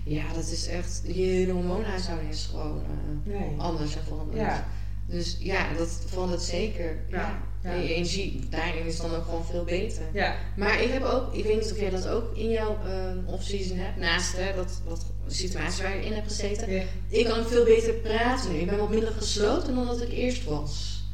ja, 0.05 0.23
dat 0.35 0.47
is 0.51 0.69
echt, 0.69 1.03
je 1.05 1.51
hormoonhuishouding 1.53 2.31
is 2.31 2.49
gewoon 2.51 2.83
eh, 3.27 3.65
anders 3.65 3.97
en 3.97 4.05
veranderd. 4.05 4.39
Ja. 4.41 4.65
Dus 5.11 5.37
ja, 5.41 5.73
dat 5.79 6.03
verandert 6.07 6.43
zeker. 6.43 6.97
Ja. 7.09 7.39
Ja. 7.63 7.71
En 7.73 7.83
je 7.83 7.95
energie 7.95 8.47
daarin 8.51 8.87
is 8.87 8.97
dan 9.01 9.15
ook 9.15 9.25
gewoon 9.25 9.45
veel 9.45 9.65
beter. 9.65 10.03
Ja. 10.13 10.35
Maar 10.57 10.83
ik 10.83 10.91
heb 10.93 11.03
ook, 11.03 11.35
ik 11.35 11.45
weet 11.45 11.61
niet 11.61 11.73
of 11.73 11.81
jij 11.81 11.91
dat 11.91 12.09
ook 12.09 12.37
in 12.37 12.51
jouw 12.51 12.79
eh, 12.87 13.33
off-season 13.33 13.79
hebt, 13.79 13.97
naast 13.97 14.37
hè, 14.37 14.55
dat, 14.55 14.81
dat 14.89 15.05
situatie 15.27 15.83
waar 15.83 15.97
je 15.97 16.05
in 16.05 16.13
hebt 16.13 16.29
gezeten. 16.29 16.73
Ja. 16.73 16.83
Ik 17.09 17.25
kan 17.25 17.47
veel 17.47 17.65
beter 17.65 17.93
praten 17.93 18.53
nu. 18.53 18.59
Ik 18.59 18.67
ben 18.67 18.79
wat 18.79 18.91
minder 18.91 19.13
gesloten 19.13 19.75
dan 19.75 19.87
dat 19.87 20.03
ik 20.03 20.13
eerst 20.13 20.45
was. 20.45 21.05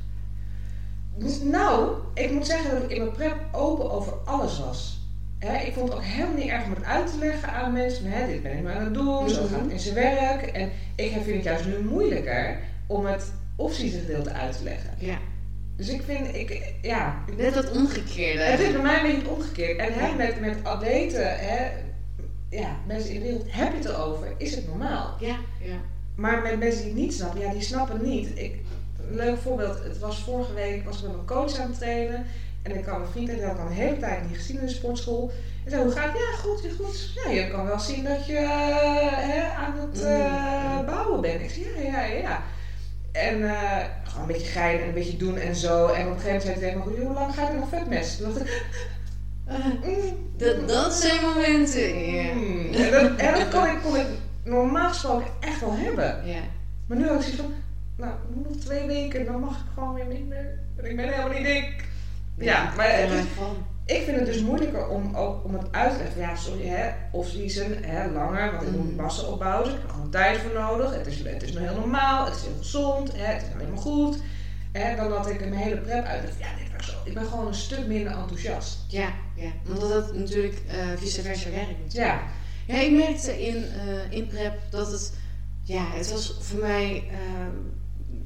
Dus 1.18 1.40
nou, 1.40 1.96
ik 2.14 2.30
moet 2.30 2.46
zeggen 2.46 2.70
dat 2.70 2.82
ik 2.82 2.90
in 2.90 3.02
mijn 3.02 3.12
prep 3.16 3.36
open 3.52 3.90
over 3.90 4.12
alles 4.24 4.58
was. 4.58 5.00
Hè, 5.38 5.56
ik 5.66 5.72
vond 5.74 5.88
het 5.88 5.96
ook 5.98 6.04
helemaal 6.04 6.36
niet 6.36 6.48
erg 6.50 6.64
om 6.64 6.70
het 6.74 6.84
uit 6.84 7.10
te 7.12 7.18
leggen 7.18 7.48
aan 7.52 7.72
mensen. 7.72 8.04
Hè, 8.10 8.26
dit 8.26 8.42
ben 8.42 8.52
ik 8.52 8.62
nu 8.62 8.68
aan 8.70 8.84
het 8.84 8.94
doen, 8.94 9.28
zo 9.30 9.42
Mhm. 9.42 9.52
gaat 9.52 9.60
het 9.62 9.70
in 9.70 9.80
zijn 9.80 9.94
werk. 9.94 10.42
En 10.42 10.70
ik 10.96 11.10
vind 11.12 11.26
het 11.26 11.44
juist 11.44 11.66
nu 11.66 11.78
moeilijker 11.84 12.58
om 12.86 13.06
het 13.06 13.32
off-season 13.56 14.00
gedeelte 14.00 14.32
uit 14.32 14.56
te 14.56 14.64
leggen. 14.64 14.90
Ja. 14.98 15.18
Dus 15.76 15.88
ik 15.88 16.02
vind, 16.02 16.34
ik, 16.34 16.74
ja, 16.82 17.24
Net 17.36 17.54
dat 17.54 17.70
omgekeerde. 17.70 18.42
het 18.42 18.60
is 18.60 18.72
bij 18.72 18.82
mij 18.82 18.96
een 18.96 19.02
beetje 19.02 19.18
het 19.18 19.28
omgekeerd. 19.28 19.78
En 19.78 19.92
hè, 19.92 20.14
met, 20.14 20.40
met 20.40 20.56
atleten, 20.62 21.38
hè, 21.38 21.66
ja, 22.50 22.76
mensen 22.86 23.10
in 23.10 23.20
de 23.20 23.26
wereld, 23.26 23.44
heb 23.48 23.70
je 23.72 23.78
het 23.78 23.88
erover, 23.88 24.34
is 24.36 24.54
het 24.54 24.68
normaal. 24.68 25.16
Ja, 25.20 25.36
ja. 25.60 25.76
Maar 26.14 26.42
met 26.42 26.58
mensen 26.58 26.80
die 26.82 26.90
het 26.92 27.00
niet 27.00 27.14
snappen, 27.14 27.40
ja, 27.40 27.52
die 27.52 27.62
snappen 27.62 28.02
niet. 28.02 28.28
Ik, 28.34 28.54
een 29.08 29.16
leuk 29.16 29.38
voorbeeld, 29.38 29.84
het 29.84 29.98
was 29.98 30.22
vorige 30.22 30.52
week, 30.52 30.84
was 30.84 30.96
ik 30.96 31.02
met 31.02 31.12
mijn 31.12 31.26
coach 31.26 31.58
aan 31.58 31.68
het 31.68 31.78
trainen. 31.78 32.26
En 32.62 32.76
ik 32.76 32.82
kwam 32.82 33.00
een 33.02 33.08
vriend 33.08 33.28
en 33.28 33.34
die 33.34 33.44
had 33.44 33.54
ik 33.54 33.60
al 33.60 33.66
een 33.66 33.72
hele 33.72 33.98
tijd 33.98 34.28
niet 34.28 34.36
gezien 34.36 34.60
in 34.60 34.66
de 34.66 34.72
sportschool. 34.72 35.32
En 35.64 35.70
zei, 35.70 35.82
hoe 35.82 35.92
gaat 35.92 36.12
het? 36.12 36.16
Ja, 36.16 36.36
goed, 36.36 36.62
ja, 36.62 36.70
goed. 36.84 37.12
Ja, 37.24 37.30
je 37.30 37.50
kan 37.50 37.66
wel 37.66 37.78
zien 37.78 38.04
dat 38.04 38.26
je 38.26 38.36
eh, 38.36 38.48
hè, 39.12 39.42
aan 39.50 39.74
het 39.78 40.02
eh, 40.02 40.86
bouwen 40.86 41.20
bent. 41.20 41.40
Ik 41.40 41.50
zei, 41.50 41.86
ja, 41.86 42.04
ja, 42.04 42.14
ja. 42.14 42.42
En 43.16 43.42
eh, 43.50 43.84
gewoon 44.02 44.20
een 44.26 44.32
beetje 44.32 44.46
gein 44.52 44.80
en 44.80 44.86
een 44.88 44.94
beetje 44.94 45.16
doen 45.16 45.36
en 45.36 45.54
zo. 45.54 45.86
En 45.86 46.06
op 46.06 46.14
een 46.14 46.20
gegeven 46.20 46.26
moment 46.26 46.42
zei 46.42 46.54
hij 46.54 46.60
tegen 46.60 46.78
me, 46.78 47.04
hoe 47.04 47.14
lang 47.14 47.34
ga 47.34 47.50
je 47.50 47.58
nog 47.58 47.68
vetmes? 47.68 48.16
Toen 48.16 48.32
dacht 48.34 48.40
ik, 48.40 48.62
mm, 49.84 50.18
Dat, 50.36 50.68
dat 50.68 50.94
zijn 50.94 51.22
momenten. 51.22 51.98
Ja. 52.12 52.32
mm. 52.34 52.72
En 52.74 52.90
dat, 52.90 53.16
en 53.16 53.34
dat 53.34 53.48
kon, 53.48 53.66
ik, 53.66 53.78
kon 53.82 53.96
ik 53.96 54.06
normaal 54.44 54.88
gesproken 54.88 55.26
echt 55.40 55.60
wel 55.60 55.76
hebben. 55.76 56.20
ja. 56.26 56.40
Maar 56.86 56.96
nu 56.98 57.06
had 57.08 57.14
ik 57.16 57.22
zoiets 57.22 57.40
van, 57.42 57.52
nou, 57.96 58.12
nog 58.44 58.56
twee 58.56 58.86
weken, 58.86 59.24
dan 59.24 59.40
mag 59.40 59.56
ik 59.56 59.64
gewoon 59.74 59.94
weer 59.94 60.06
minder. 60.06 60.58
En 60.76 60.90
ik 60.90 60.96
ben 60.96 61.08
helemaal 61.08 61.28
niet 61.38 61.44
dik. 61.46 61.84
Ja, 62.38 62.72
maar 62.76 62.98
het 62.98 63.10
is- 63.10 63.24
van. 63.36 63.66
Ik 63.86 64.02
vind 64.04 64.16
het 64.16 64.26
dus 64.26 64.40
moeilijker 64.42 64.88
om, 64.88 65.14
ook, 65.14 65.44
om 65.44 65.54
het 65.54 65.66
uit 65.70 65.92
te 65.92 65.98
leggen. 66.02 66.20
Ja, 66.20 66.36
sorry, 66.36 66.66
hè, 66.66 66.90
off-season, 67.12 67.72
hè, 67.80 68.10
langer, 68.10 68.50
want 68.52 68.62
ik 68.62 68.70
moet 68.70 68.90
Mm. 68.90 68.96
massen 68.96 69.28
opbouwen, 69.32 69.64
dus 69.64 69.72
ik 69.74 69.78
heb 69.80 69.88
er 69.88 69.94
gewoon 69.94 70.10
tijd 70.10 70.38
voor 70.38 70.52
nodig. 70.60 70.94
Het 70.94 71.06
is, 71.06 71.18
het 71.24 71.42
is 71.42 71.52
nog 71.52 71.62
heel 71.62 71.78
normaal, 71.78 72.24
het 72.24 72.34
is 72.34 72.42
heel 72.42 72.56
gezond, 72.58 73.12
hè, 73.16 73.24
het 73.32 73.42
is 73.42 73.54
alleen 73.54 73.68
maar 73.72 73.82
goed. 73.82 74.16
Hè, 74.72 74.96
dan 74.96 75.08
dat 75.10 75.28
ik 75.28 75.40
mijn 75.40 75.52
hele 75.54 75.76
prep 75.76 76.04
uitleg. 76.04 76.38
Ja, 76.38 76.46
dit 76.58 76.76
was 76.76 76.86
zo. 76.86 76.96
Ik 77.04 77.14
ben 77.14 77.26
gewoon 77.26 77.46
een 77.46 77.54
stuk 77.54 77.86
minder 77.86 78.12
enthousiast. 78.12 78.78
Ja, 78.88 79.08
ja, 79.34 79.50
omdat 79.68 79.88
dat 79.90 80.14
natuurlijk 80.14 80.62
eh, 80.68 80.76
vice 80.96 81.22
versa 81.22 81.50
werkt. 81.50 81.92
Ja, 81.92 82.20
Ja, 82.66 82.80
ik 82.80 82.92
merkte 82.92 83.46
in, 83.46 83.54
eh, 83.64 84.10
in 84.18 84.26
prep 84.26 84.58
dat 84.70 84.90
het, 84.92 85.12
ja, 85.62 85.84
het 85.90 86.10
was 86.10 86.36
voor 86.40 86.60
mij, 86.60 87.04
ehm 87.10 87.56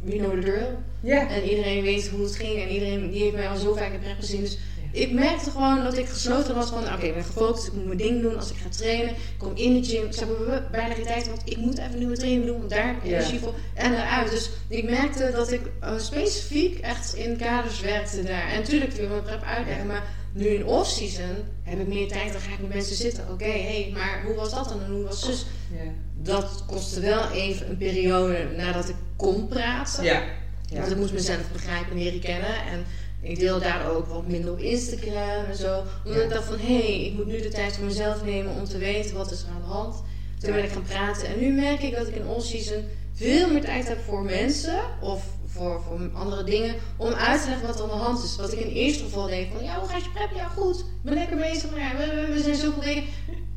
you 0.02 0.18
know 0.18 0.32
the 0.34 0.38
drill. 0.40 0.66
ja, 1.00 1.28
En 1.28 1.42
iedereen 1.42 1.82
weet 1.82 2.08
hoe 2.08 2.22
het 2.24 2.36
ging 2.36 2.62
en 2.62 2.68
iedereen 2.68 3.10
die 3.10 3.22
heeft 3.22 3.34
mij 3.34 3.48
al 3.48 3.56
zo 3.56 3.74
vaak 3.74 3.92
in 3.92 4.00
prep 4.00 4.18
gezien. 4.18 4.40
Dus 4.40 4.58
ik 4.92 5.12
merkte 5.12 5.50
gewoon 5.50 5.82
dat 5.84 5.98
ik 5.98 6.08
gesloten 6.08 6.54
was 6.54 6.68
van, 6.68 6.92
oké, 6.94 7.06
ik 7.06 7.14
ben 7.14 7.24
gefocust, 7.24 7.66
ik 7.66 7.72
moet 7.72 7.84
mijn 7.84 7.98
ding 7.98 8.22
doen 8.22 8.36
als 8.36 8.50
ik 8.50 8.56
ga 8.56 8.68
trainen. 8.68 9.10
Ik 9.10 9.16
kom 9.38 9.52
in 9.54 9.80
de 9.80 9.88
gym, 9.88 10.04
ik 10.06 10.14
heb 10.14 10.28
bijna 10.70 10.94
geen 10.94 11.04
tijd, 11.04 11.26
want 11.26 11.42
ik 11.44 11.56
moet 11.56 11.78
even 11.78 11.98
nieuwe 11.98 12.16
training 12.16 12.46
doen, 12.46 12.58
want 12.58 12.70
daar 12.70 12.86
heb 12.86 12.96
ik 12.96 13.04
energie 13.04 13.38
voor. 13.40 13.54
En 13.74 13.92
eruit. 13.92 14.30
Dus 14.30 14.50
ik 14.68 14.90
merkte 14.90 15.30
dat 15.34 15.52
ik 15.52 15.60
eh, 15.80 15.98
specifiek 15.98 16.78
echt 16.78 17.14
in 17.14 17.36
kaders 17.36 17.80
werkte 17.80 18.22
daar. 18.22 18.48
En 18.48 18.58
natuurlijk 18.58 18.92
wil 18.92 19.04
ik 19.04 19.10
mijn 19.10 19.22
prep 19.22 19.42
uitleggen, 19.42 19.86
maar 19.86 20.04
nu 20.32 20.46
in 20.46 20.66
off-season 20.66 21.36
heb 21.62 21.80
ik 21.80 21.86
meer 21.86 22.08
tijd, 22.08 22.32
dan 22.32 22.40
ga 22.40 22.52
ik 22.52 22.60
met 22.60 22.74
mensen 22.74 22.96
zitten. 22.96 23.24
Oké, 23.30 23.44
hé, 23.44 23.82
hey, 23.82 23.90
maar 23.94 24.22
hoe 24.26 24.34
was 24.34 24.54
dat 24.54 24.68
dan 24.68 24.82
en 24.82 24.90
hoe 24.90 25.04
was 25.04 25.20
zus? 25.24 25.46
ja, 25.72 25.90
Dat 26.22 26.64
kostte 26.66 27.00
wel 27.00 27.30
even 27.30 27.68
een 27.70 27.76
periode 27.76 28.46
nadat 28.56 28.88
ik 28.88 28.94
kon 29.16 29.48
praten. 29.48 30.04
ja. 30.04 30.22
ja. 30.66 30.78
Want 30.78 30.90
ik 30.90 30.96
moest 30.96 31.12
mezelf 31.12 31.52
begrijpen 31.52 31.90
en 31.92 31.98
leren 31.98 32.20
kennen. 32.20 32.54
En 32.70 32.84
ik 33.22 33.38
deel 33.38 33.60
daar 33.60 33.90
ook 33.90 34.06
wat 34.06 34.26
minder 34.26 34.52
op 34.52 34.58
Instagram 34.58 35.44
en 35.50 35.56
zo. 35.56 35.82
Omdat 36.04 36.18
Ja. 36.18 36.22
ik 36.22 36.30
dacht 36.30 36.44
van, 36.44 36.58
hé, 36.58 36.78
hey, 36.78 37.04
ik 37.04 37.12
moet 37.12 37.26
nu 37.26 37.40
de 37.40 37.48
tijd 37.48 37.76
voor 37.76 37.84
mezelf 37.84 38.24
nemen 38.24 38.52
om 38.54 38.64
te 38.64 38.78
weten 38.78 39.16
wat 39.16 39.30
is 39.30 39.42
er 39.42 39.48
aan 39.54 39.60
de 39.60 39.66
hand. 39.72 40.02
Toen 40.38 40.52
ben 40.52 40.64
ik 40.64 40.70
gaan 40.70 40.82
praten. 40.82 41.26
En 41.28 41.40
nu 41.40 41.52
merk 41.52 41.82
ik 41.82 41.94
dat 41.96 42.08
ik 42.08 42.14
in 42.14 42.26
all-season 42.26 42.84
veel 43.14 43.50
meer 43.50 43.60
tijd 43.64 43.88
heb 43.88 43.98
voor 44.04 44.22
mensen. 44.22 44.78
Of 45.00 45.24
voor, 45.46 45.80
voor 45.88 46.10
andere 46.14 46.44
dingen. 46.44 46.74
Om 46.96 47.12
uit 47.12 47.42
te 47.42 47.48
leggen 47.48 47.66
wat 47.66 47.76
er 47.76 47.82
aan 47.82 47.98
de 47.98 48.04
hand 48.04 48.24
is. 48.24 48.36
Wat 48.36 48.52
ik 48.52 48.58
in 48.58 48.66
het 48.66 48.76
eerste 48.76 49.04
geval 49.04 49.26
deed 49.26 49.48
van, 49.54 49.64
ja, 49.64 49.78
hoe 49.78 49.88
gaat 49.88 50.04
je 50.04 50.10
prep? 50.10 50.30
Ja, 50.34 50.48
goed. 50.48 50.78
Ik 50.78 50.84
ben 51.02 51.14
lekker 51.14 51.36
bezig. 51.36 51.70
Maar 51.70 51.80
ja, 51.80 51.90
we, 51.96 52.32
we, 52.32 52.42
zijn 52.42 52.54
zoveel 52.54 52.82
dingen. 52.82 53.04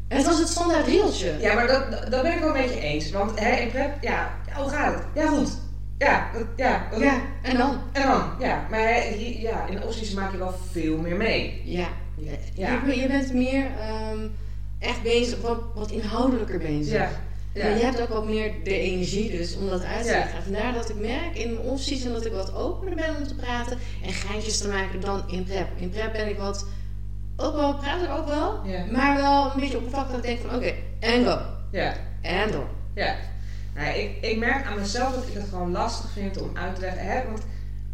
En 0.08 0.18
het 0.18 0.26
was 0.26 0.40
het 0.40 0.48
standaard 0.48 0.88
rieltje. 0.88 1.36
Ja, 1.40 1.54
maar 1.54 1.68
dat, 1.68 2.12
dat 2.12 2.22
ben 2.22 2.34
ik 2.34 2.40
wel 2.40 2.54
met 2.54 2.70
je 2.74 2.80
eens. 2.80 3.12
Want 3.12 3.40
hè, 3.40 3.56
in 3.56 3.70
prep, 3.70 3.98
ja, 4.02 4.40
ja, 4.48 4.62
hoe 4.62 4.70
gaat 4.70 4.94
het? 4.94 5.04
Ja, 5.16 5.28
goed. 5.28 5.50
Ja, 6.04 6.30
ja, 6.56 6.88
Ja, 7.00 7.22
en 7.42 7.58
dan? 7.58 7.78
En 7.92 8.02
dan, 8.08 8.24
ja. 8.40 8.68
Maar 8.70 9.02
hier, 9.02 9.40
ja, 9.40 9.66
in 9.68 9.76
de 9.76 9.84
opties 9.84 10.14
maak 10.14 10.32
je 10.32 10.38
wel 10.38 10.54
veel 10.72 10.98
meer 10.98 11.16
mee. 11.16 11.62
Ja. 11.66 11.88
Ja. 12.56 12.80
Je, 12.86 13.00
je 13.00 13.08
bent 13.08 13.34
meer 13.34 13.66
ehm, 13.80 14.28
echt 14.80 15.02
bezig, 15.04 15.42
wat, 15.42 15.60
wat 15.76 15.92
inhoudelijker 15.92 16.58
bezig. 16.60 16.94
Ja. 16.94 17.10
En 17.54 17.70
Ja. 17.70 17.76
je 17.76 17.84
hebt 17.84 18.02
ook 18.02 18.10
wat 18.10 18.26
meer 18.26 18.52
de 18.64 18.80
energie 18.80 19.32
dus 19.38 19.58
om 19.58 19.70
dat 19.70 19.84
uit 19.84 20.04
te 20.04 20.10
Ja. 20.12 20.18
leggen. 20.18 20.44
Vandaar 20.44 20.74
dat 20.74 20.90
ik 20.90 20.96
merk 21.00 21.36
in 21.38 21.54
mijn 21.54 21.66
off-season 21.66 22.14
dat 22.14 22.26
ik 22.26 22.32
wat 22.32 22.56
opener 22.56 22.96
ben 22.96 23.16
om 23.18 23.28
te 23.28 23.36
praten 23.36 23.78
en 24.06 24.14
geintjes 24.14 24.58
te 24.58 24.68
maken 24.68 25.00
dan 25.02 25.24
in 25.28 25.44
prep. 25.44 25.68
In 25.76 25.90
prep 25.90 26.12
ben 26.14 26.30
ik 26.30 26.38
wat, 26.38 26.66
ook 27.38 27.56
wel, 27.56 27.76
praat 27.76 28.02
ik 28.04 28.10
ook 28.10 28.28
wel, 28.28 28.60
Ja. 28.66 28.86
maar 28.92 29.16
wel 29.22 29.52
een 29.54 29.60
beetje 29.60 29.78
oppervlakkig 29.78 30.16
dat 30.16 30.24
ik 30.26 30.30
denk 30.30 30.40
van 30.50 30.56
oké, 30.56 30.74
en 31.00 31.26
go. 31.26 31.40
Ja. 31.72 31.94
En 32.22 32.52
door. 32.52 32.68
Ja. 32.96 33.16
Nou, 33.76 33.98
ik, 33.98 34.18
ik 34.22 34.38
merk 34.38 34.66
aan 34.66 34.80
mezelf 34.80 35.14
dat 35.14 35.28
ik 35.28 35.34
het 35.34 35.50
gewoon 35.50 35.72
lastig 35.72 36.10
vind 36.12 36.42
om 36.42 36.58
uit 36.58 36.76
te 36.76 36.82
leggen. 36.82 37.06
Hè? 37.06 37.24
Want 37.26 37.42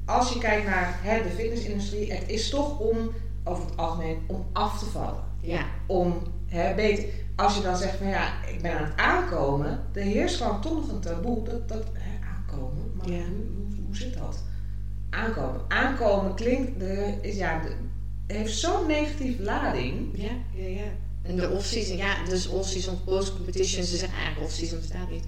als 0.05 0.33
je 0.33 0.39
kijkt 0.39 0.65
naar 0.65 0.99
hè, 1.01 1.23
de 1.23 1.29
fitnessindustrie, 1.29 2.13
het 2.13 2.29
is 2.29 2.49
toch 2.49 2.79
om, 2.79 2.97
over 3.43 3.65
het 3.65 3.77
algemeen, 3.77 4.17
om 4.27 4.45
af 4.53 4.79
te 4.79 4.85
vallen. 4.85 5.23
Ja. 5.41 5.65
Om 5.85 6.23
hè, 6.47 6.75
beter. 6.75 7.05
Als 7.35 7.55
je 7.55 7.61
dan 7.61 7.77
zegt 7.77 7.97
van 7.97 8.07
ja, 8.07 8.45
ik 8.45 8.61
ben 8.61 8.77
aan 8.77 8.83
het 8.83 8.97
aankomen, 8.97 9.79
er 9.93 10.01
heerst 10.01 10.35
gewoon 10.35 10.61
toch 10.61 10.73
nog 10.73 10.89
een 10.91 10.99
taboe. 10.99 11.43
Dat, 11.43 11.69
dat 11.69 11.83
hè, 11.93 12.27
aankomen, 12.35 12.91
maar 12.97 13.09
Ja. 13.09 13.17
hoe, 13.17 13.25
hoe, 13.57 13.85
hoe 13.85 13.95
zit 13.95 14.13
dat? 14.13 14.43
Aankomen. 15.09 15.61
Aankomen 15.67 16.35
klinkt, 16.35 16.79
de, 16.79 17.13
is, 17.21 17.35
ja, 17.37 17.61
de, 17.61 17.71
heeft 18.33 18.57
zo'n 18.57 18.87
negatieve 18.87 19.43
lading. 19.43 20.09
Ja, 20.13 20.31
ja, 20.53 20.67
ja. 20.67 20.87
En 21.21 21.35
de 21.35 21.49
off-season, 21.49 21.97
ja, 21.97 22.25
dus 22.25 22.47
off-season 22.47 22.93
of 22.93 23.03
post-competition, 23.03 23.83
ze 23.83 23.97
zeggen 23.97 24.17
eigenlijk 24.17 24.47
off-season 24.47 24.79
bestaat 24.79 25.09
niet. 25.09 25.25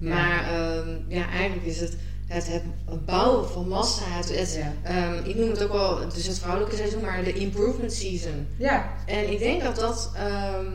Maar 0.00 0.44
ehm, 0.52 0.88
ja, 1.08 1.28
eigenlijk 1.28 1.66
is 1.66 1.80
het 1.80 1.96
het, 2.26 2.46
het 2.48 2.62
bouwen 3.06 3.48
van 3.48 3.68
massa. 3.68 4.04
Het, 4.08 4.60
ehm, 4.82 5.14
ik 5.24 5.36
noem 5.36 5.50
het 5.50 5.62
ook 5.62 5.72
wel, 5.72 5.98
is 6.16 6.26
het 6.26 6.38
vrouwelijke 6.38 6.76
seizoen, 6.76 7.00
maar 7.00 7.24
de 7.24 7.32
improvement 7.32 7.92
season. 7.92 8.46
Ja, 8.56 8.92
En 9.06 9.30
ik 9.32 9.38
denk 9.38 9.62
dat 9.62 9.76
dat 9.76 10.12
ehm, 10.16 10.66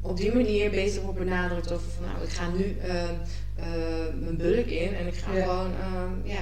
op 0.00 0.16
die 0.16 0.34
manier 0.34 0.70
beter 0.70 1.02
wordt 1.02 1.18
benadrukt 1.18 1.72
over 1.72 1.86
van 1.96 2.04
nou, 2.04 2.24
ik 2.24 2.30
ga 2.30 2.48
nu 2.56 2.76
eh, 2.88 3.02
mijn 4.20 4.36
bulk 4.36 4.66
in 4.66 4.94
en 4.94 5.06
ik 5.06 5.14
ga 5.14 5.32
Ja. 5.34 5.42
gewoon, 5.42 5.72
ja, 6.24 6.38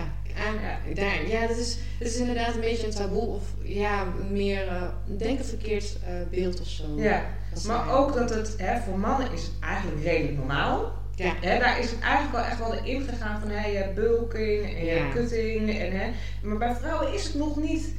aan, 0.46 0.54
Ja. 0.88 0.94
daar, 0.94 1.28
ja, 1.28 1.46
dat 1.46 1.56
is, 1.56 1.78
dat 1.98 2.08
is 2.08 2.16
inderdaad 2.16 2.54
een 2.54 2.60
beetje 2.60 2.86
een 2.86 2.92
taboe 2.94 3.26
of 3.26 3.42
ja, 3.62 4.04
meer, 4.30 4.66
eh, 4.68 4.82
denk 5.06 5.38
een 5.38 5.44
verkeerd 5.44 5.96
eh, 6.04 6.12
beeld 6.30 6.60
of 6.60 6.66
zo. 6.68 6.84
ja. 6.96 7.24
Maar 7.66 7.98
ook 7.98 8.14
dat 8.14 8.30
het, 8.30 8.54
hè, 8.58 8.80
voor 8.80 8.98
mannen 8.98 9.32
is 9.32 9.42
het 9.42 9.50
eigenlijk 9.60 10.02
redelijk 10.04 10.36
normaal. 10.36 10.92
Ja. 11.18 11.34
Hè, 11.40 11.58
daar 11.58 11.78
is 11.80 11.90
het 11.90 12.00
eigenlijk 12.00 12.32
wel 12.32 12.44
echt 12.44 12.58
wel 12.58 12.84
in 12.84 13.02
gegaan 13.02 13.40
van 13.40 13.48
hè, 13.50 13.66
je 13.66 13.76
hebt 13.76 13.94
bulking 13.94 14.64
en 14.76 14.84
je 14.84 14.90
hebt 14.90 15.14
cutting. 15.14 15.78
En, 15.78 15.92
hè, 16.00 16.10
maar 16.42 16.56
bij 16.58 16.74
vrouwen 16.74 17.14
is 17.14 17.24
het 17.24 17.34
nog 17.34 17.56
niet, 17.56 17.94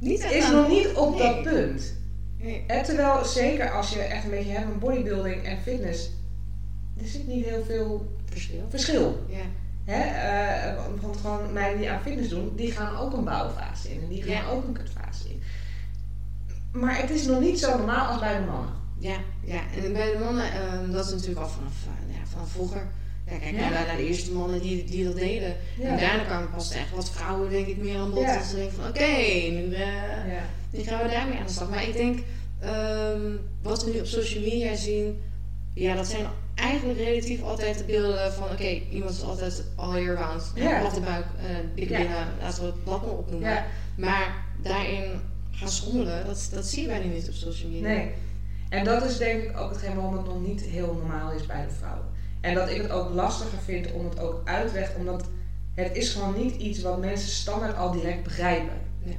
Niet 0.00 0.24
is 0.24 0.50
nog 0.50 0.68
niet 0.68 0.92
op 0.94 1.10
Nee. 1.18 1.22
dat 1.22 1.42
punt. 1.42 1.94
Nee. 2.38 2.64
Hè, 2.66 2.84
terwijl 2.84 3.24
zeker 3.24 3.70
als 3.70 3.90
je 3.90 4.00
echt 4.00 4.24
een 4.24 4.30
beetje 4.30 4.52
hebt 4.52 4.66
met 4.68 4.78
bodybuilding 4.78 5.44
en 5.44 5.58
fitness, 5.58 6.10
er 7.00 7.06
zit 7.08 7.26
niet 7.26 7.44
heel 7.44 7.64
veel 7.64 8.16
Verschil. 8.24 8.66
verschil. 8.68 9.24
Ja. 9.28 9.44
Hè? 9.84 10.00
eh, 10.02 10.76
want- 11.00 11.16
gewoon 11.20 11.52
meiden 11.52 11.78
die 11.80 11.90
aan 11.90 12.00
fitness 12.02 12.28
doen, 12.28 12.52
die 12.56 12.72
gaan 12.72 12.96
ook 12.96 13.12
een 13.12 13.24
bouwfase 13.24 13.92
in 13.92 14.00
en 14.02 14.08
die 14.08 14.22
gaan 14.22 14.32
Ja. 14.32 14.48
ook 14.50 14.64
een 14.64 14.72
kutfase 14.72 15.28
in. 15.28 15.42
Maar 16.80 17.00
het 17.00 17.10
is 17.10 17.26
nog 17.26 17.40
niet 17.40 17.58
zo 17.60 17.76
normaal 17.76 18.06
als 18.06 18.20
bij 18.20 18.38
de 18.40 18.44
mannen. 18.46 18.74
Ja, 18.98 19.16
ja, 19.44 19.60
en 19.84 19.92
bij 19.92 20.12
de 20.12 20.18
mannen, 20.24 20.52
ehm, 20.52 20.90
dat 20.90 21.04
is 21.06 21.12
natuurlijk 21.12 21.40
al 21.40 21.48
vanaf, 21.48 21.72
vanaf 22.36 22.50
vroeger. 22.50 22.86
Ja, 23.30 23.38
kijk 23.38 23.54
Ja. 23.56 23.68
naar, 23.70 23.96
de 23.96 24.06
eerste 24.08 24.32
mannen 24.32 24.60
die, 24.60 24.84
die 24.84 25.04
dat 25.04 25.14
deden. 25.16 25.56
Ja. 25.78 25.88
En 25.88 25.98
daarna 25.98 26.24
kwamen 26.24 26.50
pas 26.50 26.70
echt 26.70 26.90
wat 26.94 27.10
vrouwen, 27.10 27.50
denk 27.50 27.66
ik, 27.66 27.76
meer 27.76 27.98
aan 27.98 28.10
bod. 28.14 28.26
Dat 28.26 28.44
ze 28.44 28.54
denken 28.56 28.76
van, 28.76 28.88
oké, 28.88 29.06
nu, 29.50 29.72
eh, 29.74 29.80
Ja. 30.32 30.42
nu 30.70 30.82
gaan 30.82 31.02
we 31.02 31.08
daarmee 31.10 31.38
aan 31.38 31.46
de 31.46 31.52
slag. 31.52 31.70
Maar 31.70 31.88
ik 31.88 31.92
denk, 31.96 32.18
ehm, 32.60 33.20
wat 33.62 33.84
we 33.84 33.90
nu 33.90 33.98
op 34.00 34.06
social 34.06 34.42
media 34.42 34.74
zien, 34.76 35.20
ja, 35.74 35.94
dat 35.94 36.06
zijn 36.06 36.26
eigenlijk 36.54 36.98
relatief 36.98 37.42
altijd 37.42 37.78
de 37.78 37.84
beelden 37.84 38.32
van, 38.32 38.44
oké, 38.50 38.66
iemand 38.90 39.10
is 39.10 39.22
altijd 39.22 39.64
all 39.76 40.02
year 40.02 40.16
round. 40.16 40.52
Platte 40.80 41.00
buik, 41.00 41.24
eh 41.36 41.56
dikke 41.74 41.92
Ja. 41.92 41.98
billen, 41.98 42.26
laten 42.40 42.60
we 42.62 42.66
het 42.66 42.84
maar 42.84 43.02
opnoemen. 43.10 43.64
Maar 43.96 44.44
daarin 44.62 45.04
gaan 45.50 45.68
schommelen, 45.68 46.26
dat, 46.26 46.48
dat 46.52 46.66
zie 46.66 46.82
je 46.82 46.88
bijna 46.88 47.04
niet 47.14 47.28
op 47.28 47.34
social 47.34 47.70
media. 47.70 47.86
Nee. 47.88 48.10
En 48.68 48.84
dat 48.84 49.04
is 49.04 49.16
denk 49.16 49.42
ik 49.42 49.58
ook 49.58 49.70
hetgeen 49.70 49.94
waarom 49.94 50.16
het 50.16 50.26
nog 50.26 50.46
niet 50.46 50.60
heel 50.62 50.94
normaal 50.94 51.32
is 51.32 51.46
bij 51.46 51.66
de 51.66 51.72
vrouwen. 51.78 52.04
En 52.46 52.54
dat 52.54 52.70
ik 52.70 52.82
het 52.82 52.90
ook 52.90 53.14
lastiger 53.14 53.58
vind 53.64 53.92
om 53.92 54.04
het 54.04 54.20
ook 54.20 54.40
uit 54.44 54.68
te 54.68 54.74
leggen, 54.74 54.96
omdat 54.96 55.24
het 55.74 55.96
is 55.96 56.12
gewoon 56.12 56.34
niet 56.36 56.54
iets 56.54 56.82
wat 56.82 56.98
mensen 56.98 57.28
standaard 57.28 57.76
al 57.76 57.90
direct 57.90 58.22
begrijpen. 58.22 58.80
Ja. 59.04 59.14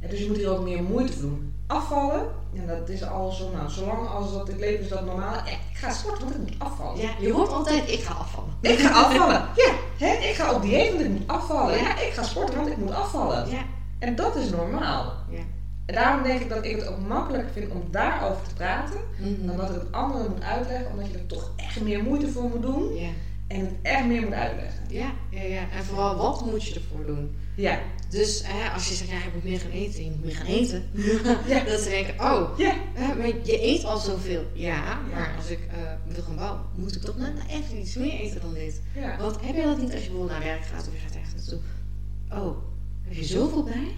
En 0.00 0.10
dus 0.10 0.18
je 0.18 0.26
moet 0.26 0.36
hier 0.36 0.50
ook 0.50 0.62
meer 0.62 0.82
moeite 0.82 1.12
voor 1.12 1.22
doen. 1.22 1.54
Afvallen, 1.66 2.26
en 2.54 2.66
dat 2.66 2.88
is 2.88 3.04
al 3.04 3.30
zo, 3.30 3.50
nou, 3.50 3.70
zolang 3.70 4.08
als 4.08 4.32
dat 4.32 4.48
het 4.48 4.58
leven 4.58 4.84
is 4.84 4.88
dat 4.88 5.04
normaal. 5.04 5.34
Ja, 5.34 5.46
ik 5.46 5.76
ga 5.76 5.90
sporten, 5.92 6.24
want 6.24 6.34
ik 6.34 6.40
moet 6.40 6.58
afvallen. 6.58 7.00
Ja, 7.00 7.10
je 7.20 7.32
hoort 7.32 7.52
altijd, 7.52 7.90
ik 7.90 8.00
ga 8.00 8.14
afvallen. 8.14 8.54
Ik 8.60 8.78
ga 8.78 8.90
afvallen. 8.90 9.42
Ja, 9.64 9.72
hè? 10.06 10.28
ik 10.28 10.34
ga 10.34 10.54
op 10.54 10.62
dieet, 10.62 10.90
want 10.90 11.04
ik 11.04 11.10
moet 11.10 11.26
afvallen. 11.28 11.78
Ja, 11.78 12.00
ik 12.00 12.12
ga 12.12 12.22
sporten, 12.22 12.56
want 12.56 12.68
ik 12.68 12.76
moet 12.76 12.94
afvallen. 12.94 13.50
Ja. 13.50 13.62
En 13.98 14.14
dat 14.14 14.36
is 14.36 14.50
normaal. 14.50 15.12
Ja. 15.30 15.42
En 15.86 15.94
daarom 15.94 16.22
denk 16.22 16.40
ik 16.40 16.48
dat 16.48 16.64
ik 16.64 16.76
het 16.76 16.86
ook 16.86 16.98
makkelijker 16.98 17.50
vind 17.52 17.70
om 17.72 17.82
daarover 17.90 18.48
te 18.48 18.54
praten, 18.54 19.00
Mhm. 19.18 19.46
dan 19.46 19.56
dat 19.56 19.68
ik 19.70 19.74
het 19.80 19.92
anderen 19.92 20.30
moet 20.30 20.42
uitleggen, 20.42 20.90
omdat 20.90 21.06
je 21.10 21.12
er 21.18 21.26
toch 21.26 21.52
echt 21.56 21.80
meer 21.80 22.02
moeite 22.02 22.28
voor 22.28 22.48
moet 22.48 22.62
doen. 22.62 22.96
En 23.46 23.60
het 23.60 23.74
echt 23.82 24.06
meer 24.06 24.22
moet 24.22 24.32
uitleggen. 24.32 24.82
Ja, 24.88 25.12
ja, 25.30 25.42
ja. 25.42 25.70
En 25.70 25.84
vooral 25.84 26.16
wat 26.16 26.44
moet 26.44 26.64
je 26.64 26.74
ervoor 26.74 27.06
doen? 27.06 27.36
Ja. 27.56 27.78
Dus 28.10 28.42
hè, 28.46 28.70
als 28.70 28.88
je 28.88 28.94
zegt, 28.94 29.10
ja, 29.10 29.16
je 29.18 29.30
moet 29.34 29.44
meer 29.44 29.60
gaan 29.60 29.70
eten, 29.70 30.04
je 30.04 30.10
moet 30.10 30.24
meer 30.24 30.34
gaan 30.34 30.46
eten. 30.46 30.82
Ja. 31.46 31.64
dat 31.64 31.80
ze 31.80 31.88
denken, 31.88 32.14
oh, 32.20 32.58
Ja. 32.58 32.74
hè, 32.94 33.14
maar 33.14 33.26
je 33.26 33.62
eet 33.66 33.84
al 33.84 33.98
zoveel. 33.98 34.42
Ja, 34.52 34.98
maar 35.12 35.34
als 35.36 35.48
ik 35.50 35.58
eh, 35.70 36.14
wil 36.14 36.22
gaan 36.22 36.36
bouwen, 36.36 36.60
moet 36.74 36.96
ik 36.96 37.02
toch 37.02 37.16
net 37.16 37.32
even 37.50 37.78
iets 37.78 37.94
meer 37.94 38.12
eten 38.20 38.40
dan 38.40 38.54
dit. 38.54 38.80
Ja. 38.94 39.16
Want 39.18 39.36
heb 39.40 39.54
je 39.56 39.62
dat 39.62 39.78
niet 39.80 39.92
als 39.92 40.02
je 40.02 40.08
bijvoorbeeld 40.10 40.30
naar 40.38 40.48
werk 40.48 40.64
gaat 40.64 40.86
of 40.88 40.92
je 40.92 40.98
gaat 41.06 41.14
ergens 41.16 41.34
naartoe? 41.34 41.58
Oh, 42.32 42.56
heb 43.02 43.12
je 43.16 43.24
zoveel 43.24 43.62
bij? 43.64 43.88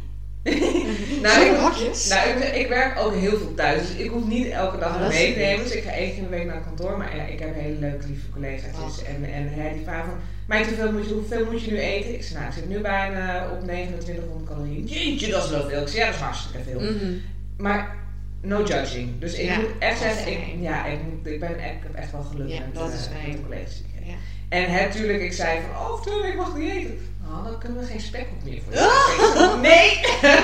Nou, 1.22 1.34
Zoveel 1.46 1.86
ik, 1.86 2.06
nou 2.08 2.28
ik, 2.46 2.54
ik 2.54 2.68
werk 2.68 2.98
ook 2.98 3.14
heel 3.14 3.36
veel 3.38 3.54
thuis, 3.54 3.80
dus 3.80 3.96
ik 4.04 4.10
hoef 4.10 4.26
niet 4.26 4.48
elke 4.48 4.78
dag 4.78 5.08
mee 5.08 5.32
te 5.32 5.38
nemen. 5.38 5.64
Dus 5.64 5.74
ik 5.74 5.82
ga 5.82 5.90
één 5.90 6.08
keer 6.08 6.16
in 6.18 6.24
de 6.24 6.30
week 6.30 6.46
naar 6.46 6.60
kantoor, 6.62 6.98
maar 6.98 7.16
ja, 7.16 7.22
ik 7.22 7.38
heb 7.38 7.54
hele 7.54 7.78
leuke, 7.78 8.06
lieve 8.06 8.28
collega's. 8.30 9.02
En, 9.04 9.32
en 9.32 9.48
hè, 9.52 9.72
die 9.72 9.82
vragen 9.84 10.04
van, 10.10 10.18
Meid, 10.46 10.66
hoeveel 10.66 10.92
moet, 10.92 11.06
je, 11.08 11.14
hoeveel 11.14 11.44
moet 11.50 11.64
je 11.64 11.70
nu 11.70 11.78
eten? 11.78 12.14
Ik 12.14 12.22
zei, 12.22 12.34
nou, 12.38 12.46
ik 12.46 12.54
zit 12.58 12.68
nu 12.68 12.78
bijna 12.80 13.48
op 13.50 13.62
2900 13.62 14.48
calorieën. 14.50 14.84
Jeetje, 14.86 15.28
dat 15.30 15.44
is 15.44 15.50
wel 15.50 15.68
veel. 15.68 15.80
Ik 15.82 15.88
zei, 15.88 16.00
ja, 16.00 16.06
dat 16.06 16.14
is 16.14 16.20
hartstikke 16.20 16.58
veel. 16.70 16.80
Mhm. 16.80 17.12
Maar 17.56 17.96
no 18.40 18.62
judging. 18.64 19.10
Dus 19.20 19.34
ik 19.34 19.46
Ja, 19.48 19.56
moet 19.58 19.68
echt 19.78 19.98
zeggen, 20.00 20.32
ik, 20.32 20.38
ja, 20.60 20.86
ik, 20.86 20.98
moet- 21.02 21.26
ik, 21.26 21.40
ben, 21.40 21.50
ik 21.50 21.56
heb 21.82 21.94
echt 21.94 22.12
wel 22.12 22.22
geluk 22.22 22.48
Ja, 22.48 22.58
met, 22.60 22.74
dat 22.74 22.88
eh, 22.88 22.94
is 22.94 23.08
met 23.24 23.36
de 23.36 23.42
collega's 23.42 23.74
die 23.76 23.84
ik 23.84 23.92
heb. 23.94 24.04
Ja. 24.06 24.14
En 24.48 24.70
hè, 24.70 24.90
tuurlijk, 24.90 25.22
ik 25.22 25.32
zei 25.32 25.58
van, 25.60 25.86
oh, 25.86 26.02
twee 26.02 26.22
weken 26.22 26.36
mag 26.36 26.48
ik 26.48 26.56
niet 26.62 26.70
eten. 26.72 26.98
Nou, 27.30 27.44
dan 27.44 27.58
kunnen 27.58 27.78
we 27.78 27.86
geen 27.86 28.00
spekkoek 28.00 28.42
meer 28.44 28.60
voor 28.62 28.72
zei, 28.76 29.60
Nee, 29.60 30.00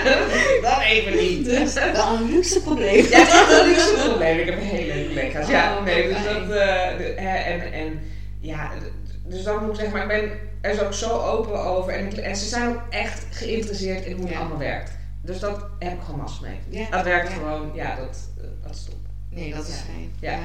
dat 0.63 0.81
even 0.85 1.17
niet. 1.17 1.45
Dus 1.45 1.75
wel 1.75 2.15
een 2.15 2.31
luxe 2.31 2.61
probleem. 2.63 3.05
Ja, 3.11 3.25
dat 3.25 3.51
is 3.51 3.59
een 3.61 3.67
luxe 3.67 4.09
probleem. 4.09 4.39
Ik 4.39 4.47
heb 4.47 4.59
hele 4.61 4.95
leuke 4.95 5.09
collega's. 5.09 5.49
Ja, 5.49 5.77
Oh, 5.77 5.85
nee, 5.85 6.09
dus 6.09 6.25
dat, 6.25 6.43
eh, 6.43 6.97
de- 6.99 7.15
en, 7.17 7.73
en 7.73 8.01
ja, 8.41 8.71
dus 9.27 9.43
dan 9.43 9.61
moet 9.65 9.69
ik 9.75 9.81
zeggen, 9.81 9.93
maar 10.07 10.17
ik 10.17 10.29
ben 10.31 10.39
er 10.61 10.75
zo 10.75 10.85
ook 10.85 10.93
zo 10.93 11.09
open 11.21 11.65
over. 11.65 11.93
En, 11.93 12.07
ik- 12.07 12.17
en 12.17 12.37
ze 12.37 12.49
zijn 12.49 12.69
ook 12.69 12.81
echt 12.91 13.25
geïnteresseerd 13.31 14.05
in 14.05 14.13
hoe 14.13 14.23
het 14.25 14.33
Ja. 14.33 14.39
allemaal 14.39 14.59
werkt. 14.59 14.91
Dus 15.23 15.39
dat 15.39 15.65
heb 15.79 15.93
ik 15.93 15.99
gewoon 16.05 16.21
mast 16.21 16.41
mee. 16.41 16.59
Ja, 16.69 16.91
Dat 16.91 17.05
werkt 17.05 17.29
ja. 17.29 17.35
gewoon, 17.35 17.71
ja, 17.75 17.97
dat, 17.97 18.19
dat 18.63 18.75
is 18.75 18.85
top. 18.85 18.95
Nee, 19.31 19.55
dat 19.55 19.69
is 19.69 19.75
fijn. 19.75 20.13
Ja. 20.21 20.39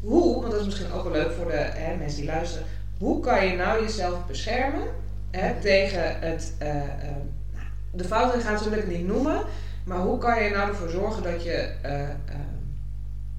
Hoe, 0.00 0.40
want 0.40 0.50
dat 0.50 0.60
is 0.60 0.66
misschien 0.66 0.92
ook 0.92 1.02
wel 1.02 1.12
leuk 1.12 1.32
voor 1.36 1.50
de 1.50 1.56
hè, 1.56 1.96
mensen 1.96 2.20
die 2.20 2.26
luisteren. 2.30 2.66
Hoe 2.98 3.20
kan 3.20 3.46
je 3.46 3.56
nou 3.56 3.82
jezelf 3.82 4.26
beschermen 4.26 4.82
hè, 5.36 5.60
tegen 5.60 6.18
het. 6.20 6.54
eh, 6.58 6.76
eh, 6.76 6.86
nou, 7.52 7.64
de 7.92 8.04
fouten 8.04 8.40
gaan 8.40 8.58
ze 8.58 8.64
natuurlijk 8.64 8.96
niet 8.98 9.06
noemen. 9.06 9.42
Maar 9.84 9.98
hoe 9.98 10.18
kan 10.18 10.42
je 10.42 10.50
nou 10.50 10.68
ervoor 10.68 10.88
zorgen 10.90 11.22
dat 11.22 11.42
je, 11.42 11.52
eh, 11.82 12.08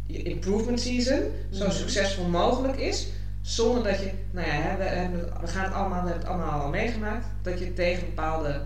je 0.05 0.21
improvement 0.23 0.79
season 0.81 1.19
zo 1.51 1.63
Mhm. 1.65 1.73
succesvol 1.73 2.25
mogelijk 2.27 2.77
is? 2.79 3.07
Zonder 3.41 3.83
dat 3.83 3.99
je, 3.99 4.11
nou 4.31 4.47
ja, 4.47 4.53
hè, 4.53 4.77
we, 5.11 5.27
we 5.41 5.47
gaan 5.47 5.63
het 5.63 5.73
allemaal, 5.73 6.03
we 6.03 6.09
hebben 6.09 6.27
het 6.27 6.37
allemaal 6.37 6.61
al 6.61 6.69
meegemaakt. 6.69 7.25
Dat 7.41 7.59
je 7.59 7.73
tegen 7.73 8.05
bepaalde 8.05 8.61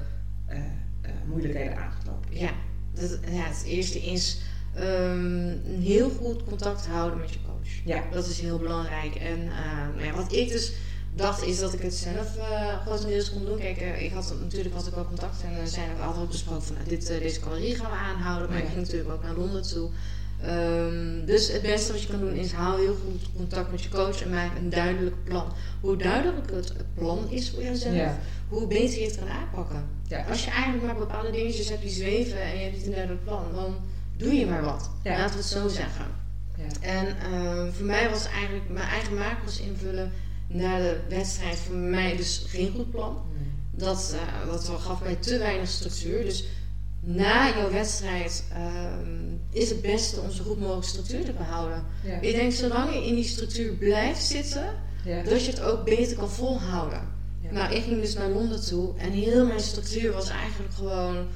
moeilijkheden 1.25 1.77
aan 1.77 1.91
gaat 1.91 2.05
lopen. 2.05 2.39
Ja, 2.39 2.49
dat, 2.93 3.19
ja, 3.31 3.43
het 3.43 3.63
eerste 3.65 3.99
is 3.99 4.41
een 4.73 5.81
heel 5.83 6.09
goed 6.09 6.43
contact 6.43 6.87
houden 6.87 7.19
met 7.19 7.33
je 7.33 7.39
coach. 7.45 7.69
Ja. 7.85 8.03
Dat 8.11 8.27
is 8.27 8.39
heel 8.39 8.57
belangrijk. 8.57 9.15
En 9.15 9.39
ehm, 9.39 10.05
ja, 10.05 10.11
wat 10.15 10.31
ik 10.33 10.49
dus 10.49 10.73
dacht 11.15 11.43
is 11.43 11.59
dat 11.59 11.73
ik 11.73 11.81
het 11.81 11.93
zelf 11.93 12.37
eh 12.37 12.81
grotendeels 12.85 13.31
kon 13.31 13.45
doen. 13.45 13.57
Kijk, 13.57 13.77
eh, 13.77 14.01
ik 14.01 14.11
had 14.11 14.33
natuurlijk 14.41 14.75
had 14.75 14.87
ik 14.87 14.93
wel 14.93 15.05
contact 15.05 15.43
en 15.43 15.61
er 15.61 15.67
zijn 15.67 15.89
ook 15.91 16.05
altijd 16.05 16.27
besproken 16.29 16.63
van 16.63 16.75
nou, 16.75 16.87
dit, 16.87 17.09
eh, 17.09 17.19
deze 17.19 17.39
calorie 17.39 17.75
gaan 17.75 17.91
we 17.91 17.97
aanhouden. 17.97 18.49
Maar 18.49 18.57
ik 18.57 18.65
ging 18.65 18.77
natuurlijk 18.79 19.11
ook 19.11 19.23
naar 19.23 19.35
Londen 19.35 19.61
toe. 19.61 19.89
Ehm, 20.41 21.25
dus 21.25 21.51
het 21.51 21.61
beste 21.61 21.91
wat 21.91 22.01
je 22.01 22.07
kan 22.07 22.19
doen 22.19 22.33
is 22.33 22.51
hou 22.51 22.81
heel 22.81 22.95
goed 23.05 23.29
contact 23.35 23.71
met 23.71 23.83
je 23.83 23.89
coach 23.89 24.21
en 24.21 24.29
maak 24.29 24.57
een 24.57 24.69
duidelijk 24.69 25.23
plan. 25.23 25.53
Hoe 25.81 25.97
duidelijker 25.97 26.55
het 26.55 26.73
plan 26.93 27.29
is 27.29 27.49
voor 27.49 27.63
jezelf, 27.63 27.95
Ja. 27.95 28.17
hoe 28.49 28.67
beter 28.67 28.99
je 28.99 29.05
het 29.05 29.17
kan 29.17 29.29
aanpakken. 29.29 29.83
Ja. 30.07 30.25
Als 30.29 30.45
je 30.45 30.51
eigenlijk 30.51 30.83
maar 30.85 30.95
bepaalde 30.95 31.31
dingetjes 31.31 31.69
hebt 31.69 31.81
die 31.81 31.91
zweven 31.91 32.41
en 32.41 32.57
je 32.57 32.63
hebt 32.63 32.75
niet 32.75 32.85
een 32.85 32.91
duidelijk 32.91 33.23
plan, 33.23 33.43
dan 33.55 33.75
doe 34.17 34.33
je 34.33 34.45
maar 34.45 34.63
wat. 34.63 34.89
Ja. 35.03 35.17
Laten 35.17 35.31
we 35.31 35.37
het 35.41 35.51
zo 35.51 35.67
zeggen. 35.67 36.05
Ja. 36.57 36.87
En 36.87 37.17
ehm, 37.31 37.71
voor 37.71 37.85
mij 37.85 38.09
was 38.09 38.27
eigenlijk 38.27 38.69
mijn 38.69 38.87
eigen 38.87 39.15
makers 39.15 39.59
invullen 39.59 40.11
naar 40.53 40.79
de 40.79 40.99
wedstrijd 41.09 41.57
voor 41.57 41.75
mij 41.75 42.15
dus 42.15 42.43
geen 42.47 42.71
goed 42.75 42.91
plan. 42.91 43.21
Dat, 43.71 44.15
eh, 44.15 44.51
dat 44.51 44.71
gaf 44.79 45.03
mij 45.03 45.15
te 45.15 45.37
weinig 45.37 45.69
structuur. 45.69 46.23
Dus 46.23 46.43
na 46.99 47.49
jouw 47.57 47.71
wedstrijd 47.71 48.43
ehm, 48.51 49.35
is 49.51 49.69
het 49.69 49.81
beste 49.81 50.19
om 50.19 50.31
zo 50.31 50.43
goed 50.43 50.59
mogelijk 50.59 50.87
structuur 50.87 51.25
te 51.25 51.31
behouden. 51.31 51.85
Ja. 52.03 52.19
Ik 52.19 52.35
denk 52.35 52.51
zolang 52.51 52.93
je 52.93 53.05
in 53.05 53.15
die 53.15 53.23
structuur 53.27 53.73
blijft 53.73 54.23
zitten, 54.23 54.65
Ja. 55.05 55.23
dat 55.23 55.45
je 55.45 55.51
het 55.51 55.61
ook 55.61 55.83
beter 55.85 56.17
kan 56.17 56.29
volhouden. 56.29 57.01
Ja. 57.41 57.51
Nou, 57.51 57.73
ik 57.75 57.83
ging 57.83 58.01
dus 58.01 58.13
naar 58.13 58.29
Londen 58.29 58.65
toe 58.65 58.97
en 58.97 59.11
heel 59.11 59.45
mijn 59.45 59.59
structuur 59.59 60.11
was 60.13 60.29
eigenlijk 60.29 60.73
gewoon, 60.73 61.27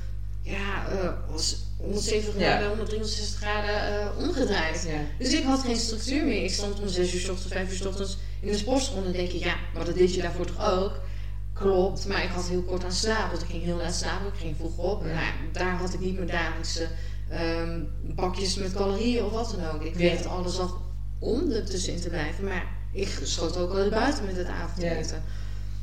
ja, 0.42 0.88
eh, 0.90 1.10
was 1.32 1.58
170 1.78 2.34
Ja. 2.38 2.50
graden, 2.50 2.68
163 2.68 3.38
graden 3.40 4.00
eh, 4.00 4.08
omgedraaid. 4.18 4.88
Dus 5.20 5.34
ik 5.34 5.44
had 5.44 5.60
geen 5.60 5.76
structuur 5.80 6.26
meer. 6.26 6.44
Ik 6.44 6.54
stond 6.54 6.80
om 6.82 6.88
6 6.88 7.14
uur 7.14 7.20
's 7.20 7.30
ochtends, 7.30 7.54
5 7.54 7.72
uur 7.72 7.78
's 7.78 7.86
ochtends 7.86 8.18
in 8.46 8.52
de 8.52 8.58
sportschool 8.58 9.12
denk 9.12 9.30
je, 9.30 9.40
ja, 9.40 9.56
maar 9.74 9.86
dat 9.86 9.96
deed 9.96 10.14
je 10.16 10.22
daarvoor 10.22 10.46
toch 10.46 10.72
ook? 10.72 11.00
Klopt, 11.54 12.08
maar 12.08 12.24
ik 12.24 12.30
had 12.30 12.48
heel 12.48 12.62
kort 12.62 12.84
aan 12.84 12.92
slaap, 12.92 13.32
want 13.32 13.42
ik 13.42 13.50
ging 13.50 13.64
heel 13.64 13.78
laat 13.78 13.96
slapen, 13.96 14.28
ik 14.28 14.40
ging 14.40 14.56
vroeg 14.56 14.78
op. 14.78 15.04
Nou, 15.04 15.34
daar 15.52 15.78
had 15.78 15.94
ik 15.94 16.00
niet 16.00 16.16
mijn 16.16 16.28
dagelijkse 16.28 16.88
ehm, 17.30 17.82
bakjes 18.16 18.56
met 18.56 18.74
calorieën 18.74 19.24
of 19.24 19.32
wat 19.32 19.56
dan 19.58 19.70
ook. 19.70 19.82
Ik 19.82 19.96
weet 19.96 20.26
alles 20.26 20.60
af 20.60 20.74
om 21.20 21.52
er 21.52 21.66
tussenin 21.66 22.02
te 22.02 22.10
blijven, 22.10 22.44
maar 22.44 22.66
ik 22.92 23.20
schoot 23.24 23.58
ook 23.58 23.74
wel 23.74 23.90
buiten 23.90 24.26
met 24.26 24.36
het 24.36 24.48
avondeten. 24.48 25.24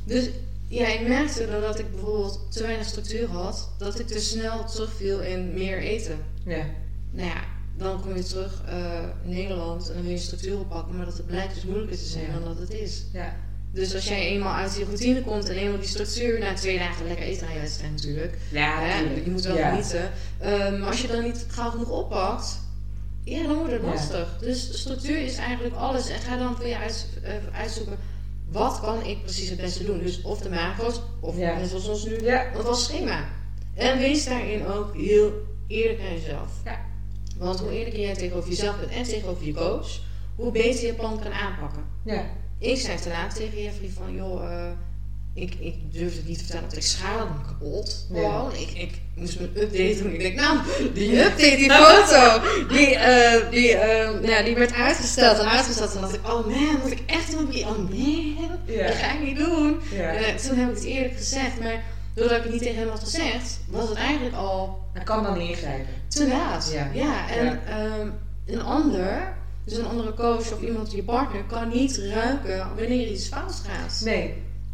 Dus 0.05 0.29
ja, 0.67 0.87
ik 0.87 1.07
merkte 1.07 1.47
doordat 1.47 1.79
ik 1.79 1.91
bijvoorbeeld 1.91 2.47
te 2.49 2.61
weinig 2.63 2.87
structuur 2.87 3.29
had, 3.29 3.69
dat 3.77 3.99
ik 3.99 4.07
te 4.07 4.19
snel 4.19 4.65
terugviel 4.65 5.21
in 5.21 5.53
meer 5.53 5.77
eten. 5.77 6.17
Ja. 6.45 6.65
Nou 7.11 7.27
ja, 7.27 7.43
dan 7.77 8.01
kom 8.01 8.15
je 8.15 8.23
terug 8.23 8.61
eh, 8.67 8.99
in 9.23 9.29
Nederland 9.29 9.87
en 9.87 9.93
dan 9.93 10.03
wil 10.03 10.11
je 10.11 10.17
structuur 10.17 10.59
oppakken, 10.59 10.95
maar 10.97 11.05
dat 11.05 11.17
het 11.17 11.25
blijkt 11.27 11.53
dus 11.53 11.63
moeilijker 11.63 11.97
te 11.97 12.03
zijn 12.03 12.31
dan 12.31 12.43
dat 12.43 12.57
het 12.59 12.71
is. 12.71 13.03
Ja. 13.13 13.35
Dus 13.71 13.95
als 13.95 14.07
jij 14.07 14.27
eenmaal 14.27 14.53
uit 14.55 14.75
die 14.75 14.83
routine 14.85 15.21
komt 15.21 15.49
en 15.49 15.55
eenmaal 15.55 15.79
die 15.79 15.87
structuur, 15.89 16.39
na 16.39 16.53
twee 16.53 16.77
dagen 16.77 17.07
lekker 17.07 17.25
eten 17.25 17.47
aan 17.47 17.53
je 17.53 17.59
wedstrijd 17.59 17.91
natuurlijk. 17.91 18.37
Ja, 18.51 18.79
Hè, 18.79 18.99
je 18.99 19.29
moet 19.31 19.43
wel 19.43 19.57
Ja. 19.57 19.69
genieten. 19.69 20.11
Maar 20.79 20.87
als 20.89 21.01
je 21.01 21.07
dan 21.07 21.23
niet 21.23 21.45
gauw 21.49 21.69
genoeg 21.69 21.89
oppakt, 21.89 22.59
ja, 23.23 23.43
dan 23.43 23.55
wordt 23.55 23.71
het 23.71 23.81
Ja. 23.81 23.87
lastig. 23.87 24.37
Dus 24.41 24.79
structuur 24.79 25.17
is 25.17 25.35
eigenlijk 25.35 25.75
alles. 25.75 26.09
En 26.09 26.19
ga 26.19 26.37
dan 26.37 26.55
voor 26.55 26.67
je 26.67 26.77
uit, 26.77 27.07
eh, 27.23 27.33
uitzoeken, 27.59 27.97
wat 28.49 28.79
kan 28.79 29.05
ik 29.05 29.21
precies 29.23 29.49
het 29.49 29.61
beste 29.61 29.83
doen? 29.85 29.99
Dus 29.99 30.21
of 30.21 30.39
de 30.41 30.49
macro's, 30.49 31.01
of 31.19 31.37
Ja. 31.37 31.57
net 31.57 31.69
zoals 31.69 31.87
ons 31.87 32.05
nu, 32.05 32.21
Ja. 32.23 32.45
of 32.57 32.65
als 32.65 32.83
schema. 32.83 33.25
En 33.73 33.99
wees 33.99 34.25
daarin 34.25 34.65
ook 34.67 34.95
heel 34.95 35.31
eerlijk 35.67 35.99
aan 35.99 36.13
jezelf. 36.13 36.49
Ja. 36.65 36.79
Want 37.37 37.59
hoe 37.59 37.71
eerlijker 37.71 38.01
jij 38.01 38.13
tegenover 38.13 38.49
jezelf 38.49 38.79
bent 38.79 38.91
en 38.91 39.03
tegenover 39.03 39.45
je 39.45 39.53
coach, 39.53 39.99
hoe 40.35 40.51
beter 40.51 40.85
je 40.85 40.93
plan 40.93 41.19
kan 41.19 41.33
aanpakken. 41.33 41.83
Ja. 42.05 42.25
Ik 42.59 42.79
zei 42.79 42.99
te 42.99 43.09
laat 43.09 43.35
tegen 43.35 43.63
Jeffrey 43.63 43.89
van, 43.89 44.15
joh, 44.15 44.51
eh, 44.51 44.71
ik, 45.33 45.55
ik 45.59 45.75
durfde 45.93 46.17
het 46.17 46.27
niet 46.27 46.37
te 46.37 46.43
vertellen, 46.43 46.67
want 46.67 46.77
ik 46.77 46.83
schaamde 46.83 47.33
me 47.33 47.45
kapot. 47.45 48.07
Ja. 48.13 48.47
Ik, 48.53 48.71
ik 48.71 49.01
moest 49.15 49.39
mijn 49.39 49.51
update 49.55 50.03
doen. 50.03 50.13
Ik 50.13 50.19
denk, 50.19 50.35
nou, 50.35 50.57
die 50.93 51.19
update, 51.25 51.55
die 51.55 51.71
foto, 51.71 52.41
die, 52.67 52.95
eh, 52.95 53.51
die, 53.51 53.73
eh, 53.73 54.19
nou, 54.19 54.43
die 54.43 54.55
werd 54.55 54.73
uitgesteld 54.73 55.39
en 55.39 55.49
uitgesteld. 55.49 55.95
En 55.95 56.01
dacht 56.01 56.13
ik, 56.13 56.27
oh 56.27 56.47
man, 56.47 56.79
moet 56.81 56.91
ik 56.91 57.03
echt 57.05 57.33
een 57.33 57.67
Oh 57.67 57.77
man, 57.77 57.89
Ja. 58.65 58.87
dat 58.87 58.95
ga 58.95 59.13
ik 59.13 59.23
niet 59.23 59.37
doen. 59.37 59.79
Ja. 59.91 60.11
En, 60.13 60.37
toen 60.37 60.57
heb 60.57 60.69
ik 60.69 60.75
het 60.75 60.83
eerlijk 60.83 61.17
gezegd, 61.17 61.59
maar 61.59 61.83
doordat 62.13 62.37
ik 62.37 62.43
het 62.43 62.51
niet 62.51 62.61
tegen 62.61 62.79
hem 62.79 62.89
had 62.89 62.99
gezegd, 62.99 63.59
was 63.67 63.89
het 63.89 63.97
eigenlijk 63.97 64.35
al 64.35 64.81
Hij 64.93 65.03
kan 65.03 65.23
dan 65.23 65.37
niet 65.37 65.49
ingrijpen. 65.49 65.87
Te 66.13 66.27
laat. 66.27 66.71
Ja. 66.73 67.29
en 67.29 67.45
Ja. 67.45 67.59
ehm, 67.67 68.07
een 68.45 68.61
ander, 68.61 69.33
dus 69.65 69.77
een 69.77 69.85
andere 69.85 70.13
coach 70.13 70.51
of 70.53 70.61
iemand, 70.61 70.91
je 70.91 71.03
partner, 71.03 71.43
kan 71.43 71.69
niet 71.69 71.97
ruiken 71.97 72.57
wanneer 72.77 73.07
iets 73.07 73.27
fout 73.27 73.61
gaat. 73.67 74.01
Nee. 74.03 74.33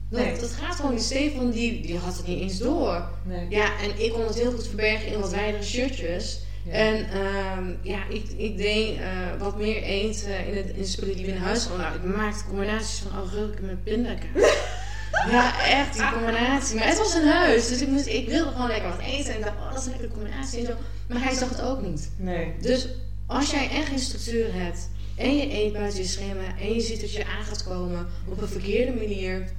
Dat, 0.09 0.19
Nee. 0.19 0.39
dat 0.39 0.51
gaat 0.51 0.75
gewoon 0.75 0.91
niet. 0.93 1.03
Stefan, 1.03 1.51
die, 1.51 1.81
die 1.81 1.97
had 1.97 2.17
het 2.17 2.27
niet 2.27 2.41
eens 2.41 2.57
door. 2.57 3.09
Nee. 3.23 3.45
Ja, 3.49 3.79
en 3.79 4.03
ik 4.03 4.11
kon 4.11 4.25
het 4.25 4.35
heel 4.39 4.51
goed 4.51 4.67
verbergen 4.67 5.07
in 5.13 5.19
wat 5.19 5.31
wijdere 5.31 5.63
shirtjes. 5.63 6.39
Ja. 6.65 6.71
En 6.71 7.09
ehm, 7.09 7.73
ja, 7.81 7.99
ik, 8.09 8.23
ik 8.37 8.57
deed 8.57 8.97
eh, 8.97 9.05
wat 9.39 9.57
meer 9.57 9.81
eten 9.83 10.47
in, 10.47 10.57
het, 10.57 10.65
in 10.69 10.81
de 10.81 10.85
spullen 10.87 11.15
die 11.15 11.25
we 11.25 11.31
in 11.31 11.37
huis 11.37 11.65
hadden. 11.65 11.85
Nou, 11.85 11.95
ik 12.09 12.15
maakte 12.15 12.43
combinaties 12.47 12.99
van 12.99 13.17
augurken 13.19 13.65
met 13.65 13.83
pindakaas. 13.83 14.27
ja, 15.27 15.65
echt, 15.65 15.93
die 15.93 16.11
combinatie. 16.11 16.75
Maar 16.75 16.87
het 16.87 16.97
was 16.97 17.13
een 17.13 17.27
huis, 17.27 17.67
dus 17.67 17.81
ik, 17.81 17.87
moest, 17.87 18.05
ik 18.05 18.27
wilde 18.27 18.51
gewoon 18.51 18.67
lekker 18.67 18.89
wat 18.89 18.99
eten. 18.99 19.31
En 19.31 19.37
ik 19.37 19.45
dacht, 19.45 19.57
oh, 19.57 19.69
dat 19.69 19.79
is 19.79 19.85
een 19.85 19.91
lekkere 19.91 20.11
combinatie 20.11 20.59
en 20.59 20.65
zo. 20.65 20.73
Maar 21.07 21.23
hij 21.23 21.33
zag 21.33 21.49
het 21.49 21.61
ook 21.61 21.81
niet. 21.81 22.09
Nee. 22.17 22.53
Dus 22.61 22.87
als 23.25 23.51
jij 23.51 23.69
echt 23.69 23.87
geen 23.87 23.99
structuur 23.99 24.53
hebt 24.53 24.89
en 25.15 25.37
je 25.37 25.53
eet 25.53 25.73
buiten 25.73 25.99
je 25.99 26.07
schema 26.07 26.57
en 26.59 26.73
je 26.73 26.81
ziet 26.81 27.01
dat 27.01 27.13
je 27.13 27.25
aan 27.25 27.43
gaat 27.43 27.63
komen 27.63 28.07
op 28.27 28.41
een 28.41 28.47
verkeerde 28.47 28.93
manier 28.93 29.51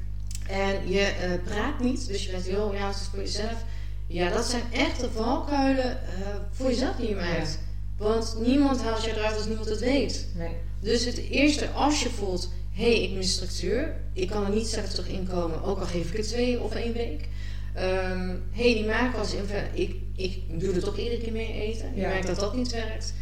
en 0.49 0.89
je 0.89 1.01
eh, 1.01 1.31
praat 1.45 1.81
niet, 1.81 2.07
dus 2.07 2.25
je 2.25 2.31
bent 2.31 2.45
heel 2.45 2.75
ja, 2.75 2.87
het 2.87 2.97
is 2.97 3.07
voor 3.11 3.19
jezelf. 3.19 3.65
Ja, 4.07 4.31
dat 4.31 4.47
zijn 4.47 4.63
echte 4.73 5.11
valkuilen 5.11 5.91
eh, 5.91 6.27
voor 6.51 6.67
jezelf 6.67 6.97
die 6.97 7.09
je 7.09 7.15
maakt. 7.15 7.59
Want 7.97 8.37
niemand 8.41 8.83
haalt 8.83 9.05
je 9.05 9.11
eruit 9.11 9.37
als 9.37 9.47
niemand 9.47 9.69
het 9.69 9.81
weet. 9.81 10.27
Nee. 10.35 10.57
Dus 10.81 11.05
het 11.05 11.17
eerste, 11.17 11.69
als 11.69 12.03
je 12.03 12.11
voelt, 12.11 12.51
hey, 12.81 13.03
ik 13.03 13.11
mis 13.17 13.33
structuur. 13.33 13.97
Ik 14.13 14.29
kan 14.29 14.45
er 14.45 14.53
niet 14.53 14.67
zelf 14.67 15.07
inkomen, 15.07 15.63
ook 15.63 15.79
al 15.81 15.87
geef 15.87 16.11
ik 16.11 16.17
het 16.17 16.29
twee 16.29 16.61
of 16.61 16.75
één 16.75 16.93
week. 16.93 17.29
Ehm 17.75 18.37
hey, 18.51 18.75
die 18.75 18.85
maakwas, 18.85 19.35
ik, 19.73 19.95
ik 20.17 20.61
doe 20.61 20.75
er 20.75 20.83
toch 20.83 20.99
iedere 20.99 21.21
keer 21.21 21.33
mee 21.33 21.53
eten. 21.53 21.95
Je 21.95 22.01
Ja. 22.01 22.09
merkt 22.09 22.27
dat 22.27 22.41
dat 22.41 22.55
niet 22.55 22.73
werkt. 22.73 23.15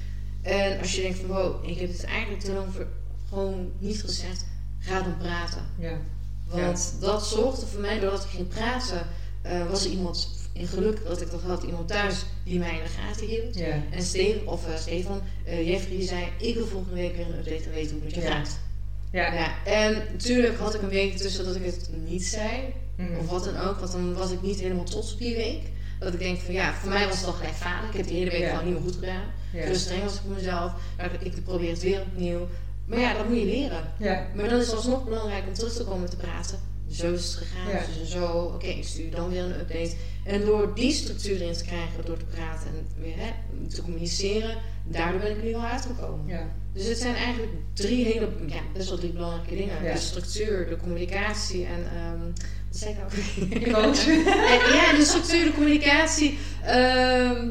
En 0.43 0.79
als 0.79 0.95
je 0.95 1.03
denkt 1.03 1.19
van, 1.19 1.27
wow, 1.27 1.69
ik 1.69 1.79
heb 1.79 1.93
het 1.93 2.05
eigenlijk 2.05 2.43
te 2.43 2.53
lang 2.53 2.75
voor, 2.75 2.87
gewoon 3.29 3.73
niet 3.79 4.01
gezegd, 4.01 4.47
ga 4.79 5.03
dan 5.03 5.17
praten. 5.17 5.63
Ja. 5.79 5.99
Want 6.49 6.97
dat 7.01 7.27
zorgde 7.27 7.67
voor 7.67 7.81
mij, 7.81 8.01
doordat 8.01 8.25
ik 8.25 8.31
ging 8.31 8.49
praten, 8.49 9.07
eh, 9.43 9.69
was 9.71 9.85
er 9.85 9.91
iemand, 9.91 10.29
in 10.53 10.67
geluk 10.67 11.05
dat 11.05 11.21
ik 11.21 11.31
dat 11.31 11.43
had, 11.43 11.63
iemand 11.63 11.89
thuis 11.89 12.25
die 12.45 12.59
mij 12.59 12.77
in 12.77 12.83
de 12.83 12.89
gaten 12.89 13.27
hield. 13.27 13.55
Ja. 13.55 13.83
En 13.91 14.03
Stefan, 14.03 14.47
of 14.47 14.67
eh, 14.69 14.77
Stefan, 14.77 15.21
eh, 15.45 15.69
Jeffrey 15.69 15.97
die 15.97 16.07
zei, 16.09 16.25
ik 16.39 16.55
wil 16.55 16.67
volgende 16.67 16.97
week 16.97 17.17
weer 17.17 17.27
een 17.27 17.39
update 17.39 17.65
en 17.65 17.71
weten 17.71 17.97
hoe 17.97 18.05
het 18.05 18.15
je 18.15 18.21
gaat. 18.21 18.59
Ja. 19.13 19.33
Ja, 19.33 19.65
en 19.65 20.03
natuurlijk 20.13 20.59
had 20.59 20.75
ik 20.75 20.83
een 20.83 20.89
week 20.89 21.17
tussen 21.17 21.45
dat 21.45 21.57
ik 21.57 21.65
het 21.65 21.91
niet 22.07 22.25
zei, 22.25 22.51
Mhm. 22.97 23.19
of 23.19 23.29
wat 23.31 23.45
dan 23.45 23.57
ook, 23.57 23.79
want 23.79 23.93
dan 23.93 24.15
was 24.15 24.31
ik 24.31 24.43
niet 24.43 24.61
helemaal 24.61 24.85
trots 24.85 25.13
op 25.13 25.19
die 25.19 25.37
week. 25.37 25.63
Dat 25.99 26.13
ik 26.13 26.19
denk 26.19 26.39
van 26.41 26.55
ja, 26.55 26.75
voor 26.75 26.89
mij 26.89 27.07
was 27.07 27.17
het 27.17 27.27
al 27.27 27.33
gelijkvaardig. 27.33 27.91
Ik 27.91 27.97
heb 27.97 28.07
die 28.07 28.17
hele 28.17 28.31
week 28.31 28.41
Ja. 28.41 28.49
gewoon 28.49 28.65
niet 28.65 28.75
meer 28.75 28.83
goed 28.83 28.95
gedaan. 28.99 29.23
Ja. 29.53 29.63
Veel 29.65 29.75
streng 29.75 30.03
was 30.03 30.15
ik 30.15 30.21
voor 30.27 30.35
mezelf. 30.35 30.73
Maar 30.97 31.11
ik, 31.21 31.45
probeer 31.45 31.71
het 31.71 31.83
weer 31.83 32.01
opnieuw. 32.01 32.49
Maar 32.87 32.99
ja, 32.99 33.15
dat 33.15 33.29
moet 33.29 33.39
je 33.39 33.45
leren. 33.45 33.93
Ja. 33.99 34.27
Maar 34.35 34.49
dan 34.49 34.59
is 34.61 34.67
het 34.67 34.77
alsnog 34.77 35.05
belangrijk 35.05 35.45
om 35.47 35.55
terug 35.55 35.73
te 35.73 35.85
komen 35.85 36.11
te 36.11 36.17
praten. 36.17 36.59
Zo 36.91 37.13
is 37.13 37.25
het 37.25 37.35
gegaan. 37.35 37.69
Ja. 37.71 37.81
Dus 38.01 38.11
zo, 38.11 38.27
oké, 38.55 38.67
ik 38.67 38.85
stuur 38.87 39.11
dan 39.11 39.31
weer 39.31 39.43
een 39.43 39.61
update. 39.61 39.93
En 40.25 40.45
door 40.45 40.75
die 40.75 40.93
structuur 40.93 41.41
erin 41.41 41.53
te 41.53 41.65
krijgen, 41.65 42.05
door 42.05 42.17
te 42.19 42.25
praten 42.25 42.67
en 42.69 43.03
weer 43.03 43.17
hè, 43.17 43.31
te 43.69 43.83
communiceren, 43.83 44.57
daardoor 44.87 45.21
ben 45.21 45.31
ik 45.31 45.43
nu 45.43 45.55
al 45.55 45.63
uitgekomen. 45.63 46.27
Ja. 46.27 46.49
Dus 46.79 46.87
het 46.87 46.99
zijn 46.99 47.15
eigenlijk 47.15 47.53
drie 47.73 48.05
hele, 48.05 48.29
ja, 48.47 48.61
best 48.73 48.89
wel 48.89 48.99
drie 48.99 49.13
belangrijke 49.13 49.57
dingen. 49.57 49.85
Ja. 49.85 49.93
De 49.93 49.99
structuur, 50.01 50.69
de 50.69 50.77
communicatie 50.77 51.65
en, 51.67 51.85
ehm 51.95 52.21
wat 52.69 52.79
zei 52.79 52.91
ik 52.95 52.99
nou? 52.99 53.73
Coach. 53.73 54.07
En, 54.53 54.75
ja, 54.75 54.97
de 54.97 55.05
structuur, 55.05 55.45
de 55.45 55.53
communicatie. 55.55 56.39
ehm, 56.65 57.49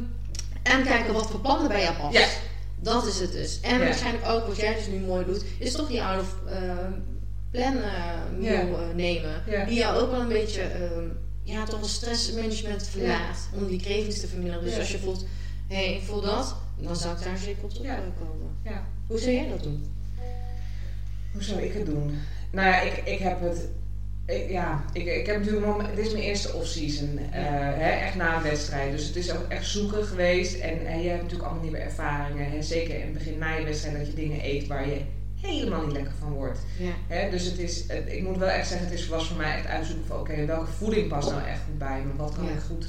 en 0.64 0.84
kijken 0.84 1.14
wat 1.14 1.30
voor 1.32 1.40
plannen 1.40 1.68
bij 1.68 1.82
jou 1.82 1.96
past. 1.96 2.18
Ja. 2.18 2.28
Dat 2.82 3.08
is 3.08 3.20
het 3.20 3.32
dus. 3.32 3.60
En 3.62 3.80
Ja. 3.80 3.86
waarschijnlijk 3.86 4.28
ook, 4.30 4.48
wat 4.48 4.58
jij 4.58 4.76
dus 4.76 4.88
nu 4.88 5.00
mooi 5.00 5.26
doet, 5.26 5.44
is 5.60 5.72
toch 5.72 5.88
die 5.88 6.04
oude 6.04 6.24
ehm 6.50 6.92
plan 7.52 7.76
eh, 7.78 8.62
eh, 8.62 8.96
nemen. 8.96 9.44
Die 9.68 9.78
jou 9.78 10.02
ook 10.02 10.12
wel 10.12 10.20
een 10.22 10.28
beetje, 10.28 10.62
ehm, 10.62 11.04
ja, 11.44 11.64
toch 11.66 11.82
een 11.82 11.90
stressmanagement 11.90 12.88
verlaat. 12.88 13.50
Om 13.54 13.68
die 13.68 13.80
cravings 13.82 14.20
te 14.20 14.28
verminderen. 14.28 14.64
Dus 14.64 14.78
als 14.78 14.92
je 14.92 15.00
voelt, 15.00 15.26
hé, 15.68 15.76
hey, 15.76 15.96
ik 15.96 16.02
voel 16.04 16.22
dat, 16.22 16.56
dan 16.80 16.96
zou 16.96 17.18
ik 17.18 17.24
daar 17.24 17.38
zeker 17.38 17.64
op 17.64 17.72
Ja. 17.72 17.96
terugkomen. 17.96 18.48
Ja. 18.64 18.84
Hoe 19.08 19.20
zou 19.20 19.32
jij 19.32 19.48
dat 19.50 19.64
doen? 19.64 19.92
Hoe 21.32 21.44
zou 21.44 21.62
ik 21.62 21.74
het 21.74 21.86
doen? 21.86 22.20
Nou 22.52 22.68
ja, 22.68 22.82
ik, 22.82 23.02
ik 23.06 23.20
heb 23.20 23.42
het. 23.42 23.68
Ik, 24.26 24.50
ja, 24.50 24.84
ik, 24.94 25.06
ik 25.06 25.26
heb 25.26 25.38
natuurlijk 25.40 25.66
nog. 25.66 25.90
Dit 25.96 26.06
is 26.06 26.12
mijn 26.12 26.24
eerste 26.24 26.54
off-season. 26.54 27.18
eh, 27.18 27.42
hè, 27.54 27.90
echt 27.90 28.16
na 28.16 28.36
een 28.36 28.44
wedstrijd. 28.44 28.92
Dus 28.92 29.06
het 29.08 29.16
is 29.16 29.32
ook 29.32 29.46
echt 29.48 29.66
zoeken 29.68 30.04
geweest. 30.06 30.60
En 30.60 30.86
eh, 30.86 31.04
je 31.04 31.10
hebt 31.10 31.22
natuurlijk 31.22 31.50
allemaal 31.50 31.64
nieuwe 31.64 31.78
ervaringen. 31.78 32.52
Hè, 32.52 32.62
zeker 32.62 32.96
in 32.96 33.02
het 33.02 33.14
begin 33.14 33.38
na 33.38 33.54
je 33.56 33.66
wedstrijd 33.66 33.98
dat 33.98 34.08
je 34.08 34.14
dingen 34.14 34.40
eet 34.46 34.68
waar 34.68 34.88
je 34.90 35.02
helemaal 35.42 35.84
niet 35.86 35.96
lekker 35.96 36.14
van 36.20 36.32
wordt. 36.32 36.60
Ja. 36.80 36.92
Hè, 37.08 37.30
dus 37.30 37.44
het 37.44 37.58
is, 37.60 37.84
het- 37.88 38.12
ik 38.12 38.24
moet 38.24 38.38
wel 38.38 38.48
echt 38.50 38.68
zeggen, 38.68 38.88
het 38.88 38.96
is, 39.00 39.08
was 39.08 39.28
voor 39.28 39.38
mij 39.38 39.56
echt 39.56 39.66
uitzoeken 39.66 40.06
van 40.06 40.20
oké, 40.20 40.46
welke 40.46 40.72
voeding 40.72 41.08
past 41.08 41.30
nou 41.32 41.44
echt 41.48 41.60
goed 41.66 41.78
bij 41.78 42.02
me? 42.06 42.16
Wat 42.16 42.36
kan 42.36 42.44
Ja. 42.46 42.52
ik 42.52 42.60
goed 42.68 42.88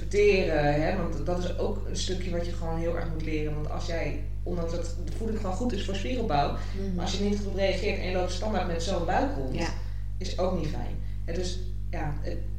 verteren? 0.00 0.82
Hè? 0.82 0.96
Want 0.96 1.26
dat 1.26 1.38
is 1.38 1.58
ook 1.58 1.86
een 1.88 1.96
stukje 1.96 2.30
wat 2.30 2.46
je 2.46 2.52
gewoon 2.52 2.78
heel 2.78 2.96
erg 2.96 3.08
moet 3.12 3.24
leren. 3.24 3.54
Want 3.54 3.70
als 3.70 3.86
jij, 3.86 4.20
ondanks 4.42 4.72
dat 4.72 4.96
de 5.04 5.12
voeding 5.16 5.40
gewoon 5.40 5.56
goed 5.56 5.72
is 5.72 5.84
voor 5.84 5.94
spiegelbouw, 5.94 6.50
Mhm. 6.50 6.94
maar 6.94 7.04
als 7.04 7.18
je 7.18 7.24
niet 7.24 7.40
goed 7.44 7.54
reageert 7.54 7.98
en 7.98 8.06
je 8.10 8.16
loopt 8.16 8.32
standaard 8.32 8.66
met 8.66 8.82
zo'n 8.82 9.04
buik 9.04 9.36
rond, 9.36 9.54
Ja. 9.58 9.68
is 10.18 10.38
ook 10.38 10.58
niet 10.58 10.68
fijn. 10.68 10.94
En 11.24 11.34
dus 11.34 11.58
ja, 11.90 12.14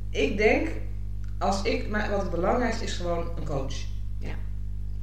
ik 0.10 0.38
denk, 0.38 0.68
als 1.38 1.62
ik, 1.62 1.90
maar 1.90 2.10
wat 2.10 2.22
het 2.22 2.32
belangrijkste 2.32 2.84
is 2.84 2.94
gewoon 2.94 3.30
een 3.38 3.46
coach. 3.46 3.76
Ja. 4.20 4.34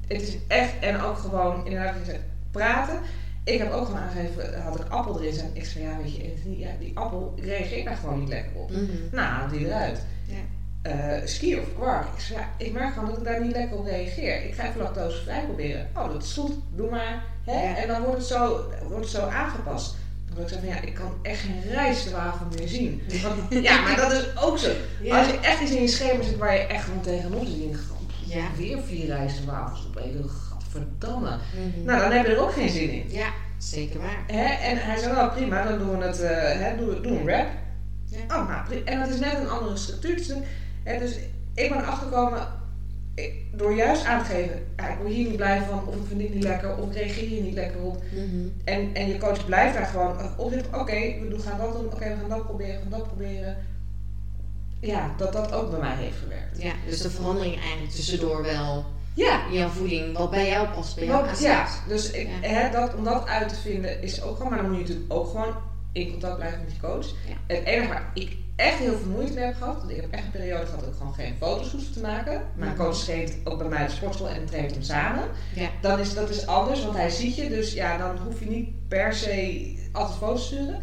Het 0.06 0.22
is 0.22 0.36
echt, 0.48 0.72
en 0.80 1.00
ook 1.00 1.18
gewoon 1.18 1.64
inderdaad, 1.64 1.94
wat 1.96 2.06
je 2.06 2.10
zegt, 2.12 2.24
praten. 2.50 3.00
Ik 3.44 3.58
heb 3.58 3.72
ook 3.72 3.84
gewoon 3.86 4.00
aangegeven, 4.00 4.62
had 4.62 4.80
ik 4.80 4.88
appel 4.88 5.20
erin 5.20 5.32
staan. 5.34 5.50
Ik 5.52 5.64
zei, 5.64 5.84
ja 5.84 5.96
weet 6.02 6.16
je, 6.16 6.32
Anthony, 6.36 6.58
ja, 6.58 6.70
die 6.78 6.98
appel 6.98 7.32
ik 7.36 7.44
reageer 7.44 7.84
daar 7.84 7.96
gewoon 7.96 8.18
niet 8.20 8.28
lekker 8.28 8.52
op. 8.56 8.70
Mhm. 8.70 8.82
Nou, 9.12 9.50
die 9.50 9.66
eruit. 9.66 10.00
Ja. 10.26 10.34
Eh, 10.84 10.92
ski 11.24 11.56
of 11.58 11.64
kwark. 11.74 12.04
Ik 12.14 12.20
zei, 12.20 12.38
ja, 12.38 12.48
ik 12.56 12.72
merk 12.72 12.92
gewoon 12.94 13.08
dat 13.08 13.18
ik 13.18 13.24
daar 13.24 13.40
niet 13.44 13.52
lekker 13.52 13.76
op 13.78 13.86
reageer. 13.86 14.44
Ik 14.44 14.54
ga 14.54 14.68
even 14.68 14.80
lactosevrij 14.80 15.42
proberen. 15.44 15.88
Oh, 15.96 16.12
dat 16.12 16.22
is 16.22 16.32
goed, 16.32 16.52
doe 16.74 16.90
maar. 16.90 17.22
Hè? 17.44 17.74
En 17.74 17.88
dan 17.88 18.02
wordt 18.02 18.18
het, 18.18 18.26
zo, 18.26 18.70
wordt 18.88 19.04
het 19.04 19.14
zo 19.14 19.26
aangepast. 19.28 19.94
Dan 20.26 20.34
wil 20.34 20.42
ik 20.44 20.48
zeggen 20.50 20.68
van, 20.68 20.76
ja, 20.76 20.82
ik 20.86 20.94
kan 20.94 21.12
echt 21.22 21.40
geen 21.40 21.62
rijstwafel 21.72 22.46
meer 22.58 22.68
zien. 22.68 23.02
Want, 23.22 23.62
ja, 23.64 23.80
maar 23.80 23.96
dat 23.96 24.12
is 24.12 24.26
ook 24.42 24.58
zo. 24.58 24.70
Ja. 25.02 25.18
Als 25.18 25.26
je 25.26 25.38
echt 25.38 25.60
iets 25.62 25.70
in 25.70 25.82
je 25.82 25.88
schema 25.88 26.22
zit 26.22 26.36
waar 26.36 26.52
je 26.54 26.60
echt 26.66 26.84
gewoon 26.84 27.00
tegenop 27.00 27.44
zit, 27.46 27.58
denk 27.58 27.70
je, 27.70 27.76
"God, 27.88 27.98
Ja. 28.26 28.44
weer 28.56 28.78
vier 28.82 29.06
rijstwafels 29.06 29.86
op 29.86 29.96
één, 29.96 30.24
gadverdamme. 30.28 31.28
Mhm. 31.30 31.84
Nou, 31.84 32.00
dan 32.00 32.10
heb 32.12 32.26
je 32.26 32.32
er 32.32 32.40
ook 32.42 32.52
geen 32.52 32.68
zin 32.68 32.90
in. 32.90 33.04
Ja, 33.10 33.26
zeker 33.58 34.00
waar. 34.00 34.24
Hè? 34.26 34.44
En 34.68 34.76
hij 34.84 34.96
zei, 34.98 35.12
nou 35.12 35.30
prima, 35.32 35.62
dan 35.64 35.78
doen 35.78 35.98
we 35.98 36.04
het, 36.04 36.20
eh, 36.20 36.30
hè, 36.60 36.76
doe, 36.76 37.00
doe 37.00 37.12
een 37.18 37.28
rap. 37.28 37.46
Ja. 38.04 38.18
Oh, 38.40 38.48
nou, 38.48 38.82
en 38.84 39.00
dat 39.00 39.08
is 39.08 39.18
net 39.20 39.38
een 39.38 39.48
andere 39.48 39.76
structuur. 39.76 40.36
Dus, 40.84 40.92
hè, 40.92 40.98
dus 40.98 41.16
ik 41.54 41.68
ben 41.68 41.78
erachter 41.78 42.06
gekomen, 42.08 42.48
ik- 43.14 43.32
door 43.52 43.74
juist 43.74 44.04
aan 44.04 44.18
te 44.24 44.30
geven, 44.30 44.66
ja, 44.76 44.88
ik 44.88 44.98
word 44.98 45.12
hier 45.12 45.26
niet 45.28 45.36
blij 45.36 45.62
van, 45.62 45.86
of 45.86 45.94
ik 45.94 46.06
vind 46.06 46.20
dit 46.20 46.34
niet 46.34 46.42
lekker, 46.42 46.76
of 46.76 46.88
ik 46.90 46.96
reageer 46.96 47.28
hier 47.28 47.42
niet 47.42 47.54
lekker 47.54 47.80
op. 47.80 48.02
Mhm. 48.12 48.46
En, 48.64 48.94
en 48.94 49.08
je 49.08 49.18
coach 49.18 49.44
blijft 49.46 49.74
daar 49.74 49.86
gewoon 49.86 50.16
op 50.36 50.52
zitten, 50.52 50.74
oké, 50.80 50.94
we 51.20 51.26
doen- 51.30 51.40
gaan 51.40 51.58
dat 51.58 51.72
doen, 51.72 51.84
oké, 51.86 52.08
we 52.08 52.16
gaan 52.20 52.28
dat 52.28 52.44
proberen, 52.44 52.74
we 52.74 52.80
gaan 52.80 52.90
dat 52.98 53.06
proberen. 53.06 53.56
Ja, 54.80 55.14
dat 55.16 55.32
dat 55.32 55.52
ook 55.52 55.70
bij 55.70 55.80
mij 55.80 55.96
heeft 55.96 56.16
gewerkt. 56.16 56.62
Ja, 56.62 56.72
dus 56.86 57.00
de 57.00 57.10
verandering 57.10 57.60
eigenlijk 57.60 57.90
tussendoor 57.92 58.42
wel 58.42 58.84
Ja, 59.14 59.46
in 59.46 59.52
jouw 59.52 59.68
voeding, 59.68 60.16
wat 60.18 60.30
bij 60.30 60.48
jou 60.48 60.68
past, 60.68 60.94
bij 60.96 61.04
jou 61.04 61.26
ja, 61.40 61.66
dus 61.88 62.10
ik, 62.10 62.28
Ja. 62.42 62.48
Hè, 62.48 62.70
dat, 62.70 62.94
om 62.94 63.04
dat 63.04 63.26
uit 63.26 63.48
te 63.48 63.54
vinden 63.54 64.02
is 64.02 64.22
ook 64.22 64.36
gewoon, 64.36 64.50
maar 64.52 64.62
dan 64.62 64.70
moet 64.70 64.76
je 64.78 64.82
natuurlijk 64.86 65.12
ook 65.12 65.28
gewoon 65.28 65.54
in 65.92 66.10
contact 66.10 66.36
blijven 66.36 66.60
met 66.64 66.72
je 66.74 66.80
coach. 66.80 67.06
Ja. 67.06 67.54
Het 67.54 67.64
enige 67.64 67.88
waar 67.88 68.10
ik 68.14 68.36
echt 68.56 68.78
heel 68.78 68.96
veel 68.96 69.10
moeite 69.10 69.32
mee 69.32 69.44
heb 69.44 69.54
gehad, 69.54 69.76
want 69.78 69.90
ik 69.90 69.96
heb 69.96 70.10
echt 70.10 70.24
een 70.24 70.30
periode 70.30 70.64
gehad 70.64 70.80
dat 70.80 70.88
ik 70.88 70.94
gewoon 70.96 71.14
geen 71.14 71.34
foto's 71.36 71.70
hoefde 71.72 71.90
te 71.90 72.00
maken. 72.00 72.42
Mijn 72.54 72.70
Mhm. 72.70 72.78
coach 72.80 72.96
traint 72.96 73.36
ook 73.44 73.58
bij 73.58 73.68
mij 73.68 73.84
de 73.84 73.90
sportschool 73.90 74.28
en 74.28 74.44
traint 74.44 74.70
hem 74.70 74.82
samen. 74.82 75.28
Ja. 75.54 75.68
Dan 75.80 75.98
is 75.98 76.14
dat 76.14 76.28
is 76.30 76.46
anders, 76.46 76.82
want 76.84 76.96
hij 76.96 77.10
ziet 77.10 77.34
je, 77.36 77.48
dus 77.48 77.72
ja, 77.72 77.96
dan 77.96 78.16
hoef 78.18 78.40
je 78.40 78.46
niet 78.46 78.88
per 78.88 79.14
se 79.14 79.74
altijd 79.92 80.18
foto's 80.18 80.48
te 80.48 80.54
sturen. 80.54 80.80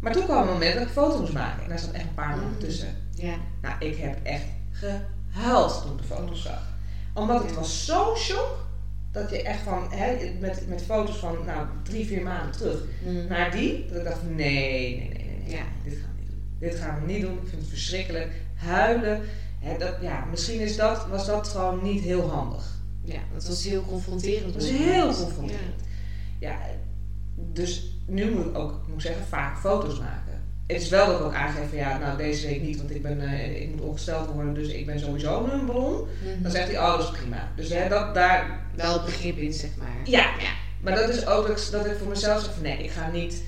Maar 0.00 0.12
toen 0.12 0.24
kwam 0.24 0.42
een 0.42 0.52
moment 0.52 0.74
dat 0.74 0.82
ik 0.82 0.88
foto's 0.88 1.20
moest 1.20 1.32
maken 1.32 1.62
en 1.62 1.68
daar 1.68 1.78
zat 1.78 1.90
echt 1.92 2.04
een 2.04 2.14
paar 2.14 2.28
maanden 2.28 2.48
Mhm. 2.50 2.58
tussen. 2.58 2.96
Ja. 3.14 3.34
Nou, 3.62 3.74
ik 3.78 3.96
heb 3.96 4.18
echt 4.22 4.44
gehuild 4.70 5.82
toen 5.82 5.92
ik 5.92 5.98
de 5.98 6.14
foto's 6.14 6.42
zag. 6.42 6.62
Omdat 7.14 7.42
het 7.42 7.54
was 7.54 7.84
zo 7.86 8.14
shock 8.16 8.68
dat 9.12 9.30
je 9.30 9.42
echt 9.42 9.60
van, 9.62 9.86
hè, 9.92 10.30
met, 10.40 10.68
met 10.68 10.82
foto's 10.82 11.16
van 11.16 11.36
nou, 11.46 11.66
drie, 11.82 12.06
vier 12.06 12.22
maanden 12.22 12.52
terug 12.52 12.78
Mhm. 13.04 13.26
naar 13.28 13.50
die, 13.50 13.86
dat 13.88 13.96
ik 13.98 14.04
dacht 14.04 14.22
nee, 14.22 14.36
nee, 14.36 15.08
nee, 15.08 15.08
nee, 15.08 15.38
nee, 15.44 15.56
Ja. 15.56 15.62
dit 15.84 15.92
doen. 15.92 16.09
Dit 16.60 16.74
gaan 16.74 17.00
we 17.00 17.12
niet 17.12 17.22
doen, 17.22 17.32
ik 17.32 17.48
vind 17.48 17.60
het 17.60 17.70
verschrikkelijk. 17.70 18.32
Huilen, 18.54 19.20
hè, 19.58 19.78
dat, 19.78 19.94
ja, 20.00 20.24
misschien 20.30 20.60
is 20.60 20.76
dat, 20.76 21.06
was 21.06 21.26
dat 21.26 21.48
gewoon 21.48 21.82
niet 21.82 22.02
heel 22.02 22.30
handig. 22.30 22.78
ja, 23.04 23.20
dat 23.34 23.46
was 23.46 23.64
heel 23.64 23.84
confronterend. 23.84 24.44
Dat 24.44 24.62
was 24.62 24.70
heel 24.70 25.06
confronterend. 25.06 25.82
Ja, 26.38 26.58
dus 27.34 27.96
nu 28.06 28.30
moet 28.30 28.46
ik 28.46 28.58
ook, 28.58 28.80
moet 28.86 28.94
ik 28.94 29.00
zeggen, 29.00 29.26
vaak 29.26 29.58
foto's 29.58 29.98
maken. 29.98 30.42
Het 30.66 30.82
is 30.82 30.88
wel 30.88 31.06
dat 31.06 31.18
ik 31.18 31.24
ook 31.24 31.34
aangeef 31.34 31.68
van 31.68 31.78
ja, 31.78 31.98
nou 31.98 32.16
deze 32.16 32.46
week 32.46 32.62
niet, 32.62 32.76
want 32.76 32.90
ik, 32.94 33.02
ben, 33.02 33.20
eh, 33.20 33.60
ik 33.60 33.70
moet 33.70 33.80
ongesteld 33.80 34.30
worden, 34.32 34.54
dus 34.54 34.68
ik 34.68 34.86
ben 34.86 35.00
sowieso 35.00 35.44
een 35.44 35.66
ballon. 35.66 35.92
Mhm. 35.92 36.42
Dan 36.42 36.50
zegt 36.50 36.68
hij, 36.68 36.78
oh 36.78 36.96
dat 36.96 37.12
is 37.12 37.18
prima. 37.18 37.48
Dus 37.56 37.68
hè, 37.68 37.88
dat, 37.88 38.14
daar, 38.14 38.60
Wel 38.74 38.92
het 38.92 39.04
begrip 39.04 39.36
in, 39.36 39.52
zeg 39.52 39.70
maar. 39.76 40.00
ja, 40.04 40.26
maar 40.80 40.94
dat 40.94 41.08
is 41.08 41.26
ook 41.26 41.46
dat 41.46 41.58
ik, 41.58 41.70
dat 41.70 41.86
ik 41.86 41.96
voor 41.98 42.08
mezelf 42.08 42.42
zeg 42.42 42.52
van 42.52 42.62
nee, 42.62 42.78
ik 42.78 42.90
ga 42.90 43.10
niet, 43.10 43.42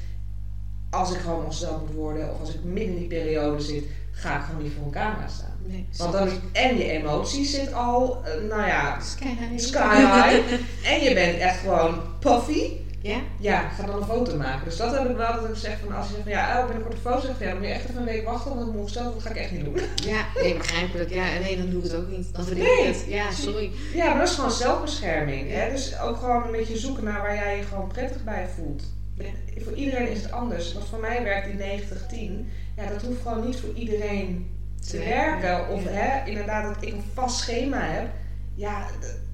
als 0.92 1.12
ik 1.12 1.20
gewoon 1.20 1.42
ongesteld 1.44 1.80
moet 1.86 1.94
worden 1.96 2.30
of 2.32 2.40
als 2.40 2.54
ik 2.54 2.64
midden 2.64 2.92
in 2.94 2.98
die 2.98 3.08
periode 3.08 3.60
zit, 3.60 3.84
ga 4.12 4.36
ik 4.38 4.44
gewoon 4.44 4.62
niet 4.62 4.72
voor 4.76 4.84
een 4.84 4.90
camera 4.90 5.28
staan. 5.28 5.56
Nee, 5.66 5.86
Want 5.96 6.12
dan 6.12 6.26
is 6.26 6.32
en 6.52 6.76
je 6.76 6.90
emotie 6.90 7.44
zit 7.44 7.72
al, 7.74 8.22
eh, 8.24 8.48
nou 8.48 8.66
ja, 8.66 9.00
Sky 9.00 9.24
high. 9.28 9.58
sky 9.58 9.96
high. 9.96 10.52
en 10.92 11.00
je 11.02 11.14
bent 11.14 11.38
echt 11.38 11.58
gewoon 11.58 12.00
puffy. 12.18 12.70
Ja? 13.00 13.16
Ja, 13.38 13.68
ga 13.68 13.86
dan 13.86 13.96
een 13.96 14.06
foto 14.06 14.36
maken. 14.36 14.64
Dus 14.64 14.76
dat 14.76 14.98
heb 14.98 15.10
ik 15.10 15.16
wel 15.16 15.32
dat 15.40 15.48
ik 15.50 15.56
zeg 15.56 15.78
van 15.86 15.96
als 15.96 16.06
je 16.06 16.12
zegt 16.12 16.22
van 16.22 16.32
ja, 16.32 16.58
oh, 16.58 16.64
binnenkort 16.66 16.94
een 16.94 17.00
foto, 17.00 17.20
zeg 17.26 17.36
van 17.36 17.46
ja, 17.46 17.52
dan 17.52 17.58
moet 17.60 17.68
je 17.68 17.74
echt 17.74 17.84
even 17.88 17.96
een 17.96 18.04
week 18.04 18.24
wachten, 18.24 18.50
want 18.54 18.60
ik 18.66 18.72
moet 18.72 18.80
ongesteld, 18.80 19.14
dat 19.14 19.22
ga 19.22 19.30
ik 19.30 19.36
echt 19.36 19.50
niet 19.50 19.64
doen. 19.64 19.76
Ja, 20.12 20.24
nee, 20.42 20.56
begrijpelijk. 20.56 21.10
Ja, 21.14 21.24
nee, 21.42 21.56
dan 21.56 21.70
doe 21.70 21.78
ik 21.82 21.90
het 21.90 21.94
ook 22.00 22.08
niet. 22.08 22.34
Dan 22.34 22.44
verdien 22.44 22.64
Nee. 22.64 22.86
het. 22.86 23.04
Ja, 23.08 23.30
sorry. 23.30 23.70
Ja, 23.94 24.06
maar 24.08 24.18
dat 24.18 24.28
is 24.28 24.34
gewoon 24.34 24.50
zelfbescherming. 24.50 25.50
Hè? 25.50 25.70
Dus 25.70 26.00
ook 26.00 26.16
gewoon 26.16 26.42
een 26.44 26.50
beetje 26.52 26.78
zoeken 26.78 27.04
naar 27.04 27.22
waar 27.22 27.34
jij 27.34 27.56
je 27.56 27.62
gewoon 27.62 27.88
prettig 27.88 28.24
bij 28.24 28.46
voelt. 28.56 28.82
Voor 29.64 29.72
iedereen 29.74 30.08
is 30.10 30.22
het 30.22 30.32
anders. 30.32 30.72
Wat 30.72 30.84
voor 30.88 30.98
mij 31.00 31.22
werkt 31.22 31.46
die 31.46 31.54
90-10, 31.56 32.48
ja, 32.76 32.86
dat 32.86 33.02
hoeft 33.02 33.20
gewoon 33.22 33.46
niet 33.46 33.56
voor 33.56 33.74
iedereen 33.74 34.50
te 34.90 34.96
Nee. 34.96 35.08
werken. 35.08 35.68
Of 35.68 35.84
Ja. 35.84 35.90
hè, 35.90 36.28
inderdaad 36.30 36.74
dat 36.74 36.82
ik 36.82 36.92
een 36.92 37.02
vast 37.14 37.38
schema 37.38 37.80
heb. 37.80 38.08
Ja, 38.54 38.86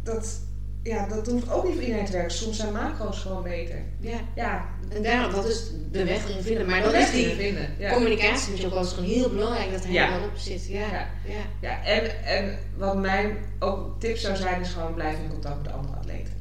dat 0.03 0.41
ja, 0.83 1.07
dat 1.09 1.27
hoeft 1.27 1.51
ook 1.51 1.65
niet 1.65 1.73
voor 1.75 1.83
iedereen 1.83 2.05
te 2.05 2.13
werken. 2.13 2.31
Soms 2.31 2.57
zijn 2.57 2.73
macro's 2.73 3.19
gewoon 3.19 3.43
beter. 3.43 3.83
Ja. 4.01 4.19
Ja, 4.35 4.65
En 4.95 5.03
daarom, 5.03 5.33
dat 5.33 5.45
is 5.49 5.71
de 5.93 6.05
weg 6.05 6.29
erin 6.29 6.43
vinden. 6.43 6.67
Maar 6.67 6.83
dat 6.83 6.93
is 6.93 7.11
die 7.11 7.27
vinden. 7.35 7.69
Ja. 7.79 7.93
communicatie 7.93 8.51
met 8.51 8.61
je 8.61 8.75
ook 8.75 8.87
gewoon 8.87 9.11
heel 9.11 9.29
belangrijk 9.29 9.71
dat 9.73 9.85
hij 9.85 9.93
Ja. 9.93 10.13
er 10.15 10.21
wel 10.21 10.29
op 10.29 10.37
zit. 10.37 10.67
Ja. 10.67 10.81
Ja. 10.81 11.07
Ja. 11.25 11.41
Ja, 11.61 11.85
en, 11.85 12.25
en 12.25 12.59
wat 12.77 12.97
mijn 12.97 13.37
ook 13.59 14.01
tip 14.01 14.17
zou 14.17 14.37
zijn, 14.37 14.61
is 14.61 14.69
gewoon 14.69 14.95
blijven 14.95 15.25
in 15.25 15.31
contact 15.31 15.57
met 15.57 15.65
de 15.65 15.71
andere 15.73 15.97
atleten. 15.97 16.33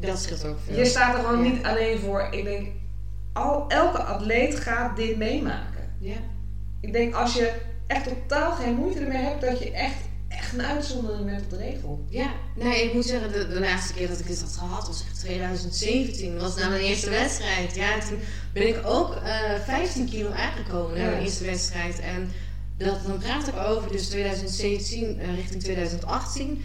Dat 0.00 0.18
scheelt 0.18 0.44
ook 0.44 0.58
veel. 0.66 0.76
Je 0.78 0.84
staat 0.84 1.14
er 1.16 1.20
gewoon 1.24 1.42
niet 1.42 1.64
alleen 1.64 1.98
voor. 1.98 2.28
Ik 2.30 2.44
denk, 2.44 2.68
al, 3.38 3.68
elke 3.68 4.02
atleet 4.02 4.60
gaat 4.60 4.96
dit 4.96 5.16
meemaken. 5.16 5.94
Ja. 6.00 6.16
Ik 6.80 6.92
denk, 6.92 7.14
als 7.14 7.34
je 7.34 7.52
echt 7.86 8.04
totaal 8.04 8.52
geen 8.52 8.74
moeite 8.74 9.00
ermee 9.00 9.22
hebt, 9.22 9.40
dat 9.40 9.58
je 9.58 9.70
echt, 9.70 9.96
echt 10.28 10.52
een 10.52 10.62
uitzondering 10.62 11.24
bent 11.24 11.42
op 11.42 11.50
de 11.50 11.56
regel. 11.56 12.04
Ja, 12.08 12.30
nee, 12.56 12.84
ik 12.84 12.94
moet 12.94 13.04
zeggen, 13.06 13.32
de, 13.32 13.48
de 13.48 13.60
laatste 13.60 13.94
keer 13.94 14.08
dat 14.08 14.18
ik 14.18 14.26
dit 14.26 14.40
had 14.40 14.56
gehad 14.56 14.86
was 14.86 15.04
echt 15.08 15.20
2017. 15.20 16.32
Dat 16.32 16.42
was 16.42 16.56
na 16.56 16.68
mijn 16.68 16.80
eerste 16.80 17.10
wedstrijd. 17.10 17.74
Ja, 17.74 17.98
toen 18.08 18.18
ben 18.52 18.68
ik 18.68 18.80
ook 18.84 19.14
eh 19.14 19.60
15 19.64 20.08
kilo 20.08 20.30
aangekomen 20.30 20.96
na 20.96 21.02
Ja. 21.04 21.10
mijn 21.10 21.22
eerste 21.22 21.44
wedstrijd. 21.44 22.00
En 22.00 22.30
dat, 22.76 22.98
dan 23.06 23.18
praat 23.18 23.48
ik 23.48 23.56
over 23.56 23.92
dus 23.92 24.08
2017 24.08 25.18
eh, 25.20 25.34
richting 25.34 25.62
2018. 25.62 26.62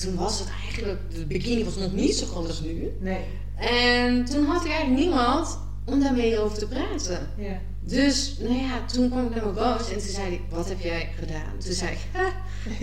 Toen 0.00 0.14
was 0.14 0.38
het 0.38 0.48
eigenlijk, 0.64 1.00
de 1.14 1.26
bikini 1.26 1.64
was 1.64 1.76
nog 1.76 1.92
niet 1.92 2.14
zo 2.14 2.26
groot 2.26 2.46
als 2.46 2.60
nu. 2.60 2.90
Nee. 3.00 3.24
En 3.56 4.24
toen 4.24 4.44
had 4.44 4.64
ik 4.64 4.70
eigenlijk 4.70 5.00
niemand 5.00 5.58
om 5.84 6.00
daarmee 6.00 6.38
over 6.38 6.58
te 6.58 6.66
praten. 6.66 7.28
Ja. 7.36 7.60
Dus, 7.80 8.36
nou 8.38 8.54
ja, 8.54 8.84
toen 8.92 9.10
kwam 9.10 9.26
ik 9.26 9.34
naar 9.34 9.44
mijn 9.44 9.54
coach 9.54 9.92
en 9.92 9.98
toen 9.98 10.08
zei 10.08 10.26
hij, 10.26 10.40
wat 10.50 10.68
heb 10.68 10.80
jij 10.80 11.08
gedaan? 11.18 11.58
Toen 11.64 11.72
zei 11.72 11.90
ik, 11.90 11.98
"Ha, 12.12 12.32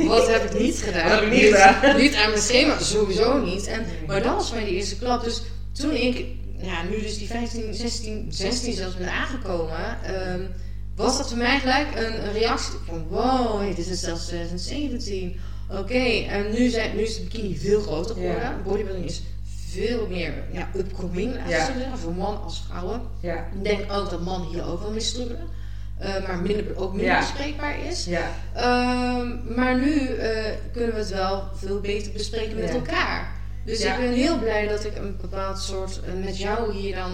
wat 0.04 0.28
heb 0.28 0.52
ik 0.52 0.60
niet 0.60 0.78
gedaan? 0.78 1.10
Wat 1.10 1.20
heb 1.20 1.32
ik 1.32 1.42
niet 1.42 1.54
gedaan? 1.54 1.98
Niet 2.02 2.16
aan 2.16 2.30
mijn 2.30 2.42
schema, 2.42 2.80
sowieso 2.80 3.44
niet. 3.44 3.68
En, 3.68 3.86
maar 4.08 4.24
dat 4.24 4.36
was 4.36 4.52
mijn 4.52 4.68
eerste 4.68 4.98
klap. 4.98 5.24
Dus 5.24 5.42
toen 5.72 5.92
ik, 5.92 6.26
ja, 6.58 6.84
nu 6.84 7.02
dus 7.02 7.18
die 7.18 7.28
15, 7.28 7.74
16, 7.74 8.26
16 8.30 8.74
zelfs 8.74 8.98
ben 8.98 9.12
aangekomen, 9.12 10.04
ehm, 10.04 10.42
was 10.96 11.18
dat 11.18 11.28
voor 11.30 11.38
mij 11.38 11.60
gelijk 11.60 11.88
een, 11.96 12.26
een 12.26 12.34
reactie 12.34 12.74
van, 12.86 13.08
wow, 13.10 13.60
hey, 13.60 13.76
dit 13.76 13.88
is 13.88 14.00
zelfs 14.00 14.26
2017. 14.26 15.40
Oké, 15.72 16.04
en 16.30 16.52
nu, 16.52 16.70
zijn, 16.70 16.96
nu 16.96 17.02
is 17.02 17.16
de 17.18 17.24
bikini 17.24 17.58
veel 17.58 17.82
groter 17.82 18.16
geworden. 18.16 18.42
Ja. 18.42 18.62
Bodybuilding 18.64 19.06
is 19.06 19.22
veel 19.70 20.08
meer 20.08 20.34
ja, 20.52 20.70
upcoming, 20.76 21.36
Ja. 21.48 21.70
man 22.18 22.42
als 22.44 22.64
vrouwen. 22.68 23.02
Ja. 23.20 23.36
Ik 23.36 23.64
denk 23.64 23.92
ook 23.92 24.10
dat 24.10 24.22
mannen 24.22 24.50
hier 24.50 24.66
ook 24.66 24.82
wel 24.82 24.92
mee 24.92 25.00
struggelen. 25.00 25.48
Eh, 25.98 26.28
maar 26.28 26.38
minder, 26.42 26.78
ook 26.78 26.92
minder 26.94 27.12
Ja. 27.12 27.20
bespreekbaar 27.20 27.86
is. 27.86 28.06
Ja. 28.06 28.30
Ehm, 28.54 29.56
maar 29.56 29.80
nu 29.80 30.08
eh, 30.08 30.54
kunnen 30.72 30.92
we 30.94 31.00
het 31.00 31.10
wel 31.10 31.44
veel 31.56 31.80
beter 31.80 32.12
bespreken 32.12 32.58
met 32.58 32.70
elkaar. 32.70 33.36
Dus 33.66 33.80
ik 33.82 33.96
ben 33.98 34.12
heel 34.14 34.40
blij 34.40 34.68
dat 34.68 34.86
ik 34.86 34.96
een 34.96 35.18
bepaald 35.22 35.60
soort, 35.60 36.00
eh, 36.00 36.24
met 36.26 36.38
jou 36.38 36.74
hier 36.74 36.96
dan, 36.96 37.12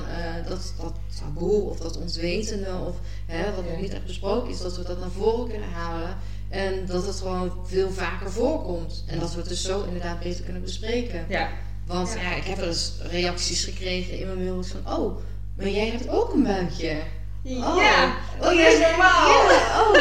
dat, 0.48 0.74
dat 0.82 0.94
taboe 1.20 1.62
of 1.70 1.80
dat 1.80 1.98
onwetende 1.98 2.70
of 2.88 2.96
hè, 3.26 3.56
wat 3.56 3.70
nog 3.70 3.82
niet 3.82 3.94
echt 3.94 4.06
besproken 4.06 4.50
is, 4.50 4.62
dat 4.62 4.78
we 4.78 4.84
dat 4.84 5.00
naar 5.00 5.10
voren 5.10 5.50
kunnen 5.50 5.70
halen. 5.70 6.16
En 6.50 6.86
dat 6.86 7.06
het 7.06 7.16
gewoon 7.16 7.52
veel 7.66 7.92
vaker 7.92 8.32
voorkomt. 8.32 9.04
En 9.08 9.20
dat 9.20 9.34
we 9.34 9.40
het 9.40 9.50
dus 9.50 9.64
zo 9.64 9.84
inderdaad 9.84 10.20
beter 10.20 10.44
kunnen 10.44 10.62
bespreken. 10.62 11.26
Ja. 11.30 11.50
Want 11.86 12.14
Ja. 12.14 12.22
ja, 12.22 12.36
ik 12.36 12.44
heb 12.44 12.58
er 12.58 12.68
eens 12.68 12.94
reacties 13.02 13.64
gekregen 13.64 14.20
in 14.20 14.26
mijn 14.28 14.44
mail 14.44 14.64
van, 14.64 14.94
oh, 14.98 15.18
maar 15.58 15.70
jij 15.70 15.88
hebt 15.90 16.10
ook 16.10 16.34
een 16.34 16.44
buikje. 16.44 16.98
Oh. 17.46 17.76
Ja. 17.78 18.16
Oh, 18.40 18.44
Dat 18.44 18.56
jij- 18.56 18.74
is 18.74 18.80
normaal. 18.80 19.28
Ja, 19.50 19.82
oh. 19.82 19.92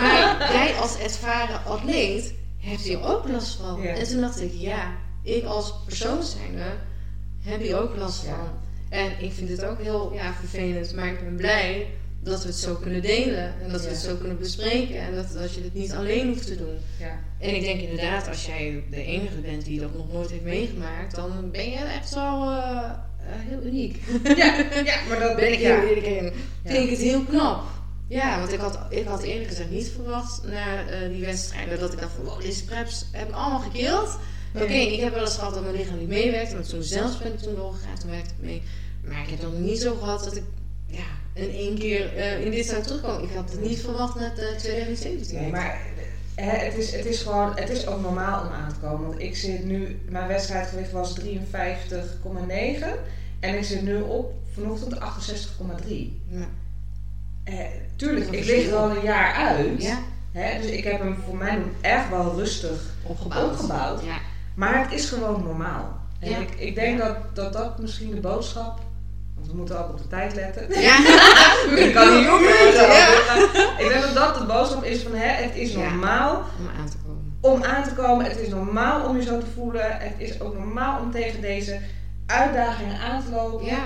Maar 0.00 0.52
jij 0.52 0.74
als 0.80 0.98
ervaren 0.98 1.64
atleet 1.64 2.34
hebt 2.58 2.80
hier 2.80 3.02
ook 3.04 3.28
last 3.28 3.54
van. 3.54 3.80
Ja. 3.82 3.94
En 3.94 4.08
toen 4.08 4.20
dacht 4.20 4.40
ik, 4.40 4.52
ja, 4.54 4.92
ik 5.22 5.44
als 5.44 5.74
persoon 5.86 6.22
zijnde 6.22 6.64
heb 7.40 7.60
hier 7.60 7.80
ook 7.82 7.96
last 7.96 8.24
van. 8.24 8.48
En 8.88 9.12
ik 9.18 9.32
vind 9.32 9.48
het 9.48 9.64
ook 9.64 9.78
heel 9.80 10.12
ja, 10.14 10.32
vervelend, 10.34 10.94
maar 10.94 11.06
ik 11.06 11.20
ben 11.24 11.36
blij 11.36 11.86
dat 12.22 12.42
we 12.42 12.48
het 12.48 12.56
zo 12.56 12.74
kunnen 12.74 13.02
delen. 13.02 13.54
En 13.62 13.70
dat 13.72 13.80
we 13.80 13.86
Ja. 13.86 13.92
het 13.92 14.02
zo 14.02 14.16
kunnen 14.16 14.38
bespreken. 14.38 14.96
En 15.00 15.14
dat, 15.14 15.32
dat 15.32 15.54
je 15.54 15.62
het 15.62 15.74
niet 15.74 15.92
alleen 15.92 16.28
hoeft 16.28 16.46
te 16.46 16.56
doen. 16.56 16.76
Ja. 16.98 17.18
En 17.38 17.54
ik 17.54 17.62
denk 17.62 17.80
inderdaad, 17.80 18.28
als 18.28 18.46
jij 18.46 18.84
de 18.90 19.04
enige 19.04 19.36
bent 19.40 19.64
die 19.64 19.80
dat 19.80 19.94
nog 19.96 20.12
nooit 20.12 20.30
heeft 20.30 20.42
meegemaakt, 20.44 21.14
dan 21.14 21.50
ben 21.50 21.70
je 21.70 21.76
echt 21.78 22.14
wel 22.14 22.50
eh, 22.50 22.90
eh, 23.18 23.48
heel 23.48 23.62
uniek. 23.64 24.02
Ja. 24.36 24.58
ja, 24.84 25.00
maar 25.08 25.18
dat 25.20 25.36
ben 25.40 25.52
ik 25.52 25.58
ja. 25.58 25.80
heel 25.80 25.88
eerlijk 25.88 26.06
in. 26.06 26.24
Ja. 26.24 26.70
Vind 26.70 26.84
ik 26.84 26.90
het 26.90 26.98
heel 26.98 27.22
knap. 27.24 27.62
Ja, 28.08 28.38
want 28.38 28.52
ik 28.52 28.58
had, 28.60 28.78
ik 28.90 29.06
had 29.06 29.22
eerlijk 29.22 29.48
gezegd 29.48 29.70
niet 29.70 29.88
verwacht 29.94 30.42
na 30.44 30.86
eh, 30.86 31.08
die 31.08 31.24
wedstrijden 31.24 31.78
dat 31.78 31.92
ik 31.92 32.00
dacht 32.00 32.12
van 32.14 32.24
wow, 32.24 32.40
deze 32.40 32.64
preps 32.64 33.06
heb 33.12 33.28
ik 33.28 33.34
allemaal 33.34 33.60
gekild. 33.60 34.18
Ja. 34.54 34.62
Oké, 34.62 34.72
ik 34.72 35.00
heb 35.00 35.14
wel 35.14 35.22
eens 35.24 35.34
gehad 35.34 35.54
dat 35.54 35.62
mijn 35.62 35.76
lichaam 35.76 35.98
niet 35.98 36.08
meewerkte, 36.08 36.54
maar 36.54 36.64
toen 36.64 36.82
zelfs 36.82 37.18
ben 37.18 37.32
ik 37.32 37.38
toen 37.38 37.54
doorgegaan, 37.54 37.98
toen 37.98 38.10
werkte 38.10 38.34
ik 38.38 38.44
mee. 38.44 38.62
Maar 39.04 39.22
ik 39.22 39.28
heb 39.28 39.42
nog 39.42 39.52
niet 39.58 39.80
zo 39.80 39.94
gehad 39.94 40.24
dat 40.24 40.36
ik 40.36 40.42
ja, 40.86 41.04
in 41.32 41.50
één 41.50 41.78
keer 41.78 42.16
eh, 42.16 42.44
in 42.44 42.50
dit 42.50 42.66
zou 42.66 42.82
terugkomen. 42.82 43.22
Ik 43.28 43.34
had 43.34 43.50
het 43.50 43.60
niet 43.60 43.80
verwacht 43.80 44.18
net 44.18 44.38
eh 44.38 44.56
2017. 44.56 45.40
Nee, 45.40 45.50
maar 45.50 45.80
hè, 46.34 46.50
het, 46.50 46.76
is, 46.76 46.92
het 46.92 47.04
is 47.06 47.22
gewoon, 47.22 47.52
het 47.56 47.70
is 47.70 47.86
ook 47.86 48.00
normaal 48.00 48.46
om 48.46 48.52
aan 48.52 48.72
te 48.72 48.78
komen. 48.86 49.08
Want 49.08 49.20
ik 49.20 49.36
zit 49.36 49.64
nu, 49.64 50.00
mijn 50.08 50.28
wedstrijdgewicht 50.28 50.90
was 50.92 51.20
53,9 51.20 51.24
en 53.40 53.56
ik 53.56 53.64
zit 53.64 53.82
nu 53.82 54.00
op 54.00 54.34
vanochtend 54.52 54.94
68,3. 54.94 55.00
Ja. 56.28 56.46
Eh, 57.44 57.58
tuurlijk, 57.96 58.26
ik 58.26 58.32
lig 58.32 58.44
verschil. 58.44 58.70
wel 58.70 58.96
een 58.96 59.02
jaar 59.02 59.34
uit. 59.34 59.82
Ja, 59.82 59.98
Hè, 60.32 60.60
dus 60.60 60.70
ik 60.70 60.84
heb 60.84 60.98
hem 60.98 61.16
voor 61.26 61.36
mij 61.36 61.58
echt 61.80 62.08
wel 62.08 62.34
rustig. 62.34 62.80
opgebouwd. 63.02 63.50
Opgebouwd. 63.50 64.04
Ja. 64.04 64.18
Maar 64.54 64.82
het 64.82 64.92
is 64.92 65.08
gewoon 65.08 65.42
normaal. 65.42 66.00
En 66.18 66.40
ik, 66.40 66.50
ik 66.50 66.74
denk 66.74 66.98
dat, 66.98 67.16
dat 67.34 67.52
dat 67.52 67.78
misschien 67.78 68.14
de 68.14 68.20
boodschap. 68.20 68.80
We 69.46 69.56
moeten 69.56 69.78
ook 69.84 69.88
op 69.90 69.98
de 69.98 70.08
tijd 70.08 70.34
letten. 70.34 70.80
Ja. 70.80 70.96
ik 71.86 71.94
kan 71.94 72.16
niet 72.18 72.28
opletten. 72.28 72.86
Ja. 72.86 73.06
Ik 73.78 73.88
denk 73.88 74.02
dat 74.02 74.14
dat 74.14 74.34
de 74.34 74.44
boodschap 74.44 74.84
is 74.84 75.02
van 75.02 75.14
hè, 75.14 75.26
het 75.44 75.54
is 75.56 75.72
Ja. 75.72 75.78
normaal 75.78 76.34
Om 76.58 76.68
aan 76.80 76.88
te 76.90 76.96
komen. 77.06 77.22
om 77.40 77.62
aan 77.64 77.84
te 77.84 77.94
komen. 77.94 78.24
Het 78.24 78.38
is 78.38 78.48
normaal 78.48 79.08
om 79.08 79.16
je 79.16 79.22
zo 79.22 79.38
te 79.38 79.46
voelen. 79.54 79.98
Het 79.98 80.14
is 80.18 80.40
ook 80.40 80.54
normaal 80.58 81.00
om 81.00 81.10
tegen 81.10 81.40
deze 81.40 81.80
uitdagingen 82.26 82.98
aan 83.00 83.24
te 83.24 83.30
lopen. 83.30 83.66
Ja. 83.66 83.78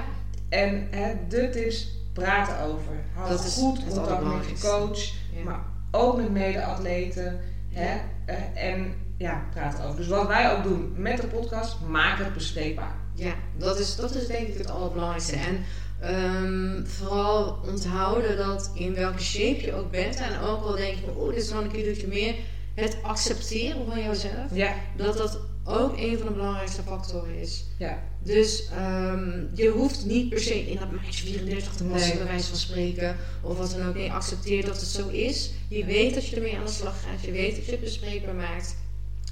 En 0.48 0.86
hè, 0.90 1.12
de 1.28 1.50
tips 1.50 1.88
praten 2.12 2.60
over. 2.60 2.92
Hou 3.14 3.28
Dat 3.28 3.44
is 3.44 3.54
goed 3.54 3.80
contact 3.88 4.22
met 4.22 4.48
je 4.60 4.68
coach. 4.68 4.98
Ja. 5.36 5.44
Maar 5.44 5.60
ook 5.90 6.16
met 6.16 6.30
mede-atleten. 6.30 7.40
Hè? 7.72 7.92
Ja. 7.92 8.00
eh, 8.26 8.64
en 8.70 8.94
ja, 9.18 9.42
praten 9.54 9.84
over. 9.84 9.96
Dus 9.96 10.08
wat 10.08 10.26
wij 10.26 10.52
ook 10.52 10.62
doen 10.62 10.92
met 10.96 11.20
de 11.20 11.26
podcast, 11.26 11.76
maak 11.88 12.18
het 12.18 12.34
bespreekbaar. 12.34 12.94
Ja, 13.16 13.34
dat 13.58 13.78
is, 13.78 13.96
dat 13.96 14.14
is 14.14 14.26
denk 14.26 14.48
ik 14.48 14.58
het 14.58 14.70
allerbelangrijkste. 14.70 15.36
En 15.36 15.64
ehm, 16.00 16.84
vooral 16.86 17.58
onthouden 17.66 18.36
dat 18.36 18.70
in 18.74 18.94
welke 18.94 19.22
shape 19.22 19.62
je 19.62 19.74
ook 19.74 19.90
bent. 19.90 20.16
En 20.16 20.38
ook 20.40 20.62
al 20.64 20.76
denk 20.76 20.98
je, 20.98 21.10
oh, 21.16 21.28
dit 21.28 21.42
is 21.42 21.50
wel 21.50 21.62
een 21.62 21.70
kilootje 21.70 22.06
meer. 22.06 22.34
Het 22.74 22.96
accepteren 23.02 23.86
van 23.88 24.02
jouzelf. 24.02 24.50
Ja. 24.52 24.74
Dat 24.96 25.16
dat 25.16 25.40
ook 25.64 25.96
een 25.98 26.18
van 26.18 26.26
de 26.26 26.32
belangrijkste 26.32 26.82
factoren 26.82 27.38
is. 27.38 27.64
Ja. 27.78 28.02
Dus 28.22 28.68
ehm, 28.70 29.44
je 29.54 29.68
hoeft 29.68 30.04
niet 30.04 30.28
per 30.28 30.40
se 30.40 30.70
in 30.70 30.78
dat 30.78 30.90
maatje 30.90 31.24
34 31.26 31.72
te 31.72 31.84
passen, 31.84 32.08
Nee. 32.08 32.18
bij 32.18 32.26
wijze 32.26 32.48
van 32.48 32.58
spreken. 32.58 33.16
Of 33.42 33.58
wat 33.58 33.70
dan 33.70 33.88
ook. 33.88 33.94
Nee, 33.94 34.12
accepteer 34.12 34.64
dat 34.64 34.80
het 34.80 34.88
zo 34.88 35.08
is. 35.08 35.50
Je 35.68 35.84
weet 35.84 36.14
dat 36.14 36.26
je 36.26 36.36
ermee 36.36 36.56
aan 36.56 36.64
de 36.64 36.70
slag 36.70 36.94
gaat. 37.02 37.24
Je 37.24 37.30
weet 37.30 37.56
dat 37.56 37.64
je 37.64 37.70
het 37.70 37.80
bespreekbaar 37.80 38.34
maakt. 38.34 38.76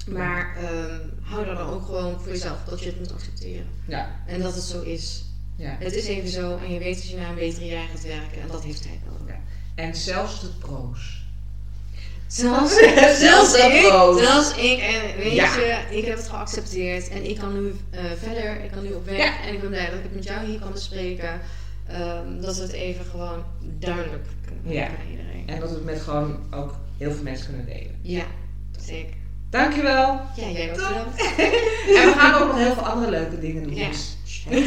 Maar 0.07 0.55
ehm, 0.57 0.99
hou 1.21 1.45
er 1.47 1.55
dan 1.55 1.67
ook 1.67 1.85
gewoon 1.85 2.19
voor 2.21 2.31
jezelf 2.31 2.57
dat 2.69 2.79
je 2.79 2.85
het 2.85 2.99
moet 2.99 3.13
accepteren. 3.13 3.65
Ja. 3.87 4.15
En 4.27 4.41
dat 4.41 4.55
het 4.55 4.63
zo 4.63 4.81
is. 4.81 5.25
ja. 5.55 5.75
Het 5.79 5.93
is 5.93 6.05
even 6.05 6.29
zo 6.29 6.57
en 6.57 6.73
je 6.73 6.79
weet 6.79 6.95
dat 6.95 7.09
je 7.09 7.17
na 7.17 7.29
een 7.29 7.35
betere 7.35 7.65
jaar 7.65 7.87
gaat 7.87 8.03
werken 8.03 8.41
en 8.41 8.47
dat 8.47 8.63
heeft 8.63 8.81
tijd 8.81 8.99
nodig. 9.19 9.35
En 9.75 9.95
zelfs 9.95 10.41
de 10.41 10.47
pro's. 10.59 11.23
Zelfs, 12.27 12.73
Zelfs 12.79 13.19
zelfs, 13.29 13.51
de 13.51 13.57
ik, 13.73 13.87
pro's. 13.89 14.19
zelfs 14.21 14.55
ik, 14.57 14.79
en 14.79 15.17
weet 15.17 15.31
Ja. 15.33 15.55
je, 15.55 15.97
ik 15.97 16.05
heb 16.05 16.17
het 16.17 16.27
geaccepteerd 16.29 17.07
en 17.09 17.29
ik 17.29 17.37
kan 17.37 17.61
nu 17.63 17.75
eh, 17.89 18.03
verder, 18.17 18.63
ik 18.63 18.71
kan 18.71 18.83
nu 18.83 18.91
op 18.93 19.05
weg 19.05 19.17
Ja. 19.17 19.43
en 19.47 19.53
ik 19.53 19.59
ben 19.61 19.69
blij 19.69 19.85
dat 19.85 19.95
ik 19.97 20.03
het 20.03 20.13
met 20.15 20.23
jou 20.23 20.45
hier 20.45 20.59
kan 20.59 20.71
bespreken. 20.71 21.39
Ehm, 21.87 22.41
dat 22.41 22.55
we 22.55 22.61
het 22.61 22.71
even 22.71 23.05
gewoon 23.05 23.43
duidelijk 23.79 24.25
kunnen 24.45 24.73
Ja. 24.73 24.87
aan 24.87 25.09
iedereen. 25.11 25.43
En 25.47 25.59
dat 25.59 25.69
we 25.69 25.75
het 25.75 25.83
met 25.85 26.01
gewoon 26.01 26.39
ook 26.51 26.75
heel 26.97 27.11
veel 27.11 27.23
mensen 27.23 27.45
kunnen 27.47 27.65
delen. 27.65 27.95
Ja, 28.01 28.25
zeker. 28.79 29.15
Dankjewel. 29.55 30.21
Ja, 30.35 30.47
jij 30.47 30.71
ook 30.71 30.77
er. 30.77 30.95
en 31.97 32.05
we 32.05 32.13
gaan 32.17 32.41
ook 32.41 32.47
nog 32.47 32.57
heel 32.57 32.73
veel 32.73 32.83
andere 32.83 33.11
leuke 33.11 33.39
dingen 33.39 33.63
doen. 33.63 33.75
Ja. 33.75 33.87
Dus- 33.87 34.17